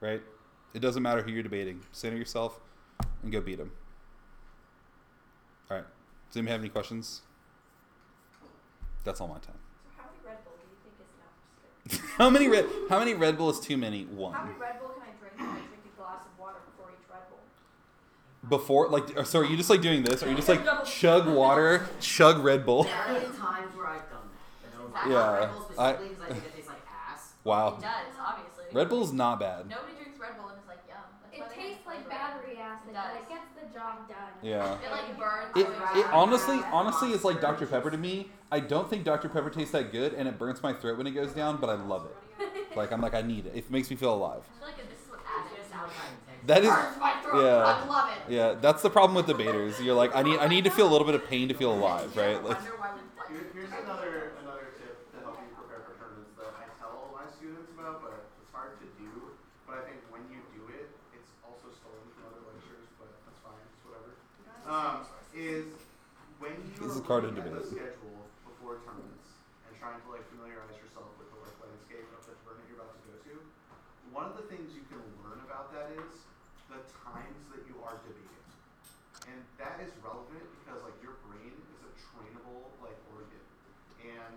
right? 0.00 0.20
It 0.74 0.80
doesn't 0.80 1.00
matter 1.00 1.22
who 1.22 1.30
you're 1.30 1.44
debating. 1.44 1.82
Center 1.92 2.16
yourself 2.16 2.58
and 3.22 3.30
go 3.30 3.40
beat 3.40 3.58
them. 3.58 3.70
All 5.70 5.76
right. 5.76 5.86
Does 6.28 6.38
anybody 6.38 6.52
have 6.52 6.60
any 6.62 6.70
questions? 6.70 7.22
That's 9.04 9.20
all 9.20 9.28
my 9.28 9.38
time. 9.38 9.54
So 9.84 9.90
how 9.96 10.08
many 10.10 10.26
Red 10.26 10.44
Bull 10.44 10.54
do 10.58 10.66
you 10.66 10.76
think 10.82 10.96
is 10.98 12.00
enough? 12.00 12.10
How 12.16 12.30
many 12.30 12.48
red? 12.48 12.66
How 12.90 12.98
many 12.98 13.14
Red 13.14 13.38
Bull 13.38 13.50
is 13.50 13.60
too 13.60 13.76
many? 13.76 14.02
How 14.02 14.10
One. 14.10 14.46
many 14.46 14.58
Red 14.58 14.80
Bull 14.80 14.88
can 14.88 15.02
I 15.02 15.12
drink 15.20 15.38
when 15.38 15.48
I 15.48 15.66
drink 15.70 15.86
a 15.86 15.96
glass 15.96 16.26
of 16.26 16.36
water 16.36 16.58
before 16.66 16.90
each 16.90 17.06
Red 17.08 17.30
Bull? 17.30 17.38
Before, 18.48 18.88
like, 18.88 19.16
uh, 19.16 19.20
or- 19.20 19.24
so 19.24 19.40
are 19.40 19.44
you 19.44 19.56
just 19.56 19.70
like 19.70 19.80
doing 19.82 20.02
this? 20.04 20.22
Or 20.22 20.26
are 20.26 20.30
you 20.30 20.36
just 20.36 20.48
like 20.48 20.62
chug 20.84 21.26
water, 21.28 21.88
chug 22.00 22.38
Red 22.44 22.64
Bull? 22.64 22.84
There 22.84 22.92
have 22.94 23.20
been 23.22 23.32
times 23.32 23.74
where 23.76 23.86
I've 23.88 24.10
done 24.10 24.20
that. 24.94 25.04
You 25.06 25.10
know, 25.12 25.16
Yeah, 25.18 25.38
Red 25.40 25.52
Bull 25.52 25.66
I- 25.78 25.92
specifically 25.92 26.08
because 26.08 26.22
I 26.22 26.32
think 26.34 26.44
it 26.46 26.54
tastes 26.54 26.68
like 26.68 26.82
ass. 27.12 27.32
Wow. 27.44 27.68
It 27.68 27.80
does, 27.82 27.90
obviously. 28.24 28.64
Red 28.72 28.88
Bull's 28.88 29.12
not 29.12 29.40
bad. 29.40 29.68
Nobody 29.68 29.92
drinks 29.96 30.18
Red 30.20 30.36
Bull 30.38 30.48
and 30.48 30.58
is 30.60 30.68
like, 30.68 30.78
yum. 30.88 30.98
That's 31.32 31.52
It 31.52 31.54
tastes 31.56 31.86
like 31.86 31.96
flavor. 32.06 32.10
battery 32.10 32.58
acid, 32.58 32.88
It 32.90 32.94
but 32.94 33.22
it 33.22 33.28
gets 33.28 33.48
the 33.58 33.74
job 33.78 34.08
done. 34.08 34.32
Yeah. 34.42 34.74
It 34.84 34.90
like 34.92 35.18
burns. 35.18 35.56
It, 35.56 35.66
it 35.98 36.06
honestly 36.12 36.60
honestly 36.70 37.12
is 37.12 37.24
like 37.24 37.40
Dr 37.40 37.66
Pepper 37.66 37.90
to 37.90 37.98
me. 37.98 38.30
I 38.52 38.60
don't 38.60 38.88
think 38.88 39.02
Dr 39.04 39.28
Pepper 39.28 39.50
tastes 39.50 39.72
that 39.72 39.90
good, 39.90 40.14
and 40.14 40.28
it 40.28 40.38
burns 40.38 40.62
my 40.62 40.72
throat 40.72 40.98
when 40.98 41.06
it 41.08 41.12
goes 41.12 41.32
down. 41.32 41.56
But 41.60 41.70
I 41.70 41.74
love 41.74 42.06
it. 42.06 42.16
Like 42.76 42.92
I'm 42.92 43.00
like 43.00 43.14
I 43.14 43.22
need 43.22 43.46
it. 43.46 43.52
It 43.56 43.70
makes 43.70 43.88
me 43.88 43.96
feel 43.96 44.12
alive. 44.12 44.42
I 44.44 44.58
feel 44.58 44.68
like 44.68 44.76
this 44.90 45.00
is 45.00 45.08
what 45.08 45.20
It's 45.20 45.28
addicts 45.32 45.70
just 45.70 45.74
outside 45.74 46.12
in 46.12 46.16
Texas. 46.20 46.25
That 46.46 46.62
is 46.64 46.70
burns 46.70 46.98
my 46.98 47.12
throat. 47.22 47.42
yeah. 47.42 47.64
I 47.66 47.86
love 47.86 48.08
it. 48.10 48.32
yeah. 48.32 48.54
That's 48.60 48.82
the 48.82 48.90
problem 48.90 49.14
with 49.16 49.26
debaters. 49.26 49.80
You're 49.80 49.94
like 49.94 50.14
I 50.14 50.22
need 50.22 50.38
I 50.38 50.48
need 50.48 50.64
to 50.64 50.70
feel 50.70 50.86
a 50.88 50.92
little 50.92 51.06
bit 51.06 51.14
of 51.16 51.26
pain 51.26 51.48
to 51.48 51.54
feel 51.54 51.72
alive, 51.72 52.14
Do 52.14 52.20
right? 52.20 52.36
ever 52.36 52.48
Like 52.48 52.58
wonder 52.62 52.76
why 52.78 52.90
we 52.94 53.02
like 53.18 53.30
Here, 53.30 53.46
here's 53.52 53.74
another 53.82 54.38
another 54.42 54.70
tip 54.78 54.94
to 55.12 55.16
help 55.26 55.36
you 55.42 55.50
prepare 55.58 55.82
for 55.86 55.94
tournaments 55.98 56.32
that 56.38 56.54
I 56.54 56.64
tell 56.78 56.94
all 56.94 57.10
my 57.18 57.26
students 57.34 57.66
about, 57.74 57.98
but 58.02 58.14
it's 58.38 58.52
hard 58.54 58.78
to 58.78 58.86
do. 59.00 59.10
But 59.66 59.82
I 59.82 59.90
think 59.90 59.98
when 60.14 60.22
you 60.30 60.38
do 60.54 60.62
it, 60.70 60.86
it's 61.18 61.30
also 61.42 61.66
stolen 61.74 62.06
from 62.14 62.30
other 62.30 62.42
lectures, 62.46 62.86
but 63.02 63.10
that's 63.26 63.40
fine, 63.42 63.58
it's 63.66 63.82
whatever. 63.82 64.10
Um, 64.70 65.02
is 65.34 65.66
when 66.38 66.54
you 66.62 66.78
This 66.86 66.94
is 66.94 67.02
card 67.02 67.26
looking 67.26 67.42
at 67.42 67.50
the 67.58 67.66
schedule 67.66 68.22
before 68.46 68.78
tournaments 68.86 69.34
and 69.66 69.74
trying 69.82 69.98
to 69.98 70.08
like 70.14 70.22
familiarize 70.30 70.78
yourself 70.78 71.10
with 71.18 71.26
the 71.34 71.38
work 71.42 71.54
landscape 71.58 72.06
of 72.14 72.22
the 72.22 72.38
tournament 72.46 72.70
you're 72.70 72.78
about 72.78 72.94
to 72.94 73.02
go 73.10 73.14
to, 73.18 73.34
one 74.14 74.30
of 74.30 74.34
the 74.38 74.46
things 74.46 74.70
you 74.78 74.86
can 74.86 75.02
learn 75.26 75.42
about 75.42 75.74
that 75.74 75.90
is 75.98 76.22
the 76.72 76.80
you. 77.94 79.30
And 79.30 79.38
that 79.62 79.78
is 79.78 79.94
relevant 80.02 80.42
because 80.58 80.82
like 80.82 80.98
your 80.98 81.22
brain 81.30 81.54
is 81.54 81.80
a 81.86 81.92
trainable 82.10 82.66
like 82.82 82.98
organ. 83.14 83.46
And 84.02 84.34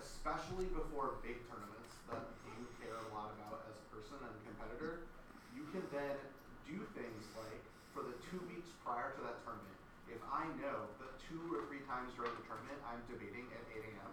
especially 0.00 0.68
before 0.72 1.20
big 1.20 1.36
tournaments 1.48 1.92
that 2.08 2.24
you 2.48 2.64
care 2.80 2.96
a 2.96 3.08
lot 3.12 3.36
about 3.36 3.68
as 3.68 3.76
a 3.76 3.86
person 3.92 4.16
and 4.16 4.34
competitor, 4.48 5.04
you 5.52 5.68
can 5.76 5.84
then 5.92 6.16
do 6.64 6.80
things 6.96 7.22
like 7.36 7.60
for 7.92 8.00
the 8.04 8.16
two 8.32 8.40
weeks 8.48 8.68
prior 8.80 9.12
to 9.16 9.20
that 9.24 9.40
tournament, 9.44 9.80
if 10.08 10.20
I 10.28 10.48
know 10.60 10.88
that 11.00 11.12
two 11.28 11.40
or 11.52 11.64
three 11.68 11.84
times 11.88 12.12
during 12.16 12.32
the 12.36 12.44
tournament 12.44 12.76
I'm 12.84 13.00
debating 13.08 13.48
at 13.52 13.64
8 13.72 13.88
a.m. 13.92 14.12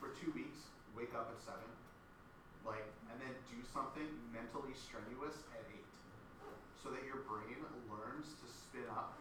for 0.00 0.12
two 0.20 0.32
weeks, 0.36 0.68
wake 0.92 1.12
up 1.16 1.32
at 1.32 1.40
7, 1.40 1.56
like, 2.68 2.84
and 3.08 3.16
then 3.24 3.34
do 3.48 3.58
something 3.72 4.06
mentally 4.30 4.76
strenuous 4.76 5.48
at 5.56 5.64
8 5.64 5.81
so 6.82 6.90
that 6.90 7.06
your 7.06 7.22
brain 7.30 7.62
learns 7.86 8.34
to 8.42 8.46
spin 8.50 8.90
up 8.90 9.14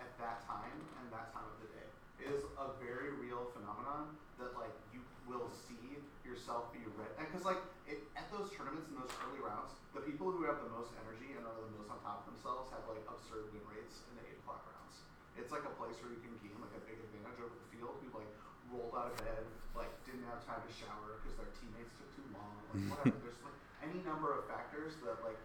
at 0.00 0.08
that 0.16 0.40
time 0.48 0.72
and 0.96 1.04
that 1.12 1.28
time 1.36 1.44
of 1.44 1.60
the 1.60 1.68
day. 1.76 1.88
It 2.16 2.32
is 2.32 2.42
a 2.56 2.72
very 2.80 3.12
real 3.20 3.52
phenomenon 3.52 4.16
that 4.40 4.56
like 4.56 4.72
you 4.96 5.04
will 5.28 5.52
see 5.52 6.00
yourself 6.24 6.72
be 6.72 6.80
ready 6.96 7.12
because 7.20 7.44
like 7.44 7.60
it, 7.84 8.00
at 8.16 8.32
those 8.32 8.48
tournaments 8.56 8.88
in 8.88 8.96
those 8.96 9.12
early 9.28 9.44
rounds, 9.44 9.76
the 9.92 10.00
people 10.00 10.32
who 10.32 10.48
have 10.48 10.56
the 10.64 10.72
most 10.72 10.96
energy 11.04 11.36
and 11.36 11.44
are 11.44 11.52
the 11.60 11.68
most 11.76 11.92
on 11.92 12.00
top 12.00 12.24
of 12.24 12.32
themselves 12.32 12.72
have 12.72 12.80
like 12.88 13.04
absurd 13.04 13.52
win 13.52 13.62
rates 13.68 14.00
in 14.08 14.16
the 14.16 14.24
eight 14.24 14.40
o'clock 14.40 14.64
rounds. 14.64 15.04
It's 15.36 15.52
like 15.52 15.68
a 15.68 15.74
place 15.76 16.00
where 16.00 16.08
you 16.08 16.20
can 16.24 16.32
gain 16.40 16.56
like 16.64 16.72
a 16.72 16.82
big 16.88 16.96
advantage 16.96 17.44
over 17.44 17.52
the 17.52 17.68
field 17.76 18.00
who 18.00 18.08
like 18.16 18.32
rolled 18.72 18.96
out 18.96 19.12
of 19.12 19.16
bed, 19.20 19.44
like 19.76 19.92
didn't 20.08 20.24
have 20.32 20.40
time 20.48 20.64
to 20.64 20.72
shower 20.72 21.20
because 21.20 21.36
their 21.36 21.52
teammates 21.60 21.92
took 22.00 22.08
too 22.16 22.24
long, 22.32 22.56
like 22.72 22.88
whatever. 22.88 23.20
There's 23.24 23.40
like 23.44 23.58
any 23.84 24.00
number 24.00 24.32
of 24.32 24.48
factors 24.48 24.96
that 25.04 25.20
like 25.20 25.36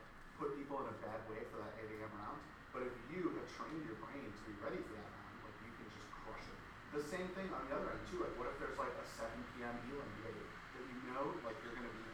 put 0.42 0.58
people 0.58 0.82
in 0.82 0.90
a 0.90 0.98
bad 1.06 1.22
way 1.30 1.38
for 1.54 1.62
that 1.62 1.70
8 1.78 2.02
a.m. 2.02 2.10
round. 2.18 2.42
But 2.74 2.90
if 2.90 2.98
you 3.14 3.30
have 3.38 3.46
trained 3.54 3.86
your 3.86 4.02
brain 4.02 4.26
to 4.26 4.42
be 4.50 4.58
ready 4.58 4.82
for 4.82 4.98
that 4.98 5.06
round, 5.06 5.38
like 5.46 5.54
you 5.62 5.70
can 5.78 5.86
just 5.94 6.10
crush 6.26 6.42
it. 6.50 6.58
The 6.98 7.06
same 7.06 7.30
thing 7.38 7.46
on 7.54 7.62
the 7.70 7.78
other 7.78 7.94
end 7.94 8.02
too. 8.10 8.26
Like, 8.26 8.34
what 8.42 8.50
if 8.50 8.58
there's 8.58 8.82
like 8.82 8.90
a 8.98 9.06
7 9.06 9.30
p.m. 9.54 9.78
healing 9.86 10.10
day 10.26 10.34
that 10.34 10.84
you 10.90 10.98
know 11.14 11.38
like 11.46 11.62
you're 11.62 11.78
gonna 11.78 11.94
be? 11.94 12.10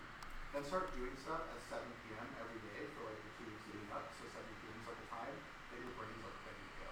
Then 0.51 0.67
start 0.67 0.91
doing 0.99 1.15
stuff 1.15 1.47
at 1.55 1.59
7 1.71 1.79
p.m. 2.03 2.27
every 2.43 2.59
day 2.67 2.91
for 2.99 3.07
like 3.07 3.15
the 3.15 3.31
two 3.39 3.47
weeks 3.47 3.63
leading 3.71 3.87
up. 3.95 4.11
So 4.19 4.27
7 4.27 4.43
p.m. 4.43 4.75
is 4.75 4.87
like 4.91 4.99
a 4.99 5.07
time 5.07 5.35
that 5.71 5.79
your 5.79 5.95
brain's 5.95 6.19
like 6.19 6.35
ready 6.43 6.63
to 6.67 6.75
go. 6.83 6.89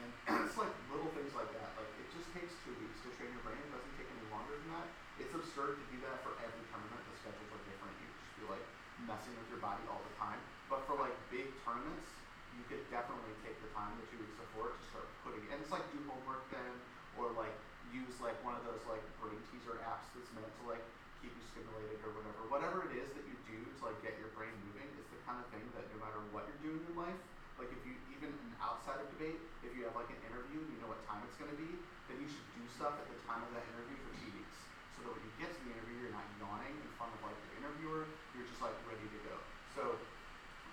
And 0.00 0.08
it's 0.48 0.56
like 0.56 0.72
little 0.88 1.12
things 1.12 1.36
like 1.36 1.52
that. 1.60 1.76
Like 1.76 1.92
it 2.00 2.08
just 2.08 2.32
takes 2.32 2.56
two 2.64 2.72
weeks 2.80 3.04
to 3.04 3.12
train 3.20 3.28
your 3.36 3.44
brain. 3.44 3.60
It 3.60 3.68
doesn't 3.68 3.94
take 4.00 4.08
any 4.08 4.24
longer 4.32 4.56
than 4.56 4.80
that. 4.80 4.88
It's 5.20 5.36
absurd 5.36 5.76
to 5.76 5.84
do 5.92 6.00
that 6.08 6.24
for 6.24 6.40
every 6.40 6.64
tournament. 6.72 7.04
The 7.04 7.20
schedules 7.20 7.52
are 7.52 7.64
different. 7.68 7.92
You 8.00 8.08
just 8.16 8.32
be 8.40 8.48
like 8.48 8.64
messing 9.04 9.36
with 9.36 9.48
your 9.52 9.60
body 9.60 9.84
all 9.88 10.00
the 10.04 10.09
tournaments, 11.70 12.10
you 12.58 12.66
could 12.66 12.82
definitely 12.90 13.30
take 13.46 13.54
the 13.62 13.70
time, 13.70 13.94
the 14.02 14.06
two 14.10 14.18
weeks 14.18 14.34
before, 14.34 14.74
to 14.74 14.82
start 14.90 15.06
putting. 15.22 15.46
And 15.54 15.62
it's 15.62 15.70
like 15.70 15.86
do 15.94 16.02
homework 16.10 16.42
then, 16.50 16.74
or 17.14 17.30
like 17.38 17.54
use 17.94 18.18
like 18.18 18.34
one 18.42 18.58
of 18.58 18.66
those 18.66 18.82
like 18.90 19.02
brain 19.22 19.38
teaser 19.54 19.78
apps 19.86 20.10
that's 20.18 20.30
meant 20.34 20.50
to 20.50 20.62
like 20.66 20.82
keep 21.22 21.30
you 21.30 21.44
stimulated 21.46 22.02
or 22.02 22.10
whatever. 22.18 22.42
Whatever 22.50 22.90
it 22.90 22.98
is 22.98 23.14
that 23.14 23.22
you 23.22 23.38
do 23.46 23.58
to 23.62 23.80
like 23.86 24.02
get 24.02 24.18
your 24.18 24.34
brain 24.34 24.50
moving 24.66 24.90
is 24.98 25.06
the 25.14 25.20
kind 25.22 25.38
of 25.38 25.46
thing 25.54 25.62
that 25.78 25.86
no 25.94 26.02
matter 26.02 26.18
what 26.34 26.50
you're 26.50 26.74
doing 26.74 26.82
in 26.82 26.94
life, 26.98 27.20
like 27.54 27.70
if 27.70 27.78
you 27.86 27.94
even 28.18 28.34
outside 28.58 28.98
of 28.98 29.06
debate, 29.14 29.38
if 29.62 29.70
you 29.78 29.86
have 29.86 29.94
like 29.94 30.10
an 30.10 30.18
interview 30.26 30.58
and 30.58 30.70
you 30.74 30.78
know 30.82 30.90
what 30.90 30.98
time 31.06 31.22
it's 31.30 31.38
going 31.38 31.54
to 31.54 31.58
be, 31.58 31.70
then 32.10 32.18
you 32.18 32.26
should 32.26 32.50
do 32.58 32.66
stuff 32.66 32.98
at 32.98 33.06
the 33.06 33.18
time 33.30 33.46
of 33.46 33.50
that 33.54 33.62
interview 33.70 33.94
for 34.02 34.10
two 34.18 34.30
weeks, 34.34 34.58
so 34.98 35.06
that 35.06 35.14
when 35.14 35.22
you 35.22 35.32
get 35.38 35.54
to 35.54 35.60
the 35.62 35.70
interview, 35.70 36.02
you're 36.02 36.16
not 36.18 36.26
yawning 36.42 36.74
in 36.74 36.90
front 36.98 37.14
of 37.14 37.20
like 37.22 37.38
the 37.38 37.62
interviewer. 37.62 38.10
You're 38.34 38.48
just 38.50 38.58
like 38.58 38.74
ready 38.90 39.06
to 39.06 39.20
go. 39.22 39.38
So 39.78 39.94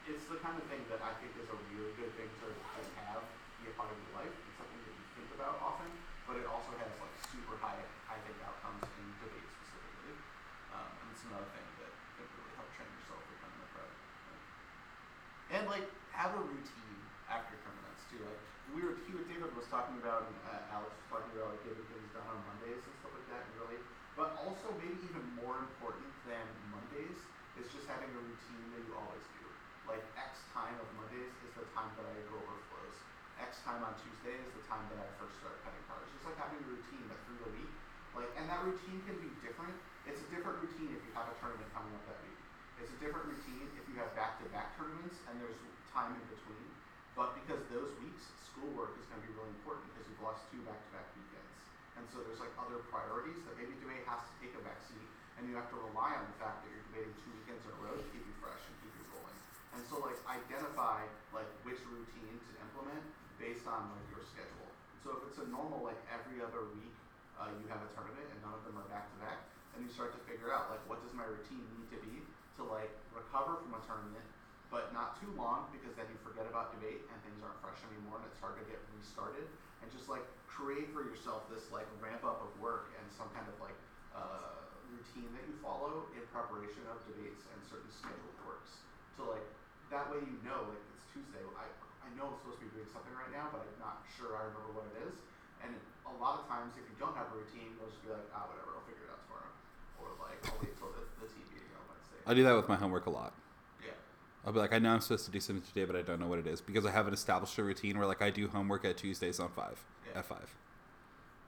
it's 0.07 0.23
the 0.31 0.39
kind 0.39 0.55
of 0.55 0.63
thing 0.71 0.79
that 0.87 1.03
I 1.03 1.11
think 1.19 1.35
is 1.35 1.51
a 1.51 1.57
really 1.75 1.91
good 1.99 2.11
thing 2.15 2.31
to, 2.39 2.47
to 2.47 2.81
have 3.03 3.19
be 3.59 3.67
a 3.67 3.75
part 3.75 3.91
of 3.91 3.99
your 3.99 4.23
life. 4.23 4.31
It's 4.31 4.55
something 4.55 4.79
that 4.79 4.95
you 4.95 5.05
think 5.19 5.29
about 5.35 5.59
often, 5.59 5.91
but 6.23 6.39
it 6.39 6.47
also 6.47 6.71
has 6.79 6.87
like 7.03 7.15
super 7.27 7.59
high, 7.59 7.75
I 8.07 8.15
think, 8.23 8.39
outcomes 8.47 8.87
in 8.87 9.05
debate 9.19 9.47
specifically. 9.59 10.15
Um, 10.71 10.87
and 10.87 11.05
it's 11.11 11.27
another 11.27 11.51
thing 11.51 11.67
that 11.83 11.91
can 12.15 12.23
really 12.39 12.55
help 12.55 12.71
train 12.71 12.87
yourself 12.87 13.19
for 13.19 13.35
tournament 13.35 13.69
prep. 13.75 13.91
And 15.59 15.63
like 15.67 15.87
have 16.27 16.43
a 16.43 16.43
routine 16.43 16.99
after 17.31 17.55
tournaments 17.63 18.03
too. 18.11 18.19
Like 18.19 18.35
we 18.75 18.83
were, 18.83 18.99
he, 19.07 19.15
David 19.31 19.47
was 19.55 19.63
talking 19.71 19.95
about, 20.03 20.27
and 20.27 20.35
uh, 20.43 20.75
Alex 20.75 20.91
was 20.91 21.07
talking 21.07 21.31
about 21.39 21.55
like 21.55 21.63
getting 21.63 21.87
things 21.87 22.11
done 22.11 22.27
on 22.27 22.35
Mondays 22.51 22.83
and 22.83 22.93
stuff 22.99 23.15
like 23.15 23.27
that. 23.31 23.47
Really, 23.55 23.79
but 24.19 24.35
also 24.43 24.75
maybe 24.75 24.99
even 25.07 25.23
more 25.39 25.55
important 25.55 26.11
than 26.27 26.43
Mondays 26.67 27.15
is 27.55 27.71
just 27.71 27.87
having 27.87 28.11
a 28.11 28.21
routine 28.27 28.67
that 28.75 28.83
you 28.83 28.91
always 28.99 29.23
do. 29.39 29.47
Like 29.87 30.03
X 30.19 30.43
time 30.51 30.75
of 30.83 30.87
Mondays 30.99 31.31
is 31.47 31.51
the 31.55 31.63
time 31.71 31.95
that 31.95 32.03
I 32.03 32.19
go 32.27 32.35
overflows. 32.43 32.97
X 33.39 33.63
time 33.63 33.79
on 33.87 33.95
Tuesday 34.03 34.35
is 34.35 34.51
the 34.51 34.65
time 34.67 34.83
that 34.91 34.99
I 34.99 35.07
first 35.23 35.39
start 35.39 35.55
cutting 35.63 35.79
cards. 35.87 36.11
Just 36.11 36.27
like 36.27 36.35
having 36.35 36.59
a 36.59 36.67
routine 36.67 37.07
that 37.07 37.23
through 37.23 37.39
the 37.47 37.51
week, 37.55 37.71
like, 38.19 38.27
and 38.35 38.51
that 38.51 38.67
routine 38.67 38.99
can 39.07 39.15
be 39.23 39.31
different. 39.39 39.71
It's 40.03 40.19
a 40.19 40.27
different 40.27 40.59
routine 40.59 40.91
if 40.91 40.99
you 41.07 41.11
have 41.15 41.31
a 41.31 41.35
tournament 41.39 41.71
coming 41.71 41.95
up 41.95 42.03
that 42.11 42.19
week. 42.19 42.35
It's 42.83 42.91
a 42.91 42.99
different 42.99 43.31
routine 43.31 43.71
if 43.79 43.85
you 43.87 43.95
have 44.01 44.11
back-to-back 44.17 44.75
tournaments 44.75 45.23
and 45.29 45.39
there's 45.39 45.55
time 45.97 46.13
in 46.13 46.25
between. 46.29 46.69
But 47.17 47.33
because 47.41 47.65
those 47.73 47.89
weeks, 48.05 48.29
schoolwork 48.45 48.93
is 49.01 49.09
going 49.09 49.17
to 49.17 49.25
be 49.25 49.33
really 49.33 49.49
important 49.57 49.89
because 49.89 50.05
you've 50.05 50.21
lost 50.21 50.45
two 50.53 50.61
back-to-back 50.61 51.09
weekends. 51.17 51.57
And 51.97 52.05
so 52.13 52.21
there's 52.21 52.37
like 52.37 52.53
other 52.61 52.85
priorities 52.93 53.41
that 53.49 53.57
maybe 53.57 53.73
debate 53.81 54.05
has 54.05 54.21
to 54.21 54.33
take 54.37 54.53
a 54.53 54.61
backseat 54.61 55.01
and 55.41 55.49
you 55.49 55.57
have 55.57 55.65
to 55.73 55.77
rely 55.89 56.13
on 56.13 56.29
the 56.29 56.37
fact 56.37 56.61
that 56.61 56.69
you're 56.69 56.85
debating 56.93 57.13
two 57.25 57.33
weekends 57.41 57.65
in 57.65 57.73
a 57.73 57.79
row 57.81 57.97
to 57.97 58.05
keep 58.13 58.21
you 58.21 58.35
fresh 58.37 58.61
and 58.61 58.73
keep 58.85 58.93
you 58.93 59.05
rolling. 59.17 59.37
And 59.73 59.81
so 59.89 59.97
like 60.05 60.17
identify 60.29 61.01
like 61.33 61.49
which 61.65 61.81
routine 61.89 62.37
to 62.37 62.51
implement 62.61 63.01
based 63.41 63.65
on 63.65 63.89
like 63.97 64.05
your 64.13 64.21
schedule. 64.21 64.69
So 65.01 65.17
if 65.17 65.33
it's 65.33 65.41
a 65.41 65.49
normal 65.49 65.81
like 65.81 65.97
every 66.13 66.37
other 66.45 66.69
week 66.77 66.93
uh, 67.41 67.49
you 67.57 67.65
have 67.73 67.81
a 67.81 67.89
tournament 67.97 68.29
and 68.29 68.37
none 68.45 68.53
of 68.53 68.61
them 68.65 68.77
are 68.77 68.89
back 68.93 69.09
to 69.13 69.17
back, 69.21 69.41
then 69.73 69.81
you 69.85 69.89
start 69.89 70.13
to 70.13 70.21
figure 70.29 70.53
out 70.53 70.69
like 70.69 70.81
what 70.85 71.01
does 71.01 71.13
my 71.17 71.25
routine 71.25 71.65
need 71.73 71.89
to 71.93 71.99
be 72.05 72.21
to 72.57 72.65
like 72.65 72.93
recover 73.13 73.61
from 73.61 73.77
a 73.77 73.81
tournament, 73.85 74.25
but 74.67 74.91
not 74.91 75.15
too 75.19 75.31
long 75.39 75.71
because 75.71 75.95
then 75.95 76.07
you 76.11 76.17
forget 76.23 76.43
about 76.47 76.75
debate 76.75 77.07
and 77.07 77.15
things 77.23 77.39
aren't 77.39 77.59
fresh 77.63 77.79
anymore 77.87 78.19
and 78.19 78.27
it's 78.27 78.39
hard 78.43 78.59
to 78.59 78.65
get 78.67 78.79
restarted. 78.95 79.47
And 79.79 79.87
just 79.93 80.11
like 80.11 80.25
create 80.45 80.91
for 80.91 81.05
yourself 81.05 81.47
this 81.47 81.69
like 81.71 81.87
ramp 82.03 82.25
up 82.27 82.43
of 82.43 82.51
work 82.59 82.91
and 82.99 83.05
some 83.13 83.31
kind 83.31 83.47
of 83.47 83.55
like 83.63 83.77
uh, 84.11 84.67
routine 84.91 85.29
that 85.37 85.45
you 85.47 85.55
follow 85.63 86.09
in 86.17 86.23
preparation 86.33 86.83
of 86.91 86.99
debates 87.07 87.47
and 87.53 87.57
certain 87.63 87.91
scheduled 87.93 88.37
works. 88.43 88.83
So 89.15 89.31
like 89.31 89.45
that 89.93 90.11
way 90.11 90.19
you 90.25 90.35
know 90.43 90.67
like 90.67 90.83
it's 90.97 91.07
Tuesday. 91.15 91.43
I 91.55 91.65
I 92.03 92.09
know 92.15 92.31
I'm 92.31 92.37
supposed 92.39 92.63
to 92.63 92.67
be 92.67 92.71
doing 92.71 92.87
something 92.91 93.11
right 93.19 93.31
now, 93.35 93.51
but 93.51 93.67
I'm 93.67 93.79
not 93.83 94.07
sure 94.15 94.31
I 94.39 94.47
remember 94.47 94.71
what 94.71 94.87
it 94.95 95.11
is. 95.11 95.15
And 95.59 95.75
a 96.07 96.15
lot 96.23 96.39
of 96.39 96.47
times, 96.47 96.71
if 96.79 96.87
you 96.87 96.95
don't 96.95 97.11
have 97.19 97.27
a 97.33 97.35
routine, 97.35 97.75
you'll 97.75 97.91
just 97.91 97.99
be 97.99 98.15
like, 98.15 98.23
ah, 98.31 98.47
whatever, 98.47 98.79
I'll 98.79 98.85
figure 98.87 99.03
it 99.03 99.11
out 99.11 99.19
tomorrow, 99.27 99.51
or 99.99 100.15
like 100.23 100.39
I'll 100.47 100.55
wait 100.63 100.71
till 100.79 100.87
the, 100.95 101.03
the 101.19 101.27
team 101.27 101.43
meeting 101.51 101.67
on. 101.75 101.83
I 102.23 102.31
do 102.31 102.47
that 102.47 102.55
with 102.55 102.71
my 102.71 102.79
homework 102.79 103.11
a 103.11 103.13
lot. 103.13 103.35
I'll 104.47 104.55
be 104.55 104.63
like, 104.63 104.71
I 104.71 104.79
know 104.79 104.95
I'm 104.95 105.03
supposed 105.03 105.27
to 105.27 105.31
do 105.35 105.43
something 105.43 105.59
today, 105.67 105.83
but 105.83 105.99
I 105.99 106.07
don't 106.07 106.23
know 106.23 106.31
what 106.31 106.39
it 106.39 106.47
is 106.47 106.63
because 106.63 106.87
I 106.87 106.91
haven't 106.95 107.11
established 107.11 107.59
a 107.59 107.67
routine 107.67 107.99
where 107.99 108.07
like 108.07 108.23
I 108.23 108.31
do 108.31 108.47
homework 108.47 108.87
at 108.87 108.95
Tuesdays 108.95 109.43
on 109.43 109.51
five, 109.51 109.75
Yeah. 110.07 110.23
at 110.23 110.25
five, 110.25 110.47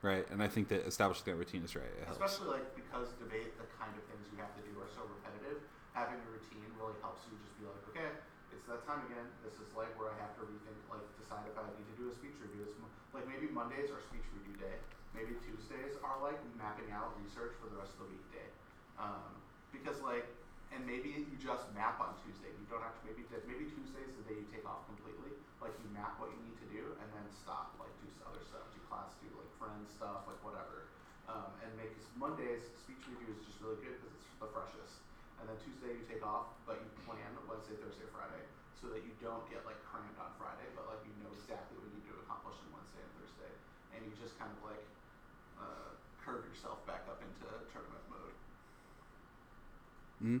right? 0.04 0.28
And 0.28 0.44
I 0.44 0.52
think 0.52 0.68
that 0.68 0.84
establishing 0.84 1.24
that 1.24 1.40
routine 1.40 1.64
is 1.64 1.72
right. 1.72 1.88
Especially 2.12 2.52
like 2.60 2.76
because 2.76 3.16
debate, 3.16 3.56
the 3.56 3.64
kind 3.80 3.96
of 3.96 4.04
things 4.12 4.28
you 4.28 4.36
have 4.36 4.52
to 4.52 4.60
do 4.68 4.76
are 4.84 4.90
so 4.92 5.08
repetitive. 5.16 5.64
Having 5.96 6.20
a 6.28 6.28
routine 6.28 6.68
really 6.76 6.92
helps 7.00 7.24
you 7.24 7.40
just 7.40 7.56
be 7.56 7.64
like, 7.64 7.80
okay, 7.88 8.12
it's 8.52 8.68
that 8.68 8.84
time 8.84 9.00
again. 9.08 9.32
This 9.48 9.56
is 9.56 9.72
like 9.72 9.96
where 9.96 10.12
I 10.12 10.20
have 10.20 10.36
to 10.36 10.44
rethink, 10.44 10.76
like 10.92 11.00
decide 11.16 11.48
if 11.48 11.56
I 11.56 11.64
need 11.72 11.88
to 11.88 11.96
do 11.96 12.12
a 12.12 12.14
speech 12.14 12.36
review. 12.36 12.68
It's 12.68 12.76
like 13.16 13.24
maybe 13.24 13.48
Mondays 13.48 13.88
are 13.88 14.04
speech 14.12 14.28
review 14.36 14.60
day. 14.60 14.76
Maybe 15.16 15.40
Tuesdays 15.40 15.96
are 16.04 16.20
like 16.20 16.36
mapping 16.60 16.92
out 16.92 17.16
research 17.16 17.56
for 17.64 17.72
the 17.72 17.80
rest 17.80 17.96
of 17.96 18.04
the 18.04 18.12
weekday. 18.12 18.44
Um, 19.00 19.40
because 19.72 20.04
like, 20.04 20.28
and 20.70 20.86
maybe 20.86 21.10
you 21.10 21.36
just 21.42 21.66
map 21.74 21.98
on 21.98 22.14
Tuesday. 22.22 22.50
You 22.54 22.66
don't 22.70 22.82
have 22.82 22.94
to. 22.98 23.02
Maybe 23.10 23.26
maybe 23.46 23.64
Tuesday 23.74 24.02
is 24.06 24.14
the 24.14 24.24
day 24.26 24.38
you 24.38 24.46
take 24.54 24.66
off 24.66 24.86
completely. 24.86 25.34
Like 25.58 25.74
you 25.82 25.86
map 25.90 26.18
what 26.22 26.30
you 26.30 26.40
need 26.46 26.58
to 26.62 26.68
do 26.70 26.94
and 27.02 27.08
then 27.10 27.26
stop. 27.30 27.74
Like 27.82 27.90
do 27.98 28.06
other 28.26 28.42
stuff. 28.46 28.70
Do 28.70 28.80
class. 28.86 29.10
Do 29.18 29.28
like 29.34 29.50
friends 29.58 29.90
stuff. 29.94 30.26
Like 30.30 30.38
whatever. 30.46 30.86
Um, 31.26 31.50
and 31.62 31.70
make 31.78 31.94
cause 31.94 32.10
Mondays 32.18 32.62
speech 32.82 33.02
review 33.06 33.30
is 33.38 33.42
just 33.46 33.62
really 33.62 33.78
good 33.82 33.98
because 33.98 34.14
it's 34.18 34.26
the 34.42 34.50
freshest. 34.50 34.98
And 35.38 35.46
then 35.46 35.56
Tuesday 35.62 35.94
you 35.94 36.02
take 36.10 36.20
off, 36.26 36.52
but 36.66 36.82
you 36.82 36.88
plan 37.06 37.32
Wednesday, 37.48 37.78
Thursday, 37.80 38.04
Friday, 38.12 38.44
so 38.76 38.92
that 38.92 39.00
you 39.06 39.14
don't 39.24 39.42
get 39.48 39.64
like 39.64 39.78
crammed 39.88 40.18
on 40.20 40.30
Friday, 40.36 40.68
but 40.76 40.84
like 40.90 41.00
you 41.06 41.14
know 41.22 41.32
exactly 41.32 41.78
what 41.80 41.86
you 41.88 41.98
need 41.98 42.06
to 42.12 42.16
accomplish 42.26 42.60
on 42.66 42.68
Wednesday 42.76 43.02
and 43.02 43.12
Thursday, 43.18 43.52
and 43.96 43.98
you 44.04 44.12
just 44.20 44.36
kind 44.36 44.52
of 44.52 44.60
like 44.68 44.84
uh, 45.58 45.90
curve 46.20 46.44
yourself 46.44 46.84
back 46.84 47.08
up 47.08 47.18
into 47.24 47.46
tournament 47.72 48.04
mode. 48.12 48.36
Mhm. 50.20 50.40